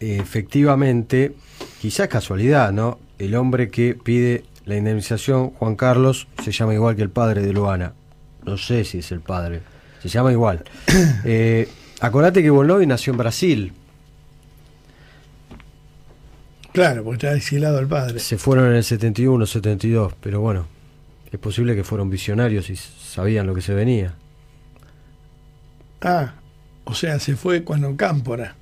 Eh, 0.01 0.18
efectivamente, 0.22 1.34
quizás 1.81 2.07
casualidad, 2.07 2.72
¿no? 2.72 2.99
El 3.18 3.35
hombre 3.35 3.69
que 3.69 3.95
pide 3.95 4.45
la 4.65 4.77
indemnización, 4.77 5.49
Juan 5.49 5.76
Carlos, 5.76 6.27
se 6.41 6.51
llama 6.53 6.73
igual 6.73 6.95
que 6.95 7.01
el 7.01 7.10
padre 7.10 7.41
de 7.41 7.51
Luana. 7.51 7.93
No 8.45 8.57
sé 8.57 8.85
si 8.85 8.99
es 8.99 9.11
el 9.11 9.19
padre, 9.19 9.61
se 10.01 10.07
llama 10.10 10.31
igual. 10.31 10.64
Eh, 11.26 11.68
acordate 11.99 12.41
que 12.41 12.49
Bolovi 12.49 12.85
nació 12.88 13.11
en 13.11 13.18
Brasil, 13.18 13.73
claro, 16.72 17.03
porque 17.03 17.26
está 17.27 17.35
exilado 17.35 17.80
el 17.80 17.88
padre. 17.88 18.19
se 18.19 18.38
fueron 18.38 18.68
en 18.68 18.76
el 18.76 18.84
71, 18.85 19.45
72, 19.45 20.14
pero 20.22 20.39
bueno, 20.39 20.65
es 21.31 21.39
posible 21.39 21.76
que 21.76 21.84
fueron 21.84 22.10
visionarios 22.10 22.69
y 22.69 22.76
sabían 22.76 23.47
lo 23.47 23.53
que 23.53 23.61
se 23.61 23.73
venía. 23.73 24.15
Ah, 26.01 26.34
o 26.85 26.93
sea, 26.93 27.19
se 27.19 27.35
fue 27.35 27.64
cuando 27.64 27.95
Cámpora. 27.95 28.56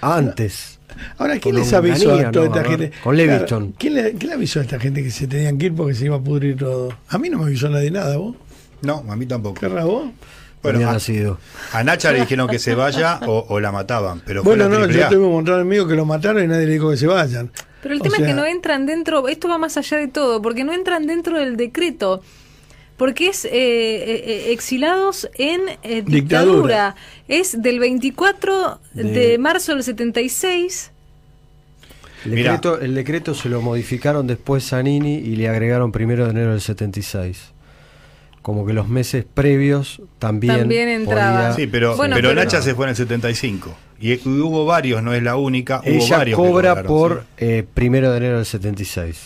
Antes. 0.00 0.78
Ahora, 1.18 1.38
¿quién 1.38 1.56
les 1.56 1.72
avisó 1.72 2.14
a 2.14 2.30
toda 2.30 2.48
¿no? 2.48 2.54
esta 2.56 2.68
gente? 2.68 2.92
con 3.02 3.16
Levingston. 3.16 3.74
¿quién, 3.78 3.94
le, 3.94 4.12
quién 4.14 4.28
le 4.30 4.34
avisó 4.34 4.60
a 4.60 4.62
esta 4.62 4.78
gente 4.80 5.02
que 5.02 5.10
se 5.10 5.26
tenían 5.26 5.58
que 5.58 5.66
ir 5.66 5.74
porque 5.74 5.94
se 5.94 6.06
iba 6.06 6.16
a 6.16 6.20
pudrir 6.20 6.56
todo? 6.56 6.96
A 7.08 7.18
mí 7.18 7.28
no 7.28 7.38
me 7.38 7.44
avisó 7.44 7.68
nadie 7.68 7.90
nada, 7.90 8.16
vos. 8.16 8.36
No, 8.82 9.04
a 9.08 9.16
mí 9.16 9.26
tampoco. 9.26 9.60
¿Qué 9.60 9.68
vos? 9.68 10.10
Bueno, 10.62 10.88
a, 10.88 10.92
nacido. 10.94 11.38
a 11.72 11.84
Nacha 11.84 12.10
le 12.12 12.20
dijeron 12.20 12.48
que 12.48 12.58
se 12.58 12.74
vaya 12.74 13.20
o, 13.26 13.46
o 13.48 13.60
la 13.60 13.70
mataban. 13.70 14.22
Pero 14.24 14.42
Bueno, 14.42 14.64
fue 14.64 14.74
la 14.74 14.86
no, 14.86 14.92
yo 14.92 15.06
A. 15.06 15.08
tuve 15.08 15.24
un 15.24 15.32
montón 15.32 15.54
de 15.56 15.60
amigos 15.60 15.88
que 15.88 15.94
lo 15.94 16.04
mataron 16.04 16.42
y 16.42 16.48
nadie 16.48 16.66
le 16.66 16.72
dijo 16.72 16.90
que 16.90 16.96
se 16.96 17.06
vayan. 17.06 17.50
Pero 17.82 17.94
el 17.94 18.00
O 18.00 18.02
tema 18.04 18.16
es 18.16 18.22
que 18.24 18.34
no 18.34 18.44
entran 18.44 18.86
dentro, 18.86 19.28
esto 19.28 19.48
va 19.48 19.58
más 19.58 19.76
allá 19.76 19.96
de 19.98 20.08
todo, 20.08 20.42
porque 20.42 20.64
no 20.64 20.72
entran 20.72 21.06
dentro 21.06 21.38
del 21.38 21.56
decreto, 21.56 22.22
porque 22.96 23.28
es 23.28 23.44
eh, 23.44 23.50
eh, 23.52 24.22
eh, 24.26 24.52
exilados 24.52 25.28
en 25.34 25.60
eh, 25.82 26.02
dictadura. 26.04 26.10
Dictadura. 26.10 26.96
Es 27.28 27.62
del 27.62 27.78
24 27.78 28.80
de, 28.94 29.02
De- 29.04 29.38
marzo 29.38 29.72
del 29.74 29.84
76. 29.84 30.90
El 32.24 32.32
decreto, 32.32 32.80
el 32.80 32.94
decreto 32.96 33.32
se 33.34 33.48
lo 33.48 33.62
modificaron 33.62 34.26
después 34.26 34.68
Zanini 34.68 35.14
y 35.14 35.36
le 35.36 35.48
agregaron 35.48 35.92
primero 35.92 36.24
de 36.24 36.30
enero 36.32 36.50
del 36.50 36.60
76. 36.60 37.52
Como 38.48 38.64
que 38.64 38.72
los 38.72 38.88
meses 38.88 39.26
previos 39.34 40.00
también. 40.18 40.60
También 40.60 40.88
entraba. 40.88 41.36
podía- 41.48 41.52
Sí, 41.52 41.66
pero, 41.66 41.94
Bueno, 41.98 42.16
pero, 42.16 42.30
pero- 42.30 42.40
Nacha 42.42 42.62
se 42.62 42.74
fue 42.74 42.86
en 42.86 42.90
el 42.90 42.96
75. 42.96 43.76
Y 44.00 44.14
y 44.14 44.20
hubo 44.24 44.64
varios, 44.64 45.02
no 45.02 45.12
es 45.12 45.22
la 45.22 45.36
única. 45.36 45.80
Hubo 45.84 45.90
Ella 45.90 46.16
varios 46.16 46.36
cobra 46.38 46.70
cobraron, 46.70 46.86
por 46.86 47.20
sí. 47.20 47.44
eh, 47.44 47.66
primero 47.74 48.10
de 48.10 48.16
enero 48.16 48.36
del 48.38 48.46
76. 48.46 49.18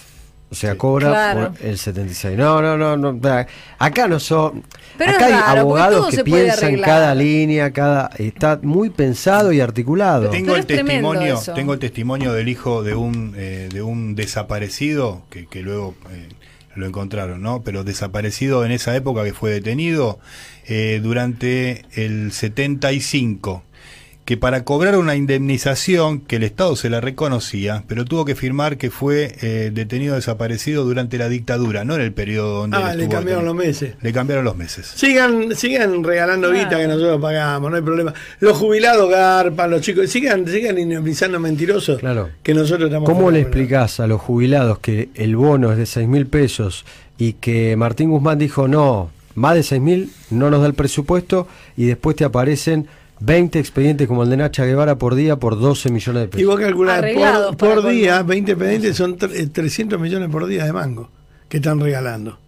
O 0.51 0.57
sea, 0.57 0.77
cobra 0.77 1.11
Claro. 1.11 1.53
por 1.53 1.65
el 1.65 1.79
76. 1.79 2.37
No, 2.37 2.61
no, 2.61 2.77
no, 2.77 2.97
no. 2.97 3.21
Acá 3.79 4.09
no 4.09 4.19
son. 4.19 4.65
Pero 4.99 5.13
acá 5.13 5.27
hay 5.27 5.33
raro, 5.35 5.61
abogados 5.61 6.09
que 6.11 6.25
piensan 6.25 6.81
cada 6.81 7.15
línea, 7.15 7.73
cada 7.73 8.11
está 8.19 8.59
muy 8.61 8.91
pensado 8.91 9.53
y 9.53 9.61
articulado. 9.61 10.31
Tengo 10.31 10.57
el 10.57 10.67
testimonio, 10.67 11.39
tengo 11.55 11.75
el 11.75 11.79
testimonio 11.79 12.33
del 12.33 12.49
hijo 12.49 12.83
de 12.83 12.97
un 12.97 13.35
eh, 13.37 13.69
de 13.73 13.83
un 13.83 14.17
desaparecido 14.17 15.23
que, 15.31 15.47
que 15.47 15.63
luego 15.63 15.95
eh, 16.11 16.29
lo 16.75 16.87
encontraron, 16.87 17.43
¿no? 17.43 17.63
Pero 17.63 17.85
desaparecido 17.85 18.65
en 18.65 18.73
esa 18.73 18.95
época 18.97 19.25
que 19.25 19.33
fue 19.33 19.51
detenido 19.51 20.19
eh, 20.67 21.01
durante 21.03 21.85
el 21.93 22.33
75 22.33 23.63
que 24.25 24.37
para 24.37 24.63
cobrar 24.65 24.97
una 24.97 25.17
indemnización 25.17 26.21
que 26.21 26.37
el 26.37 26.45
Estado 26.45 26.77
se 26.77 26.89
la 26.89 27.01
reconocía, 27.01 27.83
pero 27.89 28.05
tuvo 28.05 28.25
que 28.25 28.35
firmar 28.37 28.77
que 28.79 28.89
fue 28.91 29.37
eh, 29.43 29.71
detenido 29.75 30.15
desaparecido 30.15 30.85
durante 30.85 31.19
la 31.19 31.29
dictadura, 31.29 31.85
no 31.85 31.97
en 31.97 32.03
el 32.03 32.13
periodo 32.13 32.61
donde 32.61 32.77
él 32.77 32.83
Ah, 32.85 32.95
le 32.95 33.09
cambiaron 33.09 33.45
los 33.45 33.55
meses. 33.57 33.95
Le 34.01 34.13
cambiaron 34.13 34.45
los 34.45 34.57
meses. 34.57 34.93
Sigan, 34.95 35.55
sigan 35.57 36.05
regalando 36.05 36.51
Claro. 36.51 36.65
guita 36.65 36.79
que 36.79 36.87
nosotros 36.87 37.21
pagamos, 37.21 37.71
no 37.71 37.77
hay 37.77 37.83
problema. 37.83 38.15
Los 38.39 38.57
jubilados 38.59 39.11
garpan, 39.11 39.71
los 39.73 39.81
chicos, 39.81 40.09
sigan, 40.09 40.47
sigan 40.47 40.79
indemnizando 40.79 41.41
mentirosos 41.41 41.99
Claro. 41.99 42.31
que 42.45 42.55
nosotros 42.55 42.89
estamos 42.89 43.09
¿Cómo 43.11 43.31
le 43.33 43.41
explicás 43.41 43.99
a 43.99 44.07
los 44.07 44.21
jubilados 44.21 44.79
que 44.79 45.09
el 45.17 45.35
bono 45.35 45.73
es 45.73 45.79
de 45.79 45.87
6 45.87 46.07
mil 46.07 46.27
pesos 46.27 46.85
y 47.19 47.33
que 47.35 47.77
Martín 47.77 48.11
Guzmán 48.11 48.39
dijo 48.39 48.69
no, 48.69 49.11
más 49.35 49.55
de 49.57 49.65
6 49.65 49.81
mil 49.83 50.11
no 50.31 50.49
nos 50.49 50.61
da 50.61 50.69
el 50.69 50.75
presupuesto 50.75 51.49
y 51.77 51.87
después 51.87 52.15
te 52.17 52.25
aparecen 52.25 52.87
20 53.25 53.59
expedientes 53.59 54.09
como 54.09 54.25
el 54.25 54.31
de 54.31 54.37
Nacha 54.37 54.65
Guevara 54.65 54.97
por 54.99 55.15
día 55.15 55.37
por 55.37 55.59
12 55.59 55.91
millones 55.91 56.23
de 56.23 56.27
Y 56.27 56.29
pesos? 56.31 56.47
vos 56.47 56.61
calculás 56.61 57.01
por, 57.57 57.89
día, 57.89 58.23
20 58.23 58.53
expedientes 58.53 58.97
son 58.97 59.17
tre- 59.17 59.31
eh, 59.35 59.47
300 59.47 60.01
millones 60.01 60.29
por 60.29 60.47
día 60.47 60.65
de 60.65 60.73
mango 60.73 61.09
que 61.49 61.59
están 61.59 61.79
regalando. 61.79 62.39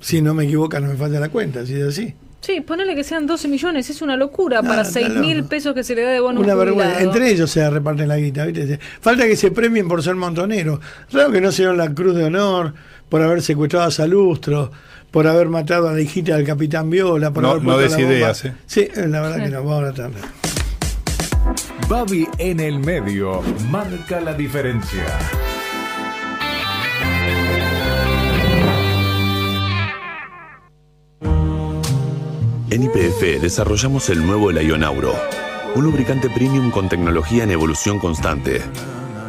Si 0.00 0.20
no 0.20 0.34
me 0.34 0.44
equivoco, 0.44 0.78
no 0.80 0.88
me 0.88 0.96
falta 0.96 1.20
la 1.20 1.28
cuenta, 1.28 1.64
si 1.64 1.74
es 1.74 1.84
así. 1.84 2.14
Sí, 2.40 2.60
ponele 2.60 2.94
que 2.94 3.04
sean 3.04 3.26
12 3.26 3.48
millones, 3.48 3.88
es 3.88 4.02
una 4.02 4.16
locura 4.16 4.60
No, 4.60 4.68
para 4.68 4.82
está 4.82 4.94
6 5.00 5.14
mil 5.14 5.44
pesos 5.44 5.72
que 5.74 5.82
se 5.84 5.94
le 5.94 6.02
da 6.02 6.10
de 6.10 6.20
bono 6.20 6.38
a 6.38 6.42
un 6.42 6.44
Una 6.44 6.54
vergüenza. 6.56 7.00
Entre 7.00 7.30
ellos 7.30 7.50
se 7.50 7.68
reparten 7.70 8.08
la 8.08 8.16
guita. 8.18 8.44
¿viste? 8.44 8.78
Falta 9.00 9.24
que 9.26 9.36
se 9.36 9.50
premien 9.50 9.88
por 9.88 10.02
ser 10.02 10.14
montoneros. 10.16 10.80
Raro 11.12 11.30
que 11.32 11.40
no 11.40 11.52
se 11.52 11.62
dieron 11.62 11.78
la 11.78 11.94
cruz 11.94 12.14
de 12.16 12.24
honor 12.24 12.74
por 13.08 13.22
haber 13.22 13.40
secuestrado 13.42 13.86
a 13.86 13.90
Salustro, 13.90 14.72
por 15.14 15.28
haber 15.28 15.48
matado 15.48 15.88
a 15.88 15.92
la 15.92 16.00
hijita 16.00 16.36
del 16.36 16.44
capitán 16.44 16.90
Viola, 16.90 17.30
por 17.30 17.44
No- 17.44 17.50
haber 17.50 17.62
no 17.62 17.78
des 17.78 17.92
la 17.92 17.98
bomba. 17.98 18.12
ideas, 18.14 18.44
¿eh? 18.46 18.52
Sí, 18.66 18.88
la 18.96 19.20
verdad 19.20 19.44
que 19.44 19.48
no. 19.48 19.62
Vamos 19.62 19.72
a 19.90 19.94
tarde. 19.94 20.16
Babi 21.88 22.26
en 22.38 22.58
el 22.58 22.80
medio 22.80 23.40
marca 23.70 24.20
la 24.20 24.34
diferencia. 24.34 25.04
En 32.70 32.82
IPF 32.82 33.40
desarrollamos 33.40 34.08
el 34.10 34.26
nuevo 34.26 34.50
Auro, 34.82 35.14
un 35.76 35.84
lubricante 35.84 36.28
premium 36.28 36.70
con 36.70 36.88
tecnología 36.88 37.44
en 37.44 37.50
evolución 37.52 37.98
constante. 38.00 38.62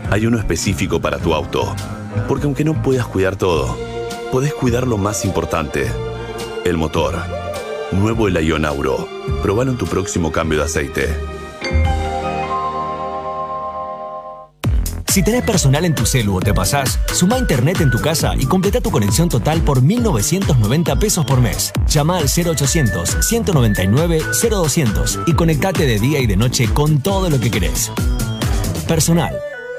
Hay 0.09 0.25
uno 0.25 0.39
específico 0.39 0.99
para 0.99 1.19
tu 1.19 1.33
auto, 1.33 1.75
porque 2.27 2.45
aunque 2.45 2.63
no 2.63 2.81
puedas 2.81 3.05
cuidar 3.05 3.35
todo, 3.35 3.77
podés 4.31 4.53
cuidar 4.53 4.87
lo 4.87 4.97
más 4.97 5.25
importante, 5.25 5.91
el 6.63 6.77
motor. 6.77 7.15
Nuevo 7.91 8.29
Auro. 8.65 9.07
Probalo 9.41 9.71
en 9.71 9.77
tu 9.77 9.85
próximo 9.85 10.31
cambio 10.31 10.59
de 10.59 10.65
aceite. 10.65 11.13
Si 15.07 15.23
tenés 15.23 15.43
personal 15.43 15.85
en 15.85 15.95
tu 15.95 16.05
celu 16.05 16.35
o 16.35 16.41
te 16.41 16.53
pasás, 16.53 16.99
suma 17.13 17.37
internet 17.37 17.79
en 17.79 17.89
tu 17.89 18.01
casa 18.01 18.33
y 18.37 18.45
completa 18.45 18.81
tu 18.81 18.91
conexión 18.91 19.29
total 19.29 19.61
por 19.61 19.81
1.990 19.81 20.99
pesos 20.99 21.25
por 21.25 21.39
mes. 21.39 21.71
Llama 21.87 22.17
al 22.17 22.25
0800-199-0200 22.25 25.23
y 25.25 25.31
conectate 25.33 25.85
de 25.85 25.99
día 25.99 26.19
y 26.19 26.27
de 26.27 26.35
noche 26.35 26.67
con 26.67 26.99
todo 26.99 27.29
lo 27.29 27.39
que 27.39 27.49
querés. 27.49 27.93
Personal. 28.89 29.33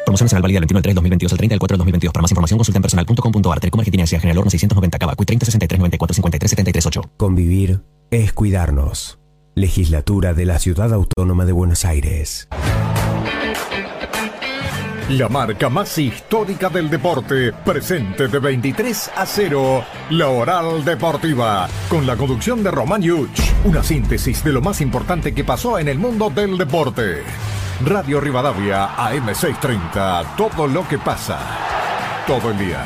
Promociones 0.06 0.32
en 0.34 0.40
válida 0.40 0.60
del 0.60 0.66
21 0.66 0.78
del 0.78 0.82
3 0.84 0.94
2022 0.94 1.32
al 1.32 1.38
30 1.38 1.52
del 1.52 1.58
4 1.58 1.74
del 1.74 1.78
2022. 1.78 2.12
Para 2.12 2.22
más 2.22 2.30
información 2.30 2.58
consulta 2.58 2.78
en 2.78 2.82
personal.com.ar. 2.82 3.60
Telecom 3.60 3.80
Argentina 3.80 4.04
Asia 4.04 4.20
General 4.20 4.38
Horno 4.38 4.50
690 4.50 4.98
Cava. 5.00 5.16
30 5.16 5.46
63 5.46 5.78
94 5.80 6.14
53 6.14 6.50
73 6.50 6.86
8. 6.86 7.10
Convivir 7.16 7.82
es 8.12 8.32
cuidarnos. 8.32 9.18
Legislatura 9.56 10.32
de 10.32 10.44
la 10.44 10.60
Ciudad 10.60 10.92
Autónoma 10.92 11.44
de 11.44 11.50
Buenos 11.50 11.84
Aires. 11.84 12.46
La 15.10 15.28
marca 15.28 15.68
más 15.68 15.98
histórica 15.98 16.68
del 16.68 16.90
deporte, 16.90 17.52
presente 17.52 18.26
de 18.26 18.40
23 18.40 19.12
a 19.14 19.24
0, 19.24 19.84
la 20.10 20.28
Oral 20.30 20.84
Deportiva, 20.84 21.68
con 21.88 22.04
la 22.04 22.16
conducción 22.16 22.64
de 22.64 22.72
Román 22.72 23.02
Yuch, 23.02 23.40
una 23.64 23.84
síntesis 23.84 24.42
de 24.42 24.52
lo 24.52 24.60
más 24.60 24.80
importante 24.80 25.32
que 25.32 25.44
pasó 25.44 25.78
en 25.78 25.86
el 25.86 26.00
mundo 26.00 26.28
del 26.28 26.58
deporte. 26.58 27.22
Radio 27.84 28.20
Rivadavia, 28.20 28.96
AM630, 28.96 30.34
todo 30.36 30.66
lo 30.66 30.88
que 30.88 30.98
pasa, 30.98 31.38
todo 32.26 32.50
el 32.50 32.58
día. 32.58 32.84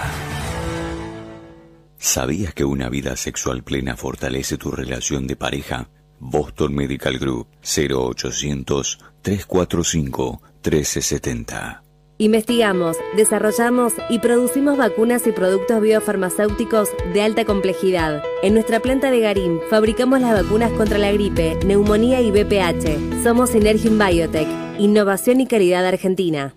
¿Sabías 1.97 2.53
que 2.53 2.67
una 2.67 2.91
vida 2.91 3.17
sexual 3.17 3.63
plena 3.63 3.97
fortalece 3.97 4.59
tu 4.59 4.71
relación 4.71 5.27
de 5.27 5.37
pareja? 5.37 5.89
Boston 6.19 6.75
Medical 6.75 7.19
Group 7.19 7.47
0800 7.63 8.99
345 9.23 10.43
1370. 10.63 11.90
Investigamos, 12.21 12.99
desarrollamos 13.17 13.95
y 14.11 14.19
producimos 14.19 14.77
vacunas 14.77 15.27
y 15.27 15.33
productos 15.33 15.81
biofarmacéuticos 15.81 16.91
de 17.15 17.23
alta 17.23 17.47
complejidad. 17.47 18.23
En 18.43 18.53
nuestra 18.53 18.81
planta 18.81 19.11
de 19.11 19.21
Garín 19.21 19.59
fabricamos 19.71 20.21
las 20.21 20.35
vacunas 20.43 20.71
contra 20.73 20.99
la 20.99 21.13
gripe, 21.13 21.57
neumonía 21.65 22.21
y 22.21 22.31
BPH. 22.31 23.23
Somos 23.23 23.49
Synergium 23.49 23.99
Biotech, 23.99 24.47
innovación 24.79 25.41
y 25.41 25.47
calidad 25.47 25.87
argentina. 25.87 26.55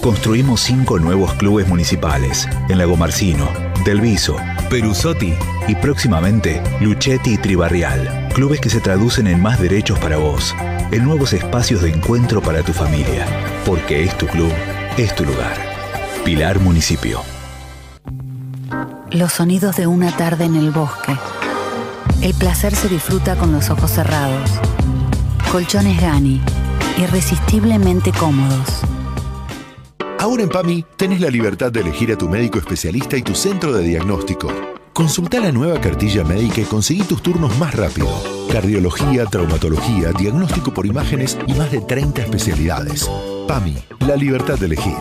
Construimos 0.00 0.62
cinco 0.62 0.98
nuevos 0.98 1.34
clubes 1.34 1.68
municipales 1.68 2.48
en 2.70 2.78
Lago 2.78 2.96
Marcino, 2.96 3.46
Del 3.84 4.00
Viso, 4.00 4.34
Perusotti 4.70 5.34
y 5.68 5.74
próximamente 5.74 6.62
Luchetti 6.80 7.34
y 7.34 7.36
Tribarrial. 7.36 8.28
Clubes 8.32 8.62
que 8.62 8.70
se 8.70 8.80
traducen 8.80 9.26
en 9.26 9.42
más 9.42 9.60
derechos 9.60 9.98
para 9.98 10.16
vos, 10.16 10.54
en 10.90 11.04
nuevos 11.04 11.34
espacios 11.34 11.82
de 11.82 11.90
encuentro 11.90 12.40
para 12.40 12.62
tu 12.62 12.72
familia. 12.72 13.26
Porque 13.66 14.02
es 14.02 14.16
tu 14.16 14.26
club, 14.26 14.50
es 14.96 15.14
tu 15.14 15.26
lugar. 15.26 15.54
Pilar 16.24 16.60
Municipio. 16.60 17.20
Los 19.10 19.34
sonidos 19.34 19.76
de 19.76 19.86
una 19.86 20.16
tarde 20.16 20.46
en 20.46 20.56
el 20.56 20.70
bosque. 20.70 21.14
El 22.22 22.32
placer 22.32 22.74
se 22.74 22.88
disfruta 22.88 23.36
con 23.36 23.52
los 23.52 23.68
ojos 23.68 23.90
cerrados. 23.90 24.48
Colchones 25.52 26.00
Gani, 26.00 26.40
irresistiblemente 26.96 28.12
cómodos. 28.12 28.82
Ahora 30.20 30.42
en 30.42 30.50
PAMI 30.50 30.84
tenés 30.98 31.22
la 31.22 31.30
libertad 31.30 31.72
de 31.72 31.80
elegir 31.80 32.12
a 32.12 32.18
tu 32.18 32.28
médico 32.28 32.58
especialista 32.58 33.16
y 33.16 33.22
tu 33.22 33.34
centro 33.34 33.72
de 33.72 33.82
diagnóstico. 33.82 34.52
Consulta 34.92 35.40
la 35.40 35.50
nueva 35.50 35.80
cartilla 35.80 36.24
médica 36.24 36.60
y 36.60 36.64
conseguí 36.64 37.04
tus 37.04 37.22
turnos 37.22 37.58
más 37.58 37.74
rápido. 37.74 38.06
Cardiología, 38.52 39.24
traumatología, 39.24 40.12
diagnóstico 40.12 40.74
por 40.74 40.84
imágenes 40.84 41.38
y 41.46 41.54
más 41.54 41.72
de 41.72 41.80
30 41.80 42.20
especialidades. 42.20 43.10
PAMI, 43.48 43.78
la 44.00 44.14
libertad 44.14 44.58
de 44.58 44.66
elegir. 44.66 44.98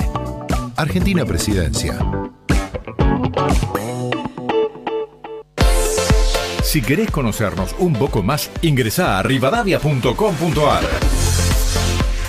Argentina 0.78 1.26
Presidencia. 1.26 2.00
Si 6.64 6.82
querés 6.82 7.12
conocernos 7.12 7.76
un 7.80 7.92
poco 7.92 8.24
más, 8.24 8.50
ingresá 8.62 9.20
a 9.20 9.24
rivadavia.com.ar. 9.24 11.29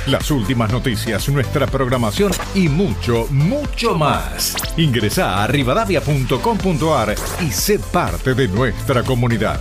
Las 0.06 0.31
últimas 0.31 0.72
noticias, 0.72 1.28
nuestra 1.28 1.66
programación 1.66 2.32
y 2.55 2.68
mucho, 2.68 3.27
mucho 3.31 3.94
más. 3.94 4.56
Ingresá 4.78 5.44
a 5.44 5.47
rivadavia.com.ar 5.47 7.14
y 7.47 7.51
sé 7.51 7.78
parte 7.78 8.35
de 8.35 8.48
nuestra 8.48 9.02
comunidad. 9.02 9.60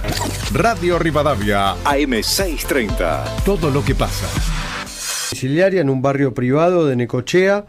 Radio 0.53 0.97
Rivadavia 0.97 1.75
AM630. 1.83 3.43
Todo 3.43 3.69
lo 3.69 3.83
que 3.83 3.95
pasa. 3.95 4.27
domiciliaria 5.29 5.81
en 5.81 5.89
un 5.89 6.01
barrio 6.01 6.33
privado 6.33 6.87
de 6.87 6.95
Necochea. 6.95 7.65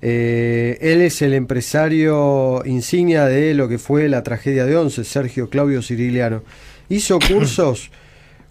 Eh, 0.00 0.78
él 0.80 1.02
es 1.02 1.22
el 1.22 1.34
empresario 1.34 2.62
insignia 2.64 3.26
de 3.26 3.52
lo 3.54 3.68
que 3.68 3.78
fue 3.78 4.08
la 4.08 4.22
tragedia 4.22 4.64
de 4.64 4.76
Once, 4.76 5.02
Sergio 5.02 5.50
Claudio 5.50 5.82
Ciriliano. 5.82 6.44
Hizo 6.88 7.18
cursos 7.28 7.90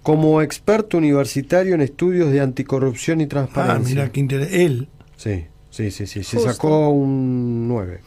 como 0.04 0.42
experto 0.42 0.98
universitario 0.98 1.76
en 1.76 1.82
estudios 1.82 2.32
de 2.32 2.42
anticorrupción 2.42 3.22
y 3.22 3.26
Ah, 3.26 3.28
transparencia. 3.30 3.96
mira 3.96 4.12
qué 4.12 4.20
interés. 4.20 4.50
Él. 4.54 4.88
Sí, 5.18 5.46
sí, 5.70 5.92
sí, 5.92 6.08
sí. 6.08 6.24
Se 6.24 6.38
Justo. 6.38 6.52
sacó 6.52 6.90
un 6.90 7.68
9. 7.68 8.00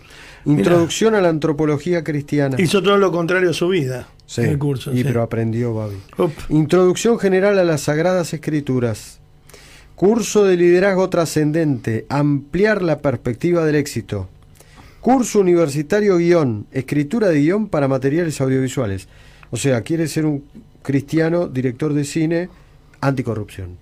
Introducción 0.47 1.15
a 1.15 1.21
la 1.21 1.29
antropología 1.31 2.05
cristiana. 2.05 2.61
Hizo 2.61 2.83
todo 2.83 2.99
lo 2.99 3.11
contrario 3.13 3.51
a 3.51 3.55
su 3.55 3.69
vida. 3.69 4.09
Sí, 4.27 4.41
en 4.43 4.49
el 4.51 4.59
curso. 4.59 4.93
y 4.93 4.99
sí. 4.99 5.05
pero 5.05 5.23
aprendió 5.23 5.75
Babi. 5.75 5.97
Introducción 6.49 7.19
general 7.19 7.59
a 7.59 7.65
las 7.65 7.83
Sagradas 7.83 8.33
Escrituras. 8.35 9.21
Curso 9.95 10.45
de 10.45 10.57
liderazgo 10.57 11.09
trascendente. 11.09 12.05
Ampliar 12.09 12.83
la 12.83 12.99
perspectiva 12.99 13.65
del 13.65 13.77
éxito. 13.77 14.29
Curso 15.01 15.41
universitario 15.41 16.17
guion, 16.17 16.67
escritura 16.73 17.29
de 17.29 17.41
guion 17.41 17.69
para 17.69 17.87
materiales 17.89 18.41
audiovisuales. 18.41 19.07
O 19.51 19.57
sea, 19.59 19.83
quiere 19.83 20.09
ser 20.09 20.25
un 20.27 20.43
cristiano 20.85 21.49
director 21.49 21.95
de 21.95 22.05
cine 22.05 22.49
anticorrupción. 23.01 23.79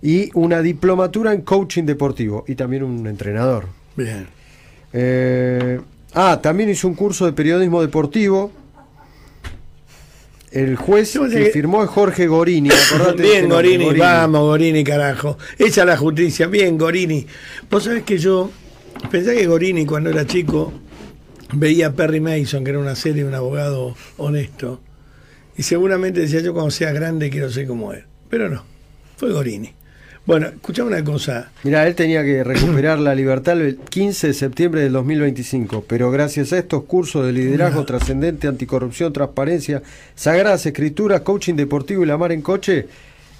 Y 0.00 0.30
una 0.34 0.62
diplomatura 0.62 1.34
en 1.34 1.42
coaching 1.42 1.84
deportivo 1.84 2.44
y 2.46 2.54
también 2.54 2.84
un 2.84 3.06
entrenador. 3.06 3.66
Bien. 3.96 4.26
Eh, 4.92 5.80
ah, 6.14 6.38
también 6.40 6.70
hizo 6.70 6.86
un 6.86 6.94
curso 6.94 7.26
de 7.26 7.32
periodismo 7.32 7.82
deportivo. 7.82 8.52
El 10.52 10.76
juez 10.76 11.10
sé 11.10 11.20
que 11.28 11.50
firmó 11.50 11.82
es 11.82 11.90
Jorge 11.90 12.28
Gorini. 12.28 12.70
Bien, 13.18 13.48
Gorini, 13.48 13.92
vamos, 13.98 14.42
Gorini, 14.42 14.84
carajo. 14.84 15.36
Esa 15.58 15.80
es 15.82 15.86
la 15.86 15.96
justicia, 15.96 16.46
bien, 16.46 16.78
Gorini. 16.78 17.26
Vos 17.68 17.84
sabés 17.84 18.04
que 18.04 18.16
yo 18.16 18.50
pensé 19.10 19.34
que 19.34 19.46
Gorini, 19.46 19.84
cuando 19.84 20.10
era 20.10 20.26
chico, 20.26 20.72
veía 21.52 21.88
a 21.88 21.92
Perry 21.92 22.20
Mason, 22.20 22.64
que 22.64 22.70
era 22.70 22.78
una 22.78 22.94
serie 22.94 23.22
de 23.22 23.28
un 23.28 23.34
abogado 23.34 23.96
honesto, 24.16 24.80
y 25.56 25.62
seguramente 25.62 26.20
decía 26.20 26.40
yo 26.40 26.52
cuando 26.52 26.70
sea 26.70 26.92
grande 26.92 27.30
quiero 27.30 27.50
ser 27.50 27.66
como 27.66 27.92
él. 27.92 28.04
Pero 28.28 28.48
no, 28.48 28.64
fue 29.16 29.32
Gorini. 29.32 29.72
Bueno, 30.26 30.48
escuchame 30.48 30.88
una 30.88 31.04
cosa. 31.04 31.52
Mira, 31.62 31.86
él 31.86 31.94
tenía 31.94 32.24
que 32.24 32.42
recuperar 32.42 32.98
la 32.98 33.14
libertad 33.14 33.60
el 33.60 33.76
15 33.76 34.26
de 34.26 34.34
septiembre 34.34 34.80
del 34.80 34.92
2025, 34.92 35.84
pero 35.86 36.10
gracias 36.10 36.52
a 36.52 36.58
estos 36.58 36.82
cursos 36.82 37.24
de 37.24 37.32
liderazgo 37.32 37.84
trascendente, 37.84 38.48
anticorrupción, 38.48 39.12
transparencia, 39.12 39.84
sagradas 40.16 40.66
escrituras, 40.66 41.20
coaching 41.20 41.54
deportivo 41.54 42.02
y 42.02 42.06
la 42.06 42.18
mar 42.18 42.32
en 42.32 42.42
coche, 42.42 42.88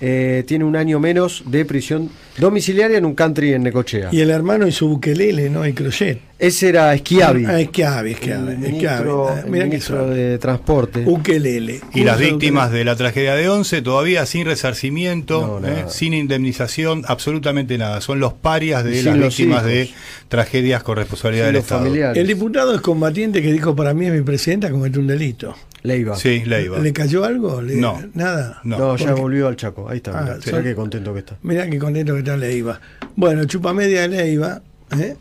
eh, 0.01 0.45
tiene 0.47 0.65
un 0.65 0.77
año 0.77 1.01
menos 1.01 1.43
de 1.47 1.65
prisión 1.65 2.11
domiciliaria 2.39 2.99
en 2.99 3.05
un 3.07 3.15
country 3.15 3.55
en 3.55 3.63
Necochea. 3.63 4.11
Y 4.13 4.21
el 4.21 4.31
hermano 4.31 4.67
y 4.67 4.73
su 4.73 4.89
buquelele, 4.89 5.49
¿no? 5.51 5.67
Y 5.67 5.73
crochet. 5.73 6.21
Ese 6.39 6.69
era 6.69 6.95
Schiavi. 6.99 7.47
Ah, 7.47 7.59
el 7.61 7.69
Schiavi. 7.69 8.15
ministro, 8.59 9.29
Ah, 9.31 9.41
el 9.47 9.51
ministro 9.51 10.11
de 10.11 10.37
Transporte. 10.39 11.03
Ukelele. 11.07 11.81
Y 11.95 12.05
las 12.05 12.19
víctimas 12.19 12.71
de 12.71 12.85
la 12.85 12.95
tragedia 12.95 13.35
de 13.35 13.49
Once 13.49 13.81
todavía 13.81 14.27
sin 14.27 14.45
resarcimiento, 14.45 15.61
No, 15.63 15.67
eh, 15.69 15.85
sin 15.89 16.13
indemnización, 16.15 17.05
absolutamente 17.09 17.79
nada. 17.79 18.01
Son 18.03 18.21
los 18.21 18.35
parias 18.35 18.85
de 18.85 18.97
Sin 19.03 19.19
las 19.19 19.29
víctimas 19.29 19.61
hijos. 19.63 19.71
de 19.73 19.91
tragedias 20.29 20.83
con 20.83 20.97
responsabilidad 20.97 21.47
Sin 21.47 21.53
del 21.55 21.63
Estado. 21.63 21.81
familiares. 21.85 22.19
El 22.19 22.27
diputado 22.27 22.75
es 22.75 22.81
combatiente 22.83 23.41
que 23.41 23.51
dijo 23.53 23.75
para 23.75 23.95
mí 23.95 24.07
es 24.07 24.13
mi 24.13 24.21
presidenta 24.23 24.71
cometió 24.71 25.01
un 25.01 25.07
delito. 25.07 25.57
Leiva. 25.87 26.17
Sí, 26.17 26.43
Leiva. 26.45 26.79
¿Le 26.79 26.93
cayó 26.93 27.25
algo? 27.25 27.63
¿Le- 27.63 27.77
No. 27.77 28.03
Nada. 28.15 28.61
No. 28.65 28.79
No, 28.79 28.97
ya 28.97 29.15
volvió 29.15 29.49
al 29.49 29.57
Chaco. 29.57 29.89
Ahí 29.89 29.99
está. 29.99 30.19
Ah, 30.19 30.23
mirá, 30.23 30.41
sí. 30.41 30.51
mirá 30.51 30.63
qué 30.63 30.75
contento 30.75 31.13
que 31.13 31.21
está. 31.21 31.37
Mirá 31.43 31.69
qué 31.71 31.79
contento 31.79 32.13
que 32.15 32.19
está 32.21 32.37
Leiva. 32.37 32.81
Bueno, 33.15 33.45
chupa 33.45 33.73
media 33.73 34.03
de 34.03 34.09
Leiva. 34.09 34.63
¿eh? 34.99 35.17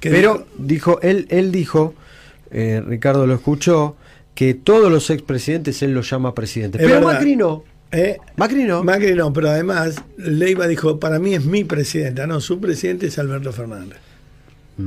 Que 0.00 0.10
Pero 0.10 0.46
dijo, 0.58 1.00
él, 1.02 1.26
él 1.30 1.50
dijo, 1.52 1.94
eh, 2.50 2.82
Ricardo 2.86 3.26
lo 3.26 3.34
escuchó, 3.34 3.96
que 4.34 4.54
todos 4.54 4.90
los 4.92 5.10
expresidentes 5.10 5.82
él 5.82 5.92
los 5.94 6.08
llama 6.10 6.34
presidente. 6.34 6.78
Es 6.78 6.84
Pero 6.84 7.00
verdad. 7.00 7.12
Macri 7.14 7.36
no. 7.36 7.64
¿Eh? 7.90 8.18
Macri 8.36 8.64
no. 8.64 8.84
Macri 8.84 9.14
no, 9.14 9.32
pero 9.32 9.48
además 9.50 9.96
Leiva 10.18 10.66
dijo, 10.68 11.00
para 11.00 11.18
mí 11.18 11.34
es 11.34 11.44
mi 11.44 11.64
presidenta. 11.64 12.26
No, 12.26 12.40
su 12.40 12.60
presidente 12.60 13.06
es 13.06 13.18
Alberto 13.18 13.52
Fernández. 13.52 13.98
Eh, 14.78 14.82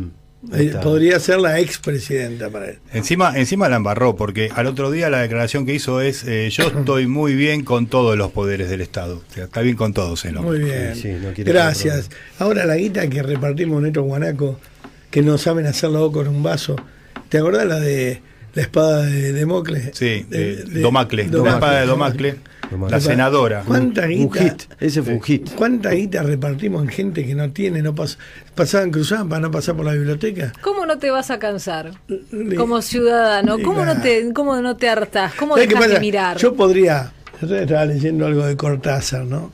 está. 0.52 0.82
podría 0.82 1.20
ser 1.20 1.40
la 1.40 1.60
expresidenta 1.60 2.50
para 2.50 2.70
él. 2.70 2.80
Encima, 2.94 3.38
encima 3.38 3.70
la 3.70 3.78
embarró, 3.78 4.16
porque 4.16 4.50
al 4.54 4.68
otro 4.68 4.92
día 4.92 5.10
la 5.10 5.20
declaración 5.20 5.66
que 5.66 5.74
hizo 5.74 6.02
es: 6.02 6.24
eh, 6.26 6.50
Yo 6.52 6.64
estoy 6.80 7.08
muy 7.08 7.36
bien 7.36 7.64
con 7.64 7.88
todos 7.88 8.18
los 8.18 8.32
poderes 8.32 8.70
del 8.70 8.82
Estado. 8.82 9.22
O 9.30 9.34
sea, 9.34 9.46
está 9.46 9.62
bien 9.62 9.76
con 9.76 9.94
todos 9.94 10.24
el 10.26 10.38
hombre. 10.38 10.60
Muy 10.60 10.70
bien. 10.70 10.96
Sí, 10.96 11.10
no 11.10 11.32
Gracias. 11.36 12.10
Ahora 12.40 12.66
la 12.66 12.76
guita 12.76 13.08
que 13.08 13.24
repartimos 13.24 13.82
en 13.82 13.88
estos 13.88 14.04
guanacos, 14.04 14.58
que 15.10 15.22
no 15.22 15.38
saben 15.38 15.66
hacerlo 15.66 16.12
con 16.12 16.28
un 16.28 16.44
vaso. 16.44 16.76
¿Te 17.30 17.38
acordás 17.38 17.66
la 17.66 17.80
de 17.80 18.22
la 18.54 18.62
espada 18.62 19.04
de 19.04 19.34
Democles? 19.34 19.92
Sí, 19.94 20.26
De- 20.30 20.54
eh, 20.54 20.64
de- 20.66 20.82
Domacle, 20.82 21.28
la 21.28 21.50
espada 21.54 21.80
de 21.82 21.86
Domacle, 21.88 22.36
Domacle. 22.70 22.92
la 22.98 23.02
senadora. 23.02 23.64
¿Cuánta 23.66 24.04
Un 24.04 24.10
guita? 24.10 24.44
hit. 24.44 24.64
Ese 24.80 25.02
fue 25.04 25.14
un 25.14 25.22
hit. 25.22 25.50
¿Cuánta 25.56 25.92
guita 25.92 26.24
repartimos 26.24 26.84
en 26.84 26.90
gente 26.90 27.26
que 27.26 27.36
no 27.36 27.52
tiene, 27.52 27.82
no 27.82 27.94
pas 27.96 28.18
pasaban 28.56 28.92
cruzaban 28.92 29.30
para 29.30 29.42
no 29.42 29.52
pasar 29.52 29.76
por 29.76 29.86
la 29.86 29.94
biblioteca? 29.94 30.52
¿Cómo 30.62 30.86
no 30.86 30.98
te 30.98 31.10
vas 31.12 31.32
a 31.32 31.40
cansar? 31.40 31.92
Le- 32.32 32.56
Como 32.56 32.82
ciudadano, 32.82 33.58
¿cómo 33.64 33.86
no 33.86 34.02
te, 34.02 34.32
cómo 34.34 34.60
no 34.62 34.76
te 34.78 34.90
hartás? 34.90 35.34
¿Cómo 35.36 35.56
¿Sabes 35.56 35.68
qué 35.70 35.76
dejas 35.76 35.92
de 35.92 36.00
mirar? 36.00 36.38
Yo 36.38 36.54
podría, 36.56 37.12
yo 37.42 37.56
estaba 37.56 37.86
leyendo 37.86 38.26
algo 38.26 38.46
de 38.46 38.56
Cortázar, 38.58 39.26
¿no? 39.26 39.52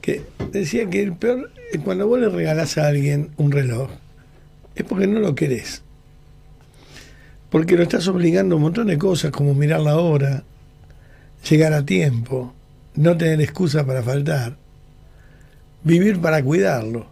Que 0.00 0.22
decía 0.50 0.90
que 0.90 1.02
el 1.02 1.14
peor, 1.14 1.50
es 1.72 1.80
cuando 1.80 2.06
vos 2.08 2.18
le 2.18 2.28
regalás 2.28 2.76
a 2.76 2.88
alguien 2.88 3.30
un 3.36 3.52
reloj, 3.52 3.88
es 4.74 4.84
porque 4.84 5.06
no 5.06 5.20
lo 5.20 5.34
querés. 5.34 5.82
Porque 7.52 7.76
lo 7.76 7.82
estás 7.82 8.08
obligando 8.08 8.54
a 8.54 8.56
un 8.56 8.62
montón 8.62 8.86
de 8.86 8.96
cosas, 8.96 9.30
como 9.30 9.52
mirar 9.52 9.80
la 9.80 9.98
hora, 9.98 10.42
llegar 11.48 11.74
a 11.74 11.84
tiempo, 11.84 12.54
no 12.94 13.14
tener 13.18 13.42
excusa 13.42 13.84
para 13.84 14.02
faltar, 14.02 14.56
vivir 15.84 16.18
para 16.18 16.42
cuidarlo, 16.42 17.06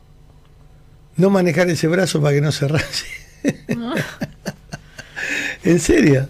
no 1.19 1.29
manejar 1.29 1.69
ese 1.69 1.89
brazo 1.89 2.23
para 2.23 2.35
que 2.35 2.41
no 2.41 2.53
se 2.53 2.69
raye. 2.69 2.85
en 5.65 5.79
serio, 5.79 6.27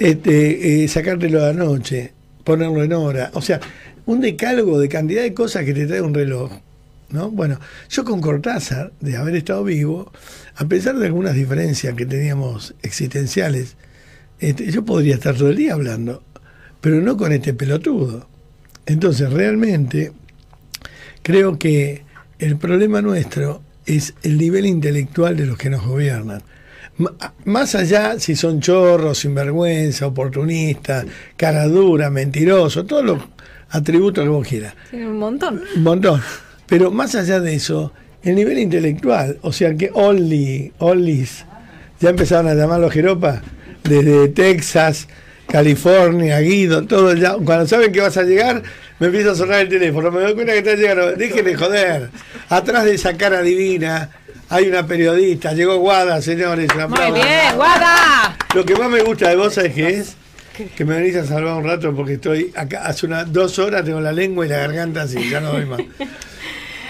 este, 0.00 0.82
eh, 0.82 0.88
sacártelo 0.88 1.40
de 1.40 1.54
la 1.54 1.64
noche, 1.64 2.12
ponerlo 2.42 2.82
en 2.82 2.92
hora, 2.92 3.30
o 3.34 3.40
sea, 3.40 3.60
un 4.04 4.20
decálogo 4.20 4.80
de 4.80 4.88
cantidad 4.88 5.22
de 5.22 5.32
cosas 5.32 5.64
que 5.64 5.74
te 5.74 5.86
trae 5.86 6.02
un 6.02 6.12
reloj. 6.12 6.50
¿No? 7.14 7.30
Bueno, 7.30 7.58
yo 7.88 8.04
con 8.04 8.20
Cortázar, 8.20 8.92
de 9.00 9.16
haber 9.16 9.36
estado 9.36 9.64
vivo, 9.64 10.12
a 10.56 10.66
pesar 10.66 10.98
de 10.98 11.06
algunas 11.06 11.34
diferencias 11.34 11.94
que 11.94 12.04
teníamos 12.04 12.74
existenciales, 12.82 13.76
este, 14.40 14.70
yo 14.70 14.84
podría 14.84 15.14
estar 15.14 15.34
todo 15.34 15.48
el 15.48 15.56
día 15.56 15.72
hablando, 15.74 16.22
pero 16.82 17.00
no 17.00 17.16
con 17.16 17.32
este 17.32 17.54
pelotudo. 17.54 18.28
Entonces, 18.84 19.32
realmente, 19.32 20.12
creo 21.22 21.58
que 21.58 22.02
el 22.38 22.56
problema 22.56 23.00
nuestro 23.00 23.62
es 23.86 24.14
el 24.22 24.36
nivel 24.38 24.66
intelectual 24.66 25.36
de 25.36 25.46
los 25.46 25.56
que 25.56 25.70
nos 25.70 25.86
gobiernan. 25.86 26.42
M- 26.98 27.10
Más 27.44 27.74
allá 27.74 28.18
si 28.18 28.36
son 28.36 28.60
chorros, 28.60 29.18
sinvergüenza, 29.18 30.06
oportunistas, 30.06 31.06
cara 31.36 31.66
dura, 31.66 32.10
mentiroso, 32.10 32.84
todos 32.84 33.04
los 33.04 33.18
atributos 33.70 34.24
que 34.24 34.30
vos 34.30 34.46
quieras. 34.46 34.74
Tiene 34.90 35.08
un 35.08 35.18
montón. 35.18 35.62
Un 35.76 35.82
montón. 35.82 36.20
Pero 36.66 36.90
más 36.90 37.14
allá 37.14 37.40
de 37.40 37.54
eso, 37.54 37.92
el 38.22 38.36
nivel 38.36 38.58
intelectual, 38.58 39.38
o 39.42 39.52
sea 39.52 39.74
que 39.74 39.90
Only, 39.92 40.72
Onlys, 40.78 41.44
ya 42.00 42.10
empezaron 42.10 42.48
a 42.48 42.54
llamar 42.54 42.80
los 42.80 42.92
jeropas 42.92 43.40
desde 43.82 44.28
Texas, 44.28 45.08
California, 45.46 46.40
Guido, 46.40 46.86
todo 46.86 47.14
ya. 47.14 47.34
Cuando 47.34 47.66
saben 47.66 47.92
que 47.92 48.00
vas 48.00 48.16
a 48.16 48.22
llegar, 48.22 48.62
me 48.98 49.06
empieza 49.08 49.32
a 49.32 49.34
sonar 49.34 49.60
el 49.60 49.68
teléfono, 49.68 50.10
me 50.10 50.22
doy 50.22 50.34
cuenta 50.34 50.52
que 50.52 50.58
está 50.58 50.74
llegando. 50.74 51.12
Dejen 51.12 51.44
de 51.44 51.54
joder. 51.54 52.10
Atrás 52.48 52.84
de 52.84 52.94
esa 52.94 53.16
cara 53.16 53.42
divina 53.42 54.10
hay 54.48 54.68
una 54.68 54.86
periodista, 54.86 55.52
llegó 55.52 55.76
Guada, 55.78 56.20
señores. 56.22 56.68
un 56.74 56.90
Muy 56.90 57.12
bien, 57.12 57.56
guada. 57.56 58.36
Lo 58.54 58.64
que 58.64 58.74
más 58.74 58.88
me 58.88 59.02
gusta 59.02 59.28
de 59.28 59.36
vos, 59.36 59.54
¿sabes 59.54 59.74
qué 59.74 59.88
es? 59.88 60.16
Que 60.76 60.84
me 60.84 60.96
venís 60.96 61.16
a 61.16 61.26
salvar 61.26 61.54
un 61.54 61.64
rato 61.64 61.94
porque 61.94 62.14
estoy 62.14 62.52
acá 62.54 62.86
hace 62.86 63.06
unas 63.06 63.32
dos 63.32 63.58
horas, 63.58 63.84
tengo 63.84 64.00
la 64.00 64.12
lengua 64.12 64.46
y 64.46 64.48
la 64.48 64.58
garganta 64.58 65.02
así, 65.02 65.28
ya 65.28 65.40
no 65.40 65.52
doy 65.52 65.66
más. 65.66 65.80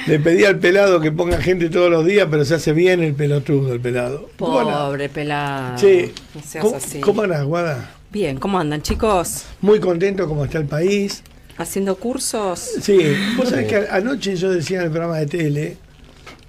Le 0.06 0.18
pedí 0.18 0.44
al 0.44 0.59
pelado 0.59 1.01
que 1.01 1.10
ponga 1.10 1.40
gente 1.40 1.70
todos 1.70 1.90
los 1.90 2.05
días, 2.05 2.28
pero 2.31 2.44
se 2.44 2.55
hace 2.55 2.74
bien 2.74 3.02
el 3.02 3.14
pelotudo, 3.14 3.72
el 3.72 3.81
pelado. 3.81 4.28
Pobre 4.36 5.09
pelado. 5.09 5.78
Sí. 5.78 6.12
No 6.35 6.43
seas 6.43 6.64
¿Cómo, 6.64 6.76
así. 6.76 7.01
¿Cómo 7.01 7.22
andás, 7.22 7.44
Guada? 7.44 7.90
Bien, 8.10 8.39
¿cómo 8.39 8.59
andan, 8.59 8.82
chicos? 8.82 9.47
Muy 9.62 9.81
contento 9.81 10.28
como 10.28 10.44
está 10.44 10.59
el 10.59 10.66
país. 10.66 11.22
¿Haciendo 11.56 11.97
cursos? 11.97 12.60
Sí, 12.82 12.98
vos 13.39 13.48
sabés 13.48 13.66
que 13.66 13.86
anoche 13.90 14.36
yo 14.36 14.51
decía 14.51 14.78
en 14.81 14.85
el 14.85 14.90
programa 14.90 15.18
de 15.18 15.26
tele, 15.26 15.76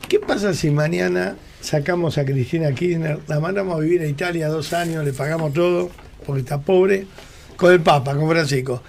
¿qué 0.10 0.19
pasa 0.19 0.53
si 0.53 0.69
mañana 0.69 1.38
sacamos 1.61 2.18
a 2.18 2.26
Cristina 2.26 2.73
Kirchner, 2.73 3.19
la 3.27 3.40
mandamos 3.40 3.77
a 3.77 3.80
vivir 3.80 4.02
a 4.02 4.07
Italia 4.07 4.49
dos 4.49 4.73
años, 4.73 5.06
le 5.06 5.14
pagamos 5.14 5.53
todo, 5.53 5.91
porque 6.26 6.41
está 6.41 6.60
pobre, 6.60 7.07
con 7.56 7.72
el 7.72 7.80
Papa, 7.80 8.15
con 8.15 8.27
Francisco? 8.30 8.82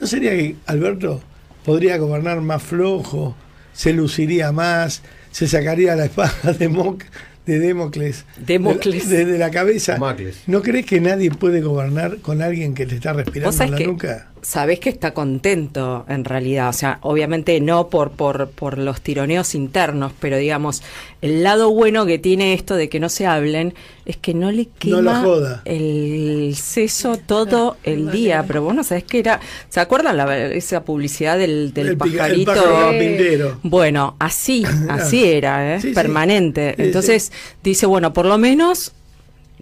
¿No 0.00 0.06
sería 0.08 0.32
que 0.32 0.56
Alberto 0.66 1.20
podría 1.64 1.98
gobernar 1.98 2.40
más 2.40 2.62
flojo, 2.62 3.36
se 3.72 3.92
luciría 3.92 4.52
más, 4.52 5.02
se 5.30 5.46
sacaría 5.48 5.94
la 5.96 6.04
espada 6.06 6.52
de, 6.58 6.68
Moc- 6.68 7.04
de 7.46 7.58
Democles 7.58 8.24
Democles. 8.38 9.08
de, 9.08 9.24
de 9.24 9.38
la 9.38 9.50
cabeza? 9.50 9.96
Macles. 9.98 10.42
¿No 10.46 10.62
crees 10.62 10.86
que 10.86 11.00
nadie 11.00 11.30
puede 11.30 11.60
gobernar 11.60 12.18
con 12.18 12.42
alguien 12.42 12.74
que 12.74 12.86
te 12.86 12.94
está 12.96 13.12
respirando 13.12 13.64
en 13.64 13.70
la 13.70 13.76
que, 13.76 13.86
nuca? 13.86 14.31
Sabés 14.42 14.80
que 14.80 14.88
está 14.90 15.14
contento 15.14 16.04
en 16.08 16.24
realidad, 16.24 16.68
o 16.68 16.72
sea, 16.72 16.98
obviamente 17.02 17.60
no 17.60 17.88
por, 17.88 18.10
por, 18.10 18.50
por 18.50 18.76
los 18.76 19.00
tironeos 19.00 19.54
internos, 19.54 20.12
pero 20.18 20.36
digamos, 20.36 20.82
el 21.20 21.44
lado 21.44 21.70
bueno 21.70 22.06
que 22.06 22.18
tiene 22.18 22.52
esto 22.52 22.74
de 22.74 22.88
que 22.88 22.98
no 22.98 23.08
se 23.08 23.24
hablen 23.26 23.72
es 24.04 24.16
que 24.16 24.34
no 24.34 24.50
le 24.50 24.66
quema 24.66 25.22
joda. 25.22 25.62
el 25.64 26.56
seso 26.56 27.16
todo 27.24 27.76
el 27.84 28.10
día, 28.10 28.44
pero 28.46 28.62
vos 28.62 28.74
no 28.74 28.82
sabés 28.82 29.04
que 29.04 29.20
era, 29.20 29.38
¿se 29.68 29.78
acuerdan 29.78 30.16
la, 30.16 30.46
esa 30.48 30.84
publicidad 30.84 31.38
del, 31.38 31.72
del 31.72 31.86
El 31.86 31.92
el 31.92 31.98
pajarito? 31.98 32.52
carpintero. 32.52 33.60
Bueno, 33.62 34.16
así, 34.18 34.64
así 34.88 35.24
era, 35.24 35.76
¿eh? 35.76 35.80
Sí, 35.80 35.88
sí. 35.90 35.94
permanente. 35.94 36.74
Sí, 36.76 36.82
Entonces 36.82 37.32
dice, 37.62 37.86
bueno, 37.86 38.12
por 38.12 38.26
lo 38.26 38.38
menos 38.38 38.92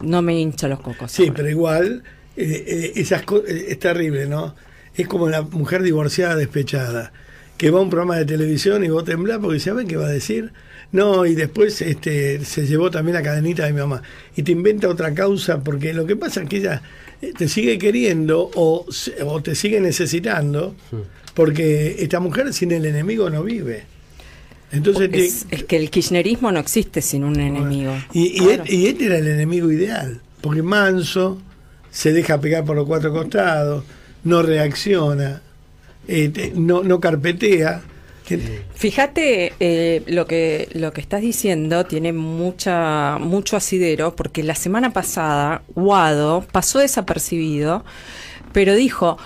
no 0.01 0.23
me 0.23 0.39
hincha 0.41 0.69
los 0.69 0.81
cocos. 0.81 1.13
Sí, 1.13 1.31
pero 1.37 1.51
igual, 1.51 2.03
eh, 2.37 2.65
eh, 2.67 2.93
esas 2.97 3.23
co- 3.25 3.45
eh, 3.47 3.67
es 3.69 3.79
terrible, 3.79 4.25
¿no? 4.27 4.55
Es 4.97 5.07
como 5.07 5.29
la 5.29 5.43
mujer 5.43 5.83
divorciada 5.83 6.37
despechada, 6.37 7.13
que 7.57 7.71
va 7.71 7.79
a 7.79 7.83
un 7.83 7.91
programa 7.91 8.17
de 8.17 8.25
televisión 8.25 8.85
y 8.85 8.89
vos 8.89 9.05
temblás 9.05 9.39
porque 9.39 9.61
¿saben 9.61 9.87
qué 9.87 9.97
va 9.97 10.07
a 10.07 10.11
decir? 10.11 10.53
No, 10.93 11.25
y 11.25 11.35
después 11.35 11.81
este, 11.83 12.45
se 12.45 12.67
llevó 12.67 12.91
también 12.91 13.15
la 13.15 13.23
cadenita 13.23 13.65
de 13.65 13.73
mi 13.73 13.79
mamá. 13.79 14.03
Y 14.35 14.43
te 14.43 14.51
inventa 14.53 14.89
otra 14.89 15.15
causa, 15.15 15.61
porque 15.63 15.95
lo 15.95 16.05
que 16.07 16.17
pasa 16.17 16.43
es 16.43 16.49
que 16.49 16.57
ella 16.57 16.83
eh, 17.23 17.33
te 17.37 17.49
sigue 17.49 17.79
queriendo 17.79 18.51
o, 18.57 18.87
te 19.43 19.55
sigue 19.55 19.81
necesitando, 19.81 20.75
porque 21.35 21.97
esta 22.01 22.19
mujer 22.19 22.53
sin 22.53 22.73
el 22.73 22.85
enemigo 22.87 23.31
no 23.31 23.45
vive. 23.45 23.85
Entonces, 24.73 25.11
te- 25.11 25.25
Es, 25.55 25.65
que 25.65 25.77
el 25.77 25.91
kirchnerismo 25.91 26.51
no 26.53 26.59
existe 26.61 27.03
sin 27.03 27.25
un 27.25 27.39
enemigo. 27.39 27.93
y, 28.13 28.27
y, 28.27 28.39
Claro. 28.39 28.63
este, 28.65 28.75
y 28.75 28.87
este 28.87 29.07
era 29.07 29.19
el 29.19 29.29
enemigo 29.29 29.71
ideal, 29.71 30.21
porque 30.41 30.63
manso, 30.63 31.41
se 31.91 32.13
deja 32.13 32.41
pegar 32.41 32.65
por 32.65 32.75
los 32.77 32.87
cuatro 32.87 33.13
costados, 33.13 33.85
no 34.25 34.43
reacciona, 34.43 35.43
este, 36.07 36.53
no, 36.55 36.83
no 36.83 37.01
carpetea. 37.01 37.83
Fíjate, 38.75 39.55
eh, 39.59 40.05
lo 40.07 40.25
que 40.27 40.69
lo 40.73 40.93
que 40.93 41.01
estás 41.01 41.21
diciendo 41.21 41.85
tiene 41.85 42.13
mucha 42.13 43.19
mucho 43.19 43.57
asidero, 43.57 44.15
porque 44.15 44.45
la 44.45 44.55
semana 44.55 44.93
pasada 44.93 45.63
Guado 45.75 46.47
pasó 46.53 46.79
desapercibido, 46.79 47.85
pero 48.53 48.77
dijo, 48.77 49.19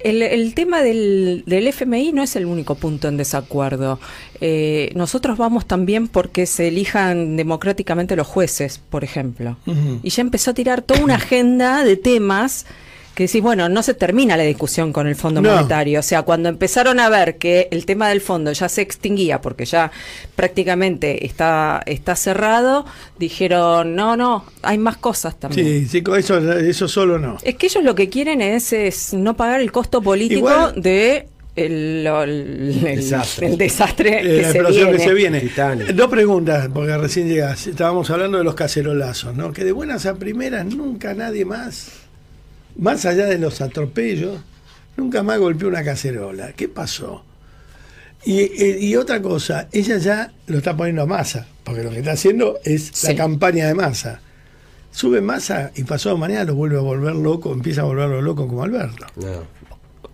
el, 0.00 0.22
el 0.22 0.54
tema 0.54 0.82
del, 0.82 1.44
del 1.46 1.66
FMI 1.66 2.12
no 2.12 2.22
es 2.22 2.36
el 2.36 2.46
único 2.46 2.74
punto 2.74 3.08
en 3.08 3.16
desacuerdo. 3.16 3.98
Eh, 4.40 4.92
nosotros 4.94 5.38
vamos 5.38 5.66
también 5.66 6.06
porque 6.08 6.46
se 6.46 6.68
elijan 6.68 7.36
democráticamente 7.36 8.16
los 8.16 8.26
jueces, 8.26 8.78
por 8.78 9.02
ejemplo. 9.02 9.56
Y 10.02 10.10
ya 10.10 10.20
empezó 10.20 10.52
a 10.52 10.54
tirar 10.54 10.82
toda 10.82 11.02
una 11.02 11.16
agenda 11.16 11.84
de 11.84 11.96
temas 11.96 12.66
que 13.16 13.24
decís, 13.24 13.40
bueno, 13.42 13.68
no 13.70 13.82
se 13.82 13.94
termina 13.94 14.36
la 14.36 14.42
discusión 14.42 14.92
con 14.92 15.06
el 15.06 15.16
Fondo 15.16 15.40
No. 15.40 15.50
Monetario. 15.54 16.00
O 16.00 16.02
sea, 16.02 16.20
cuando 16.22 16.50
empezaron 16.50 17.00
a 17.00 17.08
ver 17.08 17.38
que 17.38 17.66
el 17.70 17.86
tema 17.86 18.10
del 18.10 18.20
fondo 18.20 18.52
ya 18.52 18.68
se 18.68 18.82
extinguía 18.82 19.40
porque 19.40 19.64
ya 19.64 19.90
prácticamente 20.36 21.24
está, 21.26 21.82
está 21.86 22.14
cerrado, 22.14 22.84
dijeron, 23.18 23.96
no, 23.96 24.16
no, 24.16 24.44
hay 24.62 24.78
más 24.78 24.98
cosas 24.98 25.34
también. 25.40 25.66
Sí, 25.66 25.86
sí, 25.88 26.02
con 26.02 26.18
eso, 26.18 26.38
eso 26.52 26.86
solo 26.88 27.18
no. 27.18 27.38
Es 27.42 27.56
que 27.56 27.66
ellos 27.66 27.82
lo 27.82 27.94
que 27.94 28.08
quieren 28.10 28.40
es, 28.42 28.72
es 28.74 29.14
no 29.14 29.34
pagar 29.34 29.60
el 29.60 29.72
costo 29.72 30.02
político 30.02 30.38
Igual- 30.50 30.74
de 30.76 31.26
el, 31.56 32.04
lo- 32.04 32.22
el- 32.22 32.82
el- 32.86 32.96
Desastre. 32.96 33.46
el 33.46 33.56
desastre 33.56 34.18
Eh, 34.18 34.22
que, 34.22 34.42
la 34.42 34.52
se 34.52 34.58
explosión 34.58 34.84
viene. 34.90 34.98
que 34.98 35.04
se 35.08 35.14
viene. 35.14 35.40
Titanic. 35.40 35.86
Dos 35.88 36.10
preguntas, 36.10 36.68
porque 36.72 36.96
recién 36.98 37.28
llegas. 37.28 37.66
Estábamos 37.66 38.10
hablando 38.10 38.36
de 38.36 38.44
los 38.44 38.54
cacerolazos, 38.54 39.34
¿no? 39.34 39.52
Que 39.54 39.64
de 39.64 39.72
buenas 39.72 40.04
a 40.04 40.14
primeras 40.16 40.66
nunca 40.66 41.14
nadie 41.14 41.46
más, 41.46 41.88
más 42.78 43.04
allá 43.06 43.26
de 43.26 43.38
los 43.38 43.60
atropellos, 43.60 44.38
nunca 44.96 45.22
más 45.22 45.38
golpeó 45.38 45.68
una 45.68 45.84
cacerola. 45.84 46.52
¿Qué 46.52 46.68
pasó? 46.68 47.24
Y, 48.24 48.40
eh, 48.40 48.78
y 48.80 48.96
otra 48.96 49.22
cosa, 49.22 49.68
ella 49.72 49.98
ya 49.98 50.32
lo 50.46 50.58
está 50.58 50.76
poniendo 50.76 51.02
a 51.02 51.06
masa, 51.06 51.46
porque 51.64 51.82
lo 51.84 51.90
que 51.90 51.98
está 51.98 52.12
haciendo 52.12 52.58
es 52.64 52.90
Sí. 52.92 53.08
la 53.08 53.14
campaña 53.16 53.66
de 53.68 53.74
masa. 53.74 54.20
Sube 54.90 55.20
masa 55.20 55.70
y 55.76 55.84
pasado 55.84 56.16
mañana 56.16 56.44
lo 56.44 56.54
vuelve 56.54 56.78
a 56.78 56.80
volver 56.80 57.14
loco, 57.14 57.52
empieza 57.52 57.82
a 57.82 57.84
volverlo 57.84 58.20
loco 58.22 58.48
como 58.48 58.64
Alberto. 58.64 59.06
No, 59.16 59.56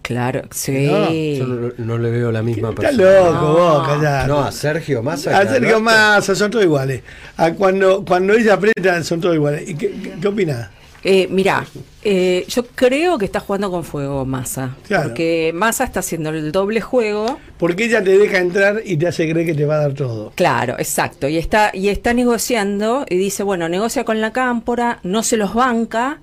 Claro, 0.02 0.42
sí. 0.50 1.36
yo 1.38 1.46
no, 1.46 1.72
no 1.78 1.96
le 1.98 2.10
veo 2.10 2.32
la 2.32 2.42
misma 2.42 2.70
Está 2.70 2.82
persona. 2.82 3.30
loco, 3.30 3.52
vos, 3.52 3.86
callate. 3.88 4.28
No, 4.28 4.40
a 4.42 4.50
Sergio 4.52 5.00
Massa. 5.02 5.38
A 5.38 5.46
Sergio. 5.48 5.80
Massa, 5.80 6.34
son 6.34 6.50
todos 6.50 6.64
iguales. 6.64 7.02
A 7.36 7.52
cuando, 7.52 8.04
cuando 8.04 8.34
ella 8.34 8.54
aprieta, 8.54 9.02
son 9.04 9.20
todos 9.20 9.36
iguales. 9.36 9.68
¿Y 9.68 9.74
qué, 9.76 9.90
qué, 9.92 10.14
qué 10.20 10.28
opinás? 10.28 10.68
Eh, 11.04 11.26
mirá, 11.28 11.66
eh, 12.04 12.44
yo 12.48 12.64
creo 12.66 13.18
que 13.18 13.24
está 13.24 13.40
jugando 13.40 13.70
con 13.70 13.82
fuego 13.82 14.24
Massa. 14.24 14.76
Claro. 14.86 15.08
Porque 15.08 15.50
Massa 15.54 15.84
está 15.84 16.00
haciendo 16.00 16.30
el 16.30 16.52
doble 16.52 16.80
juego. 16.80 17.38
Porque 17.58 17.84
ella 17.84 18.02
te 18.02 18.16
deja 18.16 18.38
entrar 18.38 18.82
y 18.84 18.96
te 18.96 19.08
hace 19.08 19.28
creer 19.28 19.46
que 19.46 19.54
te 19.54 19.64
va 19.64 19.76
a 19.76 19.78
dar 19.78 19.94
todo. 19.94 20.32
Claro, 20.34 20.76
exacto. 20.78 21.28
Y 21.28 21.38
está, 21.38 21.70
y 21.72 21.88
está 21.88 22.14
negociando 22.14 23.04
y 23.08 23.16
dice, 23.16 23.42
bueno, 23.42 23.68
negocia 23.68 24.04
con 24.04 24.20
la 24.20 24.32
cámpora, 24.32 25.00
no 25.02 25.22
se 25.22 25.36
los 25.36 25.54
banca, 25.54 26.20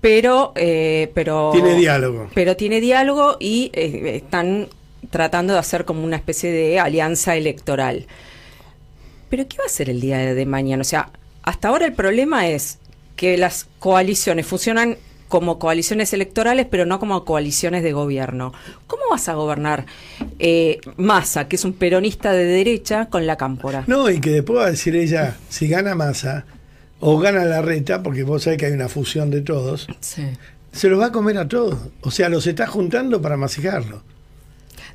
pero, 0.00 0.52
eh, 0.56 1.10
pero 1.14 1.50
Tiene 1.52 1.74
diálogo. 1.74 2.28
Pero 2.34 2.56
tiene 2.56 2.80
diálogo 2.80 3.36
y 3.38 3.70
eh, 3.74 4.16
están 4.22 4.68
tratando 5.10 5.52
de 5.52 5.60
hacer 5.60 5.84
como 5.84 6.04
una 6.04 6.16
especie 6.16 6.50
de 6.50 6.80
alianza 6.80 7.36
electoral. 7.36 8.06
Pero 9.28 9.46
¿qué 9.48 9.56
va 9.58 9.64
a 9.66 9.68
ser 9.68 9.90
el 9.90 10.00
día 10.00 10.18
de 10.18 10.46
mañana? 10.46 10.80
O 10.80 10.84
sea, 10.84 11.10
hasta 11.42 11.68
ahora 11.68 11.86
el 11.86 11.92
problema 11.92 12.48
es 12.48 12.78
que 13.16 13.36
las 13.36 13.66
coaliciones 13.78 14.46
funcionan 14.46 14.96
como 15.28 15.58
coaliciones 15.58 16.12
electorales, 16.12 16.66
pero 16.70 16.86
no 16.86 17.00
como 17.00 17.24
coaliciones 17.24 17.82
de 17.82 17.92
gobierno. 17.92 18.52
¿Cómo 18.86 19.02
vas 19.10 19.28
a 19.28 19.34
gobernar 19.34 19.84
eh, 20.38 20.78
Massa, 20.96 21.48
que 21.48 21.56
es 21.56 21.64
un 21.64 21.72
peronista 21.72 22.32
de 22.32 22.44
derecha, 22.44 23.06
con 23.06 23.26
la 23.26 23.36
cámpora? 23.36 23.82
No, 23.88 24.08
y 24.08 24.20
que 24.20 24.30
después 24.30 24.60
va 24.60 24.66
a 24.66 24.70
decir 24.70 24.94
ella, 24.94 25.36
si 25.48 25.66
gana 25.66 25.96
masa 25.96 26.44
o 27.00 27.18
gana 27.18 27.44
la 27.44 27.60
reta, 27.60 28.02
porque 28.04 28.22
vos 28.22 28.44
sabés 28.44 28.58
que 28.60 28.66
hay 28.66 28.72
una 28.72 28.88
fusión 28.88 29.30
de 29.30 29.40
todos, 29.40 29.88
Sí. 30.00 30.22
se 30.72 30.88
los 30.88 31.00
va 31.00 31.06
a 31.06 31.12
comer 31.12 31.38
a 31.38 31.48
todos. 31.48 31.76
O 32.02 32.10
sea, 32.12 32.28
los 32.28 32.46
está 32.46 32.66
juntando 32.68 33.20
para 33.20 33.36
masijarlo. 33.36 34.02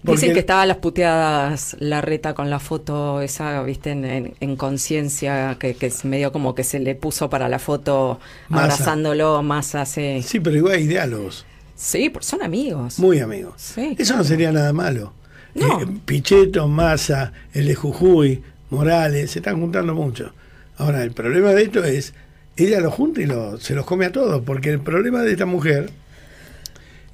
Porque- 0.04 0.22
Dicen 0.22 0.34
que 0.34 0.40
estaba 0.40 0.66
las 0.66 0.78
puteadas 0.78 1.76
la 1.80 2.02
reta 2.02 2.34
con 2.34 2.50
la 2.50 2.60
foto 2.60 3.22
esa, 3.22 3.62
viste, 3.64 3.92
en, 3.92 4.06
en- 4.06 4.34
en 4.40 4.56
conciencia, 4.56 5.58
que, 5.60 5.76
que 5.76 5.86
es 5.88 6.06
medio 6.06 6.32
como 6.32 6.56
que 6.56 6.64
se 6.64 6.80
le 6.80 6.96
puso 6.96 7.30
para 7.30 7.48
la 7.50 7.60
foto 7.60 8.20
Massa. 8.50 8.64
abrazándolo 8.64 9.44
más 9.44 9.76
hace. 9.76 10.22
Sí, 10.24 10.40
pero 10.40 10.58
igual 10.58 10.74
hay 10.76 10.88
diálogos. 10.88 11.46
Sí, 11.76 12.10
porque 12.10 12.26
son 12.28 12.42
amigos. 12.44 13.00
Muy 13.00 13.20
amigos. 13.20 13.54
Sí, 13.58 13.96
Eso 13.98 14.16
no 14.18 14.24
sería 14.24 14.52
nada 14.52 14.74
malo. 14.74 15.14
No. 15.54 15.82
Eh, 15.82 15.88
Pichetto, 16.06 16.68
Massa, 16.68 17.34
el 17.54 17.68
de 17.68 17.76
Jujuy, 17.76 18.42
Morales, 18.70 19.32
se 19.32 19.40
están 19.40 19.60
juntando 19.60 19.94
mucho. 19.94 20.34
Ahora, 20.78 21.04
el 21.04 21.12
problema 21.12 21.50
de 21.52 21.64
esto 21.64 21.84
es, 21.84 22.14
ella 22.58 22.80
los 22.82 22.94
junta 22.94 23.22
y 23.22 23.26
lo- 23.26 23.60
se 23.60 23.76
los 23.76 23.86
come 23.86 24.06
a 24.06 24.12
todos, 24.12 24.42
porque 24.46 24.70
el 24.72 24.80
problema 24.80 25.22
de 25.22 25.32
esta 25.34 25.46
mujer 25.46 25.90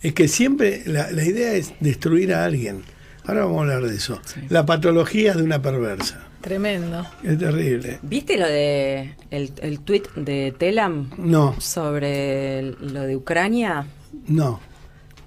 es 0.02 0.14
que 0.14 0.28
siempre 0.28 0.84
la, 0.86 1.12
la 1.12 1.24
idea 1.24 1.54
es 1.54 1.74
destruir 1.80 2.34
a 2.34 2.46
alguien. 2.46 2.84
Ahora 3.26 3.46
vamos 3.46 3.58
a 3.60 3.62
hablar 3.76 3.90
de 3.90 3.96
eso. 3.96 4.22
La 4.50 4.66
patología 4.66 5.34
de 5.34 5.44
una 5.44 5.62
perversa. 5.62 6.24
Tremendo. 6.42 7.06
Es 7.24 7.38
terrible. 7.38 8.00
¿Viste 8.04 8.38
lo 8.38 8.48
de 8.48 9.16
el, 9.32 9.52
el 9.62 9.80
tweet 9.82 10.04
de 10.16 10.54
Telam 10.58 11.10
No, 11.18 11.60
sobre 11.60 12.60
el- 12.60 12.78
lo 12.94 13.02
de 13.04 13.16
Ucrania? 13.18 13.86
no. 14.28 14.60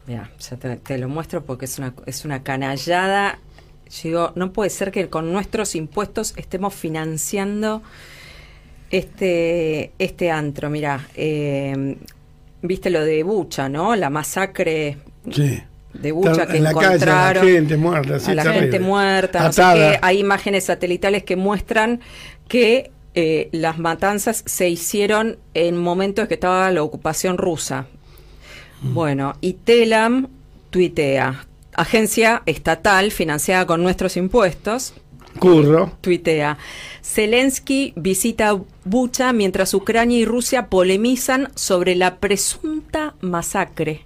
Mira, 0.06 0.30
ya 0.40 0.56
te, 0.56 0.76
te 0.76 0.98
lo 0.98 1.08
muestro 1.08 1.44
porque 1.44 1.66
es 1.66 1.78
una, 1.78 1.92
es 2.06 2.24
una 2.24 2.42
canallada. 2.42 3.38
Yo 3.90 4.00
digo, 4.08 4.32
no 4.34 4.52
puede 4.52 4.70
ser 4.70 4.90
que 4.90 5.08
con 5.08 5.30
nuestros 5.30 5.74
impuestos 5.76 6.32
estemos 6.36 6.74
financiando 6.74 7.82
este, 8.90 9.92
este 9.98 10.30
antro. 10.30 10.70
Mira, 10.70 11.06
eh, 11.14 11.96
viste 12.62 12.90
lo 12.90 13.04
de 13.04 13.22
Bucha, 13.22 13.68
¿no? 13.68 13.96
La 13.96 14.10
masacre 14.10 14.98
Sí. 15.30 15.60
de 15.94 16.12
Bucha 16.12 16.46
que 16.46 16.56
en 16.58 16.64
la 16.64 16.72
calle, 16.74 16.86
encontraron. 16.86 17.44
la 17.46 17.52
gente 17.52 17.76
muerta, 17.76 18.18
sí, 18.20 18.30
a 18.30 18.34
la 18.34 18.42
terrible. 18.44 18.62
gente 18.62 18.80
muerta. 18.80 19.42
no 19.44 19.52
sé 19.52 19.62
Atada. 19.62 19.92
qué. 19.92 19.98
Hay 20.02 20.18
imágenes 20.18 20.64
satelitales 20.64 21.24
que 21.24 21.36
muestran 21.36 22.00
que 22.48 22.90
eh, 23.14 23.48
las 23.52 23.78
matanzas 23.78 24.42
se 24.46 24.68
hicieron 24.68 25.38
en 25.54 25.76
momentos 25.76 26.28
que 26.28 26.34
estaba 26.34 26.70
la 26.70 26.82
ocupación 26.82 27.38
rusa. 27.38 27.86
Mm. 28.82 28.94
Bueno, 28.94 29.34
y 29.40 29.54
Telam 29.54 30.28
tuitea, 30.70 31.46
agencia 31.74 32.42
estatal 32.46 33.10
financiada 33.10 33.66
con 33.66 33.82
nuestros 33.82 34.16
impuestos, 34.16 34.94
Curro. 35.40 35.92
tuitea, 36.00 36.58
Zelensky 37.02 37.92
visita 37.96 38.56
Bucha 38.84 39.32
mientras 39.32 39.74
Ucrania 39.74 40.18
y 40.18 40.24
Rusia 40.24 40.66
polemizan 40.66 41.48
sobre 41.54 41.96
la 41.96 42.16
presunta 42.16 43.14
masacre. 43.20 44.02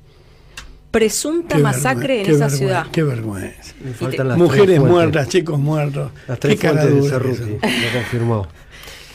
Presunta 0.91 1.57
Qué 1.57 1.63
masacre 1.63 2.19
vergüenza, 2.19 2.21
en 2.21 2.25
qué 2.25 2.33
esa 2.33 2.47
vergüenza, 2.47 2.57
ciudad. 2.57 2.87
Qué 2.93 3.03
vergüenza. 3.03 4.37
Mujeres 4.37 4.81
muertas, 4.81 5.29
chicos 5.29 5.59
muertos. 5.59 6.13
Las 6.29 6.39
Qué 6.39 6.57
tres 6.57 6.61
fuentes 6.61 6.95
de 6.95 7.09
Cerruti, 7.09 7.51
lo 7.51 7.93
confirmó. 7.93 8.47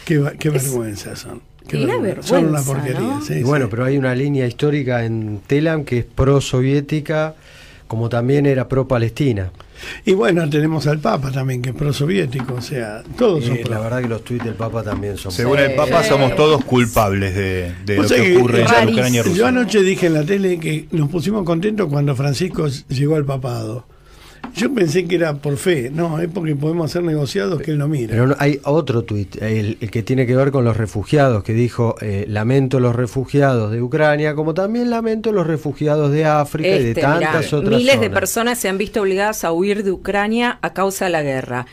Qué, 0.03 0.23
qué 0.37 0.49
vergüenza 0.49 1.15
son. 1.15 1.41
Qué 1.69 2.17
Son 2.21 2.47
una 2.47 2.61
porquería. 2.61 2.99
¿no? 2.99 3.21
sí, 3.21 3.33
y 3.33 3.37
sí. 3.37 3.43
bueno, 3.43 3.69
pero 3.69 3.85
hay 3.85 3.97
una 3.97 4.15
línea 4.15 4.47
histórica 4.47 5.05
en 5.05 5.39
Telam 5.45 5.85
que 5.85 5.99
es 5.99 6.05
pro-soviética, 6.05 7.35
como 7.87 8.09
también 8.09 8.45
era 8.45 8.67
pro-palestina. 8.67 9.51
Y 10.05 10.13
bueno, 10.13 10.49
tenemos 10.49 10.87
al 10.87 10.99
Papa 10.99 11.31
también, 11.31 11.61
que 11.61 11.69
es 11.69 11.75
prosoviético. 11.75 12.55
O 12.55 12.61
sea, 12.61 13.03
todos 13.17 13.45
son 13.45 13.57
Eh, 13.57 13.63
la 13.69 13.79
verdad 13.79 14.01
que 14.01 14.07
los 14.07 14.23
tuits 14.23 14.43
del 14.43 14.53
Papa 14.55 14.83
también 14.83 15.17
son 15.17 15.31
Según 15.31 15.59
el 15.59 15.73
Papa, 15.75 16.03
somos 16.03 16.35
todos 16.35 16.63
culpables 16.65 17.35
de, 17.35 17.73
de 17.85 17.95
lo 17.97 18.07
que 18.07 18.15
que 18.15 18.37
ocurre 18.37 18.61
en 18.61 18.67
yo- 18.67 18.91
Ucrania 18.91 19.21
y 19.21 19.23
Yo 19.23 19.23
Rusia. 19.23 19.47
anoche 19.47 19.81
dije 19.83 20.07
en 20.07 20.13
la 20.13 20.23
tele 20.23 20.59
que 20.59 20.87
nos 20.91 21.09
pusimos 21.09 21.43
contentos 21.43 21.87
cuando 21.89 22.15
Francisco 22.15 22.67
llegó 22.89 23.15
al 23.15 23.25
papado. 23.25 23.85
Yo 24.55 24.73
pensé 24.73 25.05
que 25.05 25.15
era 25.15 25.35
por 25.35 25.55
fe, 25.57 25.89
no, 25.93 26.19
es 26.19 26.27
porque 26.27 26.55
podemos 26.55 26.89
hacer 26.89 27.03
negociados 27.03 27.61
que 27.61 27.71
él 27.71 27.77
no 27.77 27.87
mira. 27.87 28.09
Pero 28.11 28.27
no- 28.27 28.35
hay 28.39 28.59
otro 28.63 29.03
tuit, 29.03 29.41
el, 29.41 29.77
el 29.79 29.91
que 29.91 30.03
tiene 30.03 30.25
que 30.25 30.35
ver 30.35 30.51
con 30.51 30.65
los 30.65 30.75
refugiados, 30.75 31.43
que 31.43 31.53
dijo, 31.53 31.95
eh, 32.01 32.25
lamento 32.27 32.79
los 32.79 32.95
refugiados 32.95 33.71
de 33.71 33.81
Ucrania, 33.81 34.35
como 34.35 34.53
también 34.53 34.89
lamento 34.89 35.31
los 35.31 35.45
refugiados 35.47 36.11
de 36.11 36.25
África 36.25 36.67
y 36.69 36.71
de 36.83 36.89
Este, 36.89 37.01
mirá, 37.01 37.19
tantas 37.19 37.53
otras 37.53 37.69
miles 37.77 37.99
de 37.99 38.05
zonas". 38.07 38.19
personas 38.19 38.57
se 38.59 38.67
han 38.69 38.77
visto 38.77 39.01
obligadas 39.01 39.43
a 39.43 39.51
huir 39.53 39.83
de 39.83 39.91
Ucrania 39.91 40.57
a 40.61 40.73
causa 40.73 41.05
de 41.05 41.11
la 41.11 41.21
guerra. 41.23 41.65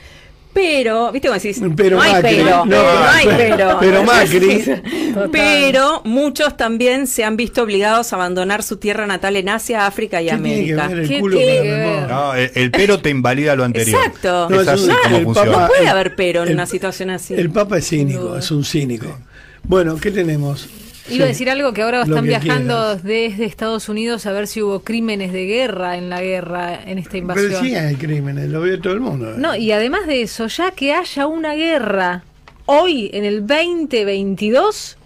Pero, 0.57 1.13
¿viste 1.13 1.29
cómo 1.29 1.39
decís? 1.39 1.61
Pero 1.77 1.97
no 1.99 2.03
hay 2.03 2.13
Macri, 2.15 2.37
pero, 2.37 2.51
no, 2.51 2.65
no 2.65 3.09
hay 3.11 3.27
pero- 3.27 3.77
pero. 3.79 4.05
Macri. 4.05 4.65
Pero 5.33 6.01
muchos 6.05 6.57
también 6.57 7.07
se 7.07 7.25
han 7.25 7.37
visto 7.37 7.63
obligados 7.63 8.13
a 8.13 8.17
abandonar 8.17 8.63
su 8.63 8.77
tierra 8.79 9.07
natal 9.07 9.37
en 9.37 9.49
Asia, 9.51 9.87
África 9.87 10.21
y 10.23 10.27
¿Qué 10.27 10.31
tiene 10.37 10.49
que 10.67 10.73
América. 10.73 10.89
ver 10.89 10.99
el 11.01 11.09
¿Qué 11.09 11.21
culo 11.21 11.37
tiene 11.39 11.57
con 11.59 11.67
la 11.69 11.73
que 11.75 11.81
ver? 12.01 12.09
No, 12.09 12.35
el, 12.35 12.51
el 12.55 12.71
pero 12.71 12.99
te 13.01 13.11
invalida 13.11 13.55
lo 13.57 13.65
anterior. 13.65 14.01
Exacto. 14.01 14.49
No, 14.51 14.57
es 14.57 14.63
es 14.63 14.69
así 14.69 14.89
un- 14.91 14.97
como 15.03 15.17
el 15.19 15.25
funciona. 15.25 15.53
Papa- 15.53 15.63
No 15.63 15.69
puede 15.69 15.89
haber 15.89 16.15
pero 16.17 16.43
en 16.43 16.49
el- 16.49 16.55
una 16.55 16.67
situación 16.67 17.11
así. 17.11 17.35
El 17.35 17.51
Papa 17.51 17.79
es 17.79 17.87
cínico, 17.89 18.37
es 18.37 18.51
un 18.51 18.65
cínico. 18.65 19.19
Bueno, 19.63 19.97
¿qué 19.97 20.11
tenemos? 20.11 20.69
Iba 21.09 21.25
a 21.25 21.29
decir 21.29 21.49
algo 21.51 21.73
que 21.73 21.83
ahora 21.83 22.03
están 22.03 22.23
que 22.25 22.29
viajando 22.29 22.97
desde 22.97 23.45
Estados 23.45 23.89
Unidos 23.89 24.27
a 24.27 24.33
ver 24.33 24.47
si 24.47 24.63
hubo 24.63 24.81
crímenes 24.81 25.33
de 25.33 25.45
guerra 25.47 25.97
en 25.97 26.11
la 26.11 26.21
guerra, 26.23 26.81
en 26.85 26.99
esta 26.99 27.17
invasión. 27.17 27.47
Pero 27.49 27.61
sí 27.61 27.75
hay 27.75 27.95
crímenes, 27.95 28.49
lo 28.51 28.61
ve 28.61 28.79
todo 28.79 28.93
el 28.93 29.01
mundo. 29.01 29.35
No, 29.37 29.55
y 29.55 29.71
además 29.73 30.07
de 30.07 30.23
eso, 30.23 30.47
ya 30.49 30.71
que 30.73 30.93
haya 30.93 31.27
una 31.27 31.55
guerra 31.55 32.25
hoy, 32.67 33.11
en 33.15 33.25
el 33.25 33.47
2022, 33.47 34.97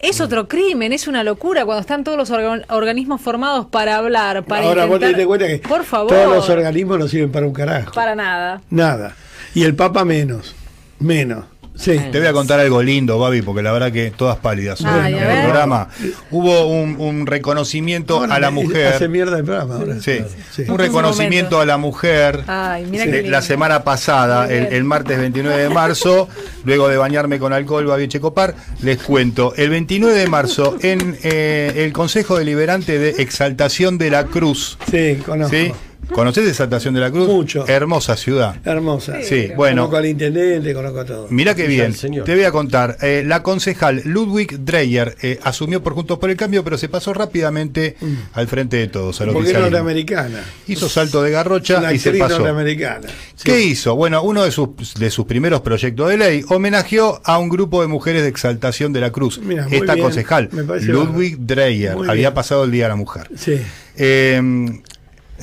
es 0.00 0.20
otro 0.20 0.46
crimen, 0.48 0.92
es 0.92 1.08
una 1.08 1.24
locura 1.24 1.64
cuando 1.64 1.80
están 1.80 2.04
todos 2.04 2.16
los 2.18 2.30
orga- 2.30 2.64
organismos 2.68 3.20
formados 3.20 3.66
para 3.66 3.96
hablar, 3.96 4.44
para 4.44 4.66
Ahora 4.66 4.84
vos 4.84 5.00
te 5.00 5.06
intentar- 5.06 5.26
cuenta 5.26 5.46
que 5.48 5.58
Por 5.58 5.84
favor. 5.84 6.08
todos 6.12 6.36
los 6.36 6.48
organismos 6.50 6.98
no 6.98 7.08
sirven 7.08 7.32
para 7.32 7.46
un 7.46 7.52
carajo. 7.52 7.92
Para 7.94 8.14
nada. 8.14 8.60
Nada. 8.70 9.16
Y 9.54 9.64
el 9.64 9.74
Papa 9.74 10.04
menos. 10.04 10.54
Menos. 11.00 11.44
Sí. 11.78 11.96
Te 12.10 12.18
voy 12.18 12.26
a 12.26 12.32
contar 12.32 12.58
algo 12.58 12.82
lindo, 12.82 13.18
Babi, 13.20 13.40
porque 13.42 13.62
la 13.62 13.70
verdad 13.70 13.92
que 13.92 14.10
todas 14.10 14.36
pálidas 14.38 14.80
son 14.80 14.88
Ay, 14.90 15.14
en 15.14 15.22
el 15.22 15.42
programa. 15.44 15.88
Hubo 16.32 16.66
un, 16.66 16.96
un 16.98 17.24
reconocimiento 17.26 18.18
Ahora 18.18 18.34
a 18.34 18.40
la 18.40 18.50
mujer. 18.50 18.94
Hace 18.94 19.06
mierda 19.08 19.38
el 19.38 19.44
programa 19.44 19.76
ahora. 19.76 19.94
Sí, 20.00 20.18
Sí. 20.54 20.64
un 20.68 20.76
reconocimiento 20.76 21.60
a 21.60 21.66
la 21.66 21.76
mujer. 21.78 22.42
Ay, 22.48 22.84
mira 22.86 23.04
Sí, 23.04 23.10
qué 23.10 23.16
de- 23.18 23.22
lindo. 23.22 23.36
la 23.36 23.42
semana 23.42 23.84
pasada, 23.84 24.48
el 24.50 24.82
martes 24.84 25.18
29 25.18 25.56
de 25.62 25.68
marzo, 25.68 26.28
luego 26.64 26.88
de 26.88 26.96
bañarme 26.96 27.38
con 27.38 27.52
alcohol, 27.52 27.86
Babi 27.86 28.08
Checopar, 28.08 28.54
les 28.82 28.98
cuento, 28.98 29.54
el 29.56 29.70
29 29.70 30.18
de 30.18 30.26
marzo, 30.26 30.76
en 30.82 31.16
eh, 31.22 31.72
el 31.76 31.92
Consejo 31.92 32.38
Deliberante 32.38 32.98
de 32.98 33.22
Exaltación 33.22 33.98
de 33.98 34.10
la 34.10 34.24
Cruz. 34.24 34.78
Sí, 34.90 35.18
conozco. 35.24 35.56
¿sí? 35.56 35.72
¿Conoces 36.12 36.48
Exaltación 36.48 36.94
de 36.94 37.00
la 37.00 37.10
Cruz? 37.10 37.28
Mucho. 37.28 37.66
Hermosa 37.68 38.16
ciudad. 38.16 38.56
Hermosa. 38.64 39.18
Sí, 39.22 39.50
bueno. 39.56 39.82
Conozco 39.82 39.96
al 39.98 40.06
intendente, 40.06 40.72
conozco 40.72 41.00
a 41.00 41.04
todo. 41.04 41.26
Mira 41.28 41.54
qué 41.54 41.66
bien, 41.66 41.92
señor. 41.92 42.24
te 42.24 42.34
voy 42.34 42.44
a 42.44 42.50
contar. 42.50 42.96
Eh, 43.02 43.22
la 43.26 43.42
concejal 43.42 44.00
Ludwig 44.06 44.64
Dreyer 44.64 45.16
eh, 45.20 45.38
asumió 45.42 45.82
por 45.82 45.92
Juntos 45.94 46.18
por 46.18 46.30
el 46.30 46.36
Cambio, 46.36 46.64
pero 46.64 46.78
se 46.78 46.88
pasó 46.88 47.12
rápidamente 47.12 47.96
al 48.32 48.48
frente 48.48 48.78
de 48.78 48.88
todos, 48.88 49.20
al 49.20 49.28
Mm. 49.28 49.32
Porque 49.34 49.50
es 49.50 49.58
norteamericana. 49.58 50.42
Hizo 50.66 50.88
salto 50.88 51.22
de 51.22 51.30
garrocha 51.30 51.78
Una 51.78 51.92
y 51.92 51.98
se 51.98 52.12
pasó. 52.12 52.36
norteamericana. 52.38 53.06
¿Qué 53.44 53.60
hizo? 53.60 53.94
Bueno, 53.94 54.22
uno 54.22 54.44
de 54.44 54.50
sus, 54.50 54.94
de 54.98 55.10
sus 55.10 55.26
primeros 55.26 55.60
proyectos 55.60 56.08
de 56.08 56.16
ley 56.16 56.42
homenajeó 56.48 57.20
a 57.24 57.38
un 57.38 57.50
grupo 57.50 57.82
de 57.82 57.88
mujeres 57.88 58.22
de 58.22 58.28
exaltación 58.28 58.94
de 58.94 59.00
la 59.00 59.10
cruz. 59.12 59.40
Mira, 59.42 59.68
muy 59.68 59.76
Esta 59.76 59.92
bien. 59.94 60.04
concejal, 60.06 60.48
Ludwig 60.82 61.36
Dreyer, 61.40 61.96
Muy 61.96 62.08
había 62.08 62.28
bien. 62.30 62.34
pasado 62.34 62.64
el 62.64 62.70
Día 62.70 62.84
de 62.84 62.88
la 62.88 62.96
Mujer. 62.96 63.28
Sí. 63.36 63.60
Eh, 63.96 64.40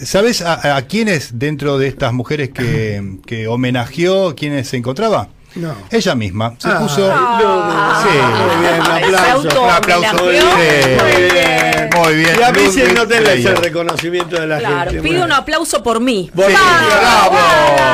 ¿Sabes 0.03 0.41
a, 0.41 0.75
a 0.75 0.81
quiénes 0.83 1.39
dentro 1.39 1.77
de 1.77 1.87
estas 1.87 2.11
mujeres 2.13 2.49
que, 2.49 3.17
que 3.25 3.47
homenajeó, 3.47 4.35
quiénes 4.35 4.67
se 4.67 4.77
encontraba? 4.77 5.29
No. 5.55 5.73
Ella 5.89 6.15
misma 6.15 6.53
se 6.57 6.67
Ah, 6.67 6.79
puso. 6.79 6.99
Ludwig. 7.07 8.01
Sí. 8.03 8.17
Muy 8.43 8.59
bien, 8.61 8.81
un 8.81 8.87
aplauso. 9.15 9.63
Un 9.63 9.69
aplauso. 9.69 10.23
Muy 10.23 10.31
bien. 10.33 11.89
Muy 11.95 12.15
bien. 12.15 12.35
Y 12.37 12.43
a 12.43 12.51
mí 12.51 12.59
se 12.71 12.93
no 12.93 13.07
tenés 13.07 13.45
el 13.45 13.55
reconocimiento 13.55 14.37
de 14.41 14.47
la 14.47 14.59
Claro, 14.59 14.91
gente. 14.91 15.07
pido 15.09 15.23
un 15.23 15.31
aplauso 15.31 15.81
por 15.81 16.01
mí. 16.01 16.29
Sí, 16.35 16.41
¡Bravo! 16.41 17.37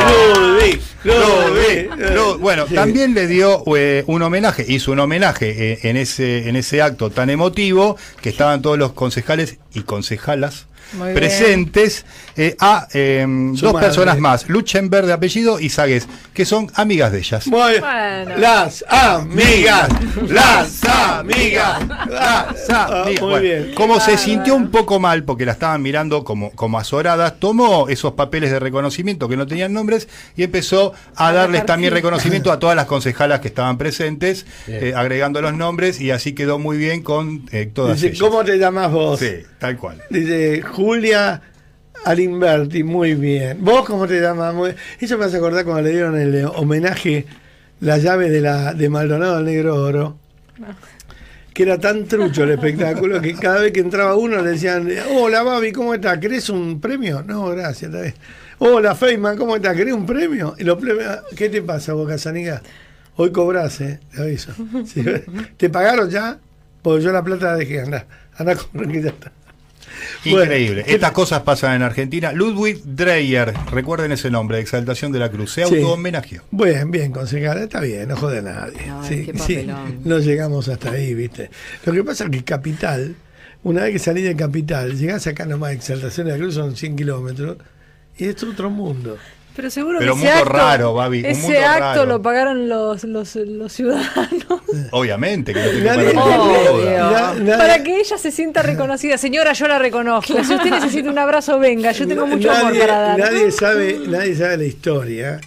Ludwig, 0.10 0.82
Ludwig, 1.03 1.90
Ludwig. 1.91 2.15
Lu- 2.15 2.38
Bueno, 2.40 2.65
Sí. 2.68 2.73
también 2.73 3.14
le 3.14 3.28
dio 3.28 3.64
eh, 3.76 4.03
un 4.07 4.23
homenaje, 4.23 4.65
hizo 4.68 4.91
un 4.91 4.99
homenaje 4.99 5.73
eh, 5.73 5.80
en 5.84 5.98
ese 5.98 6.49
en 6.49 6.56
ese 6.56 6.82
acto 6.82 7.11
tan 7.11 7.30
emotivo 7.30 7.95
que 8.22 8.30
estaban 8.30 8.64
todos 8.64 8.80
los 8.80 8.94
concejales 8.94 9.60
y 9.73 9.82
concejalas 9.82 10.65
Muy 10.93 11.13
presentes 11.13 12.05
eh, 12.35 12.55
a 12.59 12.88
eh, 12.93 13.26
dos 13.27 13.73
madre. 13.73 13.88
personas 13.88 14.19
más, 14.19 14.49
Luchenberg 14.49 15.05
de 15.07 15.13
apellido 15.13 15.59
y 15.59 15.69
Sagues, 15.69 16.07
que 16.34 16.45
son 16.45 16.69
amigas 16.76 17.11
de 17.11 17.19
ellas. 17.19 17.47
Muy- 17.47 17.80
Bueno. 17.80 18.38
Las 18.38 18.84
amigas, 18.88 19.89
las 20.27 20.84
amigas, 20.85 21.88
Las 22.09 22.69
Ah, 22.69 23.03
amigas. 23.03 23.22
muy 23.22 23.30
Bueno, 23.31 23.41
bien. 23.41 23.72
Como 23.76 23.99
se 23.99 24.18
sintió 24.18 24.55
un 24.55 24.69
poco 24.72 24.99
mal 24.99 25.23
porque 25.23 25.45
la 25.45 25.53
estaban 25.53 25.81
mirando 25.81 26.23
como, 26.23 26.51
como 26.51 26.77
azoradas, 26.80 27.39
tomó 27.39 27.88
esos 27.89 28.13
papeles 28.13 28.51
de 28.51 28.59
reconocimiento 28.59 29.27
que 29.30 29.38
no 29.38 29.47
tenían 29.47 29.73
nombres 29.73 30.07
y 30.35 30.43
empezó 30.43 30.93
a 31.15 31.31
darles 31.31 31.65
también 31.65 31.93
reconocimiento 31.93 32.51
a 32.51 32.59
todas 32.59 32.76
las 32.76 32.85
concejalas 32.85 33.39
que 33.39 33.47
estaban 33.47 33.77
presentes, 33.77 34.45
eh, 34.68 34.93
agregando 34.95 35.41
los 35.41 35.53
nombres 35.53 35.99
y 36.01 36.11
así 36.11 36.34
quedó 36.34 36.59
muy 36.59 36.77
bien 36.77 37.01
con 37.01 37.45
eh, 37.51 37.69
todas 37.72 37.95
Dice, 37.95 38.07
ellas. 38.07 38.19
¿cómo 38.19 38.43
te 38.43 38.57
llamas 38.57 38.91
vos? 38.91 39.19
Sí, 39.19 39.31
tal 39.59 39.77
cual. 39.77 40.01
Dice 40.09 40.61
Julia 40.81 41.39
Alimberti, 42.05 42.83
muy 42.83 43.13
bien. 43.13 43.63
¿Vos 43.63 43.85
cómo 43.85 44.07
te 44.07 44.19
llamas? 44.19 44.55
Eso 44.99 45.15
me 45.19 45.25
hace 45.25 45.37
acordar 45.37 45.63
cuando 45.63 45.83
le 45.83 45.91
dieron 45.91 46.19
el 46.19 46.33
eh, 46.33 46.45
homenaje, 46.45 47.27
la 47.81 47.99
llave 47.99 48.31
de 48.31 48.41
la 48.41 48.73
de 48.73 48.89
Maldonado 48.89 49.35
al 49.35 49.45
Negro 49.45 49.75
Oro. 49.75 50.17
Que 51.53 51.63
era 51.63 51.77
tan 51.77 52.05
trucho 52.05 52.45
el 52.45 52.51
espectáculo 52.51 53.21
que 53.21 53.35
cada 53.35 53.59
vez 53.59 53.71
que 53.71 53.81
entraba 53.81 54.15
uno 54.15 54.41
le 54.41 54.51
decían, 54.51 54.89
hola 55.11 55.43
Babi, 55.43 55.71
¿cómo 55.71 55.93
estás? 55.93 56.17
¿Querés 56.17 56.49
un 56.49 56.81
premio? 56.81 57.21
No, 57.21 57.49
gracias. 57.49 57.91
Hola 58.57 58.95
Feynman, 58.95 59.37
¿cómo 59.37 59.55
estás? 59.57 59.75
¿Querés 59.75 59.93
un 59.93 60.07
premio? 60.07 60.55
Y 60.57 60.63
los 60.63 60.79
premios, 60.79 61.19
¿qué 61.35 61.49
te 61.49 61.61
pasa, 61.61 61.93
Boca 61.93 62.17
Sanica? 62.17 62.63
Hoy 63.17 63.31
cobras, 63.31 63.79
eh, 63.81 63.99
te 64.15 64.21
aviso. 64.23 64.51
¿Te 65.57 65.69
pagaron 65.69 66.09
ya? 66.09 66.39
Porque 66.81 67.03
yo 67.03 67.11
la 67.11 67.23
plata 67.23 67.51
la 67.51 67.57
dejé, 67.57 67.81
anda, 67.81 68.07
anda 68.35 68.55
con 68.55 68.91
que 68.91 69.01
ya 69.03 69.09
está. 69.09 69.31
Increíble. 70.26 70.82
Bueno, 70.84 70.95
Estas 70.95 71.11
cosas 71.11 71.41
pasan 71.41 71.76
en 71.76 71.82
Argentina. 71.82 72.32
Ludwig 72.32 72.82
Dreyer, 72.84 73.53
recuerden 73.72 74.11
ese 74.11 74.30
nombre, 74.30 74.60
Exaltación 74.60 75.11
de 75.11 75.19
la 75.19 75.30
Cruz, 75.30 75.53
se 75.53 75.65
Sí. 75.65 75.76
auto-homenajeó. 75.76 76.41
Bien, 76.52 76.91
bien, 76.91 77.11
concejal, 77.11 77.60
está 77.60 77.80
bien, 77.82 78.07
no 78.07 78.15
jode 78.18 78.40
a 78.40 78.41
nadie. 78.41 78.78
Ay, 78.90 79.07
Sí, 79.07 79.26
qué 79.32 79.38
sí, 79.40 79.68
no 80.03 80.19
llegamos 80.19 80.68
hasta 80.69 80.91
ahí, 80.91 81.14
¿viste? 81.14 81.49
Lo 81.86 81.94
que 81.94 82.03
pasa 82.03 82.26
es 82.26 82.30
que 82.32 82.44
Capital, 82.44 83.15
una 83.64 83.84
vez 83.84 83.94
que 83.94 83.99
salís 83.99 84.23
de 84.23 84.36
Capital, 84.36 84.98
llegás 84.98 85.28
acá 85.28 85.45
nomás, 85.45 85.73
Exaltación 85.73 86.28
de 86.28 86.34
la 86.34 86.38
Cruz 86.40 86.56
son 86.56 86.76
100 86.76 86.95
kilómetros, 86.95 87.57
y 88.18 88.26
es 88.26 88.41
otro 88.44 88.69
mundo. 88.69 89.18
Pero 89.56 89.69
seguro 89.69 89.99
Pero 89.99 90.14
que 90.15 90.22
ese 90.22 90.32
acto, 90.32 90.45
raro, 90.49 90.94
Babi, 90.94 91.19
un 91.19 91.26
ese 91.26 91.41
mundo 91.41 91.60
acto 91.68 91.80
raro. 91.82 92.06
lo 92.06 92.22
pagaron 92.22 92.69
los, 92.69 93.03
los, 93.03 93.36
los 93.36 93.73
ciudadanos 93.73 94.61
Obviamente, 94.91 95.53
que 95.53 95.60
no 95.60 95.69
te 95.69 95.82
Nadie- 95.84 96.14
nadie- 96.14 97.57
para 97.57 97.84
que 97.84 97.99
ella 97.99 98.18
se 98.18 98.32
sienta 98.32 98.61
reconocida. 98.64 99.18
Señora, 99.18 99.52
yo 99.53 99.68
la 99.68 99.78
reconozco. 99.80 100.41
Si 100.44 100.53
usted 100.53 100.69
necesita 100.72 101.10
un 101.10 101.19
abrazo, 101.19 101.60
venga. 101.60 101.91
Yo 101.91 102.07
tengo 102.07 102.26
mucho 102.26 102.49
amor 102.49 102.78
para 102.80 102.99
dar. 103.02 103.19
nadie 103.19 103.52
sabe, 103.52 103.99
nadie 104.07 104.36
sabe 104.36 104.57
la 104.57 104.64
historia 104.65 105.41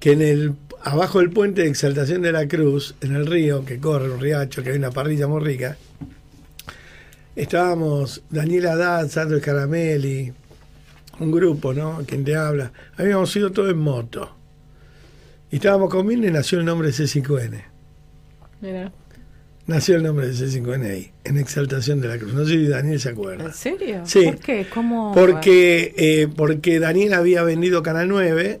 que 0.00 0.12
en 0.12 0.22
el 0.22 0.52
abajo 0.82 1.18
del 1.20 1.30
puente 1.30 1.62
de 1.62 1.68
Exaltación 1.68 2.22
de 2.22 2.32
la 2.32 2.48
Cruz, 2.48 2.94
en 3.02 3.14
el 3.14 3.26
río 3.26 3.64
que 3.64 3.78
corre 3.78 4.10
un 4.10 4.18
riacho, 4.20 4.62
que 4.62 4.70
hay 4.70 4.76
una 4.78 4.90
parrilla 4.90 5.26
muy 5.28 5.40
rica, 5.44 5.76
estábamos 7.36 8.22
Daniela 8.30 8.72
Haddad, 8.72 9.08
Sandro 9.08 9.38
Scaramelli, 9.38 10.32
un 11.22 11.32
grupo, 11.32 11.72
¿no? 11.72 12.02
Quien 12.06 12.24
te 12.24 12.36
habla. 12.36 12.72
Habíamos 12.96 13.34
ido 13.36 13.50
todos 13.52 13.70
en 13.70 13.78
moto. 13.78 14.36
Y 15.50 15.56
estábamos 15.56 15.90
comiendo 15.90 16.26
y 16.26 16.30
nació 16.30 16.58
el 16.58 16.64
nombre 16.64 16.88
de 16.88 16.94
C5N. 16.94 17.62
Mira. 18.60 18.92
Nació 19.66 19.96
el 19.96 20.02
nombre 20.02 20.26
de 20.26 20.32
C5N 20.34 20.90
ahí, 20.90 21.12
en 21.24 21.38
Exaltación 21.38 22.00
de 22.00 22.08
la 22.08 22.18
Cruz. 22.18 22.34
No 22.34 22.44
sé 22.44 22.52
si 22.52 22.66
Daniel 22.66 22.98
se 22.98 23.10
acuerda. 23.10 23.44
¿En 23.44 23.52
serio? 23.52 24.02
Sí. 24.04 24.24
¿Por 24.24 24.38
qué? 24.40 24.66
¿Cómo? 24.72 25.12
Porque, 25.14 25.94
eh, 25.96 26.28
porque 26.34 26.80
Daniel 26.80 27.14
había 27.14 27.42
vendido 27.44 27.82
Canal 27.82 28.08
9 28.08 28.60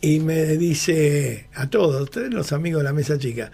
y 0.00 0.18
me 0.20 0.44
dice 0.56 1.46
a 1.54 1.70
todos, 1.70 2.02
ustedes 2.02 2.32
los 2.34 2.52
amigos 2.52 2.80
de 2.80 2.84
la 2.84 2.92
mesa 2.92 3.18
chica, 3.18 3.52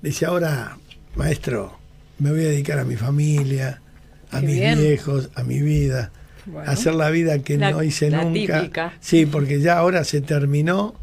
dice 0.00 0.24
ahora, 0.24 0.78
maestro, 1.16 1.78
me 2.18 2.30
voy 2.30 2.40
a 2.40 2.48
dedicar 2.48 2.78
a 2.78 2.84
mi 2.84 2.96
familia, 2.96 3.82
a 4.30 4.40
Qué 4.40 4.46
mis 4.46 4.56
bien. 4.56 4.78
viejos, 4.78 5.28
a 5.34 5.42
mi 5.42 5.60
vida, 5.60 6.12
Bueno. 6.52 6.70
hacer 6.70 6.94
la 6.94 7.10
vida 7.10 7.38
que 7.40 7.56
La- 7.56 7.70
no 7.72 7.82
hice 7.82 8.10
la 8.10 8.24
nunca. 8.24 8.60
típica. 8.60 8.92
Sí, 9.00 9.26
porque 9.26 9.60
ya 9.60 9.78
ahora 9.78 10.04
se 10.04 10.20
terminó, 10.20 10.94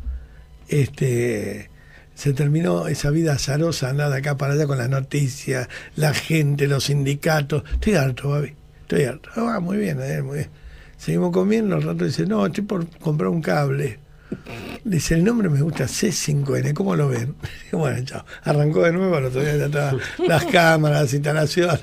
este 0.68 1.70
se 2.16 2.34
terminó 2.34 2.88
esa 2.88 3.12
vida 3.12 3.34
azarosa, 3.34 3.90
andar 3.90 4.10
de 4.10 4.18
acá 4.18 4.38
para 4.38 4.54
allá 4.54 4.66
con 4.66 4.80
las 4.80 4.90
noticias, 4.90 5.68
la 5.96 6.14
gente, 6.16 6.66
los 6.68 6.86
sindicatos. 6.86 7.64
Estoy 7.74 7.94
harto, 7.94 8.30
Babi. 8.30 8.54
Estoy 8.82 9.04
harto. 9.04 9.30
Ah, 9.36 9.60
muy 9.60 9.78
bien, 9.78 10.00
eh, 10.02 10.24
muy 10.24 10.38
bien. 10.40 10.50
Seguimos 10.98 11.32
comiendo, 11.32 11.76
al 11.76 11.84
rato 11.84 12.06
dice, 12.06 12.26
no, 12.26 12.44
estoy 12.48 12.64
por 12.64 12.88
comprar 13.00 13.30
un 13.30 13.42
cable. 13.44 14.00
Dice, 14.84 15.16
el 15.16 15.24
nombre 15.24 15.50
me 15.50 15.62
gusta 15.62 15.86
C5N, 15.86 16.74
¿cómo 16.74 16.96
lo 16.96 17.10
ven? 17.10 17.36
Bueno, 17.72 18.04
chao. 18.06 18.26
Arrancó 18.44 18.84
de 18.84 18.92
nuevo, 18.94 19.16
al 19.16 19.26
otro 19.26 19.42
día 19.42 19.68
ya 19.68 19.94
las 20.28 20.46
cámaras, 20.46 21.02
las 21.04 21.14
instalaciones. 21.14 21.80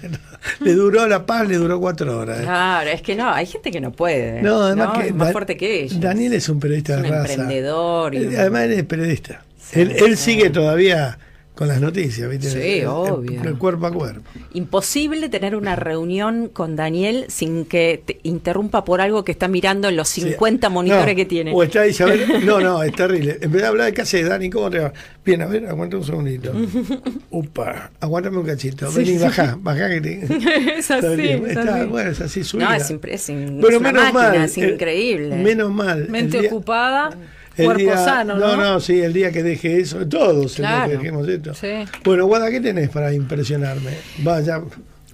Le 0.60 0.72
duró 0.74 1.06
la 1.06 1.24
paz, 1.26 1.46
le 1.48 1.56
duró 1.56 1.78
cuatro 1.80 2.18
horas. 2.18 2.40
Claro, 2.40 2.88
es 2.90 3.02
que 3.02 3.14
no, 3.14 3.30
hay 3.30 3.46
gente 3.46 3.70
que 3.70 3.80
no 3.80 3.92
puede. 3.92 4.42
No, 4.42 4.62
además 4.62 4.98
que 4.98 5.08
Es 5.08 5.14
más 5.14 5.32
fuerte 5.32 5.56
que 5.56 5.82
ellos. 5.84 6.00
Daniel 6.00 6.32
es 6.34 6.48
un 6.48 6.60
periodista 6.60 6.96
Es 6.96 7.02
de 7.02 7.08
un 7.08 7.14
raza. 7.14 7.32
emprendedor. 7.34 8.14
y 8.14 8.18
Él- 8.18 8.36
Además, 8.38 8.62
él 8.64 8.72
es 8.72 8.82
periodista. 8.84 9.42
él, 9.72 9.90
él 9.96 10.16
sigue 10.16 10.50
todavía 10.50 11.18
con 11.54 11.68
las 11.68 11.80
noticias, 11.80 12.28
¿viste? 12.28 12.50
Sí, 12.50 12.58
El- 12.58 12.80
el- 12.80 12.86
obvio. 12.88 13.42
el 13.42 13.56
cuerpo 13.58 13.86
a 13.86 13.92
cuerpo. 13.92 14.22
Imposible 14.54 15.28
tener 15.28 15.54
una 15.54 15.76
reunión 15.76 16.48
con 16.48 16.74
Daniel 16.74 17.26
sin 17.28 17.64
que 17.64 18.02
te 18.04 18.18
interrumpa 18.24 18.84
por 18.84 19.00
algo 19.00 19.24
que 19.24 19.30
está 19.30 19.46
mirando 19.46 19.88
en 19.88 19.94
los 19.96 20.08
50 20.08 20.68
monitores 20.68 21.06
No, 21.06 21.14
que 21.16 21.24
tiene. 21.24 21.52
O 21.54 21.62
está 21.62 21.86
Isabel. 21.86 22.24
No, 22.44 22.58
no, 22.60 22.82
es 22.82 22.92
terrible. 22.92 23.38
En 23.40 23.52
vez 23.52 23.62
de 23.62 23.68
hablar 23.68 23.86
de 23.86 23.94
casa 23.94 24.16
de 24.16 24.24
Dani, 24.24 24.50
¿cómo 24.50 24.68
te 24.68 24.80
va? 24.80 24.92
Bien, 25.24 25.42
a 25.42 25.46
ver, 25.46 25.66
aguanta 25.66 25.96
un 25.96 26.04
segundito. 26.04 26.52
Upa, 27.30 27.90
aguántame 28.00 28.38
un 28.38 28.46
cachito. 28.46 28.90
Vení, 28.92 29.16
sí. 29.16 29.18
bajá, 29.18 29.56
bajá 29.60 29.88
que 29.88 30.00
te. 30.00 30.24
es 30.78 30.90
así. 30.90 31.22
Está 31.22 31.60
está- 31.60 31.84
bueno, 31.86 32.10
es 32.10 32.20
así 32.20 32.44
su 32.44 32.58
No, 32.58 32.72
es, 32.72 32.90
impre- 32.90 33.12
es 33.12 33.28
in- 33.28 33.60
es 33.64 33.80
menos 33.80 33.80
máquina, 33.82 34.12
mal, 34.12 34.34
es 34.44 34.58
eh, 34.58 34.70
increíble. 34.72 35.36
Menos 35.36 35.70
mal. 35.70 36.08
Mente 36.08 36.40
día- 36.40 36.48
ocupada, 36.50 37.16
el 37.56 37.64
cuerpo 37.66 37.80
día- 37.82 38.04
sano, 38.04 38.34
¿no? 38.36 38.48
No, 38.48 38.56
no, 38.56 38.80
sí, 38.80 39.00
el 39.00 39.12
día 39.12 39.30
que 39.32 39.42
deje 39.42 39.80
eso, 39.80 40.06
todos 40.08 40.58
el 40.58 40.64
día 40.64 40.68
Claro. 40.76 40.90
que 40.90 40.96
dejemos 40.98 41.28
esto. 41.28 41.54
Sí. 41.54 41.68
Bueno, 42.04 42.26
Guada, 42.26 42.50
¿qué 42.50 42.60
tenés 42.60 42.88
para 42.90 43.12
impresionarme? 43.12 43.92
Vaya, 44.18 44.60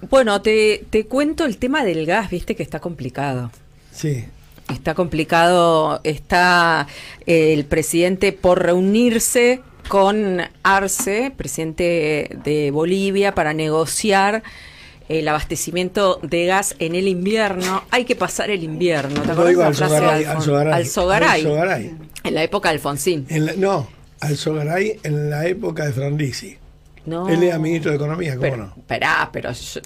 Bueno, 0.09 0.41
te, 0.41 0.83
te 0.89 1.05
cuento 1.05 1.45
el 1.45 1.57
tema 1.57 1.83
del 1.83 2.05
gas, 2.05 2.29
viste 2.31 2.55
que 2.55 2.63
está 2.63 2.79
complicado. 2.79 3.51
sí. 3.91 4.25
Está 4.71 4.93
complicado, 4.93 5.99
está 6.05 6.87
eh, 7.25 7.51
el 7.53 7.65
presidente 7.65 8.31
por 8.31 8.63
reunirse 8.63 9.59
con 9.89 10.37
Arce, 10.63 11.33
presidente 11.35 12.37
de 12.45 12.71
Bolivia, 12.71 13.35
para 13.35 13.53
negociar 13.53 14.43
el 15.09 15.27
abastecimiento 15.27 16.19
de 16.23 16.45
gas 16.45 16.75
en 16.79 16.95
el 16.95 17.07
invierno. 17.07 17.83
Hay 17.91 18.05
que 18.05 18.15
pasar 18.15 18.49
el 18.49 18.63
invierno. 18.63 19.21
¿Te 19.21 19.31
acuerdas 19.31 19.57
la 19.57 19.67
al 19.67 19.75
Sogaray, 19.75 20.25
al 20.25 20.41
Sogaray. 20.41 20.73
Al 20.73 20.87
Sogaray. 21.43 21.95
En 22.23 22.33
la 22.35 22.43
época 22.43 22.69
de 22.69 22.75
Alfonsín. 22.75 23.25
En 23.29 23.45
la- 23.45 23.53
no, 23.53 23.87
al 24.19 24.37
Sogaray 24.37 24.99
en 25.03 25.29
la 25.29 25.45
época 25.47 25.85
de 25.85 25.93
Frondizi. 25.93 26.57
No. 27.05 27.27
Él 27.27 27.41
era 27.43 27.57
ministro 27.57 27.89
de 27.91 27.97
Economía, 27.97 28.31
¿cómo 28.35 28.41
Pero, 28.41 28.57
no? 28.57 28.73
Esperá, 28.77 29.29
pero 29.33 29.51
yo, 29.51 29.81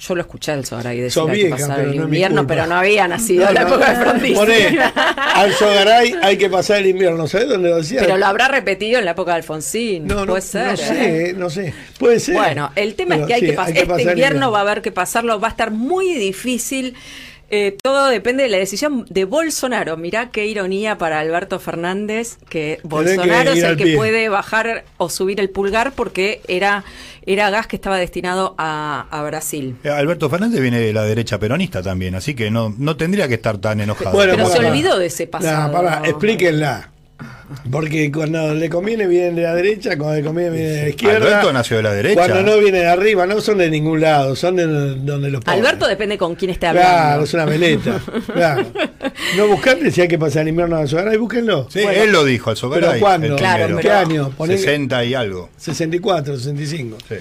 yo 0.00 0.14
lo 0.14 0.20
escuché 0.22 0.52
al 0.52 0.64
Sogaray 0.64 0.96
decir 0.98 1.12
Sos 1.12 1.26
que 1.26 1.32
vieja, 1.32 1.56
pasar 1.56 1.76
pero 1.76 1.90
el 1.90 1.96
no 1.96 2.02
es 2.04 2.08
mi 2.08 2.16
invierno, 2.16 2.36
culpa. 2.42 2.54
pero 2.54 2.66
no 2.66 2.74
había 2.76 3.08
nacido 3.08 3.50
la 3.52 3.62
época 3.62 3.90
de 3.92 3.96
Frondizi. 4.04 4.34
Poné, 4.34 4.78
al 5.34 5.52
Sogaray 5.54 6.14
hay 6.22 6.36
que 6.36 6.48
pasar 6.50 6.78
el 6.78 6.86
invierno. 6.86 7.26
¿Sabés 7.26 7.48
dónde 7.48 7.68
lo 7.70 7.76
decía? 7.78 8.00
Pero 8.00 8.16
lo 8.16 8.26
habrá 8.26 8.48
repetido 8.48 8.98
en 8.98 9.04
la 9.04 9.10
época 9.12 9.32
de 9.32 9.36
Alfonsín. 9.38 10.06
no, 10.06 10.20
no, 10.24 10.26
Puede 10.26 10.42
ser. 10.42 10.70
no 10.70 10.76
sé, 10.76 11.30
¿eh? 11.30 11.34
no 11.34 11.50
sé. 11.50 11.74
Puede 11.98 12.20
ser. 12.20 12.34
Bueno, 12.34 12.70
el 12.76 12.94
tema 12.94 13.14
Pero 13.16 13.22
es 13.22 13.28
que 13.28 13.34
hay 13.34 13.40
sí, 13.40 13.46
que 13.46 13.52
pasar. 13.54 13.76
este 13.76 14.02
invierno 14.02 14.50
va 14.50 14.58
a 14.58 14.62
haber 14.62 14.82
que 14.82 14.92
pasarlo, 14.92 15.40
va 15.40 15.48
a 15.48 15.50
estar 15.50 15.70
muy 15.70 16.14
difícil. 16.14 16.94
Eh, 17.50 17.76
todo 17.82 18.06
depende 18.08 18.42
de 18.42 18.48
la 18.48 18.58
decisión 18.58 19.06
de 19.08 19.24
Bolsonaro. 19.24 19.96
Mirá 19.96 20.30
qué 20.30 20.46
ironía 20.46 20.98
para 20.98 21.20
Alberto 21.20 21.60
Fernández, 21.60 22.38
que 22.48 22.80
Bolsonaro 22.82 23.52
es 23.52 23.62
el 23.62 23.76
que 23.76 23.84
pie. 23.84 23.96
puede 23.96 24.28
bajar 24.28 24.84
o 24.96 25.08
subir 25.08 25.38
el 25.38 25.48
pulgar 25.50 25.92
porque 25.92 26.40
era, 26.48 26.84
era 27.24 27.50
gas 27.50 27.66
que 27.68 27.76
estaba 27.76 27.98
destinado 27.98 28.54
a, 28.58 29.06
a 29.10 29.22
Brasil. 29.22 29.76
Eh, 29.84 29.90
Alberto 29.90 30.28
Fernández 30.28 30.60
viene 30.60 30.80
de 30.80 30.92
la 30.92 31.04
derecha 31.04 31.38
peronista 31.38 31.82
también, 31.82 32.16
así 32.16 32.34
que 32.34 32.50
no, 32.50 32.74
no 32.78 32.96
tendría 32.96 33.28
que 33.28 33.34
estar 33.34 33.58
tan 33.58 33.80
enojado. 33.80 34.10
Bueno, 34.12 34.32
Pero 34.34 34.48
se 34.48 34.58
olvidó 34.58 34.98
de 34.98 35.06
ese 35.06 35.26
pasado. 35.28 35.68
No, 35.68 35.72
pará, 35.72 36.02
explíquenla. 36.04 36.90
Porque 37.70 38.10
cuando 38.12 38.54
le 38.54 38.68
conviene 38.68 39.06
vienen 39.06 39.36
de 39.36 39.42
la 39.42 39.54
derecha, 39.54 39.96
cuando 39.96 40.16
le 40.16 40.22
conviene 40.22 40.50
vienen 40.50 40.74
de 40.76 40.82
la 40.82 40.88
izquierda. 40.88 41.16
Alberto 41.26 41.52
nació 41.52 41.76
de 41.78 41.82
la 41.84 41.92
derecha. 41.92 42.14
Cuando 42.14 42.42
no 42.42 42.58
viene 42.58 42.78
de 42.80 42.86
arriba, 42.86 43.26
no 43.26 43.40
son 43.40 43.58
de 43.58 43.70
ningún 43.70 44.00
lado, 44.00 44.34
son 44.36 44.56
de 44.56 44.66
donde 44.66 45.30
los 45.30 45.42
ponen. 45.44 45.60
Alberto 45.60 45.86
depende 45.86 46.18
con 46.18 46.34
quién 46.34 46.50
esté 46.50 46.66
hablando. 46.66 46.88
Claro, 46.88 47.24
es 47.24 47.34
una 47.34 47.44
veleta. 47.44 48.00
Claro. 48.32 48.66
No 49.36 49.46
buscarte 49.48 49.90
si 49.90 50.00
hay 50.02 50.08
que 50.08 50.18
pasar 50.18 50.42
el 50.42 50.48
invierno 50.48 50.76
a 50.76 50.86
Sogaray, 50.86 51.16
búsquenlo. 51.16 51.68
Sí, 51.70 51.80
él 51.80 52.12
lo 52.12 52.24
dijo, 52.24 52.50
al 52.50 52.56
Sogaray. 52.56 52.88
¿Pero 52.90 53.00
cuándo? 53.00 53.36
Claro. 53.36 53.76
¿Qué 53.78 53.90
año? 53.90 54.30
Poné- 54.36 54.56
60 54.58 55.04
y 55.04 55.14
algo. 55.14 55.50
64, 55.56 56.36
65. 56.36 56.98
Sí. 57.08 57.14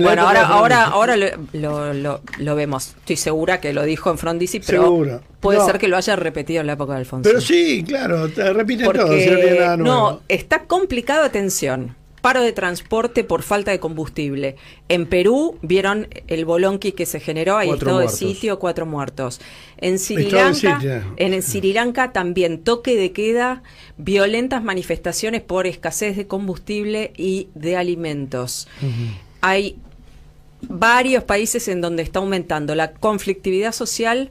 Bueno, 0.00 0.22
ahora, 0.28 0.46
ahora, 0.46 0.84
ahora 0.84 1.16
lo, 1.16 1.26
lo, 1.52 1.92
lo- 1.94 2.20
lo 2.38 2.54
vemos. 2.56 2.94
Estoy 2.98 3.16
segura 3.16 3.60
que 3.60 3.72
lo 3.72 3.82
dijo 3.84 4.10
en 4.10 4.18
Frondizi, 4.18 4.60
pero 4.60 4.82
Seguro. 4.82 5.22
puede 5.40 5.58
No. 5.58 5.66
ser 5.66 5.78
que 5.78 5.88
lo 5.88 5.96
haya 5.96 6.16
repetido 6.16 6.60
en 6.60 6.66
la 6.66 6.74
época 6.74 6.92
de 6.94 6.98
Alfonso. 7.00 7.28
Pero 7.28 7.40
sí, 7.40 7.84
claro, 7.86 8.28
te 8.28 8.42
Porque 8.52 8.76
todo, 8.98 9.18
si 9.18 9.26
no 9.30 9.36
tiene 9.36 9.58
nada 9.60 9.76
nuevo. 9.76 9.94
no, 9.94 10.20
está 10.28 10.64
complicado, 10.64 11.24
atención. 11.24 11.96
Paro 12.22 12.40
de 12.40 12.52
transporte 12.52 13.24
por 13.24 13.42
falta 13.42 13.72
de 13.72 13.80
combustible. 13.80 14.54
En 14.88 15.06
Perú 15.06 15.58
vieron 15.60 16.06
el 16.28 16.44
bolonqui 16.44 16.92
que 16.92 17.04
se 17.04 17.18
generó, 17.18 17.56
hay 17.56 17.66
Cuatro 17.66 17.86
estado 17.88 17.98
de 17.98 18.04
muertos. 18.04 18.18
sitio, 18.20 18.58
cuatro 18.60 18.86
muertos. 18.86 19.40
En 19.78 19.98
Sri 19.98 20.30
Lanka, 20.30 20.80
en 21.16 21.34
el 21.34 21.42
Sri 21.42 21.72
Lanka 21.72 22.12
también 22.12 22.62
toque 22.62 22.94
de 22.94 23.10
queda, 23.10 23.64
violentas 23.98 24.62
manifestaciones 24.62 25.40
por 25.42 25.66
escasez 25.66 26.16
de 26.16 26.28
combustible 26.28 27.12
y 27.16 27.48
de 27.56 27.76
alimentos. 27.76 28.68
Hay 29.42 29.76
varios 30.62 31.24
países 31.24 31.68
en 31.68 31.80
donde 31.80 32.02
está 32.02 32.20
aumentando 32.20 32.74
la 32.74 32.92
conflictividad 32.92 33.72
social 33.72 34.30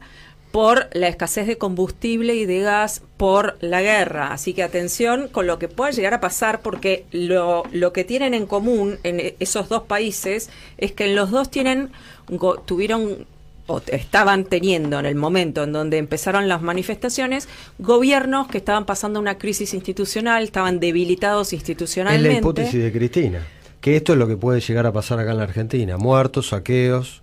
por 0.52 0.90
la 0.94 1.08
escasez 1.08 1.48
de 1.48 1.58
combustible 1.58 2.36
y 2.36 2.46
de 2.46 2.60
gas 2.60 3.02
por 3.18 3.58
la 3.62 3.82
guerra. 3.82 4.34
Así 4.34 4.54
que 4.54 4.64
atención 4.64 5.30
con 5.30 5.48
lo 5.48 5.60
que 5.60 5.70
pueda 5.70 5.92
llegar 5.92 6.14
a 6.14 6.20
pasar 6.20 6.60
porque 6.62 7.06
lo, 7.12 7.64
lo 7.72 7.94
que 7.94 8.04
tienen 8.04 8.34
en 8.34 8.46
común 8.48 8.98
en 9.04 9.34
esos 9.40 9.70
dos 9.70 9.84
países 9.84 10.50
es 10.78 10.92
que 10.92 11.06
en 11.06 11.16
los 11.16 11.32
dos 11.32 11.50
tienen 11.50 11.90
go- 12.28 12.60
tuvieron 12.60 13.26
o 13.68 13.82
estaban 13.88 14.44
teniendo 14.44 15.00
en 15.00 15.06
el 15.06 15.16
momento 15.16 15.64
en 15.64 15.72
donde 15.72 15.98
empezaron 15.98 16.50
las 16.50 16.62
manifestaciones 16.62 17.48
gobiernos 17.80 18.48
que 18.50 18.58
estaban 18.58 18.86
pasando 18.86 19.20
una 19.22 19.38
crisis 19.38 19.74
institucional, 19.74 20.44
estaban 20.44 20.82
debilitados 20.82 21.48
Es 21.48 21.54
institucionalmente. 21.54 22.30
la 22.34 22.38
hipótesis 22.40 22.84
de 22.84 22.92
Cristina. 22.92 23.48
Que 23.82 23.96
esto 23.98 24.14
es 24.14 24.20
lo 24.20 24.28
que 24.28 24.38
puede 24.38 24.60
llegar 24.62 24.86
a 24.86 24.92
pasar 24.92 25.20
acá 25.20 25.32
en 25.32 25.38
la 25.38 25.44
Argentina. 25.44 25.98
Muertos, 25.98 26.50
saqueos, 26.50 27.22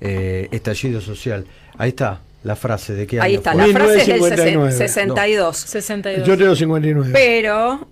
eh, 0.00 0.48
estallido 0.52 1.00
social. 1.00 1.46
Ahí 1.78 1.88
está 1.90 2.20
la 2.42 2.56
frase 2.56 2.92
de 2.92 3.06
qué 3.06 3.20
Ahí 3.20 3.32
año 3.32 3.38
está, 3.38 3.52
fue. 3.52 3.66
la 3.66 3.72
frase 3.72 4.00
es 4.00 4.06
del 4.06 4.14
1959. 4.20 4.72
sesen- 4.72 4.78
62. 4.88 5.56
62. 5.56 6.28
Yo 6.28 6.36
tengo 6.36 6.54
59. 6.54 7.10
Pero, 7.14 7.88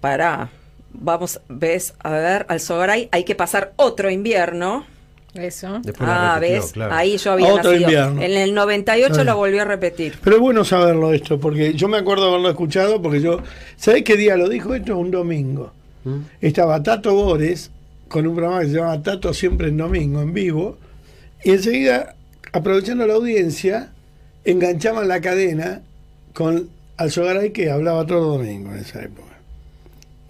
para, 0.00 0.50
vamos, 0.92 1.40
ves, 1.48 1.94
a 2.00 2.10
ver, 2.10 2.46
al 2.48 2.58
Sogaray 2.60 3.08
hay 3.12 3.22
que 3.24 3.34
pasar 3.36 3.72
otro 3.76 4.10
invierno. 4.10 4.84
Eso. 5.34 5.80
Después 5.82 6.08
ah, 6.12 6.36
repitió, 6.40 6.62
ves, 6.62 6.72
claro. 6.72 6.94
ahí 6.94 7.16
yo 7.16 7.32
había 7.32 7.48
Otro 7.54 7.70
nacido. 7.70 7.82
invierno. 7.90 8.22
En 8.22 8.32
el 8.32 8.54
98 8.54 9.12
Está 9.12 9.24
lo 9.24 9.36
volvió 9.36 9.62
a 9.62 9.64
repetir. 9.64 10.14
Pero 10.22 10.36
es 10.36 10.42
bueno 10.42 10.64
saberlo 10.64 11.12
esto, 11.12 11.40
porque 11.40 11.74
yo 11.74 11.88
me 11.88 11.98
acuerdo 11.98 12.28
haberlo 12.28 12.50
escuchado, 12.50 13.00
porque 13.02 13.20
yo, 13.20 13.40
¿sabés 13.76 14.02
qué 14.04 14.16
día 14.16 14.36
lo 14.36 14.48
dijo 14.48 14.74
esto? 14.74 14.96
Un 14.96 15.10
domingo. 15.10 15.72
¿Mm? 16.04 16.18
Estaba 16.40 16.82
Tato 16.82 17.14
Bores 17.14 17.70
con 18.08 18.26
un 18.26 18.34
programa 18.36 18.60
que 18.60 18.68
se 18.68 18.74
llama 18.74 19.02
Tato 19.02 19.34
siempre 19.34 19.68
en 19.68 19.76
domingo, 19.76 20.22
en 20.22 20.32
vivo, 20.32 20.78
y 21.42 21.50
enseguida, 21.50 22.14
aprovechando 22.52 23.06
la 23.06 23.14
audiencia, 23.14 23.90
enganchaban 24.44 25.08
la 25.08 25.20
cadena 25.20 25.82
con 26.32 26.68
Alzogaray 26.96 27.52
que 27.52 27.70
hablaba 27.70 28.06
todo 28.06 28.38
domingo 28.38 28.72
en 28.72 28.78
esa 28.78 29.02
época. 29.02 29.34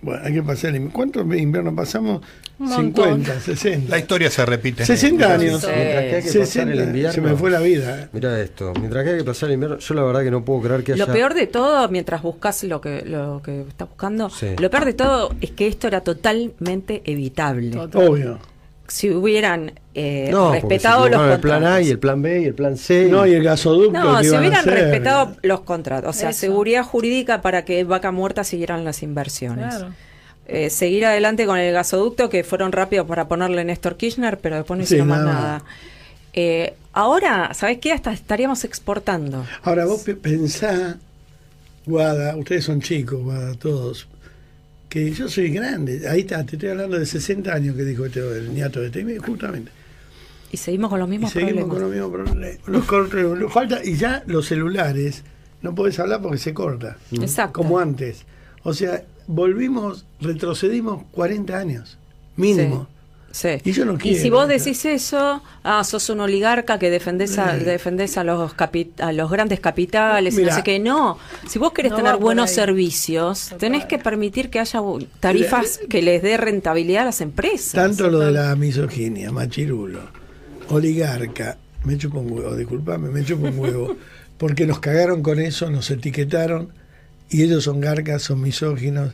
Bueno, 0.03 0.23
hay 0.25 0.35
que 0.35 0.43
pasar 0.43 0.71
el 0.71 0.77
invierno. 0.77 0.95
¿Cuántos 0.95 1.39
inviernos 1.39 1.75
pasamos? 1.75 2.23
Un 2.59 2.69
montón. 2.69 3.25
50, 3.25 3.41
60. 3.41 3.91
La 3.91 3.99
historia 3.99 4.31
se 4.31 4.47
repite. 4.47 4.87
60 4.87 5.33
años. 5.35 5.61
Sí. 5.61 5.67
Mientras 5.75 6.03
que 6.05 6.15
hay 6.17 6.23
que 6.23 6.39
pasar 6.39 6.41
el 6.41 6.47
60, 6.47 6.85
invierno. 6.85 7.13
se 7.13 7.21
me 7.21 7.35
fue 7.37 7.51
la 7.51 7.61
vida. 7.61 8.01
¿eh? 8.03 8.09
Mira 8.13 8.41
esto, 8.41 8.73
mientras 8.79 9.05
que 9.05 9.11
hay 9.11 9.19
que 9.19 9.25
pasar 9.25 9.49
el 9.49 9.55
invierno, 9.55 9.79
yo 9.79 9.95
la 9.95 10.03
verdad 10.05 10.23
que 10.23 10.31
no 10.31 10.45
puedo 10.45 10.61
creer 10.63 10.85
que 10.85 10.93
haya... 10.93 11.07
Lo 11.07 11.13
peor 11.13 11.35
de 11.35 11.47
todo, 11.49 11.89
mientras 11.89 12.23
buscas 12.23 12.63
lo 12.65 12.81
que, 12.81 13.03
lo 13.05 13.43
que 13.45 13.63
estás 13.63 13.89
buscando, 13.89 14.31
Sí. 14.31 14.55
lo 14.59 14.71
peor 14.71 14.85
de 14.85 14.93
todo 14.95 15.35
es 15.41 15.51
que 15.51 15.67
esto 15.67 15.89
era 15.89 16.01
totalmente 16.03 17.03
evitable. 17.05 17.71
Total. 17.73 18.09
Obvio. 18.09 18.39
Si 18.87 19.11
hubieran 19.11 19.73
eh, 19.95 20.29
no, 20.31 20.53
respetado 20.53 21.09
los 21.09 21.09
equivocaron 21.09 21.33
el 21.33 21.41
plan 21.41 21.55
A 21.55 21.61
contratos. 21.61 21.87
y 21.87 21.91
el 21.91 21.99
plan 21.99 22.23
B 22.23 22.41
y 22.43 22.45
el 22.45 22.55
plan 22.55 22.77
C. 22.77 23.09
No, 23.11 23.27
y 23.27 23.33
el 23.33 23.43
gasoducto 23.43 23.99
No, 23.99 24.19
que 24.19 24.25
si 24.25 24.27
iban 24.29 24.37
a 24.37 24.41
hubieran 24.41 24.61
hacer. 24.61 24.75
respetado 24.75 25.37
los 25.43 25.61
contratos, 25.63 26.15
o 26.15 26.19
sea, 26.19 26.31
Eso. 26.31 26.41
seguridad 26.41 26.85
jurídica 26.85 27.41
para 27.41 27.65
que 27.65 27.83
Vaca 27.85 28.13
Muerta 28.13 28.45
siguieran 28.45 28.85
las 28.85 29.03
inversiones. 29.03 29.75
Claro. 29.75 29.95
Eh, 30.47 30.69
seguir 30.71 31.07
adelante 31.07 31.47
con 31.47 31.59
el 31.59 31.73
gasoducto, 31.73 32.29
que 32.29 32.45
fueron 32.45 32.71
rápidos 32.73 33.07
para 33.07 33.27
ponerle 33.29 33.65
Néstor 33.65 33.97
Kirchner, 33.97 34.39
pero 34.39 34.57
después 34.57 34.79
no 34.79 34.85
Sí, 34.85 34.95
hicieron 34.97 35.09
más 35.09 35.25
nada. 35.25 35.65
Eh, 36.35 36.75
ahora, 36.93 37.55
¿sabes 37.55 37.79
qué? 37.79 37.93
Hasta 37.93 38.13
estaríamos 38.13 38.65
exportando. 38.65 39.47
Ahora 39.63 39.87
vos 39.87 40.03
pe- 40.03 40.17
pensá, 40.17 40.99
Guada, 41.87 42.37
ustedes 42.37 42.65
son 42.65 42.81
chicos, 42.81 43.23
Guada, 43.23 43.55
todos, 43.55 44.07
que 44.89 45.11
yo 45.13 45.29
soy 45.29 45.51
grande. 45.51 46.07
Ahí 46.09 46.21
está, 46.21 46.45
te 46.45 46.57
estoy 46.57 46.71
hablando 46.71 46.99
de 46.99 47.07
60 47.07 47.53
años 47.53 47.77
que 47.77 47.85
dijo 47.85 48.05
este, 48.07 48.21
el 48.21 48.53
niato 48.55 48.81
de 48.81 48.87
este, 48.87 49.19
justamente. 49.19 49.71
Y 50.53 50.57
seguimos 50.57 50.91
con 50.91 51.01
los 51.01 51.09
Y 51.09 51.11
mismos 51.13 51.31
seguimos 51.33 51.65
problemas. 51.65 51.73
con 51.75 51.83
los 51.83 51.91
mismos 51.91 52.11
problemas. 52.13 52.59
Los 52.67 52.85
cortes, 52.85 53.53
falta, 53.53 53.85
y 53.85 53.97
ya 53.97 54.23
los 54.27 54.47
celulares, 54.47 55.23
no 55.63 55.75
podés 55.75 55.99
hablar 55.99 56.21
porque 56.23 56.39
se 56.39 56.53
corta. 56.55 56.97
Exacto. 57.13 57.55
Como 57.61 57.79
antes. 57.79 58.25
O 58.63 58.73
sea, 58.75 59.03
volvimos, 59.27 60.05
retrocedimos 60.21 61.03
40 61.13 61.57
años. 61.59 61.99
Mínimo. 62.37 62.89
Sí. 63.31 63.49
Y 63.65 63.73
yo 63.73 63.85
no 63.85 63.99
quiero. 63.99 64.17
Y 64.17 64.21
si 64.21 64.31
vos 64.31 64.47
decís 64.47 64.85
eso, 64.85 65.43
ah, 65.65 65.83
sos 65.83 66.09
un 66.09 66.21
oligarca 66.21 66.79
que 66.79 66.89
defendés 66.89 67.37
a, 67.37 67.57
Eh. 67.57 67.65
defendés 67.65 68.17
a 68.17 68.23
los 68.23 68.53
capi- 68.57 68.93
a 69.01 69.11
los 69.13 69.29
grandes 69.29 69.59
capitales, 69.59 70.35
y 70.35 70.37
Mira. 70.39 70.51
no 70.51 70.57
sé 70.57 70.63
qué. 70.63 70.79
No, 70.79 71.19
si 71.49 71.59
vos 71.59 71.73
querés 71.73 71.91
No 71.91 71.97
tener 71.97 72.17
buenos 72.17 72.51
ahí. 72.51 72.55
servicios, 72.55 73.51
tenés 73.59 73.87
que 73.87 73.99
permitir 73.99 74.51
que 74.51 74.61
haya 74.61 74.81
tarifas 75.19 75.81
que 75.91 76.01
les 76.01 76.23
dé 76.23 76.37
rentabilidad 76.37 77.03
a 77.03 77.07
las 77.07 77.21
empresas. 77.21 77.73
Tanto 77.73 78.09
lo 78.09 78.21
de 78.21 78.31
la 78.31 78.55
misoginia, 78.55 79.33
machirulo, 79.33 80.01
oligarca, 80.69 81.59
me 81.85 81.99
chupo 81.99 82.21
un 82.21 82.33
huevo, 82.33 82.55
disculpame, 82.57 83.09
me 83.11 83.25
chupo 83.25 83.47
un 83.49 83.59
huevo, 83.59 83.97
porque 84.39 84.67
nos 84.67 84.79
cagaron 84.79 85.23
con 85.23 85.41
eso, 85.41 85.71
nos 85.71 85.91
etiquetaron, 85.91 86.69
y 87.31 87.43
ellos 87.43 87.65
son 87.65 87.81
garcas, 87.81 88.23
son 88.23 88.41
misóginos, 88.41 89.13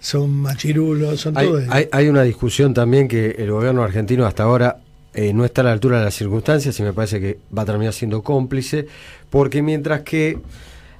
son 0.00 0.30
machirulos, 0.30 1.20
son 1.20 1.36
Hay, 1.36 1.46
todo 1.46 1.58
eso. 1.60 1.72
hay- 1.72 1.88
hay 1.92 2.08
una 2.08 2.22
discusión 2.22 2.72
también 2.74 3.06
que 3.08 3.30
el 3.38 3.50
gobierno 3.50 3.82
argentino 3.82 4.26
hasta 4.26 4.42
ahora 4.44 4.78
eh, 5.12 5.32
no 5.32 5.44
está 5.44 5.60
a 5.62 5.64
la 5.64 5.72
altura 5.72 5.98
de 5.98 6.04
las 6.04 6.14
circunstancias 6.14 6.78
y 6.78 6.82
me 6.84 6.92
parece 6.92 7.20
que 7.20 7.38
va 7.56 7.62
a 7.62 7.64
terminar 7.66 7.92
siendo 7.92 8.22
cómplice, 8.22 8.86
porque 9.28 9.60
mientras 9.60 10.02
que 10.02 10.38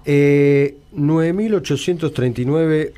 eh, 0.05 0.77
9.839, 0.97 2.93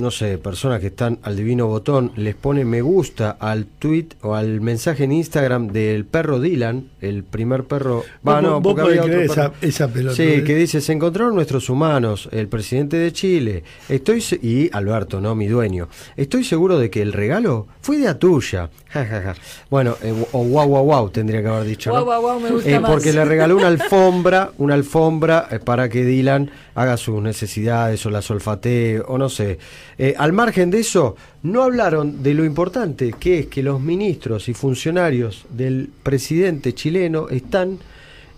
no 0.00 0.10
sé, 0.10 0.38
personas 0.38 0.80
que 0.80 0.88
están 0.88 1.18
al 1.22 1.36
divino 1.36 1.66
botón, 1.66 2.12
les 2.16 2.34
pone 2.34 2.64
me 2.64 2.80
gusta 2.82 3.30
al 3.38 3.66
tweet 3.66 4.06
o 4.22 4.34
al 4.34 4.60
mensaje 4.60 5.04
en 5.04 5.12
Instagram 5.12 5.68
del 5.68 6.04
perro 6.04 6.40
Dylan, 6.40 6.88
el 7.00 7.24
primer 7.24 7.64
perro... 7.64 8.02
Va, 8.26 8.40
no, 8.40 8.60
porque 8.62 8.82
había 8.82 9.02
otro 9.02 9.20
esa- 9.20 9.50
perro. 9.52 9.54
esa 9.60 9.88
pelota, 9.88 10.16
Sí, 10.16 10.22
¿eh? 10.22 10.44
que 10.44 10.54
dice, 10.54 10.80
se 10.80 10.92
encontraron 10.92 11.34
nuestros 11.34 11.68
humanos, 11.70 12.28
el 12.32 12.48
presidente 12.48 12.96
de 12.96 13.12
Chile, 13.12 13.62
estoy 13.88 14.20
se- 14.20 14.40
y 14.42 14.70
Alberto, 14.72 15.20
¿no? 15.20 15.34
Mi 15.34 15.46
dueño. 15.46 15.88
Estoy 16.16 16.44
seguro 16.44 16.78
de 16.78 16.90
que 16.90 17.02
el 17.02 17.12
regalo 17.12 17.66
fue 17.80 17.96
idea 17.96 18.18
tuya. 18.18 18.70
Ja, 18.88 19.04
ja, 19.06 19.22
ja. 19.22 19.34
Bueno, 19.70 19.96
eh, 20.02 20.12
o 20.32 20.44
wow, 20.44 20.66
wow, 20.68 20.84
wow, 20.84 21.10
tendría 21.10 21.42
que 21.42 21.48
haber 21.48 21.64
dicho, 21.64 21.90
¿no? 21.92 22.04
Guau, 22.04 22.20
guau, 22.20 22.22
guau, 22.22 22.40
me 22.40 22.50
gusta 22.50 22.70
Eh, 22.70 22.80
más. 22.80 22.90
porque 22.90 23.12
le 23.12 23.24
regaló 23.24 23.56
una 23.56 23.68
alfombra, 23.68 24.50
una 24.58 24.74
alfombra 24.74 25.46
eh, 25.50 25.58
para 25.60 25.88
que 25.88 26.04
Dylan 26.04 26.50
haga 26.74 26.96
sus 26.96 27.22
necesidades 27.22 28.04
o 28.06 28.10
las 28.10 28.30
olfatee 28.30 29.00
o 29.06 29.16
no 29.18 29.28
sé. 29.28 29.58
Eh, 29.98 30.14
al 30.16 30.32
margen 30.32 30.70
de 30.70 30.80
eso, 30.80 31.16
no 31.42 31.62
hablaron 31.62 32.22
de 32.22 32.34
lo 32.34 32.44
importante 32.44 33.14
que 33.18 33.40
es 33.40 33.46
que 33.46 33.62
los 33.62 33.80
ministros 33.80 34.48
y 34.48 34.54
funcionarios 34.54 35.44
del 35.50 35.90
presidente 36.02 36.74
chileno 36.74 37.28
están 37.28 37.78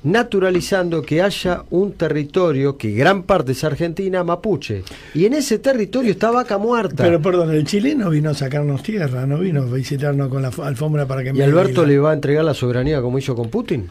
naturalizando 0.05 1.03
que 1.03 1.23
haya 1.23 1.63
un 1.71 1.93
territorio 1.93 2.77
que 2.77 2.93
gran 2.93 3.23
parte 3.23 3.53
es 3.53 3.63
Argentina, 3.65 4.25
mapuche. 4.25 4.83
Y 5.15 5.27
en 5.27 5.35
ese 5.35 5.59
territorio 5.59 6.11
está 6.11 6.31
vaca 6.31 6.59
muerta. 6.59 7.05
Pero 7.05 7.21
perdón, 7.21 7.53
el 7.53 7.65
chileno 7.65 8.11
vino 8.11 8.31
a 8.31 8.35
sacarnos 8.35 8.83
tierra, 8.83 9.27
no 9.27 9.39
vino 9.39 9.63
a 9.63 9.67
visitarnos 9.67 10.29
con 10.29 10.43
la 10.43 10.51
alfombra 10.63 11.07
para 11.07 11.23
que 11.23 11.33
¿Y 11.35 11.43
Alberto 11.43 11.87
le 11.87 11.99
va 11.99 12.11
a 12.11 12.15
entregar 12.15 12.45
la 12.45 12.55
soberanía 12.55 13.01
como 13.01 13.19
hizo 13.19 13.37
con 13.37 13.49
Putin? 13.49 13.89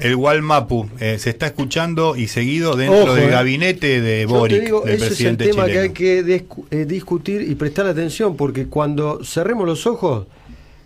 El 0.00 0.14
Walmapu 0.16 0.88
eh, 0.98 1.18
se 1.18 1.30
está 1.30 1.46
escuchando 1.46 2.16
y 2.16 2.28
seguido 2.28 2.76
dentro 2.76 3.02
Ojo, 3.04 3.14
del 3.14 3.24
eh. 3.24 3.30
gabinete 3.30 4.00
de 4.00 4.26
Boric, 4.26 4.62
digo, 4.64 4.80
del 4.82 4.94
ese 4.94 4.96
es 4.96 5.02
el 5.02 5.08
presidente 5.36 5.44
tema 5.48 5.66
chileno. 5.66 5.94
que 5.94 6.10
hay 6.10 6.22
que 6.24 6.24
discu- 6.24 6.64
eh, 6.70 6.84
discutir 6.84 7.42
y 7.42 7.54
prestar 7.54 7.86
atención, 7.86 8.36
porque 8.36 8.66
cuando 8.66 9.24
cerremos 9.24 9.66
los 9.66 9.86
ojos, 9.86 10.26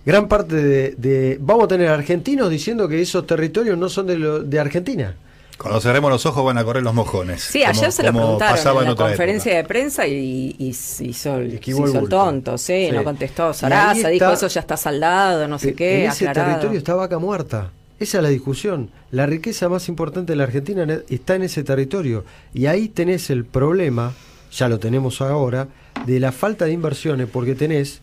gran 0.06 0.28
parte 0.28 0.56
de, 0.56 0.94
de- 0.96 1.38
vamos 1.40 1.64
a 1.64 1.68
tener 1.68 1.88
argentinos 1.88 2.50
diciendo 2.50 2.88
que 2.88 3.00
esos 3.00 3.26
territorios 3.26 3.76
no 3.78 3.88
son 3.88 4.06
de, 4.06 4.18
lo- 4.18 4.40
de 4.42 4.58
Argentina. 4.60 5.16
Cuando 5.56 5.80
cerremos 5.80 6.10
los 6.10 6.26
ojos 6.26 6.44
van 6.44 6.58
a 6.58 6.64
correr 6.64 6.82
los 6.82 6.94
mojones. 6.94 7.40
Sí, 7.44 7.62
ayer 7.62 7.76
como- 7.76 7.92
se 7.92 8.02
lo 8.02 8.12
preguntaron 8.12 8.78
en 8.82 8.84
la 8.88 8.94
conferencia 8.96 9.54
de 9.56 9.62
prensa 9.62 10.04
y, 10.04 10.12
y, 10.58 10.64
y 10.64 10.68
hizo, 11.08 11.36
el- 11.36 11.60
se 11.62 11.70
hizo 11.70 12.08
tonto, 12.08 12.58
sí, 12.58 12.86
Sí. 12.88 12.92
no 12.92 13.04
contestó. 13.04 13.54
Sarasa 13.54 14.08
dijo 14.08 14.32
eso 14.32 14.48
ya 14.48 14.60
está 14.60 14.76
saldado, 14.76 15.46
no 15.46 15.56
sé 15.60 15.68
Eh, 15.70 15.74
qué, 15.74 16.04
en 16.06 16.10
ese 16.10 16.26
aclarado. 16.28 16.54
territorio 16.56 16.78
está 16.78 16.94
vaca 16.96 17.18
muerta. 17.20 17.70
Esa 18.00 18.18
es 18.18 18.22
la 18.24 18.28
discusión. 18.30 18.90
La 19.10 19.26
riqueza 19.26 19.68
más 19.68 19.88
importante 19.88 20.32
de 20.32 20.36
la 20.36 20.44
Argentina 20.44 20.82
en- 20.82 21.02
está 21.08 21.36
en 21.36 21.42
ese 21.42 21.62
territorio. 21.62 22.24
Y 22.52 22.66
ahí 22.66 22.88
tenés 22.88 23.30
el 23.30 23.44
problema, 23.44 24.12
ya 24.52 24.68
lo 24.68 24.78
tenemos 24.78 25.20
ahora, 25.20 25.68
de 26.06 26.18
la 26.20 26.32
falta 26.32 26.64
de 26.64 26.72
inversiones, 26.72 27.28
porque 27.32 27.54
tenés 27.54 28.00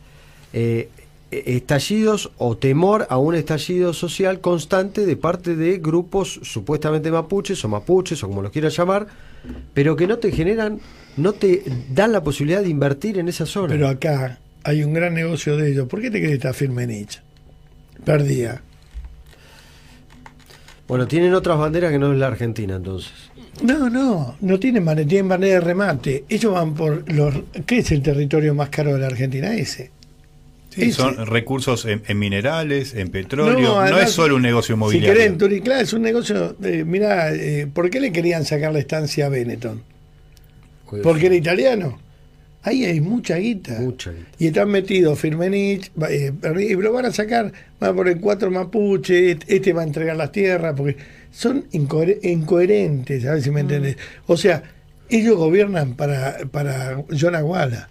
eh, 0.54 0.90
eh, 1.32 1.44
estallidos 1.46 2.32
o 2.38 2.56
temor 2.58 3.06
a 3.10 3.18
un 3.18 3.36
estallido 3.36 3.94
social 3.94 4.40
constante 4.42 5.06
de 5.06 5.16
parte 5.18 5.56
de 5.56 5.78
grupos 5.78 6.40
supuestamente 6.44 7.12
mapuches 7.12 7.64
o 7.66 7.68
mapuches 7.70 8.24
o 8.24 8.28
como 8.28 8.42
los 8.42 8.52
quieras 8.52 8.76
llamar, 8.76 9.08
pero 9.74 9.96
que 9.96 10.08
no 10.08 10.18
te 10.20 10.32
generan, 10.32 10.80
no 11.18 11.34
te 11.34 11.64
dan 11.94 12.12
la 12.14 12.24
posibilidad 12.24 12.62
de 12.62 12.70
invertir 12.70 13.18
en 13.18 13.28
esa 13.28 13.46
zona. 13.46 13.70
Pero 13.74 13.88
acá 13.90 14.40
hay 14.64 14.84
un 14.84 14.94
gran 14.94 15.14
negocio 15.14 15.58
de 15.58 15.72
ellos. 15.72 15.88
¿Por 15.88 16.00
qué 16.02 16.10
te 16.12 16.20
crees 16.20 16.30
que 16.32 16.36
está 16.36 16.54
Firmenich? 16.54 17.22
Perdía. 18.06 18.62
Bueno, 20.92 21.08
tienen 21.08 21.34
otras 21.34 21.58
banderas 21.58 21.90
que 21.90 21.98
no 21.98 22.12
es 22.12 22.20
la 22.20 22.28
Argentina 22.28 22.76
entonces. 22.76 23.14
No, 23.64 23.90
no, 23.90 24.36
no 24.42 24.60
tienen 24.60 24.84
bandera, 24.84 25.08
tienen 25.08 25.30
bandera 25.30 25.54
de 25.54 25.62
remate. 25.62 26.26
Ellos 26.28 26.54
van 26.54 26.74
por 26.74 27.10
los. 27.10 27.34
¿Qué 27.66 27.78
es 27.78 27.94
el 27.94 28.02
territorio 28.02 28.54
más 28.54 28.68
caro 28.68 28.94
de 28.94 29.00
la 29.00 29.08
Argentina? 29.08 29.56
Ese. 29.56 29.90
Sí, 30.70 30.82
Ese. 30.84 30.92
son 30.92 31.26
recursos 31.28 31.86
en, 31.86 32.04
en 32.08 32.20
minerales, 32.20 32.94
en 32.94 33.08
petróleo. 33.10 33.60
No, 33.70 33.80
además, 33.80 34.04
es 34.04 34.12
solo 34.12 34.36
un 34.36 34.42
negocio 34.42 34.76
Si 34.76 34.78
inmobiliario. 34.78 35.14
querés, 35.18 35.38
Turi, 35.38 35.62
claro, 35.62 35.82
es 35.82 35.94
un 35.94 36.02
negocio. 36.02 36.58
De, 36.60 36.84
mirá, 36.84 37.34
eh, 37.34 37.68
¿por 37.74 37.90
qué 37.90 38.02
le 38.02 38.12
querían 38.12 38.44
sacar 38.44 38.74
la 38.74 38.80
estancia 38.80 39.28
a 39.28 39.30
Benetton? 39.30 39.82
Porque 41.02 41.28
era 41.28 41.36
italiano. 41.36 42.00
Ahí 42.64 42.86
hay 42.86 43.02
mucha 43.02 43.38
guita. 43.38 43.80
Mucha 43.80 44.12
guita. 44.12 44.30
Y 44.38 44.48
están 44.48 44.70
metidos 44.70 45.18
Firmenich, 45.20 45.92
eh, 46.10 46.32
y 46.60 46.74
lo 46.76 46.94
van 46.94 47.06
a 47.08 47.12
sacar, 47.12 47.52
van 47.80 47.90
a 47.90 47.94
poner 47.94 48.20
cuatro 48.20 48.52
mapuche, 48.52 49.32
este- 49.32 49.56
este 49.56 49.74
va 49.74 49.82
a 49.82 49.86
entregar 49.86 50.16
las 50.16 50.32
tierras, 50.32 50.74
porque 50.78 50.96
son 51.32 51.66
incoher- 51.72 52.20
incoherentes, 52.24 53.26
a 53.26 53.34
ver 53.34 53.42
si 53.42 53.50
me 53.52 53.62
entendés. 53.62 53.98
O 54.28 54.38
sea, 54.38 54.62
ellos 55.10 55.38
gobiernan 55.38 55.96
para, 55.96 56.38
para 56.52 57.04
John 57.20 57.36
Aguala, 57.36 57.90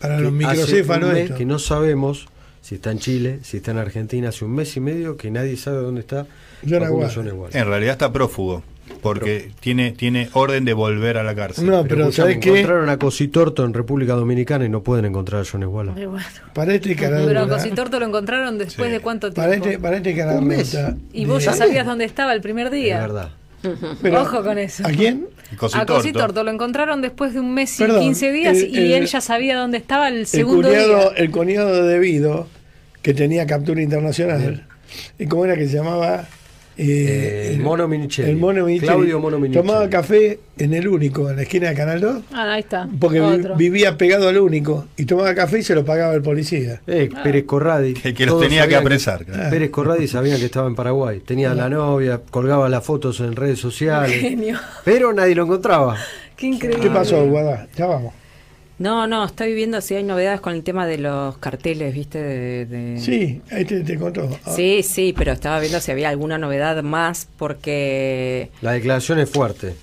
para 0.00 0.16
que 0.16 0.22
los 0.22 0.32
hace 0.32 0.46
microcéfalos. 0.54 1.08
un 1.08 1.14
mes 1.14 1.22
estos. 1.24 1.38
que 1.38 1.44
no 1.44 1.58
sabemos 1.58 2.26
si 2.62 2.76
está 2.76 2.90
en 2.90 2.98
Chile, 2.98 3.38
si 3.42 3.58
está 3.58 3.72
en 3.72 3.78
Argentina, 3.78 4.30
hace 4.30 4.44
un 4.44 4.54
mes 4.54 4.76
y 4.76 4.80
medio 4.80 5.16
que 5.16 5.30
nadie 5.30 5.56
sabe 5.56 5.78
dónde 5.78 6.00
está 6.00 6.26
John 6.68 7.28
Aguada. 7.28 7.58
En 7.58 7.66
realidad 7.66 7.92
está 7.92 8.12
prófugo, 8.12 8.62
porque 9.02 9.50
tiene, 9.60 9.92
tiene 9.92 10.28
orden 10.32 10.64
de 10.64 10.72
volver 10.72 11.16
a 11.18 11.22
la 11.22 11.34
cárcel. 11.34 11.66
No, 11.66 11.82
pero, 11.84 12.02
escuchame, 12.08 12.12
¿sabés 12.32 12.38
qué? 12.38 12.48
encontraron 12.50 12.88
a 12.88 12.98
Cositorto 12.98 13.64
en 13.64 13.74
República 13.74 14.14
Dominicana 14.14 14.64
y 14.64 14.68
no 14.68 14.82
pueden 14.82 15.04
encontrar 15.04 15.42
a 15.42 15.44
John 15.50 15.62
Aguala. 15.62 15.92
Ay, 15.96 16.06
bueno. 16.06 16.26
Para 16.54 16.74
este 16.74 16.94
Pero 16.96 17.40
a 17.40 17.48
Cositorto 17.48 17.98
lo 18.00 18.06
encontraron 18.06 18.58
después 18.58 18.90
de 18.90 19.00
cuánto 19.00 19.32
tiempo. 19.32 19.40
para 19.42 19.54
este, 19.54 19.78
para 19.78 19.96
este 19.98 20.14
caradura, 20.16 20.96
Y 21.12 21.24
vos 21.26 21.44
ya 21.44 21.52
sabías 21.52 21.86
dónde 21.86 22.04
estaba 22.04 22.32
el 22.32 22.40
primer 22.40 22.66
Es 22.66 22.72
día. 22.72 22.98
verdad. 23.00 23.30
Pero, 24.02 24.22
Ojo 24.22 24.44
con 24.44 24.56
eso. 24.58 24.86
¿A 24.86 24.90
quién? 24.90 25.26
A 25.74 25.84
Cositorto 25.86 26.44
lo 26.44 26.50
encontraron 26.52 27.00
después 27.02 27.34
de 27.34 27.40
un 27.40 27.54
mes 27.54 27.74
y 27.80 27.82
Perdón, 27.84 28.02
15 28.02 28.30
días 28.32 28.56
el- 28.56 28.68
y 28.70 28.78
el- 28.78 28.92
él 29.02 29.06
ya 29.06 29.20
sabía 29.20 29.56
dónde 29.56 29.78
estaba 29.78 30.08
el 30.08 30.18
el 30.18 30.26
segundo 30.26 30.68
cuñado, 30.68 30.86
día. 30.96 31.08
el 31.16 31.30
cuñado 31.30 31.74
de 31.74 31.82
Debido, 31.94 32.46
que 33.02 33.14
tenía 33.14 33.46
captura 33.46 33.82
internacional, 33.82 34.66
¿y 35.18 35.26
cómo 35.26 35.44
era 35.44 35.56
que 35.56 35.66
se 35.66 35.74
llamaba? 35.76 36.28
Eh, 36.80 37.50
el 37.54 37.60
Mono 37.60 37.88
Minichelli. 37.88 38.30
El 38.30 38.36
Mono 38.36 38.64
Minichelli. 38.64 38.86
Claudio 38.86 39.18
Mono 39.18 39.38
Minichelli. 39.40 39.66
Tomaba 39.66 39.90
café 39.90 40.38
en 40.58 40.74
el 40.74 40.86
único, 40.86 41.28
en 41.28 41.36
la 41.36 41.42
esquina 41.42 41.68
de 41.70 41.74
Canal 41.74 42.00
2, 42.00 42.22
Ah, 42.32 42.52
ahí 42.54 42.60
está. 42.60 42.88
porque 43.00 43.20
Otro. 43.20 43.56
vivía 43.56 43.98
pegado 43.98 44.28
al 44.28 44.38
único, 44.38 44.86
y 44.96 45.04
tomaba 45.04 45.34
café 45.34 45.58
y 45.58 45.62
se 45.62 45.74
lo 45.74 45.84
pagaba 45.84 46.14
el 46.14 46.22
policía. 46.22 46.80
Eh, 46.86 47.08
Pérez 47.24 47.44
Corradi. 47.44 47.94
El 48.04 48.14
que 48.14 48.26
los 48.26 48.40
tenía 48.40 48.68
que 48.68 48.76
apresar, 48.76 49.24
claro. 49.24 49.50
Pérez 49.50 49.70
Corradi 49.70 50.06
sabían 50.06 50.38
que 50.38 50.44
estaba 50.46 50.68
en 50.68 50.74
Paraguay. 50.76 51.20
Tenía 51.20 51.52
la 51.54 51.68
novia, 51.68 52.20
colgaba 52.30 52.68
las 52.68 52.84
fotos 52.84 53.18
en 53.20 53.34
redes 53.34 53.58
sociales. 53.58 54.12
Genio. 54.12 54.58
Pero 54.84 55.12
nadie 55.12 55.34
lo 55.34 55.44
encontraba. 55.44 55.96
Qué 56.36 56.46
increíble. 56.46 56.80
¿Qué 56.80 56.90
pasó, 56.90 57.26
Guadá? 57.26 57.66
Ya 57.76 57.86
vamos. 57.86 58.14
No, 58.78 59.06
no, 59.08 59.24
estoy 59.24 59.54
viendo 59.54 59.80
si 59.80 59.94
hay 59.96 60.04
novedades 60.04 60.40
con 60.40 60.54
el 60.54 60.62
tema 60.62 60.86
de 60.86 60.98
los 60.98 61.36
carteles, 61.38 61.92
¿viste? 61.92 62.22
De, 62.22 62.66
de- 62.66 63.00
Sí, 63.00 63.40
ahí 63.50 63.64
te, 63.64 63.80
te 63.80 63.98
contó. 63.98 64.28
Ah, 64.44 64.52
Sí, 64.54 64.82
sí, 64.84 65.12
pero 65.16 65.32
estaba 65.32 65.58
viendo 65.58 65.80
si 65.80 65.90
había 65.90 66.08
alguna 66.10 66.38
novedad 66.38 66.80
más 66.84 67.28
porque 67.36 68.50
La 68.62 68.72
declaración 68.72 69.18
es 69.18 69.30
fuerte. 69.30 69.74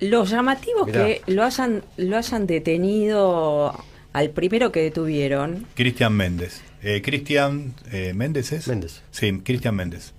lo 0.00 0.24
llamativo 0.24 0.86
Mirá. 0.86 1.04
que 1.06 1.22
lo 1.26 1.44
hayan 1.44 1.82
lo 1.98 2.16
hayan 2.16 2.46
detenido 2.46 3.74
al 4.14 4.30
primero 4.30 4.72
que 4.72 4.80
detuvieron. 4.80 5.66
Cristian 5.74 6.14
Méndez. 6.14 6.62
Eh, 6.82 7.02
Cristian 7.04 7.74
eh, 7.92 8.12
Méndez 8.14 8.52
es. 8.52 8.66
Méndez. 8.68 9.02
Sí, 9.10 9.38
Cristian 9.44 9.76
Méndez. 9.76 10.14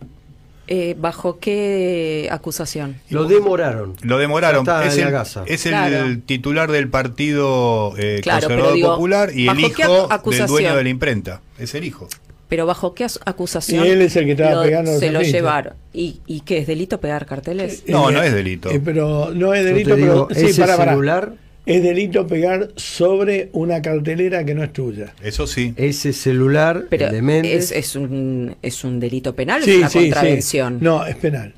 Eh, 0.74 0.96
¿Bajo 0.98 1.38
qué 1.40 2.30
acusación? 2.32 2.96
Lo 3.10 3.26
demoraron. 3.26 3.96
Lo 4.04 4.18
demoraron. 4.18 4.62
Está 4.62 4.86
es 4.86 4.94
en 4.96 5.02
la 5.02 5.08
el, 5.08 5.14
casa. 5.14 5.44
es 5.46 5.66
el 5.66 5.72
Claro. 5.74 6.18
titular 6.26 6.72
del 6.72 6.88
partido 6.88 7.94
eh, 7.98 8.20
Claro, 8.24 8.48
conservador 8.48 8.76
digo, 8.76 8.94
popular 8.96 9.32
y 9.36 9.42
el 9.42 9.48
¿bajo 9.48 9.60
qué 9.60 9.66
hijo 9.82 10.32
del 10.32 10.48
dueño 10.48 10.76
de 10.78 10.84
la 10.84 10.90
imprenta. 10.90 11.42
Es 11.60 11.76
el 11.76 11.84
hijo. 11.84 12.08
Pero 12.48 12.66
bajo 12.66 12.94
qué 12.94 13.06
acusación 13.26 13.86
Y 13.86 13.90
él 13.90 14.02
es 14.02 14.16
el 14.16 14.26
que 14.26 14.32
estaba 14.32 14.56
lo- 14.56 14.62
pegando 14.64 14.98
se 14.98 15.12
lo 15.12 15.22
llevaron. 15.22 15.74
¿Y, 15.94 16.22
¿Y 16.26 16.42
qué 16.42 16.60
es 16.60 16.68
delito 16.68 17.00
pegar 17.02 17.26
carteles? 17.26 17.84
No, 17.88 18.10
no 18.12 18.22
es 18.24 18.34
delito. 18.34 18.70
Eh, 18.72 18.82
pero 18.84 19.32
no 19.34 19.54
es 19.54 19.66
delito, 19.66 19.96
digo, 19.96 20.28
pero 20.30 20.40
sí, 20.40 20.48
ese 20.52 20.62
pará, 20.62 20.78
pará. 20.78 20.92
celular- 20.94 21.34
Es 21.66 21.84
delito 21.84 22.26
pegar 22.26 22.70
sobre 22.76 23.50
una 23.54 23.82
cartelera 23.82 24.44
que 24.44 24.56
no 24.56 24.64
es 24.64 24.74
tuya. 24.74 25.14
Eso 25.22 25.46
sí. 25.46 25.74
Ese 25.78 26.12
celular, 26.12 26.86
Pero 26.90 27.06
el 27.08 27.12
de 27.12 27.22
Méndez, 27.22 27.72
es, 27.72 27.72
es 27.72 27.96
un, 27.96 28.56
es 28.62 28.84
un 28.84 29.00
delito 29.00 29.36
penal 29.36 29.62
o 29.62 29.66
Sí, 29.66 29.72
es 29.74 29.78
una 29.78 29.90
sí, 29.90 30.00
sí. 30.00 30.06
contravención. 30.10 30.78
No, 30.82 31.06
es 31.06 31.16
penal. 31.18 31.54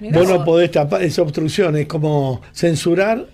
Mirá 0.00 0.18
Vos 0.20 0.28
no 0.28 0.44
podés 0.44 0.70
tapar, 0.70 1.02
es 1.02 1.18
obstrucción, 1.18 1.76
es 1.76 1.86
como 1.86 2.40
censurar, 2.54 3.26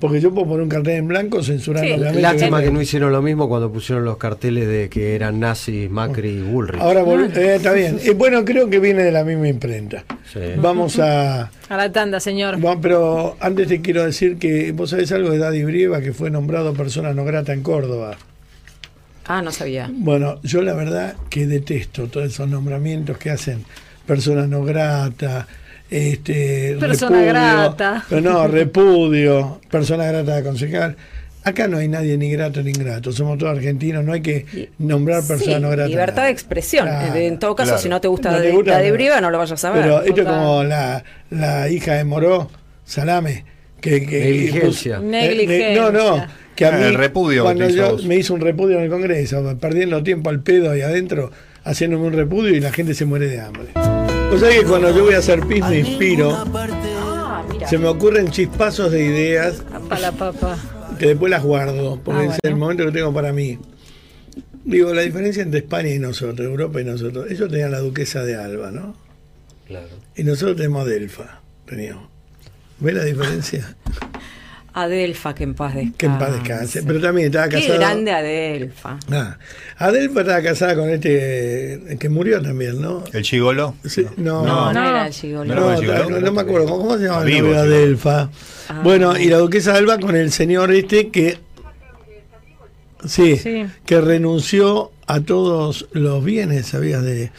porque 0.00 0.20
yo 0.20 0.32
puedo 0.32 0.46
poner 0.48 0.62
un 0.62 0.68
cartel 0.68 0.94
en 0.96 1.08
blanco 1.08 1.42
censurando 1.42 1.94
obviamente. 1.94 2.20
Lástima 2.22 2.62
que 2.62 2.70
no 2.70 2.80
hicieron 2.80 3.12
lo 3.12 3.20
mismo 3.22 3.48
cuando 3.48 3.70
pusieron 3.70 4.04
los 4.04 4.16
carteles 4.16 4.66
de 4.66 4.88
que 4.88 5.14
eran 5.14 5.38
nazis, 5.38 5.88
Macri 5.90 6.30
y 6.30 6.40
Bullrich. 6.40 6.80
Ahora 6.80 7.04
vol- 7.04 7.30
eh, 7.36 7.56
está 7.56 7.72
bien. 7.72 7.98
Eh, 8.02 8.12
bueno, 8.12 8.44
creo 8.44 8.68
que 8.70 8.78
viene 8.80 9.02
de 9.04 9.12
la 9.12 9.22
misma 9.24 9.48
imprenta. 9.48 10.04
Sí. 10.32 10.40
Vamos 10.56 10.98
a. 10.98 11.50
A 11.68 11.76
la 11.76 11.92
tanda, 11.92 12.18
señor. 12.20 12.56
va- 12.64 12.80
pero 12.80 13.36
antes 13.40 13.68
te 13.68 13.80
quiero 13.80 14.04
decir 14.04 14.38
que 14.38 14.72
vos 14.72 14.90
sabés 14.90 15.12
algo 15.12 15.30
de 15.30 15.38
Daddy 15.38 15.62
Brieva, 15.64 16.00
que 16.00 16.12
fue 16.12 16.30
nombrado 16.30 16.72
persona 16.74 17.12
no 17.14 17.24
grata 17.24 17.52
en 17.52 17.62
Córdoba. 17.62 18.16
Ah, 19.26 19.42
no 19.42 19.52
sabía. 19.52 19.88
Bueno, 19.92 20.40
yo 20.42 20.62
la 20.62 20.74
verdad 20.74 21.14
que 21.28 21.46
detesto 21.46 22.08
todos 22.08 22.26
esos 22.26 22.48
nombramientos 22.48 23.16
que 23.18 23.30
hacen 23.30 23.64
persona 24.06 24.46
no 24.48 24.64
grata, 24.64 25.46
este, 25.90 26.76
Persona 26.78 27.22
grata. 27.22 28.04
pero 28.08 28.20
no, 28.20 28.46
repudio, 28.48 29.60
persona 29.70 30.04
grata 30.06 30.36
de 30.36 30.42
concejal. 30.42 30.96
Acá 31.42 31.66
no 31.68 31.78
hay 31.78 31.88
nadie 31.88 32.18
ni 32.18 32.30
grato 32.30 32.62
ni 32.62 32.70
ingrato, 32.70 33.12
somos 33.12 33.38
todos 33.38 33.56
argentinos, 33.56 34.04
no 34.04 34.12
hay 34.12 34.20
que 34.20 34.68
nombrar 34.78 35.22
persona 35.26 35.56
Sí, 35.56 35.62
no 35.62 35.70
grata. 35.70 35.88
libertad 35.88 36.24
de 36.24 36.30
expresión. 36.30 36.86
Claro, 36.86 37.14
en 37.16 37.38
todo 37.38 37.54
caso, 37.56 37.68
claro. 37.70 37.82
si 37.82 37.88
no 37.88 37.98
te 38.00 38.08
gusta 38.08 38.30
No 38.30 38.36
la 38.36 38.42
te 38.42 38.50
gusta, 38.52 38.70
la 38.72 38.78
de 38.80 38.88
no. 38.88 38.94
Brieva, 38.94 39.20
no 39.22 39.30
lo 39.30 39.38
vayas 39.38 39.64
a 39.64 39.70
ver. 39.70 39.82
Pero 39.82 40.02
esto 40.02 40.20
es 40.20 40.26
como 40.28 40.62
la, 40.64 41.02
la 41.30 41.68
hija 41.70 41.94
de 41.94 42.04
Moró, 42.04 42.50
Salame, 42.84 43.46
que, 43.80 44.04
que 44.06 44.18
Negligencia. 44.20 44.98
Negligencia. 45.00 45.72
eh, 45.72 45.76
no, 45.76 45.90
no, 45.90 46.26
que 46.54 46.66
a 46.66 46.74
Ah, 46.74 46.78
mí 46.78 46.84
el 46.84 46.94
repudio 46.94 47.44
cuando 47.44 47.66
yo 47.70 47.96
me 48.04 48.16
hizo 48.16 48.34
un 48.34 48.40
repudio 48.42 48.76
en 48.76 48.84
el 48.84 48.90
Congreso, 48.90 49.56
perdiendo 49.58 50.02
tiempo 50.02 50.28
al 50.28 50.40
pedo 50.42 50.70
ahí 50.70 50.82
adentro, 50.82 51.30
haciéndome 51.64 52.06
un 52.06 52.12
repudio 52.12 52.54
y 52.54 52.60
la 52.60 52.70
gente 52.70 52.92
se 52.92 53.06
muere 53.06 53.28
de 53.28 53.40
hambre. 53.40 53.99
O 54.32 54.38
sea 54.38 54.50
que 54.50 54.64
cuando 54.64 54.94
yo 54.96 55.04
voy 55.04 55.14
a 55.14 55.18
hacer 55.18 55.40
pis 55.46 55.64
me 55.66 55.80
inspiro, 55.80 56.30
Ah, 56.32 57.44
mira. 57.50 57.68
se 57.68 57.78
me 57.78 57.88
ocurren 57.88 58.30
chispazos 58.30 58.92
de 58.92 59.04
ideas 59.04 59.62
Para 59.88 60.00
la 60.00 60.12
papa. 60.12 60.56
que 60.98 61.06
después 61.08 61.30
las 61.30 61.42
guardo, 61.42 62.00
porque 62.04 62.28
Ah, 62.28 62.32
es 62.34 62.38
el 62.42 62.56
momento 62.56 62.84
que 62.86 62.92
tengo 62.92 63.12
para 63.12 63.32
mí. 63.32 63.58
Digo, 64.64 64.92
la 64.94 65.02
diferencia 65.02 65.42
entre 65.42 65.60
España 65.60 65.88
y 65.90 65.98
nosotros, 65.98 66.40
Europa 66.46 66.80
y 66.80 66.84
nosotros, 66.84 67.30
ellos 67.30 67.48
tenían 67.50 67.72
la 67.72 67.78
duquesa 67.80 68.22
de 68.24 68.36
Alba, 68.36 68.70
¿no? 68.70 68.94
Claro. 69.66 69.88
Y 70.16 70.22
nosotros 70.24 70.56
tenemos 70.56 70.86
Delfa, 70.86 71.40
teníamos. 71.66 72.08
¿Ves 72.78 72.94
la 72.94 73.04
diferencia? 73.04 73.76
Adelfa, 74.72 75.34
que 75.34 75.44
en 75.44 75.54
paz 75.54 75.74
descanse. 75.74 75.96
Que 75.98 76.06
en 76.06 76.18
paz 76.18 76.32
descanse. 76.32 76.82
Pero 76.84 77.00
también 77.00 77.26
estaba 77.26 77.48
Qué 77.48 77.56
casado. 77.60 77.78
grande 77.78 78.12
Adelfa. 78.12 78.98
Ah, 79.10 79.36
Adelfa 79.78 80.20
estaba 80.20 80.42
casada 80.42 80.74
con 80.76 80.88
este 80.90 81.96
que 81.98 82.08
murió 82.08 82.40
también, 82.40 82.80
¿no? 82.80 83.02
¿El 83.12 83.22
chigolo? 83.22 83.74
Sí, 83.84 84.06
no, 84.16 84.44
No, 84.44 84.72
no, 84.72 84.72
No. 84.72 84.88
era 84.90 85.06
el 85.06 85.12
gigolo. 85.12 85.54
No, 85.54 85.60
No, 85.60 85.66
era 85.72 85.74
el 85.74 85.80
gigoló. 85.84 86.10
no, 86.10 86.20
no 86.20 86.32
me 86.32 86.40
acuerdo. 86.40 86.66
¿Cómo 86.68 86.96
se 86.98 87.04
llama 87.04 87.20
el 87.22 87.26
Vivo, 87.26 87.48
novio 87.48 87.62
de 87.62 87.66
gigoló. 87.66 87.76
Adelfa? 87.76 88.30
Ah. 88.68 88.80
Bueno, 88.84 89.18
y 89.18 89.26
la 89.26 89.38
duquesa 89.38 89.72
de 89.72 89.78
Alba 89.78 89.98
con 89.98 90.14
el 90.16 90.30
señor 90.32 90.70
este 90.72 91.08
que. 91.10 91.38
Sí, 93.06 93.36
Sí. 93.38 93.64
que 93.86 94.00
renunció 94.00 94.92
a 95.06 95.20
todos 95.20 95.88
los 95.92 96.22
bienes, 96.22 96.66
¿sabías? 96.66 97.02
De 97.02 97.32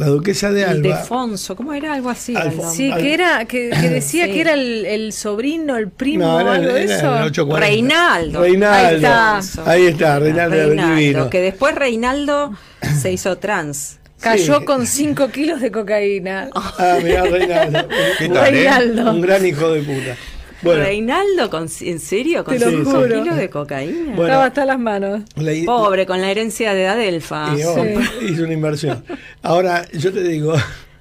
la 0.00 0.06
duquesa 0.06 0.50
de 0.50 0.64
Alba. 0.64 0.76
Ildefonso, 0.88 1.54
¿cómo 1.54 1.72
era? 1.72 1.92
Algo 1.94 2.10
así. 2.10 2.34
Alfo-. 2.34 2.70
Sí, 2.70 2.92
que 2.98 3.14
era, 3.14 3.44
que, 3.44 3.70
que 3.70 3.88
decía 3.88 4.24
Sí. 4.26 4.32
que 4.32 4.40
era 4.40 4.54
el, 4.54 4.86
el 4.86 5.12
sobrino, 5.12 5.76
el 5.76 5.88
primo 5.90 6.24
No, 6.26 6.40
era, 6.40 6.52
algo 6.54 6.72
de 6.72 6.84
eso. 6.84 7.16
el 7.18 7.24
840. 7.24 7.60
Reinaldo. 7.60 8.40
Reinaldo. 8.40 8.86
Ahí 8.88 8.96
está. 8.96 9.70
Ahí 9.70 9.86
está, 9.86 10.18
Reinaldo, 10.18 10.56
Reinaldo, 10.56 10.94
divino. 10.96 11.30
que 11.30 11.40
después 11.40 11.74
Reinaldo 11.74 12.52
se 13.00 13.12
hizo 13.12 13.36
trans. 13.38 13.98
Cayó 14.20 14.58
Sí. 14.58 14.64
con 14.66 14.86
5 14.86 15.28
kilos 15.28 15.60
de 15.62 15.70
cocaína. 15.70 16.50
Ah, 16.54 16.98
mirá, 17.02 17.22
Reinaldo. 17.24 17.88
¿Qué 18.18 18.26
Un- 18.26 18.34
tal, 18.34 18.46
eh? 18.48 18.50
Reinaldo. 18.50 19.10
Un 19.12 19.20
gran 19.22 19.46
hijo 19.46 19.70
de 19.72 19.80
puta. 19.82 20.16
Bueno, 20.62 20.82
Reinaldo, 20.82 21.48
con, 21.50 21.68
¿en 21.80 21.98
serio? 22.00 22.44
¿Con 22.44 22.58
Te 22.58 22.64
lo 22.64 22.70
cinco 22.70 22.90
juro. 22.90 23.22
kilos 23.22 23.36
de 23.36 23.48
cocaína? 23.50 24.04
Bueno. 24.14 24.24
Estaba 24.24 24.44
hasta 24.46 24.64
las 24.66 24.78
manos. 24.78 25.22
la 25.36 25.52
i- 25.52 25.64
Pobre, 25.64 26.04
con 26.06 26.20
la 26.20 26.30
herencia 26.30 26.74
de 26.74 26.86
Adelfa. 26.86 27.54
y, 27.58 27.62
oh, 27.64 27.84
hizo 28.28 28.44
una 28.44 28.52
inversión. 28.52 29.04
Ahora, 29.42 29.86
yo 29.92 30.12
te 30.12 30.22
digo, 30.22 30.54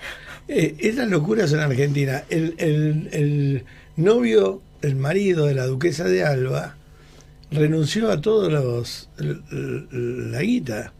eh, 0.48 0.76
esas 0.80 1.10
locuras 1.10 1.52
en 1.54 1.60
Argentina. 1.60 2.24
El, 2.30 2.56
el- 2.58 3.10
el 3.12 3.64
novio, 3.98 4.62
el 4.82 4.96
marido 4.96 5.46
de 5.46 5.56
la 5.56 5.66
duquesa 5.66 6.06
de 6.06 6.24
Alba, 6.24 6.76
renunció 7.52 8.12
a 8.12 8.22
todos 8.22 8.52
los 8.52 9.10
la 9.92 10.42
guita. 10.42 10.94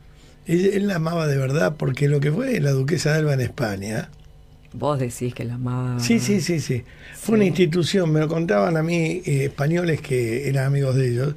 Él, 0.48 0.72
él 0.74 0.88
la 0.88 0.96
amaba 0.96 1.28
de 1.28 1.38
verdad 1.38 1.76
porque 1.78 2.08
lo 2.08 2.20
que 2.20 2.32
fue 2.32 2.60
la 2.60 2.72
duquesa 2.72 3.12
de 3.14 3.20
Alba 3.20 3.34
en 3.36 3.42
España. 3.42 4.10
Vos 4.74 5.00
decís 5.00 5.34
que 5.34 5.46
la 5.46 5.56
amaba. 5.56 6.00
Sí, 6.00 6.20
sí, 6.20 6.42
sí, 6.42 6.60
sí. 6.60 6.84
Fue 7.16 7.36
una 7.36 7.46
institución, 7.46 8.12
me 8.12 8.20
lo 8.20 8.28
contaban 8.28 8.78
a 8.78 8.84
mí 8.84 9.22
eh, 9.26 9.46
españoles 9.46 10.02
que 10.02 10.48
eran 10.48 10.66
amigos 10.66 10.96
de 10.96 11.10
ellos. 11.10 11.36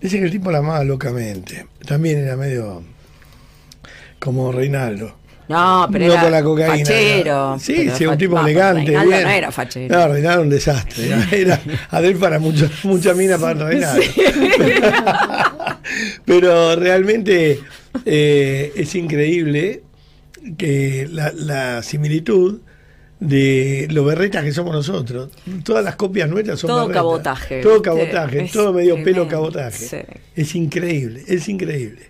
Dicen 0.00 0.20
que 0.20 0.26
el 0.26 0.32
tipo 0.32 0.50
la 0.50 0.58
amaba 0.58 0.84
locamente. 0.84 1.66
También 1.86 2.18
era 2.18 2.36
medio 2.36 2.82
como 4.18 4.52
Reinaldo. 4.52 5.16
No, 5.48 5.88
pero 5.90 6.06
no 6.06 6.12
era 6.12 6.22
con 6.22 6.30
la 6.30 6.42
cocaína. 6.44 6.76
fachero. 6.76 7.58
Sí, 7.58 7.74
pero 7.76 7.96
sí, 7.96 8.06
un 8.06 8.16
tipo 8.16 8.36
no, 8.36 8.46
elegante. 8.46 8.84
Reinaldo 8.86 9.10
bien. 9.10 9.22
no 9.24 9.30
era 9.30 9.50
fachero. 9.50 9.98
No, 9.98 10.06
Reinaldo 10.06 10.30
era 10.30 10.42
un 10.42 10.50
desastre. 10.50 11.10
Era, 11.40 11.60
Adel 11.90 12.16
para 12.16 12.38
mucho, 12.38 12.70
mucha 12.84 13.14
mina 13.14 13.36
para 13.36 13.66
Reinaldo. 13.66 14.00
Pero 16.24 16.76
realmente 16.76 17.58
eh, 18.04 18.72
es 18.76 18.94
increíble 18.94 19.82
que 20.56 21.08
la, 21.10 21.32
la 21.32 21.82
similitud 21.82 22.60
de 23.20 23.86
los 23.90 24.06
berretas 24.06 24.44
que 24.44 24.52
somos 24.52 24.74
nosotros. 24.74 25.30
Todas 25.64 25.84
las 25.84 25.96
copias 25.96 26.28
nuestras 26.28 26.58
son 26.60 26.68
Todo 26.68 26.80
berretas. 26.88 27.00
cabotaje, 27.02 27.60
Todo 27.60 27.82
cabotaje, 27.82 28.44
Es 28.44 28.52
todo 28.52 28.72
medio 28.72 29.02
pelo 29.04 29.28
cabotaje. 29.28 29.86
sí. 29.86 29.96
Es 30.34 30.54
increíble, 30.54 31.22
es 31.28 31.48
increíble. 31.48 32.08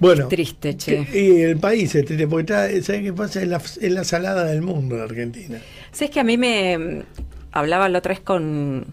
Bueno, 0.00 0.28
Triste, 0.28 0.76
che. 0.76 1.04
que- 1.06 1.20
y 1.38 1.42
el 1.42 1.58
país, 1.58 1.94
este, 1.94 2.26
porque 2.26 2.40
está, 2.52 2.68
¿sabes 2.82 3.02
qué 3.02 3.12
pasa? 3.12 3.42
Es 3.42 3.48
la, 3.48 3.58
es 3.58 3.92
la 3.92 4.02
salada 4.04 4.44
del 4.46 4.62
mundo, 4.62 4.96
la 4.96 5.04
Argentina. 5.04 5.58
Sabes 5.92 6.10
que 6.10 6.20
a 6.20 6.24
mí 6.24 6.36
me 6.38 6.78
mm, 6.78 7.02
hablaba 7.52 7.88
la 7.90 7.98
otra 7.98 8.14
vez 8.14 8.20
con, 8.20 8.86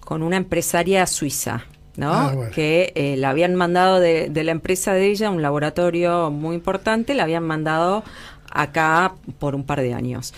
con 0.00 0.22
una 0.22 0.36
empresaria 0.36 1.04
suiza, 1.08 1.66
¿no? 1.96 2.12
Ah, 2.12 2.32
bueno. 2.34 2.50
Que 2.52 2.92
eh, 2.94 3.16
la 3.16 3.30
habían 3.30 3.54
mandado 3.54 4.00
de, 4.00 4.28
de 4.28 4.44
la 4.44 4.52
empresa 4.52 4.92
de 4.94 5.10
ella, 5.10 5.30
un 5.30 5.42
laboratorio 5.42 6.30
muy 6.30 6.54
importante, 6.54 7.14
la 7.14 7.24
habían 7.24 7.44
mandado 7.44 8.02
acá 8.50 9.14
por 9.38 9.54
un 9.54 9.64
par 9.64 9.80
de 9.80 9.94
años. 9.94 10.34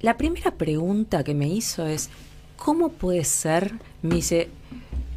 La 0.00 0.16
primera 0.16 0.52
pregunta 0.52 1.24
que 1.24 1.34
me 1.34 1.48
hizo 1.48 1.86
es, 1.86 2.10
¿cómo 2.56 2.88
puede 2.88 3.24
ser, 3.24 3.74
me 4.02 4.16
dice, 4.16 4.48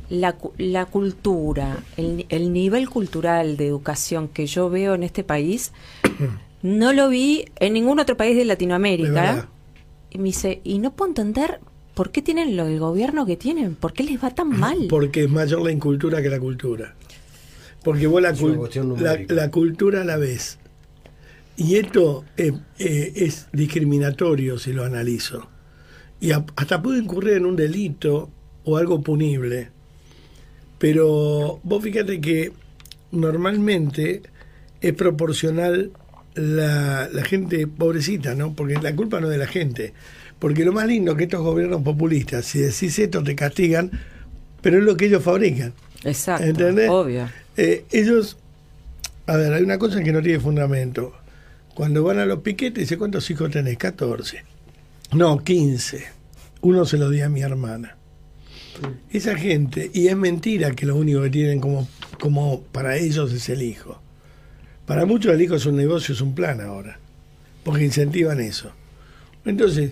la, 0.09 0.35
la 0.57 0.85
cultura, 0.85 1.77
el, 1.97 2.25
el 2.29 2.51
nivel 2.51 2.89
cultural 2.89 3.57
de 3.57 3.67
educación 3.67 4.27
que 4.27 4.45
yo 4.45 4.69
veo 4.69 4.93
en 4.93 5.03
este 5.03 5.23
país, 5.23 5.71
no 6.61 6.93
lo 6.93 7.09
vi 7.09 7.45
en 7.59 7.73
ningún 7.73 7.99
otro 7.99 8.17
país 8.17 8.35
de 8.35 8.45
Latinoamérica? 8.45 9.47
Y 10.09 10.17
me 10.19 10.25
dice, 10.25 10.61
y 10.63 10.79
no 10.79 10.91
puedo 10.91 11.09
entender 11.09 11.59
por 11.93 12.11
qué 12.11 12.21
tienen 12.21 12.55
lo 12.57 12.65
del 12.65 12.79
gobierno 12.79 13.25
que 13.25 13.37
tienen, 13.37 13.75
por 13.75 13.93
qué 13.93 14.03
les 14.03 14.23
va 14.23 14.31
tan 14.31 14.49
mal. 14.49 14.87
Porque 14.89 15.23
es 15.25 15.29
mayor 15.29 15.61
la 15.61 15.71
incultura 15.71 16.21
que 16.21 16.29
la 16.29 16.39
cultura. 16.39 16.95
Porque 17.83 18.07
vos 18.07 18.21
la, 18.21 18.33
cul- 18.33 18.55
la, 19.01 19.19
la 19.35 19.51
cultura 19.51 20.03
la 20.03 20.17
ves. 20.17 20.57
Y 21.57 21.75
esto 21.75 22.23
eh, 22.37 22.53
eh, 22.79 23.13
es 23.15 23.47
discriminatorio 23.53 24.57
si 24.57 24.73
lo 24.73 24.83
analizo. 24.85 25.49
Y 26.19 26.31
a- 26.31 26.45
hasta 26.55 26.81
puede 26.81 26.99
incurrir 26.99 27.33
en 27.33 27.45
un 27.45 27.55
delito 27.55 28.29
o 28.63 28.77
algo 28.77 29.01
punible. 29.01 29.69
Pero 30.79 31.59
vos 31.63 31.83
fíjate 31.83 32.19
que 32.21 32.51
normalmente 33.11 34.21
es 34.81 34.93
proporcional 34.93 35.91
la, 36.35 37.07
la 37.11 37.23
gente 37.23 37.67
pobrecita, 37.67 38.35
¿no? 38.35 38.53
Porque 38.53 38.75
la 38.81 38.95
culpa 38.95 39.19
no 39.19 39.27
es 39.27 39.31
de 39.33 39.37
la 39.37 39.47
gente. 39.47 39.93
Porque 40.43 40.65
lo 40.65 40.73
más 40.73 40.87
lindo 40.87 41.15
que 41.15 41.23
estos 41.23 41.41
gobiernos 41.41 41.83
populistas, 41.83 42.45
si 42.45 42.59
decís 42.59 42.99
esto 42.99 43.23
te 43.23 43.33
castigan, 43.33 43.89
pero 44.61 44.77
es 44.77 44.83
lo 44.83 44.97
que 44.97 45.05
ellos 45.05 45.23
fabrican. 45.23 45.71
Exacto, 46.03 46.43
¿Entendés? 46.43 46.89
obvio. 46.89 47.29
Eh, 47.55 47.85
ellos, 47.91 48.35
a 49.25 49.37
ver, 49.37 49.53
hay 49.53 49.63
una 49.63 49.77
cosa 49.77 50.03
que 50.03 50.11
no 50.11 50.21
tiene 50.21 50.41
fundamento. 50.41 51.13
Cuando 51.73 52.03
van 52.03 52.19
a 52.19 52.25
los 52.25 52.39
piquetes, 52.39 52.83
dice, 52.83 52.97
¿cuántos 52.97 53.29
hijos 53.31 53.51
tenés? 53.51 53.77
14. 53.77 54.43
No, 55.13 55.41
15. 55.41 56.03
Uno 56.59 56.83
se 56.83 56.97
lo 56.97 57.09
di 57.09 57.21
a 57.21 57.29
mi 57.29 57.41
hermana. 57.41 57.95
Esa 59.11 59.37
gente, 59.37 59.91
y 59.93 60.09
es 60.09 60.17
mentira 60.17 60.71
que 60.71 60.85
lo 60.85 60.97
único 60.97 61.21
que 61.21 61.29
tienen 61.29 61.61
como, 61.61 61.87
como 62.19 62.63
para 62.63 62.97
ellos 62.97 63.31
es 63.31 63.47
el 63.47 63.61
hijo. 63.61 64.01
Para 64.87 65.05
muchos 65.05 65.33
el 65.33 65.41
hijo 65.41 65.55
es 65.55 65.65
un 65.65 65.77
negocio, 65.77 66.13
es 66.13 66.19
un 66.19 66.35
plan 66.35 66.59
ahora, 66.59 66.99
porque 67.63 67.85
incentivan 67.85 68.41
eso. 68.41 68.73
Entonces, 69.45 69.91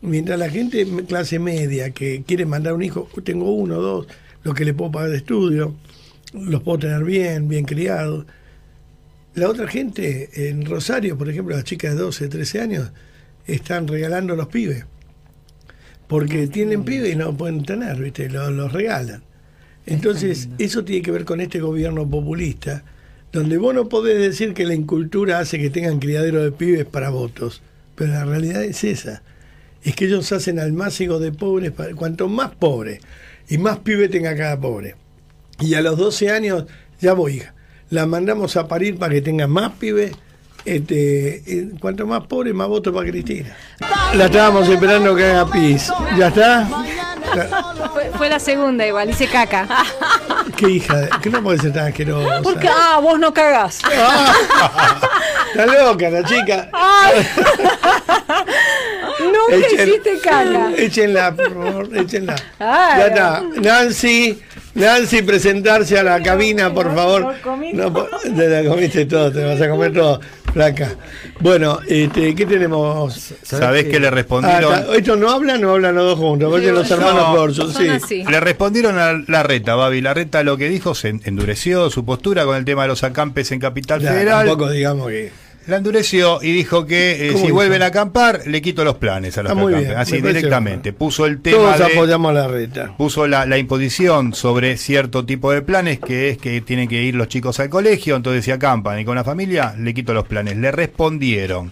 mientras 0.00 0.38
la 0.38 0.50
gente 0.50 0.86
clase 1.06 1.38
media 1.38 1.90
que 1.90 2.22
quiere 2.26 2.46
mandar 2.46 2.74
un 2.74 2.82
hijo, 2.82 3.08
tengo 3.24 3.52
uno, 3.52 3.76
dos, 3.76 4.06
lo 4.42 4.54
que 4.54 4.64
le 4.64 4.74
puedo 4.74 4.92
pagar 4.92 5.10
de 5.10 5.16
estudio, 5.18 5.74
los 6.32 6.62
puedo 6.62 6.78
tener 6.78 7.04
bien, 7.04 7.48
bien 7.48 7.64
criados. 7.64 8.26
La 9.34 9.48
otra 9.48 9.68
gente, 9.68 10.48
en 10.48 10.66
Rosario, 10.66 11.16
por 11.16 11.28
ejemplo, 11.28 11.54
las 11.54 11.64
chicas 11.64 11.94
de 11.94 12.00
12, 12.00 12.28
13 12.28 12.60
años, 12.60 12.90
están 13.46 13.86
regalando 13.86 14.34
los 14.36 14.48
pibes. 14.48 14.84
Porque 16.06 16.46
tienen 16.46 16.84
pibes 16.84 17.12
y 17.12 17.16
no 17.16 17.36
pueden 17.36 17.64
tener, 17.64 17.96
¿viste? 17.98 18.28
Los, 18.30 18.50
los 18.52 18.72
regalan. 18.72 19.22
Entonces, 19.86 20.48
eso 20.58 20.84
tiene 20.84 21.02
que 21.02 21.10
ver 21.10 21.24
con 21.24 21.40
este 21.40 21.60
gobierno 21.60 22.08
populista, 22.08 22.84
donde 23.32 23.56
vos 23.56 23.74
no 23.74 23.88
podés 23.88 24.18
decir 24.18 24.54
que 24.54 24.66
la 24.66 24.74
incultura 24.74 25.38
hace 25.38 25.58
que 25.58 25.70
tengan 25.70 25.98
criadero 25.98 26.42
de 26.42 26.52
pibes 26.52 26.84
para 26.84 27.10
votos, 27.10 27.62
pero 27.94 28.12
la 28.12 28.24
realidad 28.24 28.64
es 28.64 28.84
esa. 28.84 29.22
Es 29.88 29.96
que 29.96 30.04
ellos 30.04 30.30
hacen 30.32 30.58
al 30.58 30.74
máximo 30.74 31.18
de 31.18 31.32
pobres, 31.32 31.72
cuanto 31.96 32.28
más 32.28 32.50
pobre 32.50 33.00
y 33.48 33.56
más 33.56 33.78
pibe 33.78 34.10
tenga 34.10 34.36
cada 34.36 34.60
pobre. 34.60 34.96
Y 35.60 35.72
a 35.76 35.80
los 35.80 35.96
12 35.96 36.30
años, 36.30 36.66
ya 37.00 37.14
voy, 37.14 37.36
hija, 37.36 37.54
la 37.88 38.04
mandamos 38.04 38.58
a 38.58 38.68
parir 38.68 38.98
para 38.98 39.14
que 39.14 39.22
tenga 39.22 39.46
más 39.46 39.72
pibes. 39.78 40.12
Este, 40.66 41.70
cuanto 41.80 42.06
más 42.06 42.26
pobre, 42.26 42.52
más 42.52 42.68
votos 42.68 42.94
para 42.94 43.08
Cristina. 43.08 43.56
La 44.14 44.26
estábamos 44.26 44.68
esperando 44.68 45.16
que 45.16 45.24
haga 45.24 45.50
pis. 45.50 45.90
¿Ya 46.18 46.28
está? 46.28 46.68
Fue, 47.94 48.10
fue 48.14 48.28
la 48.28 48.40
segunda 48.40 48.86
igual, 48.86 49.08
hice 49.08 49.26
caca. 49.26 49.66
¿Qué 50.54 50.68
hija? 50.68 51.08
¿Qué 51.22 51.30
no 51.30 51.42
puede 51.42 51.60
ser 51.60 51.72
tan 51.72 51.86
asquerosa? 51.86 52.42
Porque, 52.42 52.68
ah, 52.68 53.00
vos 53.00 53.18
no 53.18 53.32
cagás. 53.32 53.78
Está 55.50 55.64
loca 55.64 56.10
la 56.10 56.22
chica. 56.24 56.68
Ay. 56.74 57.26
Nunca 59.20 59.66
Echen- 59.66 59.88
hiciste 59.88 60.18
caca. 60.22 60.72
Échenla, 60.76 61.34
por 61.34 61.52
favor, 61.54 61.96
échenla. 61.96 62.36
Ay, 62.58 62.98
ya 63.00 63.06
está. 63.08 63.42
Nancy, 63.60 64.38
Nancy, 64.74 65.22
presentarse 65.22 65.98
a 65.98 66.02
la 66.02 66.22
cabina, 66.22 66.72
por 66.72 66.94
favor. 66.94 67.34
No, 67.74 67.92
te 68.36 68.48
la 68.48 68.68
comiste 68.68 69.06
todo, 69.06 69.32
te 69.32 69.44
vas 69.44 69.60
a 69.60 69.68
comer 69.68 69.92
todo, 69.92 70.20
flaca. 70.52 70.90
Bueno, 71.40 71.80
este, 71.88 72.34
¿qué 72.34 72.46
tenemos? 72.46 73.32
¿Sabés 73.42 73.86
qué 73.86 73.98
le 73.98 74.10
respondieron? 74.10 74.72
Ah. 74.74 74.84
¿Estos 74.94 75.18
no 75.18 75.30
hablan 75.30 75.64
o 75.64 75.72
hablan 75.72 75.94
los 75.94 76.04
dos 76.04 76.18
juntos? 76.18 76.50
Porque 76.50 76.70
los 76.70 76.88
hermanos 76.90 77.28
No, 77.30 77.36
Corso, 77.36 77.72
sí. 78.06 78.24
Le 78.24 78.40
respondieron 78.40 78.98
a 78.98 79.14
la 79.26 79.42
reta, 79.42 79.74
Babi. 79.74 80.00
La 80.00 80.14
reta 80.14 80.42
lo 80.42 80.56
que 80.56 80.68
dijo 80.68 80.94
se 80.94 81.08
en- 81.08 81.22
endureció 81.24 81.90
su 81.90 82.04
postura 82.04 82.44
con 82.44 82.56
el 82.56 82.64
tema 82.64 82.82
de 82.82 82.88
los 82.88 83.02
acampes 83.04 83.50
en 83.52 83.60
Capital 83.60 84.00
Ya, 84.00 84.10
Federal. 84.12 84.46
tampoco 84.46 84.70
digamos 84.70 85.08
que. 85.08 85.32
La 85.68 85.76
endureció 85.76 86.38
y 86.42 86.50
dijo 86.52 86.86
que 86.86 87.26
eh, 87.28 87.28
¿Cómo 87.28 87.38
si 87.40 87.44
hizo? 87.46 87.54
vuelven 87.54 87.82
a 87.82 87.86
acampar, 87.86 88.40
le 88.46 88.62
quito 88.62 88.84
los 88.84 88.96
planes 88.96 89.36
a 89.36 89.42
los 89.42 89.52
Ah, 89.52 89.54
que 89.54 89.60
muy 89.60 89.72
acampen. 89.74 89.88
bien, 89.90 90.00
Así 90.00 90.20
directamente. 90.20 90.92
Puso 90.94 91.26
el 91.26 91.40
tema 91.42 91.58
Todos 91.58 91.78
de- 91.78 91.84
apoyamos 91.84 92.30
a 92.30 92.32
la 92.34 92.48
reta. 92.48 92.94
puso 92.96 93.26
la, 93.26 93.44
la 93.44 93.58
imposición 93.58 94.32
sobre 94.34 94.76
cierto 94.78 95.26
tipo 95.26 95.52
de 95.52 95.60
planes, 95.62 96.00
que 96.00 96.30
es 96.30 96.38
que 96.38 96.60
tienen 96.62 96.88
que 96.88 97.02
ir 97.02 97.14
los 97.14 97.28
chicos 97.28 97.60
al 97.60 97.68
colegio, 97.68 98.16
entonces 98.16 98.44
si 98.46 98.50
acampan 98.50 98.98
y 98.98 99.04
con 99.04 99.14
la 99.16 99.24
familia, 99.24 99.74
le 99.78 99.92
quito 99.92 100.14
los 100.14 100.26
planes. 100.26 100.56
Le 100.56 100.72
respondieron 100.72 101.70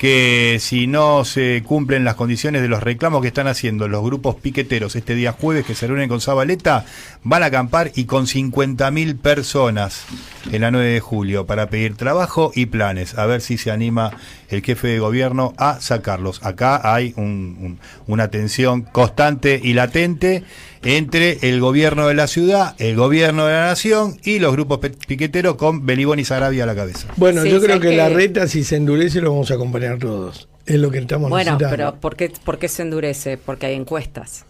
que 0.00 0.56
si 0.60 0.86
no 0.86 1.26
se 1.26 1.62
cumplen 1.62 2.04
las 2.04 2.14
condiciones 2.14 2.62
de 2.62 2.68
los 2.68 2.82
reclamos 2.82 3.20
que 3.20 3.28
están 3.28 3.48
haciendo 3.48 3.86
los 3.86 4.02
grupos 4.02 4.34
piqueteros 4.34 4.96
este 4.96 5.14
día 5.14 5.32
jueves 5.32 5.66
que 5.66 5.74
se 5.74 5.86
reúnen 5.86 6.08
con 6.08 6.22
Zabaleta, 6.22 6.86
van 7.22 7.42
a 7.42 7.46
acampar 7.46 7.92
y 7.94 8.06
con 8.06 8.24
50.000 8.24 9.18
personas 9.18 10.06
en 10.50 10.62
la 10.62 10.70
9 10.70 10.88
de 10.88 11.00
julio 11.00 11.44
para 11.44 11.68
pedir 11.68 11.96
trabajo 11.96 12.50
y 12.54 12.64
planes. 12.64 13.18
A 13.18 13.26
ver 13.26 13.42
si 13.42 13.58
se 13.58 13.70
anima 13.70 14.12
el 14.50 14.62
jefe 14.62 14.88
de 14.88 14.98
gobierno 14.98 15.54
a 15.56 15.80
sacarlos. 15.80 16.40
Acá 16.44 16.80
hay 16.94 17.14
un- 17.16 17.56
un- 17.60 17.78
una 18.06 18.28
tensión 18.28 18.82
constante 18.82 19.58
y 19.62 19.72
latente 19.72 20.42
entre 20.82 21.38
el 21.48 21.60
gobierno 21.60 22.08
de 22.08 22.14
la 22.14 22.26
ciudad, 22.26 22.74
el 22.78 22.96
gobierno 22.96 23.46
de 23.46 23.52
la 23.54 23.66
nación 23.66 24.18
y 24.24 24.38
los 24.38 24.52
grupos 24.52 24.78
piqueteros 25.06 25.56
con 25.56 25.84
Belibón 25.86 26.18
y 26.18 26.24
Sarabia 26.24 26.64
a 26.64 26.66
la 26.66 26.74
cabeza. 26.74 27.06
Bueno, 27.16 27.42
Sí, 27.42 27.50
yo 27.50 27.60
creo 27.60 27.80
que, 27.80 27.96
la 27.96 28.08
reta, 28.08 28.46
si 28.48 28.64
se 28.64 28.76
endurece, 28.76 29.20
lo 29.20 29.30
vamos 29.32 29.50
a 29.50 29.54
acompañar 29.54 29.98
todos. 29.98 30.48
Es 30.66 30.76
lo 30.78 30.90
que 30.90 30.98
estamos 30.98 31.30
Bueno, 31.30 31.52
necesitando. 31.52 31.76
pero 31.76 31.94
¿por 32.00 32.16
qué, 32.16 32.32
¿por 32.44 32.58
qué 32.58 32.68
se 32.68 32.82
endurece? 32.82 33.36
Porque 33.38 33.66
hay 33.66 33.74
encuestas. 33.74 34.44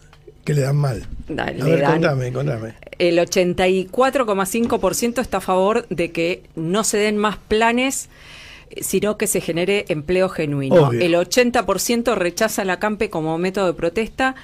Que 0.45 0.53
le 0.55 0.61
dan 0.61 0.75
mal. 0.75 1.05
Da- 1.27 1.43
a 1.43 1.51
ver, 1.51 1.81
dan- 1.81 1.91
contame, 1.93 2.31
contame. 2.33 2.73
El 2.97 3.19
84,5% 3.19 5.21
está 5.21 5.37
a 5.37 5.41
favor 5.41 5.87
de 5.89 6.11
que 6.11 6.43
no 6.55 6.83
se 6.83 6.97
den 6.97 7.17
más 7.17 7.37
planes, 7.37 8.09
sino 8.81 9.17
que 9.17 9.27
se 9.27 9.41
genere 9.41 9.85
empleo 9.89 10.29
genuino. 10.29 10.87
Obvio. 10.87 11.01
El 11.01 11.13
80% 11.15 12.15
rechaza 12.15 12.63
la 12.65 12.79
CAMPE 12.79 13.09
como 13.09 13.37
método 13.37 13.67
de 13.67 13.73
protesta 13.73 14.35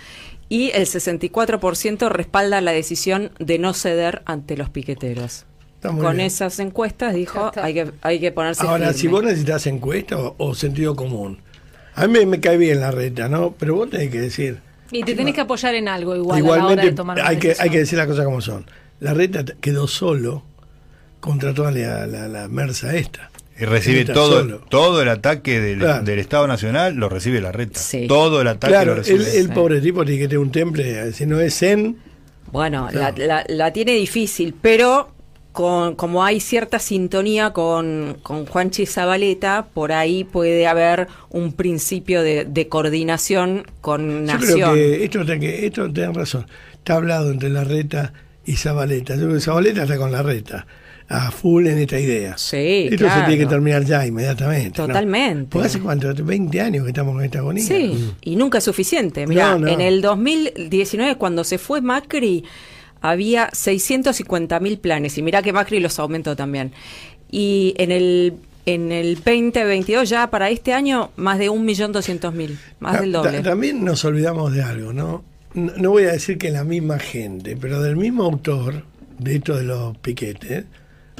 y 0.49 0.71
el 0.71 0.85
64% 0.85 2.09
respalda 2.09 2.61
la 2.61 2.71
decisión 2.71 3.31
de 3.39 3.59
no 3.59 3.73
ceder 3.73 4.21
ante 4.25 4.57
los 4.57 4.69
piqueteros. 4.69 5.45
Con 5.81 5.99
bien. 5.99 6.21
esas 6.21 6.59
encuestas 6.59 7.13
dijo 7.13 7.51
hay 7.55 7.73
que, 7.73 7.91
hay 8.01 8.19
que 8.19 8.31
ponerse 8.31 8.63
Ahora, 8.65 8.87
firme. 8.87 8.99
si 8.99 9.07
vos 9.07 9.23
necesitas 9.23 9.67
encuesta 9.67 10.17
o, 10.17 10.35
o 10.37 10.55
sentido 10.55 10.95
común, 10.95 11.39
a 11.93 12.07
mí 12.07 12.25
me 12.25 12.39
cae 12.39 12.57
bien 12.57 12.79
la 12.79 12.91
reta, 12.91 13.29
¿no? 13.29 13.53
Pero 13.57 13.75
vos 13.75 13.89
tenés 13.89 14.09
que 14.09 14.19
decir, 14.19 14.59
Y 14.91 15.03
te 15.03 15.13
tenés 15.15 15.35
que 15.35 15.41
apoyar 15.41 15.75
en 15.75 15.87
algo 15.87 16.15
igual 16.15 16.39
a 16.39 16.41
la 16.41 16.45
hora 16.47 16.57
igualmente 16.59 16.85
de 16.87 16.93
tomar 16.93 17.17
una 17.19 17.27
hay 17.27 17.37
que, 17.37 17.55
hay 17.59 17.69
que 17.69 17.79
decir 17.79 17.97
las 17.97 18.07
cosas 18.07 18.25
como 18.25 18.41
son. 18.41 18.65
La 18.99 19.13
reta 19.13 19.45
quedó 19.61 19.87
solo 19.87 20.43
contra 21.19 21.53
toda 21.53 21.71
la, 21.71 22.07
la, 22.07 22.27
la 22.27 22.47
mersa 22.47 22.95
esta. 22.95 23.29
Y 23.59 23.65
recibe 23.65 24.05
todo, 24.05 24.41
solo. 24.41 24.59
todo 24.69 25.01
el 25.01 25.09
ataque 25.09 25.59
del, 25.59 25.79
Claro. 25.79 26.03
del 26.03 26.19
Estado 26.19 26.47
Nacional, 26.47 26.95
lo 26.95 27.09
recibe 27.09 27.41
la 27.41 27.51
reta. 27.51 27.79
Todo 28.07 28.41
el 28.41 28.47
ataque 28.47 28.85
lo 28.85 28.95
recibe. 28.95 29.19
el, 29.19 29.47
el 29.47 29.49
pobre 29.49 29.81
tipo 29.81 30.05
tiene 30.05 30.21
que 30.21 30.27
tener 30.27 30.39
un 30.39 30.51
temple, 30.51 31.11
si 31.13 31.25
no 31.25 31.39
es 31.39 31.57
zen, 31.57 31.97
Bueno, 32.51 32.87
Claro. 32.91 33.15
la, 33.17 33.25
la- 33.25 33.45
la 33.47 33.73
tiene 33.73 33.93
difícil, 33.93 34.53
pero 34.61 35.09
con, 35.51 35.95
como 35.95 36.23
hay 36.23 36.39
cierta 36.39 36.77
sintonía 36.77 37.51
con, 37.51 38.17
con 38.21 38.45
Juanchi 38.45 38.85
Zabaleta, 38.85 39.67
por 39.73 39.91
ahí 39.91 40.23
puede 40.23 40.67
haber 40.67 41.07
un 41.29 41.51
principio 41.51 42.21
de, 42.21 42.45
de 42.45 42.67
coordinación 42.67 43.65
con 43.81 44.27
Yo 44.27 44.33
Nación. 44.33 44.59
creo 44.59 44.73
que 44.75 45.03
esto, 45.03 45.25
que 45.25 45.65
esto 45.65 45.89
razón. 46.13 46.45
Está 46.73 46.93
hablado 46.95 47.31
entre 47.31 47.49
la 47.49 47.63
reta 47.63 48.13
y 48.45 48.55
Zabaleta. 48.55 49.15
Yo 49.15 49.23
creo 49.23 49.33
que 49.33 49.41
Zabaleta 49.41 49.81
está 49.83 49.97
con 49.97 50.11
la 50.11 50.21
reta. 50.21 50.67
A 51.09 51.31
full 51.31 51.65
en 51.67 51.77
esta 51.77 51.97
idea. 51.99 52.37
Sí, 52.37 52.87
Esto 52.91 52.97
se 52.97 53.03
claro. 53.05 53.25
tiene 53.27 53.43
que 53.43 53.49
terminar 53.49 53.85
ya 53.85 54.05
inmediatamente. 54.05 54.81
¿no? 54.81 54.87
Totalmente. 54.87 55.47
Porque 55.51 55.67
hace 55.67 55.79
cuánto, 55.79 56.13
20 56.13 56.59
años 56.59 56.83
que 56.83 56.89
estamos 56.89 57.13
con 57.15 57.23
esta 57.23 57.39
agonía. 57.39 57.63
Sí, 57.63 58.11
y 58.21 58.35
nunca 58.35 58.57
es 58.57 58.65
suficiente. 58.65 59.25
Mira, 59.25 59.51
No, 59.53 59.59
no. 59.59 59.67
en 59.69 59.79
el 59.79 60.01
2019, 60.01 61.15
cuando 61.15 61.43
se 61.45 61.57
fue 61.57 61.79
Macri, 61.81 62.43
había 62.99 63.49
650 63.53 64.59
mil 64.59 64.79
planes. 64.79 65.17
Y 65.17 65.21
mira 65.21 65.41
que 65.41 65.53
Macri 65.53 65.79
los 65.79 65.97
aumentó 65.99 66.35
también. 66.35 66.73
Y 67.31 67.73
en 67.77 67.91
el, 67.91 68.33
en 68.65 68.91
el 68.91 69.15
2022, 69.15 70.09
ya 70.09 70.29
para 70.29 70.49
este 70.49 70.73
año, 70.73 71.11
más 71.15 71.39
de 71.39 71.49
1.200.000. 71.49 72.57
Más 72.79 72.95
Ta- 72.95 73.01
del 73.01 73.11
ta- 73.13 73.17
doble. 73.19 73.39
También 73.41 73.85
nos 73.85 74.03
olvidamos 74.03 74.53
de 74.53 74.61
algo, 74.63 74.91
¿no? 74.91 75.23
No, 75.53 75.71
no 75.77 75.89
voy 75.91 76.03
a 76.03 76.11
decir 76.11 76.37
que 76.37 76.51
la 76.51 76.65
misma 76.65 76.99
gente, 76.99 77.55
pero 77.55 77.81
del 77.81 77.95
mismo 77.95 78.23
autor 78.25 78.83
de 79.19 79.35
esto 79.37 79.55
de 79.55 79.63
los 79.63 79.97
piquetes, 79.99 80.65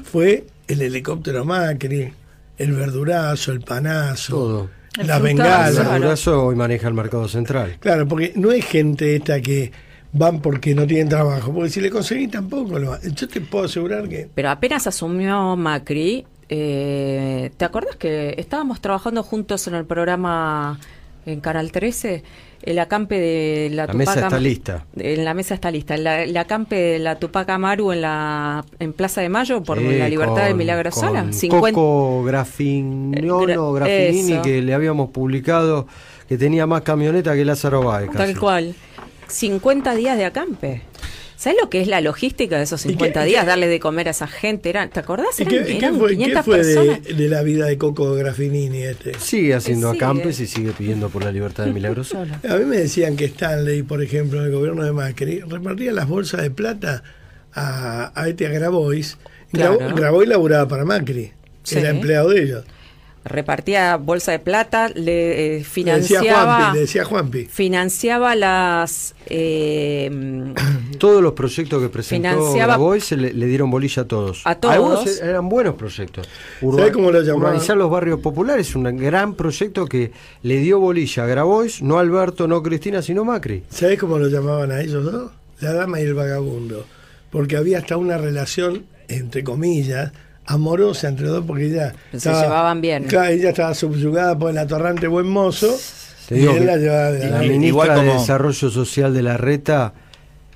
fue 0.04 0.46
el 0.68 0.82
helicóptero 0.82 1.46
Macri, 1.46 2.12
el 2.58 2.72
verdurazo, 2.74 3.52
el 3.52 3.62
panazo, 3.62 4.34
Todo. 4.34 4.70
la 5.04 5.20
bengala. 5.20 5.96
El 5.96 6.02
brazo 6.02 6.46
hoy 6.46 6.56
maneja 6.56 6.88
el 6.88 6.94
mercado 6.94 7.28
central. 7.28 7.78
Claro, 7.80 8.08
porque 8.08 8.34
no 8.36 8.52
es 8.52 8.66
gente 8.66 9.16
esta 9.16 9.42
que 9.42 9.72
van 10.14 10.42
porque 10.42 10.74
no 10.74 10.88
tienen 10.88 11.10
trabajo, 11.10 11.54
porque 11.54 11.70
si 11.70 11.82
le 11.82 11.90
conseguís 11.90 12.32
tampoco 12.32 12.80
lo 12.80 12.92
van. 12.92 13.02
Yo 13.14 13.28
te 13.28 13.42
puedo 13.42 13.66
asegurar 13.66 14.08
que 14.10 14.30
Pero 14.34 14.50
apenas 14.50 14.88
asumió 14.88 15.56
Macri, 15.56 16.26
eh, 16.50 17.52
¿te 17.58 17.66
acuerdas 17.66 17.96
que 17.98 18.36
estábamos 18.38 18.82
trabajando 18.82 19.24
juntos 19.24 19.68
en 19.68 19.76
el 19.76 19.86
programa 19.86 20.80
en 21.26 21.42
Canal 21.42 21.72
13? 21.72 22.24
El 22.64 22.80
acampe 22.80 23.20
de 23.20 23.70
la, 23.72 23.86
La 23.86 23.94
mesa 23.94 24.12
Tupac 24.14 24.24
está 24.26 24.36
Am- 24.38 24.44
lista. 24.44 24.86
En 24.98 25.24
la 25.26 25.34
mesa 25.34 25.54
está 25.54 25.72
lista. 25.72 25.96
El, 25.96 26.06
el 26.08 26.36
acampe 26.38 26.76
de 26.76 27.00
la 27.00 27.18
Tupac 27.20 27.48
Amaru 27.50 27.92
en 27.92 28.02
la 28.02 28.66
en 28.80 28.94
Plaza 28.94 29.22
de 29.22 29.30
Mayo 29.30 29.64
por 29.64 29.80
Eh, 29.80 30.00
la 30.00 30.10
libertad 30.10 30.44
de 30.44 30.50
con- 30.50 30.58
Milagro 30.58 30.92
Sala. 30.92 31.22
con 31.22 31.34
50 31.34 31.72
Coco 31.74 32.24
Grafignolo, 32.24 33.74
Gra- 33.74 33.76
Graffinini, 33.76 34.34
eso. 34.34 34.42
que 34.42 34.62
le 34.62 34.74
habíamos 34.74 35.10
publicado 35.12 35.88
que 36.28 36.38
tenía 36.38 36.66
más 36.68 36.82
camioneta 36.82 37.36
que 37.36 37.46
Lázaro 37.46 37.84
Báez. 37.84 38.10
Tal 38.12 38.38
cual. 38.38 38.76
50 39.28 39.96
días 39.96 40.18
de 40.18 40.26
acampe. 40.26 40.82
¿Sabes 41.38 41.60
lo 41.62 41.70
que 41.70 41.80
es 41.82 41.88
la 41.88 42.02
logística 42.02 42.58
de 42.58 42.64
esos 42.64 42.82
50 42.82 43.24
días? 43.24 43.46
Darle 43.46 43.68
de 43.68 43.80
comer 43.80 44.08
a 44.08 44.12
esa 44.12 44.26
gente. 44.28 44.70
Era, 44.72 44.90
¿Te 44.90 45.00
acordás? 45.00 45.40
¿Y 45.40 45.44
Eran, 45.44 45.54
qué, 45.54 45.64
qué 45.66 45.78
eran 45.78 45.98
fue, 46.00 46.10
qué 46.10 46.16
500 46.16 46.46
fue 46.46 46.58
personas. 46.58 47.04
de, 47.04 47.14
de 47.14 47.30
la 47.30 47.44
vida 47.44 47.66
de 47.68 47.78
Coco 47.78 48.14
Graffinini 48.16 48.82
este? 48.84 49.14
Sigue 49.20 49.54
haciendo 49.54 49.92
Sigue. 49.92 50.04
acampes 50.04 50.40
y 50.40 50.48
sigue 50.48 50.72
pidiendo 50.72 51.10
por 51.10 51.24
la 51.24 51.32
libertad 51.32 51.66
de 51.66 51.74
Milagro 51.78 52.04
Sola. 52.04 52.42
A 52.50 52.56
mí 52.56 52.66
me 52.66 52.78
decían 52.78 53.16
que 53.16 53.26
Stanley, 53.26 53.84
por 53.84 54.02
ejemplo, 54.02 54.40
en 54.40 54.48
el 54.48 54.52
gobierno 54.52 54.84
de 54.84 54.92
Macri, 54.94 55.42
repartía 55.42 55.92
las 55.94 56.08
bolsas 56.08 56.42
de 56.42 56.50
plata 56.50 57.04
a, 57.54 58.12
a 58.20 58.28
este 58.28 58.48
a 58.48 58.50
Grabois. 58.50 59.18
Grabo- 59.54 59.78
Claro. 59.78 59.96
Grabois 59.96 60.28
laburaba 60.28 60.68
para 60.68 60.86
Macri. 60.86 61.32
Sí. 61.64 61.78
Era 61.78 61.90
empleado 61.92 62.30
de 62.30 62.44
ellos. 62.44 62.66
Repartía 63.28 63.98
bolsa 63.98 64.32
de 64.32 64.40
plata, 64.40 64.90
le 64.90 64.98
eh, 64.98 65.50
Le 65.52 65.58
decía 65.60 65.66
financiaba, 65.74 66.56
Juanpi, 66.58 66.74
le 66.76 66.80
decía 66.82 67.06
Juanpi. 67.06 67.46
financiaba 67.46 68.36
las 68.36 69.16
eh, 69.28 70.54
Todos 70.98 71.22
los 71.22 71.34
proyectos 71.34 71.82
que 71.82 71.90
presentó 71.90 72.30
Financiaba- 72.30 72.74
Grabois 72.74 73.04
se 73.04 73.18
le, 73.18 73.34
le 73.34 73.46
dieron 73.46 73.70
bolilla 73.70 74.04
a 74.04 74.08
todos. 74.08 74.42
A 74.46 74.56
todos. 74.56 74.74
Algunos 74.76 75.22
eran 75.22 75.50
buenos 75.50 75.76
proyectos. 75.76 76.28
¿Sabe 76.60 76.92
cómo 76.92 77.12
lo 77.12 77.22
llamaban? 77.22 77.42
Urbanizar 77.50 77.78
los 77.78 77.90
barrios 77.92 78.20
populares, 78.20 78.76
un 78.76 78.84
gran 78.98 79.34
proyecto 79.36 79.86
que 79.86 80.12
le 80.44 80.58
dio 80.58 80.80
bolilla 80.80 81.24
a 81.24 81.28
Grabois, 81.28 81.82
no 81.82 82.00
Alberto, 82.00 82.48
no 82.48 82.64
Cristina, 82.64 83.02
sino 83.02 83.24
Macri. 83.26 83.64
¿Sabés 83.70 84.00
cómo 84.00 84.18
lo 84.18 84.28
llamaban 84.28 84.72
a 84.72 84.82
ellos 84.82 85.04
dos? 85.04 85.32
La 85.60 85.74
dama 85.74 86.00
y 86.00 86.04
el 86.04 86.14
vagabundo. 86.14 86.86
Porque 87.30 87.58
había 87.58 87.80
hasta 87.80 87.98
una 87.98 88.18
relación, 88.18 88.86
entre 89.08 89.44
comillas, 89.44 90.12
amorosa 90.48 91.08
entre 91.10 91.28
dos, 91.28 91.44
porque 91.46 91.66
ella. 91.68 91.94
Se 92.16 92.30
llevaban 92.32 92.82
bien. 92.82 93.04
Claro, 93.04 93.32
ella 93.32 93.50
estaba 93.50 93.74
subyugada 93.74 94.38
por 94.38 94.50
el 94.52 94.58
atorrante 94.58 95.08
buen 95.08 95.28
mozo. 95.28 95.78
Te 96.28 96.36
y 96.36 96.40
digo 96.40 96.54
él 96.54 96.66
la 96.66 96.78
llevaba 96.78 97.12
de 97.12 97.20
la 97.30 97.30
la 97.30 97.40
ministra 97.40 97.68
Igual 97.68 97.90
de 97.90 97.96
como- 97.96 98.14
Desarrollo 98.20 98.70
Social 98.70 99.14
de 99.14 99.22
la 99.22 99.38
Reta, 99.38 99.94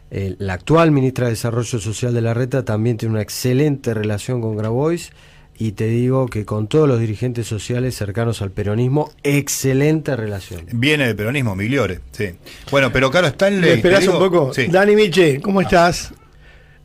eh, 0.10 0.36
la 0.40 0.54
actual 0.54 0.92
ministra 0.92 1.26
de 1.28 1.32
Desarrollo 1.32 1.80
Social 1.80 2.14
de 2.14 2.22
la 2.22 2.34
Reta 2.34 2.66
también 2.66 2.98
tiene 2.98 3.14
una 3.14 3.22
excelente 3.22 3.94
relación 3.94 4.42
con 4.42 4.58
Grabois 4.58 5.12
y 5.58 5.72
te 5.74 5.86
digo 5.86 6.26
que 6.26 6.44
con 6.44 6.68
todos 6.68 6.88
los 6.90 7.00
dirigentes 7.00 7.48
sociales 7.48 7.96
cercanos 7.96 8.42
al 8.42 8.52
peronismo, 8.52 9.12
excelente 9.24 10.16
relación. 10.18 10.66
Viene 10.74 11.06
del 11.08 11.16
peronismo, 11.16 11.56
Migliore, 11.56 12.00
sí. 12.12 12.32
Bueno, 12.72 12.92
pero 12.92 13.10
Caro, 13.12 13.28
está 13.28 13.48
en 13.48 13.62
¿Me 13.62 13.74
esperás 13.74 14.06
un 14.08 14.18
poco? 14.20 14.52
Dani 14.70 14.96
Miche, 14.96 15.40
¿cómo 15.40 15.62
estás? 15.62 16.14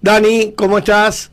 Dani, 0.01 0.53
¿cómo 0.57 0.79
estás? 0.79 1.31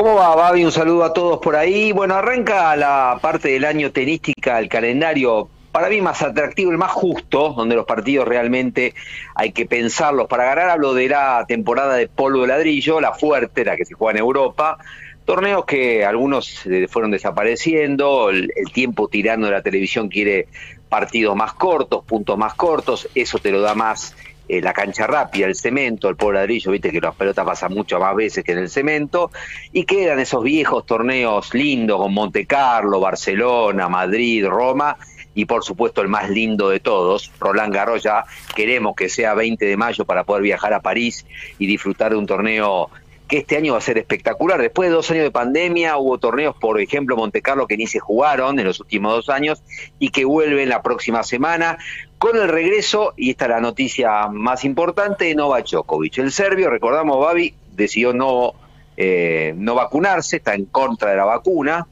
¿Cómo 0.00 0.14
va, 0.14 0.34
Babi? 0.34 0.64
Un 0.64 0.72
saludo 0.72 1.04
a 1.04 1.12
todos 1.12 1.40
por 1.40 1.54
ahí. 1.54 1.92
Bueno, 1.92 2.14
arranca 2.14 2.74
la 2.74 3.18
parte 3.20 3.50
del 3.50 3.66
año 3.66 3.92
tenística, 3.92 4.58
el 4.58 4.66
calendario 4.66 5.50
para 5.72 5.90
mí 5.90 6.00
más 6.00 6.22
atractivo, 6.22 6.70
el 6.70 6.78
más 6.78 6.90
justo, 6.90 7.52
donde 7.54 7.74
los 7.74 7.84
partidos 7.84 8.26
realmente 8.26 8.94
hay 9.34 9.52
que 9.52 9.66
pensarlos 9.66 10.26
para 10.26 10.46
ganar. 10.46 10.70
Hablo 10.70 10.94
de 10.94 11.10
la 11.10 11.44
temporada 11.46 11.96
de 11.96 12.08
polvo 12.08 12.40
de 12.40 12.46
ladrillo, 12.46 12.98
la 12.98 13.12
fuerte, 13.12 13.62
la 13.62 13.76
que 13.76 13.84
se 13.84 13.92
juega 13.92 14.12
en 14.12 14.24
Europa. 14.24 14.78
Torneos 15.26 15.66
que 15.66 16.02
algunos 16.02 16.64
eh, 16.64 16.88
fueron 16.88 17.10
desapareciendo, 17.10 18.30
el, 18.30 18.50
el 18.56 18.72
tiempo 18.72 19.06
tirando 19.08 19.48
de 19.48 19.52
la 19.52 19.62
televisión 19.62 20.08
quiere 20.08 20.48
partidos 20.88 21.36
más 21.36 21.52
cortos, 21.52 22.06
puntos 22.06 22.38
más 22.38 22.54
cortos, 22.54 23.06
eso 23.14 23.38
te 23.38 23.50
lo 23.50 23.60
da 23.60 23.74
más 23.74 24.16
eh, 24.50 24.60
la 24.60 24.72
cancha 24.72 25.06
rápida, 25.06 25.46
el 25.46 25.54
cemento, 25.54 26.08
el 26.08 26.16
de 26.16 26.32
ladrillo, 26.32 26.72
viste 26.72 26.90
que 26.90 27.00
las 27.00 27.14
pelotas 27.14 27.46
pasan 27.46 27.72
mucho 27.72 28.00
más 28.00 28.16
veces 28.16 28.42
que 28.42 28.50
en 28.50 28.58
el 28.58 28.68
cemento, 28.68 29.30
y 29.72 29.84
quedan 29.84 30.18
esos 30.18 30.42
viejos 30.42 30.84
torneos 30.86 31.54
lindos 31.54 32.00
con 32.00 32.12
Monte 32.12 32.46
Carlo, 32.46 32.98
Barcelona, 32.98 33.88
Madrid, 33.88 34.44
Roma, 34.46 34.96
y 35.36 35.44
por 35.44 35.62
supuesto 35.62 36.02
el 36.02 36.08
más 36.08 36.30
lindo 36.30 36.68
de 36.68 36.80
todos, 36.80 37.30
Roland 37.38 37.72
Garros, 37.72 38.02
ya 38.02 38.24
queremos 38.56 38.96
que 38.96 39.08
sea 39.08 39.34
20 39.34 39.64
de 39.64 39.76
mayo 39.76 40.04
para 40.04 40.24
poder 40.24 40.42
viajar 40.42 40.74
a 40.74 40.80
París 40.80 41.24
y 41.60 41.66
disfrutar 41.66 42.10
de 42.10 42.16
un 42.16 42.26
torneo 42.26 42.90
que 43.30 43.38
este 43.38 43.56
año 43.56 43.74
va 43.74 43.78
a 43.78 43.82
ser 43.82 43.96
espectacular. 43.96 44.60
Después 44.60 44.88
de 44.88 44.96
dos 44.96 45.08
años 45.12 45.22
de 45.22 45.30
pandemia 45.30 45.96
hubo 45.96 46.18
torneos, 46.18 46.56
por 46.56 46.80
ejemplo, 46.80 47.16
Monte 47.16 47.40
Carlo, 47.40 47.68
que 47.68 47.76
ni 47.76 47.86
se 47.86 48.00
jugaron 48.00 48.58
en 48.58 48.66
los 48.66 48.80
últimos 48.80 49.12
dos 49.12 49.28
años 49.28 49.62
y 50.00 50.08
que 50.08 50.24
vuelven 50.24 50.68
la 50.68 50.82
próxima 50.82 51.22
semana 51.22 51.78
con 52.20 52.36
el 52.36 52.48
regreso, 52.48 53.14
y 53.16 53.30
esta 53.30 53.46
es 53.46 53.50
la 53.52 53.60
noticia 53.62 54.28
más 54.28 54.66
importante, 54.66 55.24
de 55.24 55.34
Novak 55.34 55.66
Djokovic. 55.70 56.18
El 56.18 56.30
serbio, 56.30 56.68
recordamos, 56.68 57.18
Babi, 57.18 57.54
decidió 57.74 58.12
no, 58.12 58.52
eh, 58.98 59.54
no 59.56 59.74
vacunarse, 59.74 60.36
está 60.36 60.54
en 60.54 60.66
contra 60.66 61.12
de 61.12 61.16
la 61.16 61.24
vacuna. 61.24 61.86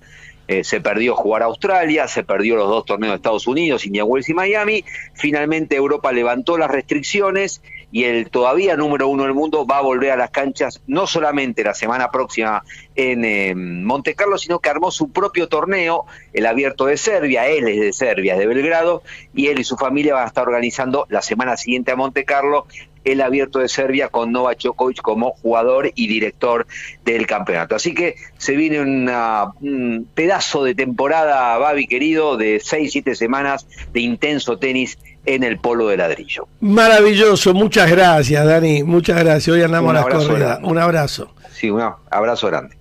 Eh, 0.46 0.64
se 0.64 0.82
perdió 0.82 1.14
jugar 1.14 1.42
a 1.42 1.46
Australia, 1.46 2.06
se 2.08 2.24
perdió 2.24 2.56
los 2.56 2.68
dos 2.68 2.84
torneos 2.84 3.12
de 3.12 3.16
Estados 3.16 3.46
Unidos, 3.46 3.86
Indian 3.86 4.04
Wells 4.06 4.28
y 4.28 4.34
Miami. 4.34 4.84
Finalmente 5.14 5.76
Europa 5.76 6.12
levantó 6.12 6.58
las 6.58 6.70
restricciones 6.70 7.62
y 7.90 8.04
el 8.04 8.30
todavía 8.30 8.76
número 8.76 9.08
uno 9.08 9.24
del 9.24 9.34
mundo 9.34 9.66
va 9.66 9.78
a 9.78 9.82
volver 9.82 10.10
a 10.10 10.16
las 10.16 10.30
canchas 10.30 10.82
no 10.86 11.06
solamente 11.06 11.64
la 11.64 11.74
semana 11.74 12.10
próxima 12.10 12.62
en 12.94 13.24
eh, 13.24 13.54
Monte 13.54 14.14
Carlo, 14.14 14.36
sino 14.38 14.58
que 14.58 14.68
armó 14.68 14.90
su 14.90 15.10
propio 15.10 15.48
torneo, 15.48 16.04
el 16.32 16.46
Abierto 16.46 16.86
de 16.86 16.96
Serbia. 16.96 17.46
Él 17.46 17.68
es 17.68 17.80
de 17.80 17.92
Serbia, 17.92 18.34
es 18.34 18.40
de 18.40 18.46
Belgrado, 18.46 19.02
y 19.34 19.46
él 19.46 19.58
y 19.58 19.64
su 19.64 19.76
familia 19.76 20.14
van 20.14 20.24
a 20.24 20.28
estar 20.28 20.46
organizando 20.46 21.06
la 21.08 21.22
semana 21.22 21.56
siguiente 21.56 21.92
a 21.92 21.96
Monte 21.96 22.24
Carlo 22.24 22.66
el 23.04 23.20
abierto 23.20 23.60
de 23.60 23.68
Serbia 23.68 24.08
con 24.08 24.32
Novak 24.32 24.60
Djokovic 24.60 25.00
como 25.00 25.32
jugador 25.32 25.92
y 25.94 26.08
director 26.08 26.66
del 27.04 27.26
campeonato. 27.26 27.74
Así 27.74 27.94
que 27.94 28.16
se 28.36 28.54
viene 28.56 28.80
un 28.80 30.08
pedazo 30.14 30.64
de 30.64 30.74
temporada, 30.74 31.56
Babi 31.58 31.86
querido, 31.86 32.36
de 32.36 32.60
seis, 32.60 32.92
siete 32.92 33.14
semanas 33.14 33.66
de 33.92 34.00
intenso 34.00 34.58
tenis 34.58 34.98
en 35.26 35.42
el 35.42 35.58
polo 35.58 35.88
de 35.88 35.96
ladrillo. 35.96 36.48
Maravilloso, 36.60 37.54
muchas 37.54 37.90
gracias, 37.90 38.44
Dani. 38.44 38.82
Muchas 38.82 39.18
gracias. 39.18 39.54
Hoy 39.54 39.62
andamos 39.62 39.90
Un 39.90 39.96
a 39.96 40.08
las 40.08 40.28
grande. 40.28 40.68
Un 40.68 40.78
abrazo. 40.78 41.34
Sí, 41.52 41.70
un 41.70 41.82
abrazo 42.10 42.46
grande. 42.46 42.76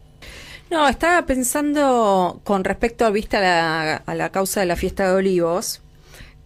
No, 0.69 0.87
estaba 0.87 1.25
pensando 1.25 2.41
con 2.43 2.63
respecto 2.63 3.05
a 3.05 3.09
vista 3.09 3.37
a 3.37 3.41
la, 3.41 3.95
a 3.95 4.15
la 4.15 4.29
causa 4.29 4.59
de 4.59 4.65
la 4.65 4.75
fiesta 4.75 5.07
de 5.07 5.15
olivos, 5.15 5.81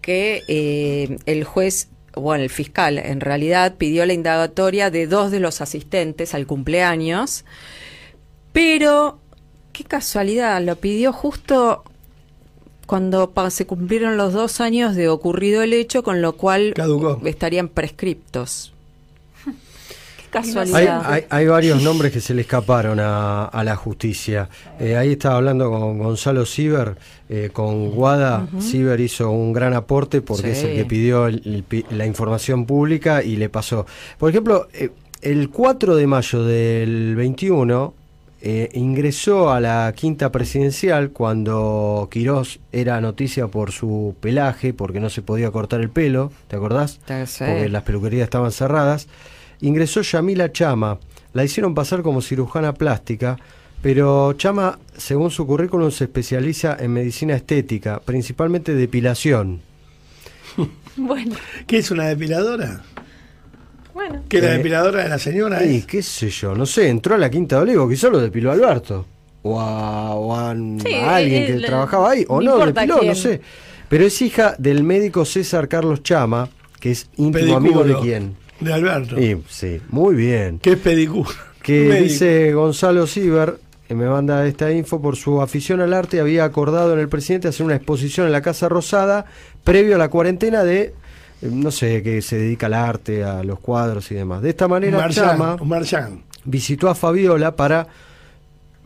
que 0.01 0.43
eh, 0.47 1.17
el 1.25 1.43
juez, 1.43 1.89
bueno, 2.13 2.43
el 2.43 2.49
fiscal 2.49 2.99
en 2.99 3.19
realidad 3.19 3.75
pidió 3.77 4.05
la 4.05 4.13
indagatoria 4.13 4.91
de 4.91 5.07
dos 5.07 5.31
de 5.31 5.39
los 5.39 5.61
asistentes 5.61 6.35
al 6.35 6.45
cumpleaños, 6.45 7.45
pero 8.53 9.19
qué 9.73 9.85
casualidad, 9.85 10.61
lo 10.61 10.75
pidió 10.75 11.13
justo 11.13 11.83
cuando 12.91 13.31
se 13.51 13.65
cumplieron 13.65 14.17
los 14.17 14.33
dos 14.33 14.59
años 14.59 14.97
de 14.97 15.07
ocurrido 15.07 15.61
el 15.61 15.71
hecho, 15.71 16.03
con 16.03 16.21
lo 16.21 16.33
cual 16.33 16.73
estarían 17.23 17.69
prescriptos. 17.69 18.73
Hay, 20.33 20.43
casualidad. 20.43 21.01
hay- 21.05 21.23
hay 21.29 21.47
varios 21.47 21.81
nombres 21.81 22.11
que 22.11 22.19
se 22.19 22.33
le 22.33 22.41
escaparon 22.41 22.99
a, 22.99 23.45
a 23.45 23.63
la 23.63 23.77
justicia. 23.77 24.49
Eh, 24.77 24.97
ahí 24.97 25.13
estaba 25.13 25.37
hablando 25.37 25.69
con 25.69 25.99
Gonzalo 25.99 26.45
Ciber, 26.45 26.97
eh, 27.29 27.49
con 27.53 27.91
Guada. 27.91 28.45
Ujú. 28.51 28.61
Ciber 28.61 28.99
hizo 28.99 29.29
un 29.31 29.53
gran 29.53 29.73
aporte 29.73 30.21
porque 30.21 30.51
es 30.51 30.63
el 30.65 30.75
que 30.75 30.83
pidió 30.83 31.27
el- 31.27 31.41
el 31.45 31.63
pi- 31.63 31.85
la 31.91 32.05
información 32.05 32.65
pública 32.65 33.23
y 33.23 33.37
le 33.37 33.47
pasó. 33.47 33.85
Por 34.17 34.29
ejemplo, 34.31 34.67
eh, 34.73 34.89
el 35.21 35.49
4 35.49 35.95
de 35.95 36.07
mayo 36.07 36.43
del 36.43 37.15
21 37.15 37.93
eh, 38.43 38.69
ingresó 38.73 39.51
a 39.51 39.59
la 39.59 39.93
quinta 39.95 40.31
presidencial 40.31 41.11
cuando 41.11 42.07
Quirós 42.11 42.59
era 42.71 42.99
noticia 42.99 43.47
por 43.47 43.71
su 43.71 44.15
pelaje, 44.19 44.73
porque 44.73 44.99
no 44.99 45.11
se 45.11 45.21
podía 45.21 45.51
cortar 45.51 45.81
el 45.81 45.91
pelo, 45.91 46.31
¿te 46.47 46.55
acordás? 46.55 46.99
Sí. 47.27 47.43
Porque 47.45 47.69
las 47.69 47.83
peluquerías 47.83 48.23
estaban 48.23 48.51
cerradas. 48.51 49.07
Ingresó 49.61 50.01
Yamila 50.01 50.51
Chama, 50.51 50.97
la 51.33 51.43
hicieron 51.43 51.75
pasar 51.75 52.01
como 52.01 52.21
cirujana 52.21 52.73
plástica, 52.73 53.37
pero 53.83 54.33
Chama, 54.33 54.79
según 54.97 55.29
su 55.29 55.45
currículum, 55.45 55.91
se 55.91 56.05
especializa 56.05 56.75
en 56.79 56.93
medicina 56.93 57.35
estética, 57.35 58.01
principalmente 58.03 58.73
depilación. 58.73 59.61
Bueno, 60.97 61.37
¿Qué 61.67 61.77
es 61.77 61.89
una 61.89 62.03
depiladora? 62.07 62.81
Bueno. 63.93 64.21
¿Que 64.29 64.41
la 64.41 64.53
Eh, 64.53 64.57
depiladora 64.57 65.03
de 65.03 65.09
la 65.09 65.19
señora 65.19 65.63
Y 65.65 65.77
es? 65.77 65.85
qué 65.85 66.01
sé 66.01 66.29
yo, 66.29 66.55
no 66.55 66.65
sé, 66.65 66.89
entró 66.89 67.15
a 67.15 67.17
la 67.17 67.29
Quinta 67.29 67.57
de 67.57 67.61
Olivo, 67.63 67.87
quizá 67.89 68.09
lo 68.09 68.19
depiló 68.19 68.51
Alberto. 68.51 69.05
O 69.43 69.59
a, 69.59 70.13
o 70.15 70.35
a- 70.35 70.55
Sí, 70.55 70.93
a 70.93 71.15
alguien 71.15 71.45
que 71.47 71.53
el- 71.53 71.65
trabajaba 71.65 72.11
ahí, 72.11 72.25
o 72.27 72.41
no 72.41 72.57
depiló, 72.65 72.99
quién. 72.99 73.07
no 73.09 73.15
sé. 73.15 73.41
Pero 73.89 74.05
es 74.05 74.21
hija 74.21 74.55
del 74.57 74.83
médico 74.83 75.25
César 75.25 75.67
Carlos 75.67 76.03
Chama, 76.03 76.49
que 76.79 76.91
es 76.91 77.09
íntimo 77.17 77.57
amigo 77.57 77.83
de 77.83 77.95
quién. 77.99 78.35
De 78.59 78.71
Alberto. 78.71 79.19
Y, 79.19 79.41
sí, 79.49 79.81
muy 79.89 80.13
bien. 80.15 80.59
¿Qué 80.59 80.71
es 80.73 80.77
pedicuro? 80.77 81.29
Que 81.63 81.85
Médico. 81.89 82.03
dice 82.03 82.53
Gonzalo 82.53 83.07
Ciber, 83.07 83.55
que 83.87 83.95
me 83.95 84.05
manda 84.07 84.45
esta 84.47 84.71
info, 84.71 85.01
por 85.01 85.15
su 85.17 85.41
afición 85.41 85.81
al 85.81 85.93
arte, 85.93 86.19
había 86.19 86.45
acordado 86.45 86.93
en 86.93 86.99
el 86.99 87.09
presidente 87.09 87.47
hacer 87.47 87.65
una 87.65 87.75
exposición 87.75 88.27
en 88.27 88.31
la 88.31 88.41
Casa 88.43 88.69
Rosada 88.69 89.25
previo 89.63 89.95
a 89.95 89.97
la 89.97 90.09
cuarentena 90.09 90.63
de, 90.63 90.81
eh, 90.81 90.93
no 91.41 91.71
sé, 91.71 92.03
que 92.03 92.21
se 92.21 92.37
dedica 92.37 92.67
al 92.67 92.73
arte, 92.73 93.23
a 93.23 93.43
los 93.43 93.59
cuadros 93.59 94.11
y 94.11 94.15
demás. 94.15 94.41
De 94.41 94.49
esta 94.49 94.67
manera, 94.67 94.97
Marchand, 94.97 95.29
Chama 95.31 95.55
un 95.59 95.67
Marchand. 95.67 96.21
visitó 96.45 96.89
a 96.89 96.95
Fabiola 96.95 97.55
para 97.55 97.87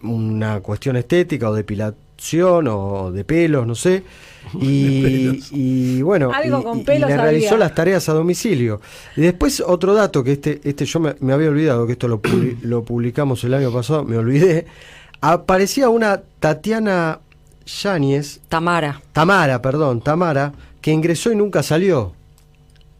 una 0.03 0.59
cuestión 0.61 0.95
estética 0.97 1.49
o 1.49 1.53
depilación 1.53 2.67
o 2.69 3.11
de 3.11 3.23
pelos, 3.23 3.65
no 3.67 3.75
sé. 3.75 4.03
Y, 4.61 5.39
y 5.51 6.01
bueno, 6.03 6.31
Algo 6.31 6.59
y- 6.59 6.63
con 6.63 6.83
le 6.85 7.03
había. 7.03 7.17
realizó 7.17 7.57
las 7.57 7.73
tareas 7.73 8.07
a 8.09 8.13
domicilio. 8.13 8.79
Y 9.17 9.21
después 9.21 9.59
otro 9.65 9.95
dato 9.95 10.23
que 10.23 10.33
este, 10.33 10.61
este 10.63 10.85
yo 10.85 10.99
me, 10.99 11.15
me 11.19 11.33
había 11.33 11.49
olvidado, 11.49 11.87
que 11.87 11.93
esto 11.93 12.07
lo, 12.07 12.21
publi- 12.21 12.59
lo 12.61 12.83
publicamos 12.83 13.43
el 13.43 13.55
año 13.55 13.71
pasado, 13.73 14.03
me 14.03 14.17
olvidé. 14.17 14.67
Aparecía 15.19 15.89
una 15.89 16.21
Tatiana 16.39 17.19
Yáñez. 17.65 18.39
Tamara. 18.47 19.01
Tamara, 19.13 19.63
perdón, 19.63 20.01
Tamara, 20.01 20.53
que 20.79 20.91
ingresó 20.91 21.31
y 21.31 21.35
nunca 21.35 21.63
salió. 21.63 22.13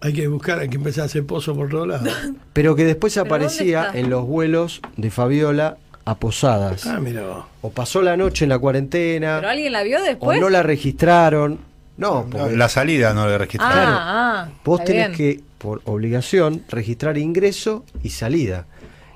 Hay 0.06 0.14
que 0.14 0.28
buscar, 0.28 0.60
hay 0.60 0.70
que 0.70 0.76
empezar 0.78 1.02
a 1.04 1.06
hacer 1.06 1.26
pozo 1.26 1.56
por 1.56 1.68
todos 1.70 1.88
lados. 1.88 2.08
Pero 2.54 2.76
que 2.76 2.86
después 2.86 3.14
¿Pero 3.14 3.24
dónde 3.24 3.36
aparecía 3.46 3.90
en 3.94 4.10
los 4.10 4.26
vuelos 4.28 4.82
de 4.98 5.10
Fabiola 5.10 5.78
a 6.06 6.16
Posadas. 6.16 6.86
Ah, 6.86 7.00
mira. 7.00 7.24
O 7.62 7.72
pasó 7.72 8.04
la 8.04 8.16
noche 8.16 8.46
en 8.46 8.50
la 8.50 8.60
cuarentena, 8.60 9.38
¿Pero 9.40 9.50
alguien 9.50 9.72
la 9.72 9.82
vio 9.82 9.98
o 10.00 10.04
después? 10.04 10.40
no 10.40 10.50
la 10.50 10.62
registraron. 10.62 11.58
No, 11.98 12.24
No, 12.24 12.30
porque 12.30 12.56
la 12.56 12.70
salida 12.70 13.14
no 13.16 13.28
le 13.28 13.38
registraron. 13.38 13.94
Ah, 13.94 14.46
ah. 14.46 14.50
vos 14.64 14.82
está 14.82 14.92
tenés 14.92 15.18
bien. 15.18 15.38
que, 15.38 15.44
por 15.58 15.82
obligación, 15.86 16.62
registrar 16.70 17.18
ingreso 17.18 17.84
y 18.04 18.10
salida. 18.10 18.66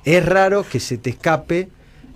Es 0.06 0.26
raro 0.26 0.66
que 0.68 0.80
se 0.80 0.98
te 0.98 1.12
escape 1.12 1.70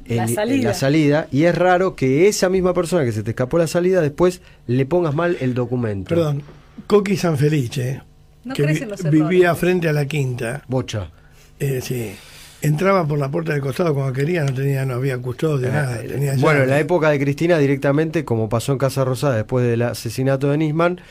en, 0.06 0.18
La 0.18 0.24
en 0.24 0.34
salida. 0.34 0.70
la 0.70 0.74
salida 0.74 1.28
y 1.32 1.44
es 1.44 1.54
raro 1.56 1.96
que 1.96 2.28
esa 2.28 2.50
misma 2.50 2.74
persona 2.74 3.06
que 3.06 3.12
se 3.12 3.22
te 3.24 3.30
escapó 3.32 3.58
la 3.60 3.68
salida 3.68 4.02
después 4.02 4.42
le 4.66 4.86
pongas 4.88 5.14
mal 5.14 5.38
el 5.40 5.54
documento. 5.54 6.10
Perdón, 6.10 6.42
Coqui 6.88 7.16
San 7.18 7.38
Felice, 7.38 8.02
No 8.44 8.54
que 8.54 8.64
crees 8.64 8.80
vi- 8.80 8.84
en 8.84 8.90
los 8.90 9.00
errores. 9.02 9.30
vivía 9.30 9.56
frente 9.56 9.90
a 9.90 9.94
la 9.94 10.06
quinta. 10.06 10.64
Bocha. 10.68 11.10
Eh, 11.60 11.80
sí. 11.82 12.16
Entraba 12.62 13.06
por 13.06 13.20
la 13.20 13.30
puerta 13.30 13.52
del 13.52 13.62
costado 13.62 13.94
cuando 13.94 14.14
quería, 14.14 14.44
no 14.46 14.54
tenía, 14.54 14.86
no 14.86 14.94
había 14.96 15.18
custodio, 15.18 15.70
nada. 15.70 15.98
Tenía 16.02 16.32
Bueno, 16.38 16.60
llave. 16.60 16.64
en 16.64 16.70
la 16.70 16.80
época 16.80 17.10
de 17.10 17.20
Cristina 17.20 17.58
directamente, 17.58 18.24
como 18.24 18.48
pasó 18.48 18.72
en 18.72 18.78
Casa 18.78 19.04
Rosada 19.04 19.36
después 19.36 19.66
del 19.66 19.82
asesinato 19.82 20.50
de 20.50 20.58
Nisman, 20.58 21.02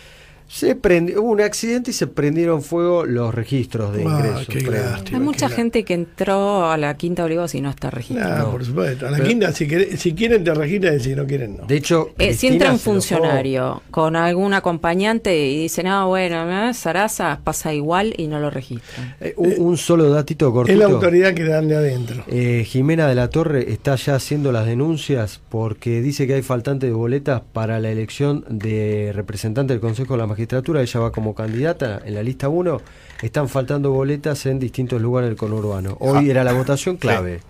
se 0.54 0.76
prendió, 0.76 1.22
hubo 1.22 1.30
un 1.30 1.40
accidente 1.40 1.92
y 1.92 1.94
se 1.94 2.06
prendieron 2.06 2.60
fuego 2.62 3.06
los 3.06 3.34
registros 3.34 3.94
de 3.94 4.02
Ah, 4.06 4.18
ingresos. 4.18 4.46
qué 4.48 4.58
previos. 4.58 4.84
lástima. 4.90 5.16
Hay 5.18 5.24
mucha 5.24 5.48
qué 5.48 5.54
gente 5.54 5.82
que 5.82 5.94
entró 5.94 6.70
a 6.70 6.76
la 6.76 6.94
Quinta 6.98 7.24
Olivos 7.24 7.54
y 7.54 7.62
no 7.62 7.70
está 7.70 7.88
Ah, 7.88 7.92
registrada. 7.92 8.50
por 8.50 8.62
supuesto. 8.62 9.06
A 9.06 9.10
la 9.12 9.16
Pero- 9.16 9.28
quinta, 9.30 9.52
si, 9.52 9.66
querés- 9.66 9.96
si 9.96 10.12
quieren 10.12 10.44
te 10.44 10.52
registran 10.52 10.96
y 10.96 11.00
si 11.00 11.14
no 11.14 11.26
quieren 11.26 11.56
no. 11.56 11.64
De 11.66 11.76
hecho, 11.76 12.10
Eh, 12.18 12.34
si 12.34 12.48
entra 12.48 12.70
un 12.70 12.78
funcionario 12.78 13.82
con 13.90 14.14
algún 14.14 14.52
acompañante 14.52 15.34
y 15.48 15.62
dice, 15.62 15.82
no, 15.82 16.08
bueno, 16.08 16.68
eh, 16.68 16.74
Sarasa 16.74 17.40
pasa 17.42 17.72
igual 17.72 18.12
y 18.18 18.26
no 18.26 18.38
lo 18.38 18.50
registran. 18.50 19.16
Eh, 19.22 19.32
un, 19.38 19.54
un 19.58 19.76
solo 19.78 20.10
datito 20.10 20.48
Es 20.48 20.52
cortito. 20.52 20.78
la 20.78 20.84
autoridad 20.84 21.32
que 21.32 21.44
dan 21.44 21.66
de 21.68 21.76
adentro. 21.76 22.24
Eh, 22.28 22.64
Jimena 22.66 23.06
de 23.08 23.14
la 23.14 23.30
Torre 23.30 23.72
está 23.72 23.94
ya 23.96 24.16
haciendo 24.16 24.52
las 24.52 24.66
denuncias 24.66 25.40
porque 25.48 26.02
dice 26.02 26.26
que 26.26 26.34
hay 26.34 26.42
faltante 26.42 26.84
de 26.88 26.92
boletas 26.92 27.40
para 27.54 27.80
la 27.80 27.90
elección 27.90 28.44
de 28.50 29.12
representante 29.14 29.72
del 29.72 29.80
Consejo 29.80 30.12
de 30.12 30.18
la 30.18 30.26
Magistratura. 30.26 30.41
Ella 30.46 31.00
va 31.00 31.12
como 31.12 31.34
candidata 31.34 32.00
en 32.04 32.14
la 32.14 32.22
lista 32.22 32.48
1. 32.48 32.80
Están 33.22 33.48
faltando 33.48 33.90
boletas 33.92 34.44
en 34.46 34.58
distintos 34.58 35.00
lugares 35.00 35.30
del 35.30 35.36
conurbano. 35.36 35.96
Hoy 36.00 36.28
Ah. 36.28 36.30
era 36.30 36.44
la 36.44 36.52
votación 36.52 36.96
clave. 36.96 37.40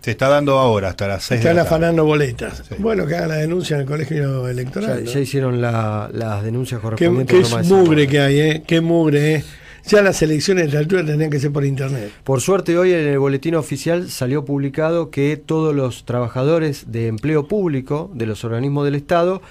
Se 0.00 0.12
está 0.12 0.28
dando 0.28 0.58
ahora, 0.58 0.90
hasta 0.90 1.08
las 1.08 1.24
6 1.24 1.30
de 1.40 1.48
Están 1.48 1.56
la 1.56 1.62
tarde. 1.64 1.74
afanando 1.76 2.04
boletas. 2.04 2.62
Bueno, 2.78 3.06
que 3.06 3.16
hagan 3.16 3.28
la 3.30 3.34
denuncia 3.36 3.74
en 3.74 3.80
el 3.82 3.86
colegio 3.88 4.44
Ya, 4.44 4.50
electoral. 4.52 5.04
¿no? 5.04 5.10
ya 5.10 5.18
hicieron 5.20 5.60
la- 5.60 6.08
las 6.12 6.44
denuncias 6.44 6.80
correspondientes. 6.80 7.48
qué 7.52 7.64
mugre 7.74 8.06
que 8.06 8.20
hay, 8.20 8.38
¿eh? 8.38 8.62
Qué 8.64 8.80
mugre, 8.80 9.34
¿eh? 9.36 9.44
Ya 9.88 10.02
las 10.02 10.20
elecciones 10.22 10.64
de 10.64 10.68
esta 10.68 10.78
altura 10.80 11.04
tendrían 11.04 11.30
que 11.30 11.38
ser 11.40 11.52
por 11.52 11.64
internet. 11.64 12.10
Por 12.24 12.40
suerte 12.40 12.76
hoy 12.78 12.92
en 12.92 13.06
el 13.06 13.18
boletín 13.18 13.54
oficial 13.56 14.08
salió 14.10 14.44
publicado 14.44 15.10
que 15.10 15.36
todos 15.36 15.74
los 15.74 16.04
trabajadores 16.04 16.90
de 16.92 17.06
empleo 17.08 17.46
público 17.48 18.10
de 18.14 18.26
los 18.26 18.44
organismos 18.44 18.84
del 18.84 18.96
Estado 18.96 19.42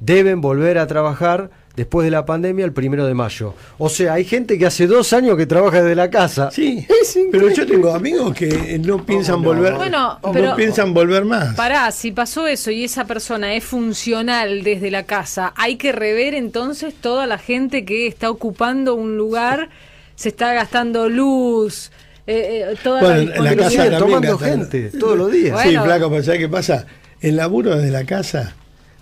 deben 0.00 0.40
volver 0.40 0.78
a 0.78 0.86
trabajar 0.88 1.50
después 1.76 2.04
de 2.04 2.10
la 2.10 2.24
pandemia 2.26 2.64
el 2.64 2.72
primero 2.72 3.06
de 3.06 3.14
mayo. 3.14 3.54
O 3.78 3.88
sea, 3.88 4.14
hay 4.14 4.24
gente 4.24 4.58
que 4.58 4.66
hace 4.66 4.86
dos 4.86 5.12
años 5.12 5.36
que 5.36 5.46
trabaja 5.46 5.82
desde 5.82 5.94
la 5.94 6.10
casa. 6.10 6.50
Sí, 6.50 6.86
pero 7.30 7.48
yo 7.50 7.66
tengo 7.66 7.94
amigos 7.94 8.34
que 8.34 8.78
no 8.84 9.04
piensan 9.04 9.42
volver, 9.42 9.74
Bueno, 9.74 10.18
no 10.22 10.32
pero- 10.32 10.54
piensan 10.56 10.92
volver 10.94 11.24
más. 11.24 11.54
Pará, 11.56 11.90
si 11.90 12.12
pasó 12.12 12.46
eso 12.46 12.70
y 12.70 12.84
esa 12.84 13.06
persona 13.06 13.54
es 13.54 13.64
funcional 13.64 14.62
desde 14.62 14.90
la 14.90 15.04
casa, 15.04 15.52
hay 15.56 15.76
que 15.76 15.92
rever 15.92 16.34
entonces 16.34 16.94
toda 16.94 17.26
la 17.26 17.38
gente 17.38 17.84
que 17.84 18.06
está 18.06 18.30
ocupando 18.30 18.94
un 18.94 19.16
lugar, 19.16 19.70
se 20.14 20.28
está 20.28 20.52
gastando 20.52 21.08
luz, 21.08 21.90
eh, 22.26 22.66
eh, 22.70 22.76
toda 22.82 23.00
Bueno, 23.00 23.30
la 23.30 23.36
en 23.36 23.44
la 23.44 23.56
casa 23.56 23.76
también 23.90 23.98
tomando 23.98 24.38
gente 24.38 24.90
todos 24.98 25.16
los 25.18 25.32
días. 25.32 25.60
Sí, 25.62 25.70
flaco, 25.70 26.10
pero 26.10 26.22
¿sabes 26.22 26.40
qué 26.40 26.48
pasa? 26.48 26.86
El 27.20 27.36
laburo 27.36 27.76
desde 27.76 27.90
la 27.90 28.04
casa 28.04 28.54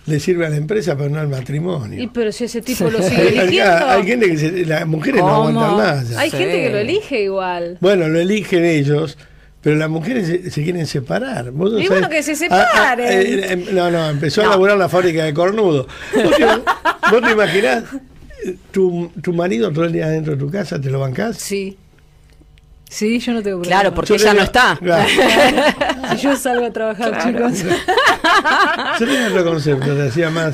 le 0.07 0.19
sirve 0.19 0.45
a 0.45 0.49
la 0.49 0.57
empresa, 0.57 0.97
pero 0.97 1.09
no 1.09 1.19
al 1.19 1.27
matrimonio. 1.27 2.01
Y 2.01 2.07
pero 2.07 2.31
si 2.31 2.45
ese 2.45 2.61
tipo 2.61 2.89
lo 2.89 3.01
sigue 3.03 3.21
Hay, 3.21 3.27
hay- 3.27 3.37
eligiendo, 3.39 3.87
hay 3.87 4.03
gente 4.03 4.27
que 4.31 4.37
se- 4.37 4.65
las 4.65 4.87
mujeres 4.87 5.21
no 5.21 5.27
aguantan 5.29 5.75
más. 5.77 6.09
ya. 6.09 6.19
hay 6.19 6.29
Sí. 6.31 6.37
gente 6.37 6.61
que 6.63 6.69
lo 6.71 6.77
elige 6.79 7.21
igual. 7.23 7.77
Bueno, 7.81 8.07
lo 8.07 8.19
eligen 8.19 8.65
ellos, 8.65 9.17
pero 9.61 9.75
las 9.75 9.89
mujeres 9.89 10.25
se, 10.27 10.49
se 10.49 10.63
quieren 10.63 10.87
separar. 10.87 11.51
¿Vos 11.51 11.71
no 11.73 11.79
Y 11.79 11.85
sabés? 11.85 12.01
bueno, 12.01 12.09
que 12.09 12.23
se 12.23 12.31
Ah, 12.49 12.67
ah, 12.73 12.95
separen. 12.95 13.07
eh, 13.07 13.45
eh, 13.53 13.65
no, 13.73 13.91
no, 13.91 14.09
empezó 14.09 14.41
a 14.43 14.47
laburar 14.47 14.77
la 14.77 14.89
fábrica 14.89 15.23
de 15.23 15.33
cornudo. 15.35 15.87
¿Vos 16.15 16.35
te, 16.35 16.45
vos 16.45 17.21
te 17.23 17.31
imaginás? 17.31 17.83
eh, 18.45 18.55
Tu, 18.71 19.11
tu 19.21 19.33
marido 19.33 19.71
todo 19.71 19.85
el 19.85 19.91
día 19.93 20.07
dentro 20.07 20.33
de 20.33 20.39
tu 20.39 20.49
casa, 20.49 20.81
¿te 20.81 20.89
lo 20.89 20.99
bancás? 20.99 21.37
Sí. 21.37 21.77
Sí, 22.91 23.19
yo 23.19 23.31
no 23.31 23.41
tengo 23.41 23.59
problema. 23.59 23.81
Claro, 23.81 23.95
porque 23.95 24.09
Yo 24.09 24.15
ella 24.15 24.33
no 24.33 24.41
está. 24.43 24.77
Claro. 24.77 25.07
Si 26.11 26.17
yo 26.17 26.35
salgo 26.35 26.65
a 26.65 26.71
trabajar, 26.71 27.23
chicos. 27.23 27.63
Yo 28.99 29.05
tenía 29.07 29.29
otro 29.29 29.45
concepto, 29.45 29.95
te 29.95 30.09
hacía 30.09 30.29
más, 30.29 30.53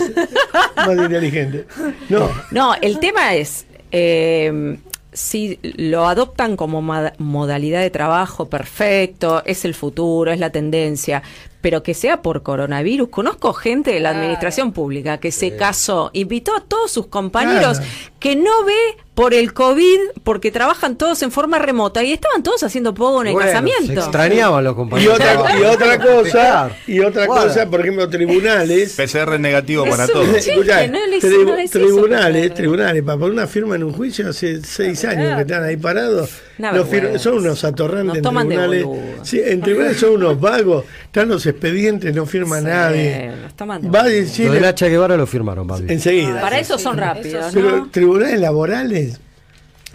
más 0.76 0.98
inteligente. 0.98 1.66
No, 2.10 2.30
No, 2.52 2.76
el 2.80 3.00
tema 3.00 3.34
es, 3.34 3.66
eh, 3.92 4.78
si 5.14 5.58
lo 5.64 6.08
adoptan 6.08 6.56
como 6.58 6.80
modalidad 7.18 7.82
de 7.82 7.90
trabajo, 7.90 8.50
perfecto, 8.50 9.42
es 9.46 9.66
el 9.66 9.74
futuro, 9.74 10.32
es 10.32 10.40
la 10.40 10.52
tendencia, 10.52 11.24
pero 11.62 11.82
que 11.82 11.96
sea 11.96 12.22
por 12.22 12.44
coronavirus. 12.44 13.10
Conozco 13.10 13.52
gente 13.54 13.92
de 13.92 14.00
la 14.00 14.12
administración 14.12 14.74
pública 14.74 15.18
que 15.18 15.32
se 15.32 15.56
casó, 15.56 16.12
invitó 16.14 16.56
a 16.56 16.62
todos 16.62 16.92
sus 16.92 17.08
compañeros 17.08 17.80
Claro. 17.80 17.94
Que 18.20 18.36
no 18.36 18.64
ve 18.66 18.74
por 19.14 19.34
el 19.34 19.52
COVID, 19.52 19.98
porque 20.24 20.52
trabajan 20.52 20.96
todos 20.96 21.24
en 21.24 21.32
forma 21.32 21.58
remota 21.58 22.04
y 22.04 22.14
estaban 22.14 22.44
todos 22.44 22.62
haciendo 22.62 22.94
poco 22.94 23.22
en 23.22 23.28
el 23.30 23.34
Bueno, 23.34 23.50
casamiento. 23.50 23.88
Se 23.88 23.94
extrañaban 24.00 24.64
los 24.64 24.74
y 24.74 24.76
compañeros. 24.76 25.16
otra, 25.16 25.58
y 25.60 25.64
otra 25.64 26.00
cosa, 26.06 26.70
y 26.86 27.00
otra 27.00 27.26
Guarda. 27.26 27.48
cosa, 27.48 27.68
por 27.68 27.82
ejemplo, 27.82 28.08
tribunales. 28.08 28.94
PCR 28.96 29.40
negativo 29.40 29.86
para 29.86 30.04
Es 30.06 30.12
todos. 30.12 30.36
chiste, 30.36 30.52
Escuchá, 30.52 30.86
no 30.88 31.00
les- 31.08 31.24
tribu- 31.24 31.46
no 31.46 31.56
les 31.56 31.72
tribunales, 31.72 32.54
tribunales, 32.54 33.02
para 33.04 33.18
poner 33.18 33.34
una 33.34 33.48
firma 33.48 33.76
en 33.76 33.86
un 33.86 33.94
juicio 33.94 34.30
hace 34.30 34.62
seis 34.64 35.04
años 35.06 35.36
que 35.36 35.42
están 35.42 35.64
ahí 35.64 35.78
parados. 35.78 36.30
Los 36.60 36.88
son 37.22 37.38
unos 37.40 37.64
atorrantes 37.64 38.22
Nos 38.22 38.34
en 38.34 38.48
tribunales. 38.50 38.86
Sí, 39.24 39.42
en 39.44 39.62
tribunales 39.62 39.98
son 39.98 40.12
unos 40.12 40.40
vagos, 40.40 40.86
están 41.06 41.30
los 41.30 41.44
expedientes, 41.48 42.14
no 42.16 42.26
firma 42.28 42.62
nadie. 42.62 43.32
nos 43.44 43.56
toman 43.56 43.82
de 43.82 43.90
Va 43.90 44.02
a 44.02 44.04
Lo 44.04 44.10
decir 44.10 44.52
del 44.52 44.64
H. 44.66 44.90
Guevara 44.90 45.18
lo 45.18 45.26
firmaron, 45.26 45.66
Babi. 45.66 45.92
enseguida. 45.92 46.40
Para 46.40 46.60
eso 46.60 46.78
son 46.78 46.98
rápidos, 46.98 47.46
Pero 47.54 47.78
¿no? 47.78 47.90
Tribunales 48.08 48.40
laborales, 48.40 49.20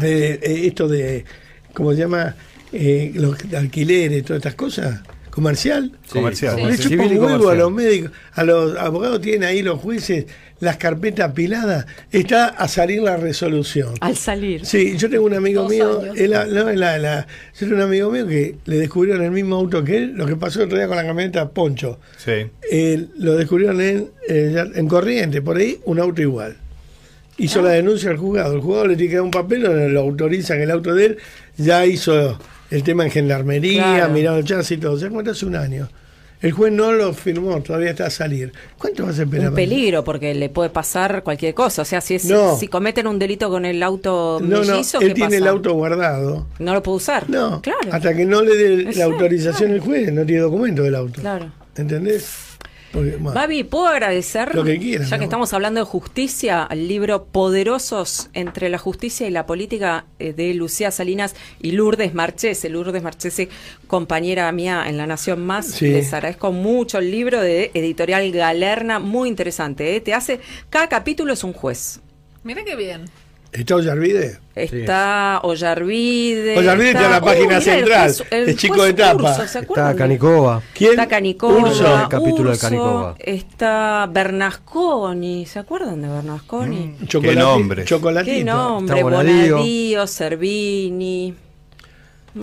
eh, 0.03 0.39
eh, 0.43 0.63
esto 0.67 0.87
de, 0.87 1.25
¿cómo 1.73 1.93
se 1.93 1.99
llama? 2.01 2.35
Eh, 2.73 3.13
los 3.15 3.37
alquileres, 3.55 4.23
todas 4.25 4.41
estas 4.41 4.55
cosas, 4.55 5.01
comercial. 5.31 5.93
Comercial. 6.11 6.57
Le 6.57 6.77
Sí, 6.77 6.93
y 6.93 6.97
un 6.97 7.19
huevo 7.19 7.49
a 7.49 7.55
los 7.55 7.73
médicos, 7.73 8.11
a 8.35 8.45
los 8.45 8.77
abogados 8.77 9.21
tienen 9.23 9.45
ahí 9.45 9.63
los 9.63 9.81
jueces 9.81 10.27
las 10.61 10.77
carpetas 10.77 11.31
apiladas, 11.31 11.87
está 12.13 12.47
a 12.47 12.69
salir 12.69 13.03
la 13.03 13.17
resolución. 13.17 13.95
Al 14.01 14.17
salir. 14.17 14.65
Sí, 14.65 14.97
yo 14.97 15.11
tengo 15.11 15.25
un 15.25 15.35
amigo 15.35 15.63
Dos 15.63 15.71
mío, 15.73 16.03
no, 16.15 16.71
la, 16.73 16.99
la- 16.99 17.27
yo 17.55 17.59
tengo 17.67 17.75
un 17.77 17.81
amigo 17.83 18.11
mío 18.13 18.29
que 18.29 18.55
le 18.67 18.77
descubrieron 18.77 19.25
el 19.25 19.33
mismo 19.33 19.57
auto 19.57 19.83
que 19.83 19.97
él, 19.97 20.13
lo 20.15 20.25
que 20.25 20.37
pasó 20.37 20.61
el 20.61 20.67
otro 20.67 20.79
día 20.79 20.87
con 20.87 20.97
la 20.97 21.05
camioneta 21.05 21.51
Poncho. 21.51 21.99
Sí. 22.17 22.47
Eh, 22.71 23.07
lo 23.19 23.35
descubrieron 23.35 23.81
en, 23.81 24.11
eh, 24.29 24.65
en 24.75 24.87
Corriente, 24.87 25.43
por 25.43 25.57
ahí, 25.57 25.81
un 25.85 25.99
auto 25.99 26.23
igual. 26.23 26.57
Hizo 27.43 27.60
Ah. 27.60 27.64
la 27.64 27.70
denuncia 27.70 28.10
al 28.10 28.16
juzgado. 28.16 28.55
El 28.55 28.60
juzgado 28.60 28.86
le 28.86 28.97
tiene 28.97 29.10
que 29.10 29.16
dar 29.16 29.24
un 29.24 29.31
papel 29.31 29.62
donde 29.62 29.89
lo 29.89 30.01
autoriza 30.01 30.55
que 30.56 30.62
el 30.62 30.70
auto 30.70 30.94
de 30.94 31.06
él 31.06 31.19
ya 31.56 31.85
hizo 31.86 32.39
el 32.70 32.82
tema 32.82 33.05
en 33.05 33.10
gendarmería, 33.10 33.82
Claro. 33.97 34.12
mirado 34.12 34.39
el 34.39 34.44
chasis 34.44 34.78
y 34.78 34.81
todo. 34.81 34.98
¿Se 34.98 35.09
cuenta 35.10 35.32
hace 35.32 35.44
un 35.47 35.56
año? 35.56 35.89
El 36.40 36.51
juez 36.51 36.73
no 36.73 36.90
lo 36.90 37.12
firmó, 37.14 37.60
todavía 37.62 37.90
está 37.90 38.06
a 38.06 38.10
salir. 38.10 38.52
¿Cuánto 38.77 39.06
vas 39.06 39.16
a 39.19 39.23
esperar? 39.23 39.51
Un 39.51 39.55
peligro 39.55 40.02
porque 40.02 40.35
le 40.35 40.48
puede 40.48 40.70
pasar 40.70 41.23
cualquier 41.23 41.55
cosa. 41.55 41.82
O 41.82 41.85
sea, 41.85 42.01
si, 42.01 42.14
es, 42.16 42.24
No. 42.24 42.56
si 42.59 42.66
cometen 42.66 43.06
un 43.06 43.16
delito 43.19 43.48
con 43.48 43.64
el 43.64 43.81
auto 43.81 44.40
No, 44.43 44.62
no, 44.64 44.73
mellizo, 44.73 45.01
él 45.01 45.09
¿qué 45.09 45.14
tiene 45.14 45.36
el 45.36 45.47
auto 45.47 45.73
guardado. 45.74 46.47
No 46.59 46.74
lo 46.74 46.82
puede 46.82 46.97
usar. 46.97 47.31
No, 47.31 47.62
claro. 47.62 47.78
hasta 47.93 48.12
que 48.16 48.24
no 48.24 48.43
le 48.43 48.56
dé 48.56 48.93
la 48.94 49.05
autorización 49.05 49.70
el 49.70 49.81
juez, 49.81 50.12
no 50.12 50.24
tiene 50.27 50.40
documento 50.43 50.82
del 50.82 50.97
auto. 50.97 51.20
Claro. 51.20 51.52
¿Entendés? 51.77 52.52
Porque, 52.93 53.16
Babi, 53.19 53.64
¿puedo 53.64 53.86
agradecer, 53.86 54.55
Lo 54.55 54.64
que 54.64 54.78
quieras, 54.78 55.09
ya 55.09 55.16
que 55.16 55.20
¿no? 55.20 55.24
estamos 55.24 55.52
hablando 55.52 55.81
de 55.81 55.86
justicia, 55.86 56.62
al 56.62 56.89
libro 56.89 57.24
Poderosos 57.24 58.28
entre 58.35 58.69
la 58.69 58.78
justicia 58.78 59.27
y 59.27 59.31
la 59.31 59.47
política 59.47 60.05
eh, 60.19 60.32
de 60.32 60.52
Lucía 60.55 60.90
Salinas 60.90 61.35
y 61.60 61.73
Lourdes 61.73 62.14
Marchese? 62.14 62.69
Lourdes 62.69 63.02
Marchese, 63.02 63.48
compañera 63.86 64.52
mía 64.52 64.85
en 64.86 64.98
La 64.98 65.06
Nación 65.06 65.44
Más. 65.44 65.66
Sí. 65.66 65.89
Les 65.89 66.12
agradezco 66.12 66.52
mucho 66.52 66.98
el 66.98 67.10
libro 67.10 67.40
de 67.40 67.70
Editorial 67.74 68.31
Galerna, 68.31 68.98
muy 68.98 69.28
interesante. 69.28 69.97
¿eh? 69.97 70.01
Te 70.01 70.12
hace, 70.12 70.40
cada 70.69 70.89
capítulo 70.89 71.32
es 71.32 71.44
un 71.44 71.52
juez. 71.52 72.01
Mira 72.44 72.64
qué 72.64 72.77
bien. 72.77 73.05
¿Está 73.53 73.77
Ollarvide? 73.77 74.39
Está 74.55 75.41
Ollarvide. 75.43 76.57
Ollarvide 76.57 76.89
está 76.91 77.05
en 77.05 77.11
la 77.11 77.20
página 77.20 77.57
el 77.59 77.62
central, 77.62 78.11
juez- 78.11 78.27
el 78.31 78.49
es 78.49 78.57
chico 78.57 78.83
de 78.83 78.95
tapa. 78.95 79.23
Urso, 79.31 79.37
¿se 79.41 79.45
Está 79.45 79.59
acuerdan 79.61 79.93
de- 79.93 79.99
Canicova. 79.99 80.62
¿Quién? 80.74 80.91
Está 80.93 81.07
Canicova, 81.09 81.59
Urso. 81.59 82.03
El 82.03 82.09
capítulo 82.09 82.45
de 82.45 82.51
Urso, 82.51 82.61
Canicova. 82.66 83.15
Está 83.19 84.09
Bernasconi, 84.11 85.45
¿se 85.47 85.59
acuerdan 85.59 86.01
de 86.03 86.09
Bernasconi? 86.09 86.97
Chocolate- 87.07 87.39
nombre. 87.39 87.85
Chocolatito. 87.85 88.37
Qué 88.37 88.45
nombre, 88.45 88.97
Está 88.97 89.05
Bonadío. 89.05 89.57
Bonadío, 89.57 90.07
Servini. 90.07 91.35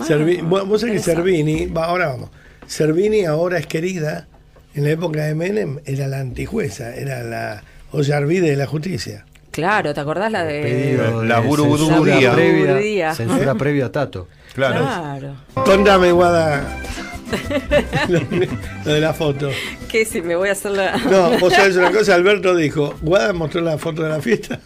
Servi- 0.06 0.42
Bueno, 0.42 0.66
vos 0.66 0.80
sabés 0.80 0.96
que. 0.96 1.02
Servini, 1.02 1.66
va, 1.66 1.86
ahora 1.86 2.06
vamos. 2.08 2.30
Servini 2.66 3.24
ahora 3.24 3.58
es 3.58 3.66
querida. 3.66 4.28
En 4.74 4.84
la 4.84 4.90
época 4.90 5.24
de 5.24 5.34
Menem 5.34 5.80
era 5.84 6.06
la 6.06 6.20
antijueza, 6.20 6.94
era 6.94 7.24
la 7.24 7.64
Olla 7.90 8.16
Arvide 8.18 8.50
de 8.50 8.56
la 8.56 8.66
justicia. 8.68 9.24
Claro, 9.50 9.92
¿te 9.94 10.00
acordás 10.00 10.30
la 10.32 10.44
de 10.44 10.62
Pedido 10.62 11.24
La 11.24 11.40
de 11.40 11.46
burubudú 11.48 11.86
censura 11.88 12.16
día. 12.16 12.32
previa, 12.34 12.66
Burubudía. 12.66 13.14
censura 13.14 13.54
previa 13.56 13.86
a 13.86 13.92
Tato. 13.92 14.28
Claro. 14.54 14.80
Claro. 14.84 15.34
Contame, 15.54 16.12
Guada, 16.12 16.78
lo, 18.08 18.20
lo 18.84 18.92
de 18.94 19.00
la 19.00 19.12
foto. 19.14 19.50
¿Qué 19.88 20.04
si 20.04 20.22
me 20.22 20.36
voy 20.36 20.48
a 20.48 20.52
hacer 20.52 20.72
la 20.72 20.96
No, 20.98 21.38
vos 21.38 21.52
sabés 21.52 21.76
una 21.76 21.90
cosa, 21.90 22.14
Alberto 22.14 22.54
dijo, 22.54 22.94
Guada 23.02 23.32
mostró 23.32 23.60
la 23.60 23.78
foto 23.78 24.02
de 24.02 24.08
la 24.10 24.20
fiesta. 24.20 24.60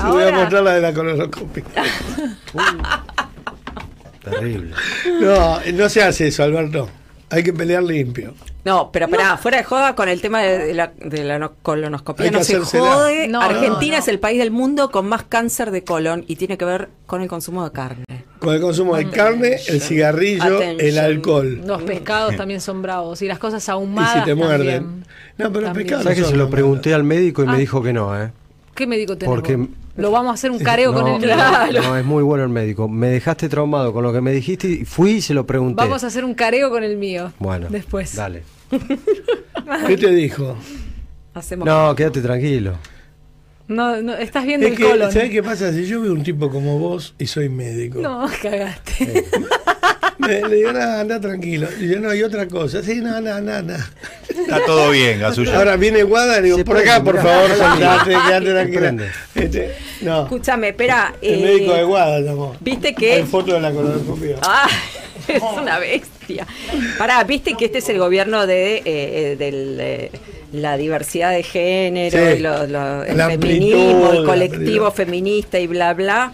Se 0.00 0.06
voy 0.06 0.24
a 0.24 0.32
mostrar 0.32 0.62
la 0.62 0.74
de 0.74 0.80
la 0.80 0.92
colonoscopia. 0.92 1.64
Terrible. 4.24 4.74
No, 5.20 5.60
no 5.74 5.88
se 5.88 6.02
hace 6.02 6.28
eso, 6.28 6.42
Alberto. 6.42 6.88
Hay 7.30 7.42
que 7.42 7.52
pelear 7.52 7.82
limpio. 7.82 8.34
No, 8.64 8.90
pero 8.90 9.08
pará, 9.08 9.36
fuera 9.36 9.58
de 9.58 9.64
joda 9.64 9.94
con 9.94 10.08
el 10.08 10.20
tema 10.20 10.40
de, 10.42 10.58
de 10.58 10.74
la, 10.74 10.92
de 10.98 11.24
la 11.24 11.38
no- 11.38 11.52
colonoscopia. 11.62 12.30
No 12.30 12.42
se 12.42 12.58
jode. 12.58 13.28
No, 13.28 13.40
Argentina 13.42 13.92
no, 13.92 13.98
no. 13.98 13.98
es 13.98 14.08
el 14.08 14.18
país 14.18 14.38
del 14.38 14.50
mundo 14.50 14.90
con 14.90 15.06
más 15.08 15.24
cáncer 15.24 15.70
de 15.70 15.84
colon 15.84 16.24
y 16.26 16.36
tiene 16.36 16.56
que 16.58 16.64
ver 16.64 16.88
con 17.06 17.20
el 17.22 17.28
consumo 17.28 17.64
de 17.64 17.72
carne. 17.72 18.04
Con 18.38 18.54
el 18.54 18.60
consumo 18.60 18.96
de 18.96 19.08
carne, 19.10 19.56
el 19.68 19.80
cigarrillo, 19.80 20.60
el 20.62 20.98
alcohol. 20.98 21.60
Los 21.66 21.82
pescados 21.82 22.36
también 22.36 22.60
son 22.60 22.82
bravos 22.82 23.20
y 23.22 23.26
las 23.26 23.38
cosas 23.38 23.66
Y 23.66 23.70
ahumadas. 23.70 24.20
si 24.20 24.24
te 24.24 24.34
muerden. 24.34 24.82
también. 24.82 25.06
No, 25.38 25.52
pero 25.52 25.58
el 25.60 25.64
También. 25.66 25.74
pescado 25.86 26.02
¿Sabes 26.04 26.18
que 26.18 26.24
se 26.24 26.30
lo 26.32 26.36
malos. 26.44 26.50
pregunté 26.50 26.94
al 26.94 27.04
médico 27.04 27.42
y 27.44 27.46
Ah. 27.48 27.52
me 27.52 27.58
dijo 27.58 27.82
que 27.82 27.92
no, 27.92 28.20
eh? 28.20 28.30
¿Qué 28.78 28.86
médico 28.86 29.18
tenemos? 29.18 29.36
Porque 29.36 29.58
Lo 29.96 30.12
vamos 30.12 30.30
a 30.30 30.34
hacer 30.34 30.52
un 30.52 30.60
careo 30.60 30.92
con 30.94 31.04
no, 31.04 31.16
el 31.16 31.22
claro. 31.22 31.82
no, 31.82 31.96
es 31.96 32.04
muy 32.04 32.22
bueno 32.22 32.44
el 32.44 32.50
médico. 32.50 32.88
Me 32.88 33.08
dejaste 33.08 33.48
traumado 33.48 33.92
con 33.92 34.04
lo 34.04 34.12
que 34.12 34.20
me 34.20 34.30
dijiste 34.30 34.68
y 34.68 34.84
fui 34.84 35.14
y 35.14 35.20
se 35.20 35.34
lo 35.34 35.44
pregunté. 35.44 35.82
Vamos 35.82 36.04
a 36.04 36.06
hacer 36.06 36.24
un 36.24 36.32
careo 36.34 36.70
con 36.70 36.84
el 36.84 36.96
mío. 36.96 37.32
Bueno, 37.40 37.66
Después. 37.70 38.14
Dale. 38.14 38.44
¿Qué 39.88 39.96
te 39.96 40.10
dijo? 40.12 40.56
Hacemos 41.34 41.66
No, 41.66 41.92
quédate 41.96 42.20
tranquilo. 42.22 42.74
No, 43.68 44.00
no, 44.02 44.14
estás 44.14 44.44
viendo 44.46 44.66
Es 44.66 44.72
el 44.72 44.78
que, 44.78 44.84
colon. 44.84 45.12
¿sabes 45.12 45.30
qué 45.30 45.42
pasa? 45.42 45.72
Si 45.72 45.86
yo 45.86 46.00
veo 46.00 46.12
un 46.12 46.22
tipo 46.22 46.50
como 46.50 46.78
vos 46.78 47.14
y 47.18 47.26
soy 47.26 47.48
médico, 47.50 48.00
No, 48.00 48.26
cagaste. 48.42 49.24
me- 50.18 50.40
le 50.48 50.56
digo, 50.56 50.72
nada, 50.72 51.00
anda 51.00 51.20
tranquilo. 51.20 51.68
Y 51.80 51.88
yo, 51.88 52.00
no, 52.00 52.10
hay 52.10 52.22
otra 52.22 52.48
cosa. 52.48 52.82
Sí, 52.82 52.96
no, 53.02 53.20
no, 53.20 53.40
no, 53.40 53.62
no. 53.62 53.74
Está 54.28 54.64
todo 54.64 54.90
bien, 54.90 55.20
Gasulla. 55.20 55.56
Ahora 55.58 55.76
viene 55.76 56.02
Guada 56.02 56.38
y 56.40 56.44
digo, 56.44 56.56
Se 56.58 56.64
por 56.64 56.76
prende, 56.76 56.90
acá, 56.92 57.04
por 57.04 57.14
mirá, 57.18 57.24
favor, 57.24 57.50
sentate, 57.50 58.10
quédate 58.10 58.50
tranquila. 58.50 59.12
Este, 59.34 59.74
no, 60.02 60.22
Escúchame, 60.22 60.68
espera. 60.70 61.14
el 61.20 61.34
eh, 61.34 61.42
médico 61.42 61.74
de 61.74 61.82
Guada 61.84 62.20
llamó. 62.20 62.56
Viste 62.60 62.88
Hay 62.88 62.94
que. 62.94 63.24
foto 63.24 63.52
de 63.54 63.60
la 63.60 63.70
colonoscopia. 63.72 64.36
Ah, 64.42 64.68
es 65.28 65.42
una 65.42 65.78
bestia. 65.78 66.46
Pará, 66.98 67.22
viste 67.24 67.54
que 67.54 67.66
este 67.66 67.78
es 67.78 67.88
el 67.90 67.98
gobierno 67.98 68.46
de 68.46 68.76
eh, 68.76 68.82
eh, 68.86 69.36
del, 69.38 69.76
eh, 69.80 70.10
la 70.52 70.76
diversidad 70.76 71.30
de 71.32 71.42
género, 71.42 72.18
Sí. 72.18 72.38
y 72.38 72.40
lo- 72.40 72.66
lo- 72.66 73.04
el 73.04 73.16
feminismo, 73.16 74.06
amplitud, 74.06 74.14
el 74.20 74.24
colectivo 74.24 74.90
feminista 74.90 75.58
y 75.58 75.66
bla 75.66 75.94
bla. 75.94 76.32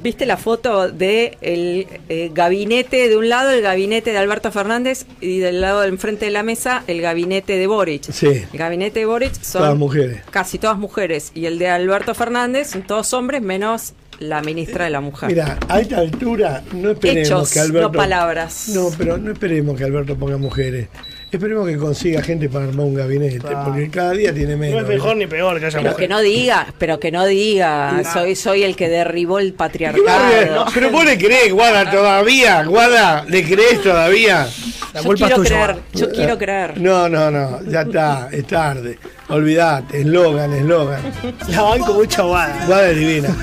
¿Viste 0.00 0.26
la 0.26 0.36
foto 0.36 0.92
de 0.92 1.36
el 1.40 1.88
eh, 2.08 2.30
gabinete 2.32 3.08
de 3.08 3.16
un 3.16 3.28
lado, 3.28 3.50
el 3.50 3.62
gabinete 3.62 4.12
de 4.12 4.18
Alberto 4.18 4.52
Fernández 4.52 5.06
y 5.20 5.38
del 5.40 5.60
lado 5.60 5.80
del 5.80 5.90
enfrente 5.90 6.26
de 6.26 6.30
la 6.30 6.44
mesa 6.44 6.84
el 6.86 7.00
gabinete 7.00 7.56
de 7.56 7.66
Boric? 7.66 8.04
Sí. 8.12 8.28
El 8.52 8.58
gabinete 8.58 9.00
de 9.00 9.06
Boric 9.06 9.32
son 9.42 9.62
Todas 9.62 9.76
mujeres. 9.76 10.20
casi 10.30 10.58
todas 10.58 10.78
mujeres 10.78 11.32
y 11.34 11.46
el 11.46 11.58
de 11.58 11.66
Alberto 11.68 12.14
Fernández 12.14 12.70
son 12.70 12.82
todos 12.82 13.12
hombres 13.12 13.42
menos 13.42 13.94
la 14.20 14.40
ministra 14.40 14.84
de 14.84 14.90
la 14.90 15.00
mujer. 15.00 15.30
Mira, 15.30 15.58
a 15.68 15.80
esta 15.80 15.98
altura 15.98 16.62
no 16.72 16.90
esperemos 16.92 17.26
Hechos, 17.28 17.52
que 17.52 17.58
Alberto. 17.60 17.88
no 17.88 17.92
palabras. 17.92 18.68
No, 18.68 18.90
pero 18.96 19.18
no 19.18 19.32
esperemos 19.32 19.76
que 19.76 19.82
Alberto 19.84 20.16
ponga 20.16 20.36
mujeres. 20.36 20.88
Esperemos 21.30 21.68
que 21.68 21.76
consiga 21.76 22.22
gente 22.22 22.48
para 22.48 22.64
armar 22.64 22.86
un 22.86 22.94
gabinete, 22.94 23.38
porque 23.64 23.90
cada 23.90 24.12
día 24.12 24.32
tiene 24.32 24.52
No 24.52 24.58
menos. 24.58 24.82
es 24.82 24.88
mejor 24.88 25.16
ni 25.16 25.26
peor 25.26 25.60
que 25.60 25.66
haya 25.66 25.80
Pero 25.82 25.94
que 25.96 26.08
no 26.08 26.20
diga, 26.20 26.66
pero 26.78 26.98
que 26.98 27.10
no 27.10 27.26
diga, 27.26 28.02
soy 28.12 28.34
soy 28.34 28.62
el 28.62 28.74
que 28.76 28.88
derribó 28.88 29.38
el 29.38 29.52
¿Qué 29.52 29.58
patriarcado. 29.58 30.64
Pero 30.72 30.90
vos 30.90 31.04
le 31.04 31.18
crees, 31.18 31.52
Guada, 31.52 31.90
todavía. 31.90 32.64
Guada, 32.64 33.24
¿le 33.28 33.44
crees 33.44 33.82
todavía? 33.82 34.48
La 34.94 35.00
Yo 35.02 35.06
culpa 35.06 35.26
es 35.26 35.32
quiero 35.34 35.36
tuya. 35.36 35.64
creer, 35.66 35.78
yo 35.92 36.10
quiero 36.10 36.38
creer. 36.38 36.80
No, 36.80 37.08
no, 37.10 37.30
no, 37.30 37.62
ya 37.64 37.82
está, 37.82 38.28
es 38.32 38.46
tarde. 38.46 38.98
Olvidate, 39.30 40.00
eslogan, 40.00 40.52
eslogan. 40.54 41.02
La 41.50 41.62
banco 41.62 41.94
mucha 41.94 42.22
guada. 42.22 42.64
Guada 42.66 42.88
divina. 42.90 43.36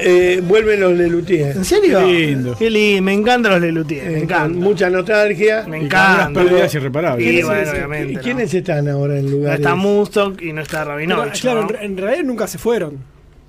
Eh, 0.00 0.40
vuelven 0.46 0.80
los 0.80 0.92
Lelutier. 0.96 1.56
¿En 1.56 1.64
serio? 1.64 1.98
Qué 1.98 2.06
lindo. 2.06 2.56
Qué 2.56 2.70
lindo, 2.70 3.02
me 3.02 3.12
encantan 3.14 3.52
los 3.52 3.60
Lelutier, 3.62 4.04
me 4.04 4.10
Eh, 4.10 4.12
con 4.14 4.22
encantan. 4.22 4.56
mucha 4.56 4.90
nostalgia. 4.90 5.64
Me 5.68 5.78
encanta. 5.78 6.30
Pero- 6.32 6.64
irreparables. 6.64 7.26
Y 7.26 7.30
¿Quiénes, 7.30 7.46
bueno, 7.46 7.70
obviamente, 7.72 8.12
¿y 8.12 8.16
¿no? 8.16 8.22
quiénes 8.22 8.54
están 8.54 8.88
ahora 8.88 9.18
en 9.18 9.24
No 9.26 9.30
lugares? 9.32 9.60
está 9.60 9.74
Mustang 9.74 10.36
y 10.40 10.52
no 10.52 10.62
está 10.62 10.78
Pero, 10.80 10.90
Rabinovich. 10.92 11.40
claro, 11.40 11.62
¿no? 11.62 11.68
en, 11.68 11.74
re- 11.74 11.84
en 11.84 11.96
realidad 11.96 12.24
nunca 12.24 12.46
se 12.46 12.58
fueron. 12.58 12.98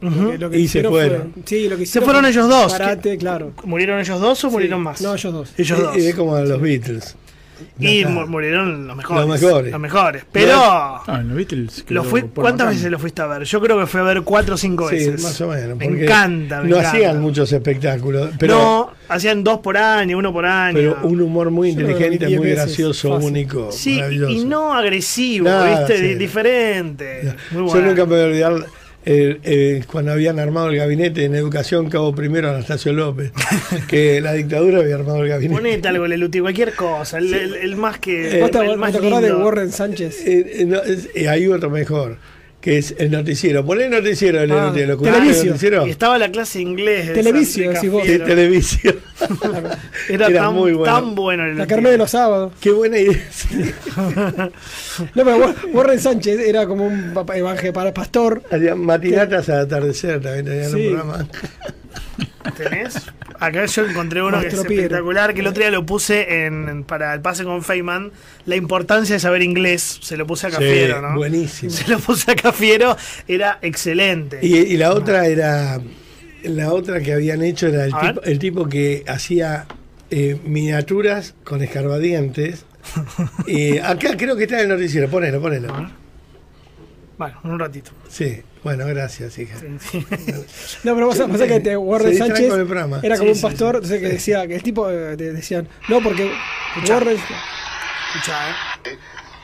Ujú. 0.01 0.21
Lo 0.23 0.31
que- 0.31 0.37
lo 0.39 0.49
que 0.49 0.57
Y 0.57 0.59
se 0.61 0.65
hicieron 0.65 0.91
fueron. 0.91 1.33
fue- 1.33 1.43
sí, 1.45 1.63
lo 1.69 1.69
que 1.71 1.77
¿Se 1.77 1.83
hicieron 1.83 2.05
fueron 2.05 2.21
fue 2.23 2.31
ellos 2.31 2.49
dos? 2.49 2.71
Parate, 2.73 3.17
claro. 3.17 3.51
¿Murieron 3.63 3.99
ellos 3.99 4.19
dos 4.19 4.43
o 4.43 4.49
murieron 4.49 4.79
Sí. 4.79 4.83
más? 4.83 5.01
No, 5.01 5.13
ellos 5.15 5.31
dos. 5.33 5.53
Ellos 5.57 5.79
dos. 5.79 5.95
Y, 5.97 6.01
y 6.01 6.07
es 6.07 6.15
como 6.15 6.37
los 6.39 6.59
Beatles. 6.61 7.15
Y 7.79 7.99
está. 7.99 8.09
murieron 8.25 8.87
los 8.87 8.95
mejores. 8.97 9.27
Los 9.27 9.41
mejores. 9.41 9.71
Los 9.71 9.79
mejores. 9.81 10.23
Pero. 10.31 10.55
Ah, 10.57 11.23
lo 11.89 12.03
fui, 12.03 12.21
¿Cuántas 12.23 12.69
veces 12.69 12.91
lo 12.91 12.99
fuiste 12.99 13.21
a 13.21 13.27
ver? 13.27 13.43
Yo 13.43 13.61
creo 13.61 13.79
que 13.79 13.85
fui 13.87 14.01
a 14.01 14.03
ver 14.03 14.21
cuatro 14.23 14.55
o 14.55 14.57
cinco 14.57 14.89
Sí, 14.89 14.95
veces. 14.95 15.23
más 15.23 15.39
o 15.41 15.47
menos. 15.47 15.77
Me 15.77 15.85
encanta, 15.85 16.61
me 16.61 16.69
No 16.69 16.77
encanta. 16.77 16.89
hacían 16.97 17.21
muchos 17.21 17.51
espectáculos. 17.51 18.29
Pero, 18.39 18.55
no, 18.55 18.91
hacían 19.09 19.43
dos 19.43 19.59
por 19.59 19.77
año, 19.77 20.17
uno 20.17 20.33
por 20.33 20.45
año. 20.45 20.75
pero 20.75 20.97
un 21.03 21.21
humor 21.21 21.51
muy 21.51 21.73
Yo 21.73 21.81
inteligente, 21.81 22.25
muy 22.29 22.37
veces, 22.49 22.55
gracioso, 22.65 23.13
fácil. 23.15 23.29
único, 23.29 23.71
Sí, 23.71 24.01
y 24.29 24.43
no 24.45 24.73
agresivo, 24.73 25.45
Nada, 25.49 25.79
¿viste? 25.79 25.97
sí. 25.97 26.03
Di- 26.09 26.15
Diferente. 26.15 27.33
Muy 27.51 27.61
Yo 27.61 27.65
bueno. 27.67 27.87
nunca 27.87 28.05
me 28.05 28.11
voy 28.15 28.21
a 28.21 28.25
olvidar 28.25 28.53
eh, 29.05 29.37
eh, 29.43 29.83
cuando 29.91 30.11
habían 30.11 30.39
armado 30.39 30.69
el 30.69 30.77
gabinete 30.77 31.25
en 31.25 31.35
educación, 31.35 31.89
cabo 31.89 32.13
primero 32.15 32.49
Anastasio 32.49 32.91
López, 32.93 33.31
que 33.87 34.19
la 34.21 34.33
dictadura 34.33 34.79
había 34.79 34.95
armado 34.95 35.21
el 35.23 35.29
gabinete. 35.29 35.53
Ponete 35.55 35.87
algo, 35.87 36.07
Leluti, 36.07 36.39
cualquier 36.39 36.73
cosa. 36.73 37.17
El, 37.19 37.33
el- 37.33 37.55
el 37.55 37.75
más 37.75 37.99
que. 37.99 38.37
Eh, 38.37 38.41
¿Vos 38.41 38.51
te, 38.51 38.59
el 38.59 38.67
vos 38.67 38.77
más 38.77 38.91
te 38.91 38.97
acordás 38.97 39.21
de. 39.21 39.33
Warren 39.33 39.71
Sánchez? 39.71 40.25
Eh, 40.25 40.61
eh, 40.61 40.65
no, 40.65 40.81
es- 40.81 41.09
eh, 41.13 41.29
hay 41.29 41.47
otro 41.47 41.69
mejor, 41.69 42.17
que 42.65 42.79
es 42.79 42.95
el 42.97 43.11
noticiero. 43.11 43.63
Poné 43.63 43.85
el 43.85 43.91
noticiero 43.91 44.39
del 44.39 44.51
Ah, 44.51 44.55
noticiero. 44.65 44.87
¿Lo 44.87 44.93
escuchaste, 44.95 45.19
Televisio. 45.19 45.41
el 45.43 45.47
noticiero? 45.49 45.87
Y 45.87 45.89
estaba 45.91 46.17
la 46.17 46.31
clase 46.31 46.57
de 46.57 46.63
inglés. 46.63 47.13
Televisio, 47.13 47.69
decís 47.71 47.91
vos. 47.91 48.03
Sí, 48.07 48.17
televisión. 48.17 48.95
Era, 50.09 50.27
Era 50.27 50.41
tan, 50.45 50.53
muy 50.55 50.73
bueno. 50.73 50.93
tan 50.93 51.13
bueno 51.13 51.45
el 51.45 51.57
La 51.59 51.67
carne 51.67 51.91
de 51.91 51.97
los 51.99 52.09
sábados. 52.09 52.53
Qué 52.59 52.71
buena 52.71 52.97
idea. 52.97 53.21
No, 55.13 55.23
pero 55.25 55.37
War- 55.37 55.55
Warren 55.73 55.99
Sánchez 55.99 56.39
era 56.39 56.65
como 56.65 56.87
un 56.87 57.13
evangel- 57.13 57.71
para 57.73 57.93
pastor. 57.93 58.41
Hacían 58.49 58.79
matinatas 58.79 59.47
al 59.49 59.59
atardecer 59.61 60.21
también 60.21 60.45
tenían 60.45 60.71
Sí. 60.71 60.87
un 60.87 60.93
programa. 60.95 61.27
¿Tenés? 62.57 62.95
Acá 63.39 63.65
yo 63.65 63.85
encontré 63.85 64.21
uno 64.21 64.39
que 64.39 64.47
es 64.47 64.53
espectacular, 64.53 65.33
que 65.33 65.41
el 65.41 65.47
otro 65.47 65.61
día 65.61 65.71
lo 65.71 65.85
puse 65.85 66.45
en, 66.45 66.83
para 66.83 67.13
el 67.13 67.21
pase 67.21 67.43
con 67.43 67.63
Feynman. 67.63 68.11
La 68.45 68.55
importancia 68.55 69.15
de 69.15 69.19
saber 69.19 69.41
inglés, 69.41 69.99
se 70.01 70.17
lo 70.17 70.25
puse 70.27 70.47
a 70.47 70.49
Cafiero, 70.51 70.97
Sí, 70.97 71.01
¿no? 71.01 71.15
buenísimo. 71.15 71.71
Se 71.71 71.87
lo 71.89 71.99
puse 71.99 72.31
a 72.31 72.35
Cafiero, 72.35 72.95
era 73.27 73.59
excelente. 73.61 74.39
Y, 74.41 74.55
y 74.57 74.77
la 74.77 74.91
otra 74.93 75.27
era. 75.27 75.79
La 76.43 76.71
otra 76.71 76.99
que 77.01 77.11
habían 77.13 77.41
hecho 77.41 77.67
era 77.67 77.85
el, 77.85 77.93
tipo, 77.93 78.21
el 78.23 78.39
tipo 78.39 78.69
que 78.69 79.03
hacía 79.07 79.65
eh, 80.11 80.39
miniaturas 80.45 81.33
con 81.43 81.63
escarbadientes. 81.63 82.65
y 83.47 83.79
acá 83.79 84.15
creo 84.15 84.35
que 84.35 84.43
está 84.43 84.57
en 84.57 84.69
el 84.71 84.77
noticiero. 84.77 85.09
Ponelo, 85.09 85.41
ponelo. 85.41 85.73
Bueno, 87.17 87.39
un 87.43 87.57
ratito. 87.59 87.91
Sí, 88.07 88.41
bueno, 88.65 88.87
gracias, 88.87 89.37
hija. 89.37 89.57
No, 90.83 90.95
pero 90.95 91.09
pasa, 91.09 91.27
pasa 91.27 91.45
que 91.45 91.59
te, 91.59 91.77
Warren 91.77 92.17
Sánchez 92.17 92.49
con 92.49 92.59
el 92.59 92.65
programa. 92.65 92.99
era 93.03 93.15
como 93.15 93.27
Sí, 93.27 93.29
un 93.29 93.35
sí, 93.35 93.41
pastor, 93.43 93.75
entonces 93.75 94.01
que 94.01 94.07
decía 94.07 94.47
que 94.47 94.55
el 94.55 94.63
tipo 94.63 94.89
eh, 94.89 95.15
te 95.15 95.33
decían, 95.33 95.69
no, 95.87 96.01
porque 96.01 96.31
Warren. 96.89 97.15
Escuchá, 98.15 98.49
¿eh? 98.49 98.97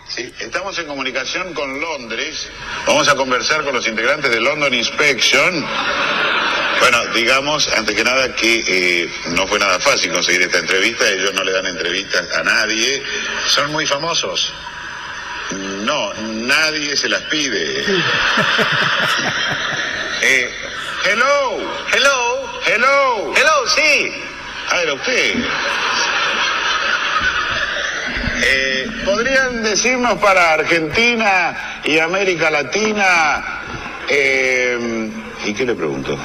Sí, 0.10 0.34
estamos 0.40 0.78
en 0.80 0.88
comunicación 0.88 1.54
con 1.54 1.80
Londres. 1.80 2.50
Vamos 2.88 3.08
a 3.10 3.16
conversar 3.16 3.64
con 3.64 3.76
los 3.76 3.88
integrantes 3.88 4.32
de 4.32 4.42
London 4.42 4.74
Inspection. 4.74 5.64
Bueno, 6.80 6.98
digamos, 7.14 7.72
antes 7.78 7.96
que 7.96 8.04
nada, 8.04 8.36
que 8.36 8.64
eh, 9.04 9.10
no 9.36 9.46
fue 9.46 9.60
nada 9.60 9.80
fácil 9.80 10.12
conseguir 10.12 10.42
esta 10.42 10.58
entrevista. 10.58 11.08
Ellos 11.08 11.32
no 11.36 11.44
le 11.44 11.52
dan 11.52 11.68
entrevistas 11.68 12.26
a 12.36 12.42
nadie. 12.42 13.04
Son 13.46 13.72
muy 13.72 13.86
famosos. 13.86 14.52
No, 15.52 16.14
nadie 16.14 16.96
se 16.96 17.10
las 17.10 17.22
pide. 17.24 17.84
Eh, 20.24 20.52
hello, 21.04 21.58
hello, 21.92 22.62
hello, 22.68 23.34
hello, 23.36 23.68
sí. 23.76 24.14
Ah, 24.70 24.84
era 24.84 24.94
usted. 24.94 25.34
Eh, 28.44 28.88
¿Podrían 29.04 29.64
decirnos 29.64 30.20
para 30.20 30.54
Argentina 30.54 31.82
y 31.84 31.98
América 31.98 32.52
Latina 32.52 33.62
eh, 34.08 35.10
¿Y 35.46 35.54
qué 35.54 35.66
le 35.66 35.74
pregunto? 35.74 36.18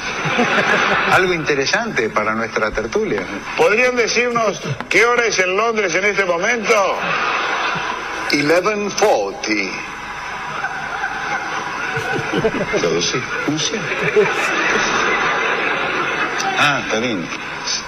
Algo 1.11 1.33
interesante 1.33 2.09
para 2.09 2.35
nuestra 2.35 2.69
tertulia. 2.71 3.21
¿Podrían 3.55 3.95
decirnos 3.95 4.61
qué 4.89 5.05
hora 5.05 5.25
es 5.25 5.39
en 5.39 5.57
Londres 5.57 5.95
en 5.95 6.05
este 6.05 6.25
momento? 6.25 6.97
1140. 8.31 9.87
Traducí. 12.79 13.21
No 13.47 13.57
sé. 13.59 13.79
Ah, 16.59 16.81
está 16.85 16.99
bien. 16.99 17.27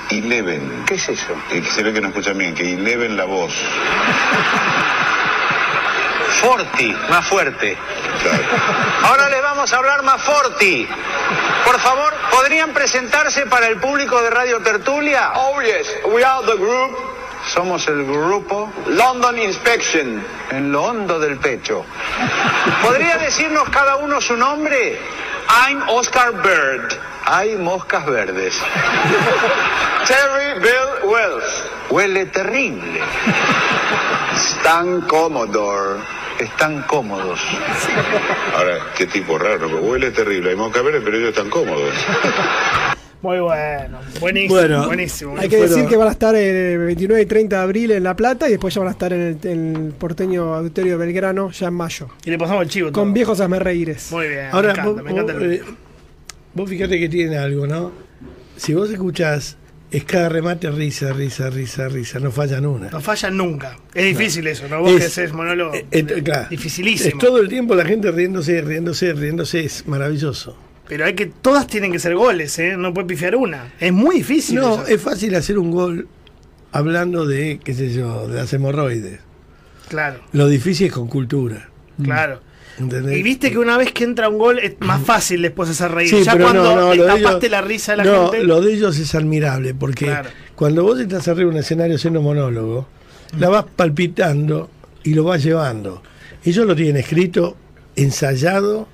Eleven. 0.10 0.86
¿Qué 0.86 0.96
es 0.96 1.10
eso? 1.10 1.34
Eh, 1.52 1.64
se 1.74 1.84
ve 1.84 1.94
que 1.94 2.02
no 2.02 2.10
escuchan 2.10 2.38
bien, 2.38 2.54
que 2.56 2.74
eleven 2.74 3.16
la 3.18 3.26
voz. 3.26 3.54
40, 6.42 7.10
más 7.10 7.28
fuerte. 7.28 7.78
Ahora 9.04 9.30
les 9.30 9.42
vamos 9.42 9.72
a 9.74 9.78
hablar 9.78 10.04
más 10.04 10.22
forti. 10.22 10.88
Por 11.66 11.80
favor, 11.80 12.14
¿podrían 12.32 12.74
presentarse 12.74 13.46
para 13.46 13.68
el 13.68 13.78
público 13.78 14.22
de 14.22 14.30
Radio 14.30 14.60
Tertulia? 14.62 15.32
Oh, 15.36 15.62
yes. 15.62 15.88
We 16.14 16.24
are 16.24 16.46
the 16.46 16.56
group. 16.56 17.19
Somos 17.54 17.88
el 17.88 18.06
grupo 18.06 18.72
London 18.88 19.40
Inspection. 19.40 20.24
En 20.52 20.72
lo 20.72 20.84
hondo 20.84 21.20
del 21.20 21.38
pecho. 21.38 21.84
¿Podría 22.84 23.18
decirnos 23.18 23.68
cada 23.70 23.96
uno 23.96 24.22
su 24.22 24.36
nombre? 24.36 25.00
I'm 25.68 25.82
Oscar 25.90 26.32
Bird. 26.44 26.94
Hay 27.26 27.56
moscas 27.58 28.06
verdes. 28.06 28.56
Terry 30.08 30.60
Bill 30.60 31.10
Wells. 31.10 31.64
Huele 31.90 32.28
terrible. 32.28 33.02
Stan 34.36 35.02
Commodore. 35.02 36.02
Están 36.40 36.84
cómodos. 36.84 37.42
Ahora, 38.56 38.78
qué 38.96 39.08
tipo 39.08 39.38
raro, 39.38 39.68
huele 39.82 40.12
terrible. 40.12 40.52
Hay 40.52 40.56
mosca 40.56 40.82
verde, 40.82 41.02
pero 41.04 41.18
ellos 41.18 41.30
están 41.30 41.50
cómodos. 41.50 41.94
Muy 43.22 43.40
bueno. 43.40 44.00
Buenísimo. 44.22 44.56
Bueno, 44.56 44.86
buenísimo. 44.86 45.36
Hay 45.38 45.50
que 45.50 45.58
decir 45.58 45.86
que 45.88 45.98
van 45.98 46.08
a 46.08 46.12
estar 46.12 46.34
el 46.36 46.78
29 46.80 47.22
y 47.22 47.26
30 47.26 47.56
de 47.58 47.62
abril 47.62 47.92
en 47.92 48.04
La 48.04 48.16
Plata 48.16 48.48
y 48.48 48.52
después 48.52 48.74
ya 48.74 48.80
van 48.80 48.88
a 48.88 48.92
estar 48.92 49.12
en 49.12 49.20
el, 49.22 49.48
en 49.50 49.76
el 49.76 49.92
porteño 49.94 50.54
auditorio 50.56 50.98
de 50.98 51.06
Belgrano 51.06 51.52
ya 51.52 51.68
en 51.68 51.74
mayo. 51.74 52.08
Y 52.24 52.30
le 52.30 52.38
pasamos 52.38 52.64
el 52.64 52.70
chivo. 52.70 52.92
todo. 52.92 53.02
Con 53.04 53.14
viejos 53.14 53.40
asmerreíres. 53.42 54.10
Muy 54.12 54.28
bien. 54.30 54.48
Ahora, 54.52 54.68
me 54.68 54.72
encanta, 54.74 54.92
vos, 54.92 55.04
me 55.04 55.12
encanta 55.12 55.34
vos, 55.34 55.42
el- 55.44 55.52
eh, 55.54 55.62
vos 56.54 56.70
fíjate 56.70 56.98
que 57.00 57.10
tiene 57.10 57.38
algo, 57.38 57.68
¿no? 57.68 57.92
Si 58.56 58.74
vos 58.74 58.90
escuchás, 58.90 59.58
es 59.92 60.04
cada 60.06 60.30
remate 60.30 60.70
risa, 60.72 61.12
risa, 61.12 61.50
risa, 61.50 61.90
risa, 61.90 62.20
no 62.20 62.32
fallan 62.32 62.66
una. 62.66 62.90
No 62.90 63.02
fallan 63.02 63.36
nunca. 63.36 63.76
Es 63.94 64.06
difícil 64.06 64.48
eso, 64.48 64.68
¿no? 64.70 64.80
Vos 64.80 64.92
Es- 64.94 64.98
que 65.00 65.06
haces 65.08 65.34
monólogo. 65.34 65.74
Eh, 65.74 65.86
eh, 65.92 66.06
claro. 66.24 66.48
Dificilísimo. 66.50 67.10
Es 67.10 67.18
todo 67.18 67.40
el 67.40 67.50
tiempo 67.50 67.76
la 67.76 67.84
gente 67.86 68.12
riéndose, 68.12 68.62
riéndose, 68.62 69.12
riéndose, 69.12 69.66
es 69.66 69.86
maravilloso. 69.88 70.56
Pero 70.90 71.06
hay 71.06 71.14
que. 71.14 71.28
Todas 71.28 71.68
tienen 71.68 71.92
que 71.94 72.00
ser 72.00 72.16
goles, 72.16 72.60
¿eh? 72.60 72.76
No 72.76 72.94
puede 72.94 73.08
pifiar 73.08 73.36
una. 73.38 73.72
Es 73.80 73.94
muy 73.94 74.18
difícil. 74.18 74.56
No, 74.56 74.74
eso. 74.74 74.88
es 74.88 75.02
fácil 75.02 75.34
hacer 75.36 75.58
un 75.58 75.72
gol 75.72 76.08
hablando 76.74 77.26
de, 77.26 77.60
qué 77.64 77.74
sé 77.74 77.94
yo, 77.94 78.28
de 78.28 78.36
las 78.36 78.52
hemorroides. 78.52 79.20
Claro, 79.88 80.20
Lo 80.34 80.48
difícil 80.48 80.88
es 80.88 80.94
con 80.94 81.08
cultura. 81.08 81.70
claro. 82.04 82.42
¿entendés? 82.78 83.18
Y 83.18 83.24
viste 83.24 83.52
que 83.52 83.58
una 83.58 83.78
vez 83.78 83.92
que 83.92 84.04
entra 84.06 84.30
un 84.30 84.38
gol 84.38 84.58
es 84.60 84.76
más 84.80 85.02
fácil 85.02 85.42
después 85.42 85.70
hacer 85.70 85.92
reír. 85.92 86.10
Sí, 86.10 86.24
ya 86.24 86.32
pero 86.34 86.46
cuando 86.46 86.64
no, 86.76 86.96
no, 86.96 87.06
tapaste 87.06 87.48
ellos- 87.48 87.52
la 87.52 87.62
risa 87.62 87.92
de 87.92 87.98
la 87.98 88.04
no, 88.06 88.30
gente. 88.32 88.46
lo 88.46 88.62
de 88.62 88.74
ellos 88.74 88.98
es 89.00 89.16
admirable, 89.16 89.74
porque 89.74 90.06
Claro. 90.06 90.30
cuando 90.56 90.84
vos 90.84 90.98
estás 91.00 91.28
arriba 91.28 91.50
de 91.50 91.56
un 91.58 91.62
escenario 91.62 91.96
haciendo 91.98 92.22
monólogo, 92.22 92.88
la 93.38 93.50
vas 93.50 93.66
palpitando 93.76 94.70
y 95.04 95.14
lo 95.14 95.24
vas 95.26 95.44
llevando. 95.44 96.02
Ellos 96.46 96.66
lo 96.66 96.74
tienen 96.76 96.96
escrito, 96.98 97.58
ensayado, 97.98 98.88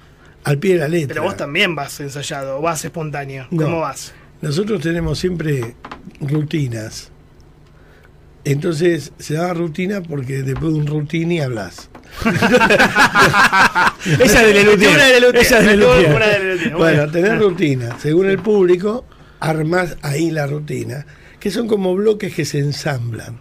al 0.46 0.58
pie 0.60 0.76
de 0.76 0.80
la 0.80 0.88
letra. 0.88 1.10
Pero 1.16 1.24
vos 1.24 1.36
también 1.36 1.76
vas 1.76 2.00
ensayado, 2.00 2.62
vas 2.62 2.86
espontáneo. 2.86 3.48
No. 3.52 3.64
¿Cómo 3.64 3.80
vas? 3.82 4.14
Nosotros 4.42 4.80
tenemos 4.82 5.20
siempre 5.20 5.76
rutinas. 6.22 7.12
Entonces 8.46 9.12
se 9.18 9.34
llama 9.34 9.54
rutina 9.56 10.02
porque 10.02 10.44
después 10.44 10.72
de 10.74 10.80
un 10.80 10.88
rutini 10.88 11.42
hablas. 11.42 11.90
Esa 14.20 14.44
de 14.44 14.54
Lelutier. 14.54 14.92
Una 14.96 15.06
de 15.06 15.20
Lelutier. 15.20 15.44
Esa 15.44 15.60
de 15.60 15.66
Me 15.66 15.78
Lelutier. 15.78 16.16
una 16.16 16.28
de 16.28 16.40
Lelutier. 16.40 16.76
Bueno, 16.76 16.98
Bueno. 16.98 17.12
tener 17.12 17.40
rutina. 17.40 17.98
Según 18.00 18.28
el 18.28 18.38
público, 18.40 19.06
armas 19.40 19.98
ahí 20.02 20.30
la 20.32 20.46
rutina, 20.48 21.06
que 21.40 21.50
son 21.52 21.68
como 21.68 21.96
bloques 21.96 22.34
que 22.36 22.46
se 22.46 22.60
ensamblan. 22.60 23.40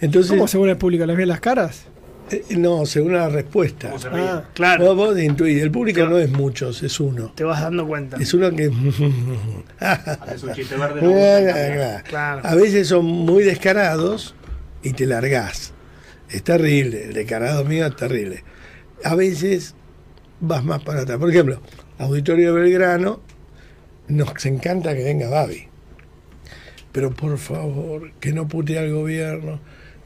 Entonces, 0.00 0.30
¿Cómo 0.32 0.48
según 0.48 0.68
el 0.70 0.76
público? 0.76 1.06
¿Les 1.06 1.16
ven 1.16 1.28
las 1.28 1.40
caras? 1.40 1.84
Eh, 2.30 2.44
no, 2.56 2.86
según 2.86 3.12
la 3.12 3.28
respuesta. 3.28 3.92
Ah, 4.10 4.44
claro. 4.54 4.94
Vos, 4.94 4.96
vos 4.96 5.20
intuís. 5.20 5.62
El 5.62 5.70
público 5.70 6.04
no 6.06 6.18
es 6.18 6.30
muchos, 6.30 6.82
es 6.82 6.98
uno. 7.00 7.32
Te 7.34 7.44
vas 7.44 7.60
dando 7.60 7.86
cuenta. 7.86 8.16
Es 8.16 8.32
uno 8.32 8.50
que. 8.50 8.64
Es 8.64 8.72
un 10.42 10.52
chiste 10.54 10.76
verde. 10.76 12.02
Claro. 12.08 12.40
A 12.44 12.54
veces 12.54 12.88
son 12.88 13.04
muy 13.04 13.44
descarados 13.44 14.34
y 14.82 14.92
te 14.92 15.06
largás. 15.06 15.72
Es 16.30 16.42
terrible. 16.42 17.04
El 17.04 17.12
descarado 17.12 17.64
mío 17.64 17.86
es 17.86 17.96
terrible. 17.96 18.44
A 19.04 19.14
veces 19.14 19.74
vas 20.40 20.64
más 20.64 20.82
para 20.82 21.02
atrás. 21.02 21.18
Por 21.18 21.30
ejemplo, 21.30 21.60
Auditorio 21.98 22.54
de 22.54 22.60
Belgrano, 22.60 23.20
nos 24.08 24.46
encanta 24.46 24.94
que 24.94 25.04
venga 25.04 25.28
Babi. 25.28 25.68
Pero 26.92 27.12
por 27.12 27.38
favor, 27.38 28.12
que 28.20 28.32
no 28.32 28.48
putee 28.48 28.78
al 28.78 28.92
gobierno, 28.92 29.60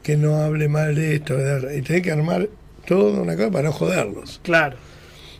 que 0.09 0.17
no 0.17 0.37
hable 0.41 0.67
mal 0.67 0.95
de 0.95 1.15
esto. 1.15 1.37
de- 1.37 1.77
Y 1.77 1.81
tenés 1.83 2.01
que 2.01 2.11
armar 2.11 2.49
todo 2.87 3.21
una 3.21 3.35
cosa 3.35 3.51
para 3.51 3.63
no 3.65 3.71
joderlos. 3.73 4.39
Claro. 4.43 4.77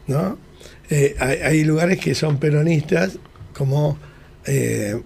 ¿no? 0.05 0.37
Eh, 0.91 1.15
hay, 1.19 1.37
hay 1.39 1.63
lugares 1.63 1.99
que 1.99 2.13
son 2.13 2.37
peronistas, 2.37 3.17
como 3.53 3.97
eh, 4.45 4.99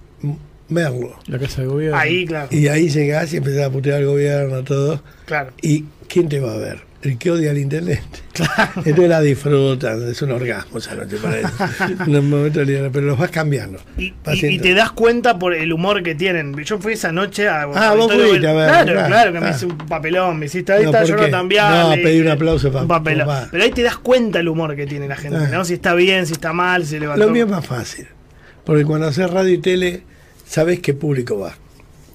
Merlo. 0.69 1.17
La 1.27 1.39
casa 1.39 1.61
de 1.61 1.67
gobierno. 1.67 1.97
Ahí, 1.97 2.25
claro. 2.25 2.47
Y 2.51 2.67
ahí 2.67 2.89
llegás 2.89 3.33
y 3.33 3.37
empezás 3.37 3.63
a 3.65 3.69
putear 3.69 3.97
al 3.99 4.05
gobierno, 4.05 4.63
todo. 4.63 5.01
Claro. 5.25 5.51
¿Y 5.61 5.85
quién 6.07 6.27
te 6.29 6.39
va 6.39 6.53
a 6.53 6.57
ver? 6.57 6.79
El 7.03 7.17
que 7.17 7.31
odia 7.31 7.51
al 7.51 7.57
intendente. 7.57 8.01
Entonces 8.77 9.09
la 9.09 9.19
disfrutan, 9.21 10.07
es 10.09 10.21
un 10.21 10.31
orgasmo 10.31 10.77
esa 10.77 10.95
noche 10.95 11.17
para 11.17 11.37
ellos. 11.39 11.51
un 12.07 12.29
momento 12.29 12.59
de 12.59 12.65
libertad, 12.65 12.89
pero 12.93 13.05
los 13.07 13.19
vas 13.19 13.29
cambiando. 13.29 13.79
Y, 13.97 14.13
Vas 14.23 14.41
y- 14.41 14.47
y 14.47 14.59
te 14.59 14.73
das 14.73 14.91
cuenta 14.91 15.37
por 15.37 15.53
el 15.53 15.73
humor 15.73 16.01
que 16.01 16.15
tienen. 16.15 16.55
Yo 16.63 16.79
fui 16.79 16.93
esa 16.93 17.11
noche 17.11 17.47
a. 17.49 17.63
Ah, 17.63 17.93
vos 17.93 18.11
fuiste 18.11 18.47
a 18.47 18.53
ver, 18.53 18.67
Claro, 18.69 18.91
claro. 18.93 19.07
claro, 19.07 19.33
que 19.33 19.39
me 19.41 19.49
hice 19.49 19.65
un 19.65 19.77
papelón. 19.77 20.39
Me 20.39 20.45
hiciste 20.45 20.71
ahí, 20.71 20.83
No, 20.83 20.89
está 20.91 20.99
¿por 21.01 21.09
yo 21.09 21.17
no 21.17 21.29
también. 21.29 21.63
No, 21.69 21.91
pedí 22.01 22.21
un 22.21 22.29
aplauso 22.29 22.71
pa- 22.71 22.81
Un 22.83 22.87
papelón. 22.87 23.27
papá. 23.27 23.47
Pero 23.51 23.63
ahí 23.63 23.71
te 23.71 23.83
das 23.83 23.97
cuenta 23.97 24.39
el 24.39 24.47
humor 24.47 24.75
que 24.75 24.87
tiene 24.87 25.07
la 25.07 25.17
gente, 25.17 25.37
Ah. 25.37 25.49
¿no? 25.51 25.65
Si 25.65 25.73
está 25.73 25.93
bien, 25.93 26.25
si 26.25 26.31
está 26.33 26.53
mal, 26.53 26.83
si 26.85 26.91
se 26.91 26.99
levantó. 27.01 27.25
Lo 27.25 27.31
mío 27.31 27.43
es 27.43 27.51
más 27.51 27.65
fácil. 27.65 28.07
Porque 28.63 28.85
cuando 28.85 29.07
haces 29.07 29.29
radio 29.29 29.49
y 29.53 29.57
tele, 29.57 30.03
sabes 30.47 30.79
qué 30.79 30.93
público 30.93 31.37
va. 31.37 31.53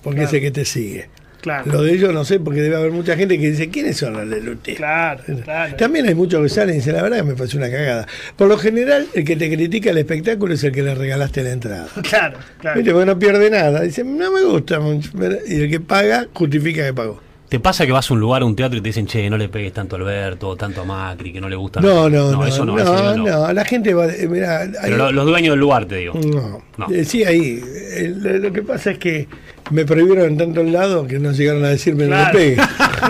Porque 0.02 0.20
Claro. 0.20 0.28
es 0.28 0.34
el 0.34 0.40
que 0.40 0.50
te 0.50 0.64
sigue. 0.64 1.10
Claro. 1.40 1.70
Lo 1.70 1.82
de 1.82 1.92
ellos 1.92 2.12
no 2.12 2.24
sé, 2.24 2.40
porque 2.40 2.60
debe 2.60 2.76
haber 2.76 2.90
mucha 2.90 3.16
gente 3.16 3.38
que 3.38 3.50
dice, 3.50 3.68
¿quiénes 3.70 3.96
son 3.96 4.12
los 4.14 4.28
de 4.28 4.40
Lute? 4.40 4.74
Claro, 4.74 5.22
claro. 5.44 5.76
También 5.76 6.06
hay 6.08 6.14
muchos 6.14 6.42
que 6.42 6.48
salen 6.48 6.74
y 6.74 6.78
dicen, 6.78 6.94
la 6.96 7.02
verdad 7.02 7.18
que 7.18 7.22
me 7.22 7.34
pareció 7.34 7.58
una 7.58 7.70
cagada. 7.70 8.06
Por 8.36 8.48
lo 8.48 8.58
general, 8.58 9.06
el 9.14 9.24
que 9.24 9.36
te 9.36 9.48
critica 9.54 9.90
el 9.90 9.98
espectáculo 9.98 10.54
es 10.54 10.64
el 10.64 10.72
que 10.72 10.82
le 10.82 10.94
regalaste 10.94 11.42
la 11.42 11.50
entrada. 11.52 11.86
Claro, 12.02 12.38
claro. 12.60 12.76
¿Viste? 12.78 12.92
Porque 12.92 13.06
no 13.06 13.18
pierde 13.18 13.50
nada. 13.50 13.82
Dice, 13.82 14.02
no 14.04 14.32
me 14.32 14.42
gusta 14.44 14.80
mucho. 14.80 15.10
Y 15.46 15.54
el 15.62 15.70
que 15.70 15.78
paga, 15.80 16.26
justifica 16.32 16.84
que 16.84 16.92
pagó. 16.94 17.20
¿Te 17.48 17.58
pasa 17.60 17.86
que 17.86 17.92
vas 17.92 18.10
a 18.10 18.12
un 18.14 18.20
lugar, 18.20 18.42
a 18.42 18.44
un 18.44 18.54
teatro 18.54 18.76
y 18.76 18.82
te 18.82 18.88
dicen, 18.90 19.06
che, 19.06 19.30
no 19.30 19.38
le 19.38 19.48
pegues 19.48 19.72
tanto 19.72 19.96
a 19.96 19.98
Alberto, 19.98 20.54
tanto 20.56 20.82
a 20.82 20.84
Macri, 20.84 21.32
que 21.32 21.40
no 21.40 21.48
le 21.48 21.56
gusta? 21.56 21.80
No, 21.80 22.10
no, 22.10 22.30
no. 22.30 22.46
eso 22.46 22.62
no, 22.66 22.76
no, 22.76 23.16
no. 23.16 23.26
no, 23.46 23.52
La 23.54 23.64
gente 23.64 23.94
va. 23.94 24.06
eh, 24.12 24.28
mirá, 24.28 24.60
hay- 24.60 24.70
Pero 24.82 24.96
lo- 24.98 25.12
los 25.12 25.24
dueños 25.26 25.52
del 25.52 25.60
lugar, 25.60 25.86
te 25.86 25.96
digo. 25.96 26.12
No. 26.14 26.62
No. 26.76 26.94
Eh, 26.94 27.04
sí, 27.06 27.24
ahí. 27.24 27.58
Eh, 27.64 28.12
lo, 28.14 28.36
lo 28.38 28.52
que 28.52 28.60
pasa 28.62 28.90
es 28.90 28.98
que 28.98 29.28
me 29.70 29.84
prohibieron 29.84 30.26
en 30.30 30.36
tantos 30.38 30.66
lados 30.66 31.06
que 31.08 31.18
no 31.18 31.32
llegaron 31.32 31.64
a 31.64 31.68
decirme 31.68 32.04
no 32.06 32.10
Claro. 32.16 32.38
le 32.38 32.44
pegue. 32.44 32.62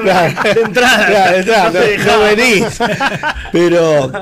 Claro. 0.03 0.55
De 0.55 0.61
entrada. 0.61 1.07
Claro, 1.07 1.33
de 1.33 1.39
entrada, 1.41 1.71
No 1.71 1.81
no, 1.81 2.19
no 2.19 2.37
venís. 2.37 2.79
Pero, 3.53 4.13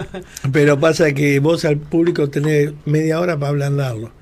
pero 0.53 0.79
pasa 0.79 1.13
que 1.13 1.41
vos 1.41 1.65
al 1.65 1.79
público 1.79 2.31
tenés 2.31 2.71
media 2.85 3.19
hora 3.19 3.37
para 3.37 3.51
ablandarlo. 3.51 4.13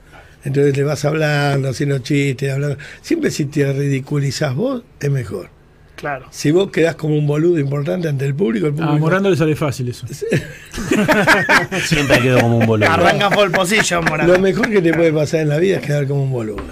Entonces 0.44 0.76
le 0.76 0.82
vas 0.84 1.04
hablando, 1.04 1.68
haciendo 1.68 1.98
chistes, 1.98 2.52
hablando. 2.52 2.78
Siempre 3.02 3.30
si 3.30 3.44
te 3.46 3.70
ridiculizás 3.72 4.54
vos, 4.54 4.82
es 5.00 5.10
mejor. 5.10 5.50
Claro. 5.96 6.26
Si 6.30 6.50
vos 6.50 6.70
quedás 6.70 6.96
como 6.96 7.16
un 7.16 7.26
boludo 7.26 7.58
importante 7.58 8.08
ante 8.08 8.24
el 8.26 8.34
público, 8.34 8.66
el 8.66 8.72
A 8.72 8.76
público. 8.76 8.98
Morando 8.98 9.30
le 9.30 9.36
sale 9.36 9.54
fácil 9.56 9.88
eso. 9.88 10.06
Siempre 11.84 12.20
quedo 12.20 12.40
como 12.40 12.58
un 12.58 12.66
boludo. 12.66 12.90
Arranca 12.90 13.30
por 13.30 13.50
position, 13.52 14.04
Morán. 14.04 14.26
Lo 14.26 14.38
mejor 14.38 14.68
que 14.70 14.82
te 14.82 14.92
puede 14.92 15.12
pasar 15.12 15.40
en 15.40 15.48
la 15.50 15.58
vida 15.58 15.76
es 15.76 15.82
quedar 15.86 16.06
como 16.06 16.24
un 16.24 16.32
boludo. 16.32 16.62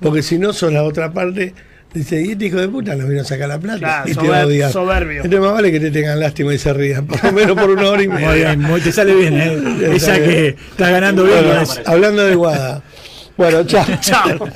Porque 0.00 0.22
si 0.22 0.38
no 0.38 0.52
sos 0.52 0.72
la 0.72 0.82
otra 0.82 1.12
parte, 1.12 1.54
dice, 1.92 2.22
y 2.22 2.32
este 2.32 2.46
hijo 2.46 2.56
de 2.58 2.68
puta 2.68 2.94
nos 2.96 3.08
vino 3.08 3.20
a 3.20 3.24
sacar 3.24 3.48
la 3.48 3.58
plata 3.58 3.78
Claro, 3.78 4.10
y 4.10 4.14
te 4.14 4.20
sober- 4.20 4.44
odiar. 4.46 4.72
soberbio. 4.72 5.16
Entonces 5.22 5.40
más 5.40 5.52
vale 5.52 5.70
que 5.70 5.80
te 5.80 5.90
tengan 5.90 6.18
lástima 6.18 6.54
y 6.54 6.58
se 6.58 6.72
rían, 6.72 7.06
por 7.06 7.22
lo 7.22 7.32
menos 7.32 7.56
por 7.58 7.70
una 7.70 7.88
hora 7.90 8.02
y 8.02 8.08
media. 8.08 8.26
Muy 8.28 8.36
bien, 8.38 8.60
muy- 8.62 8.80
te 8.80 8.92
sale 8.92 9.14
bien, 9.14 9.34
¿eh? 9.40 9.58
Te 9.78 9.96
Esa 9.96 10.06
sale 10.06 10.24
que 10.24 10.40
bien. 10.42 10.56
estás 10.70 10.90
ganando 10.90 11.24
bien 11.24 11.44
Bueno, 11.44 11.60
eso. 11.60 11.80
hablando 11.86 12.24
de 12.24 12.34
Guada. 12.34 12.82
Bueno, 13.36 13.64
chao. 13.64 13.84
Chao. 14.00 14.48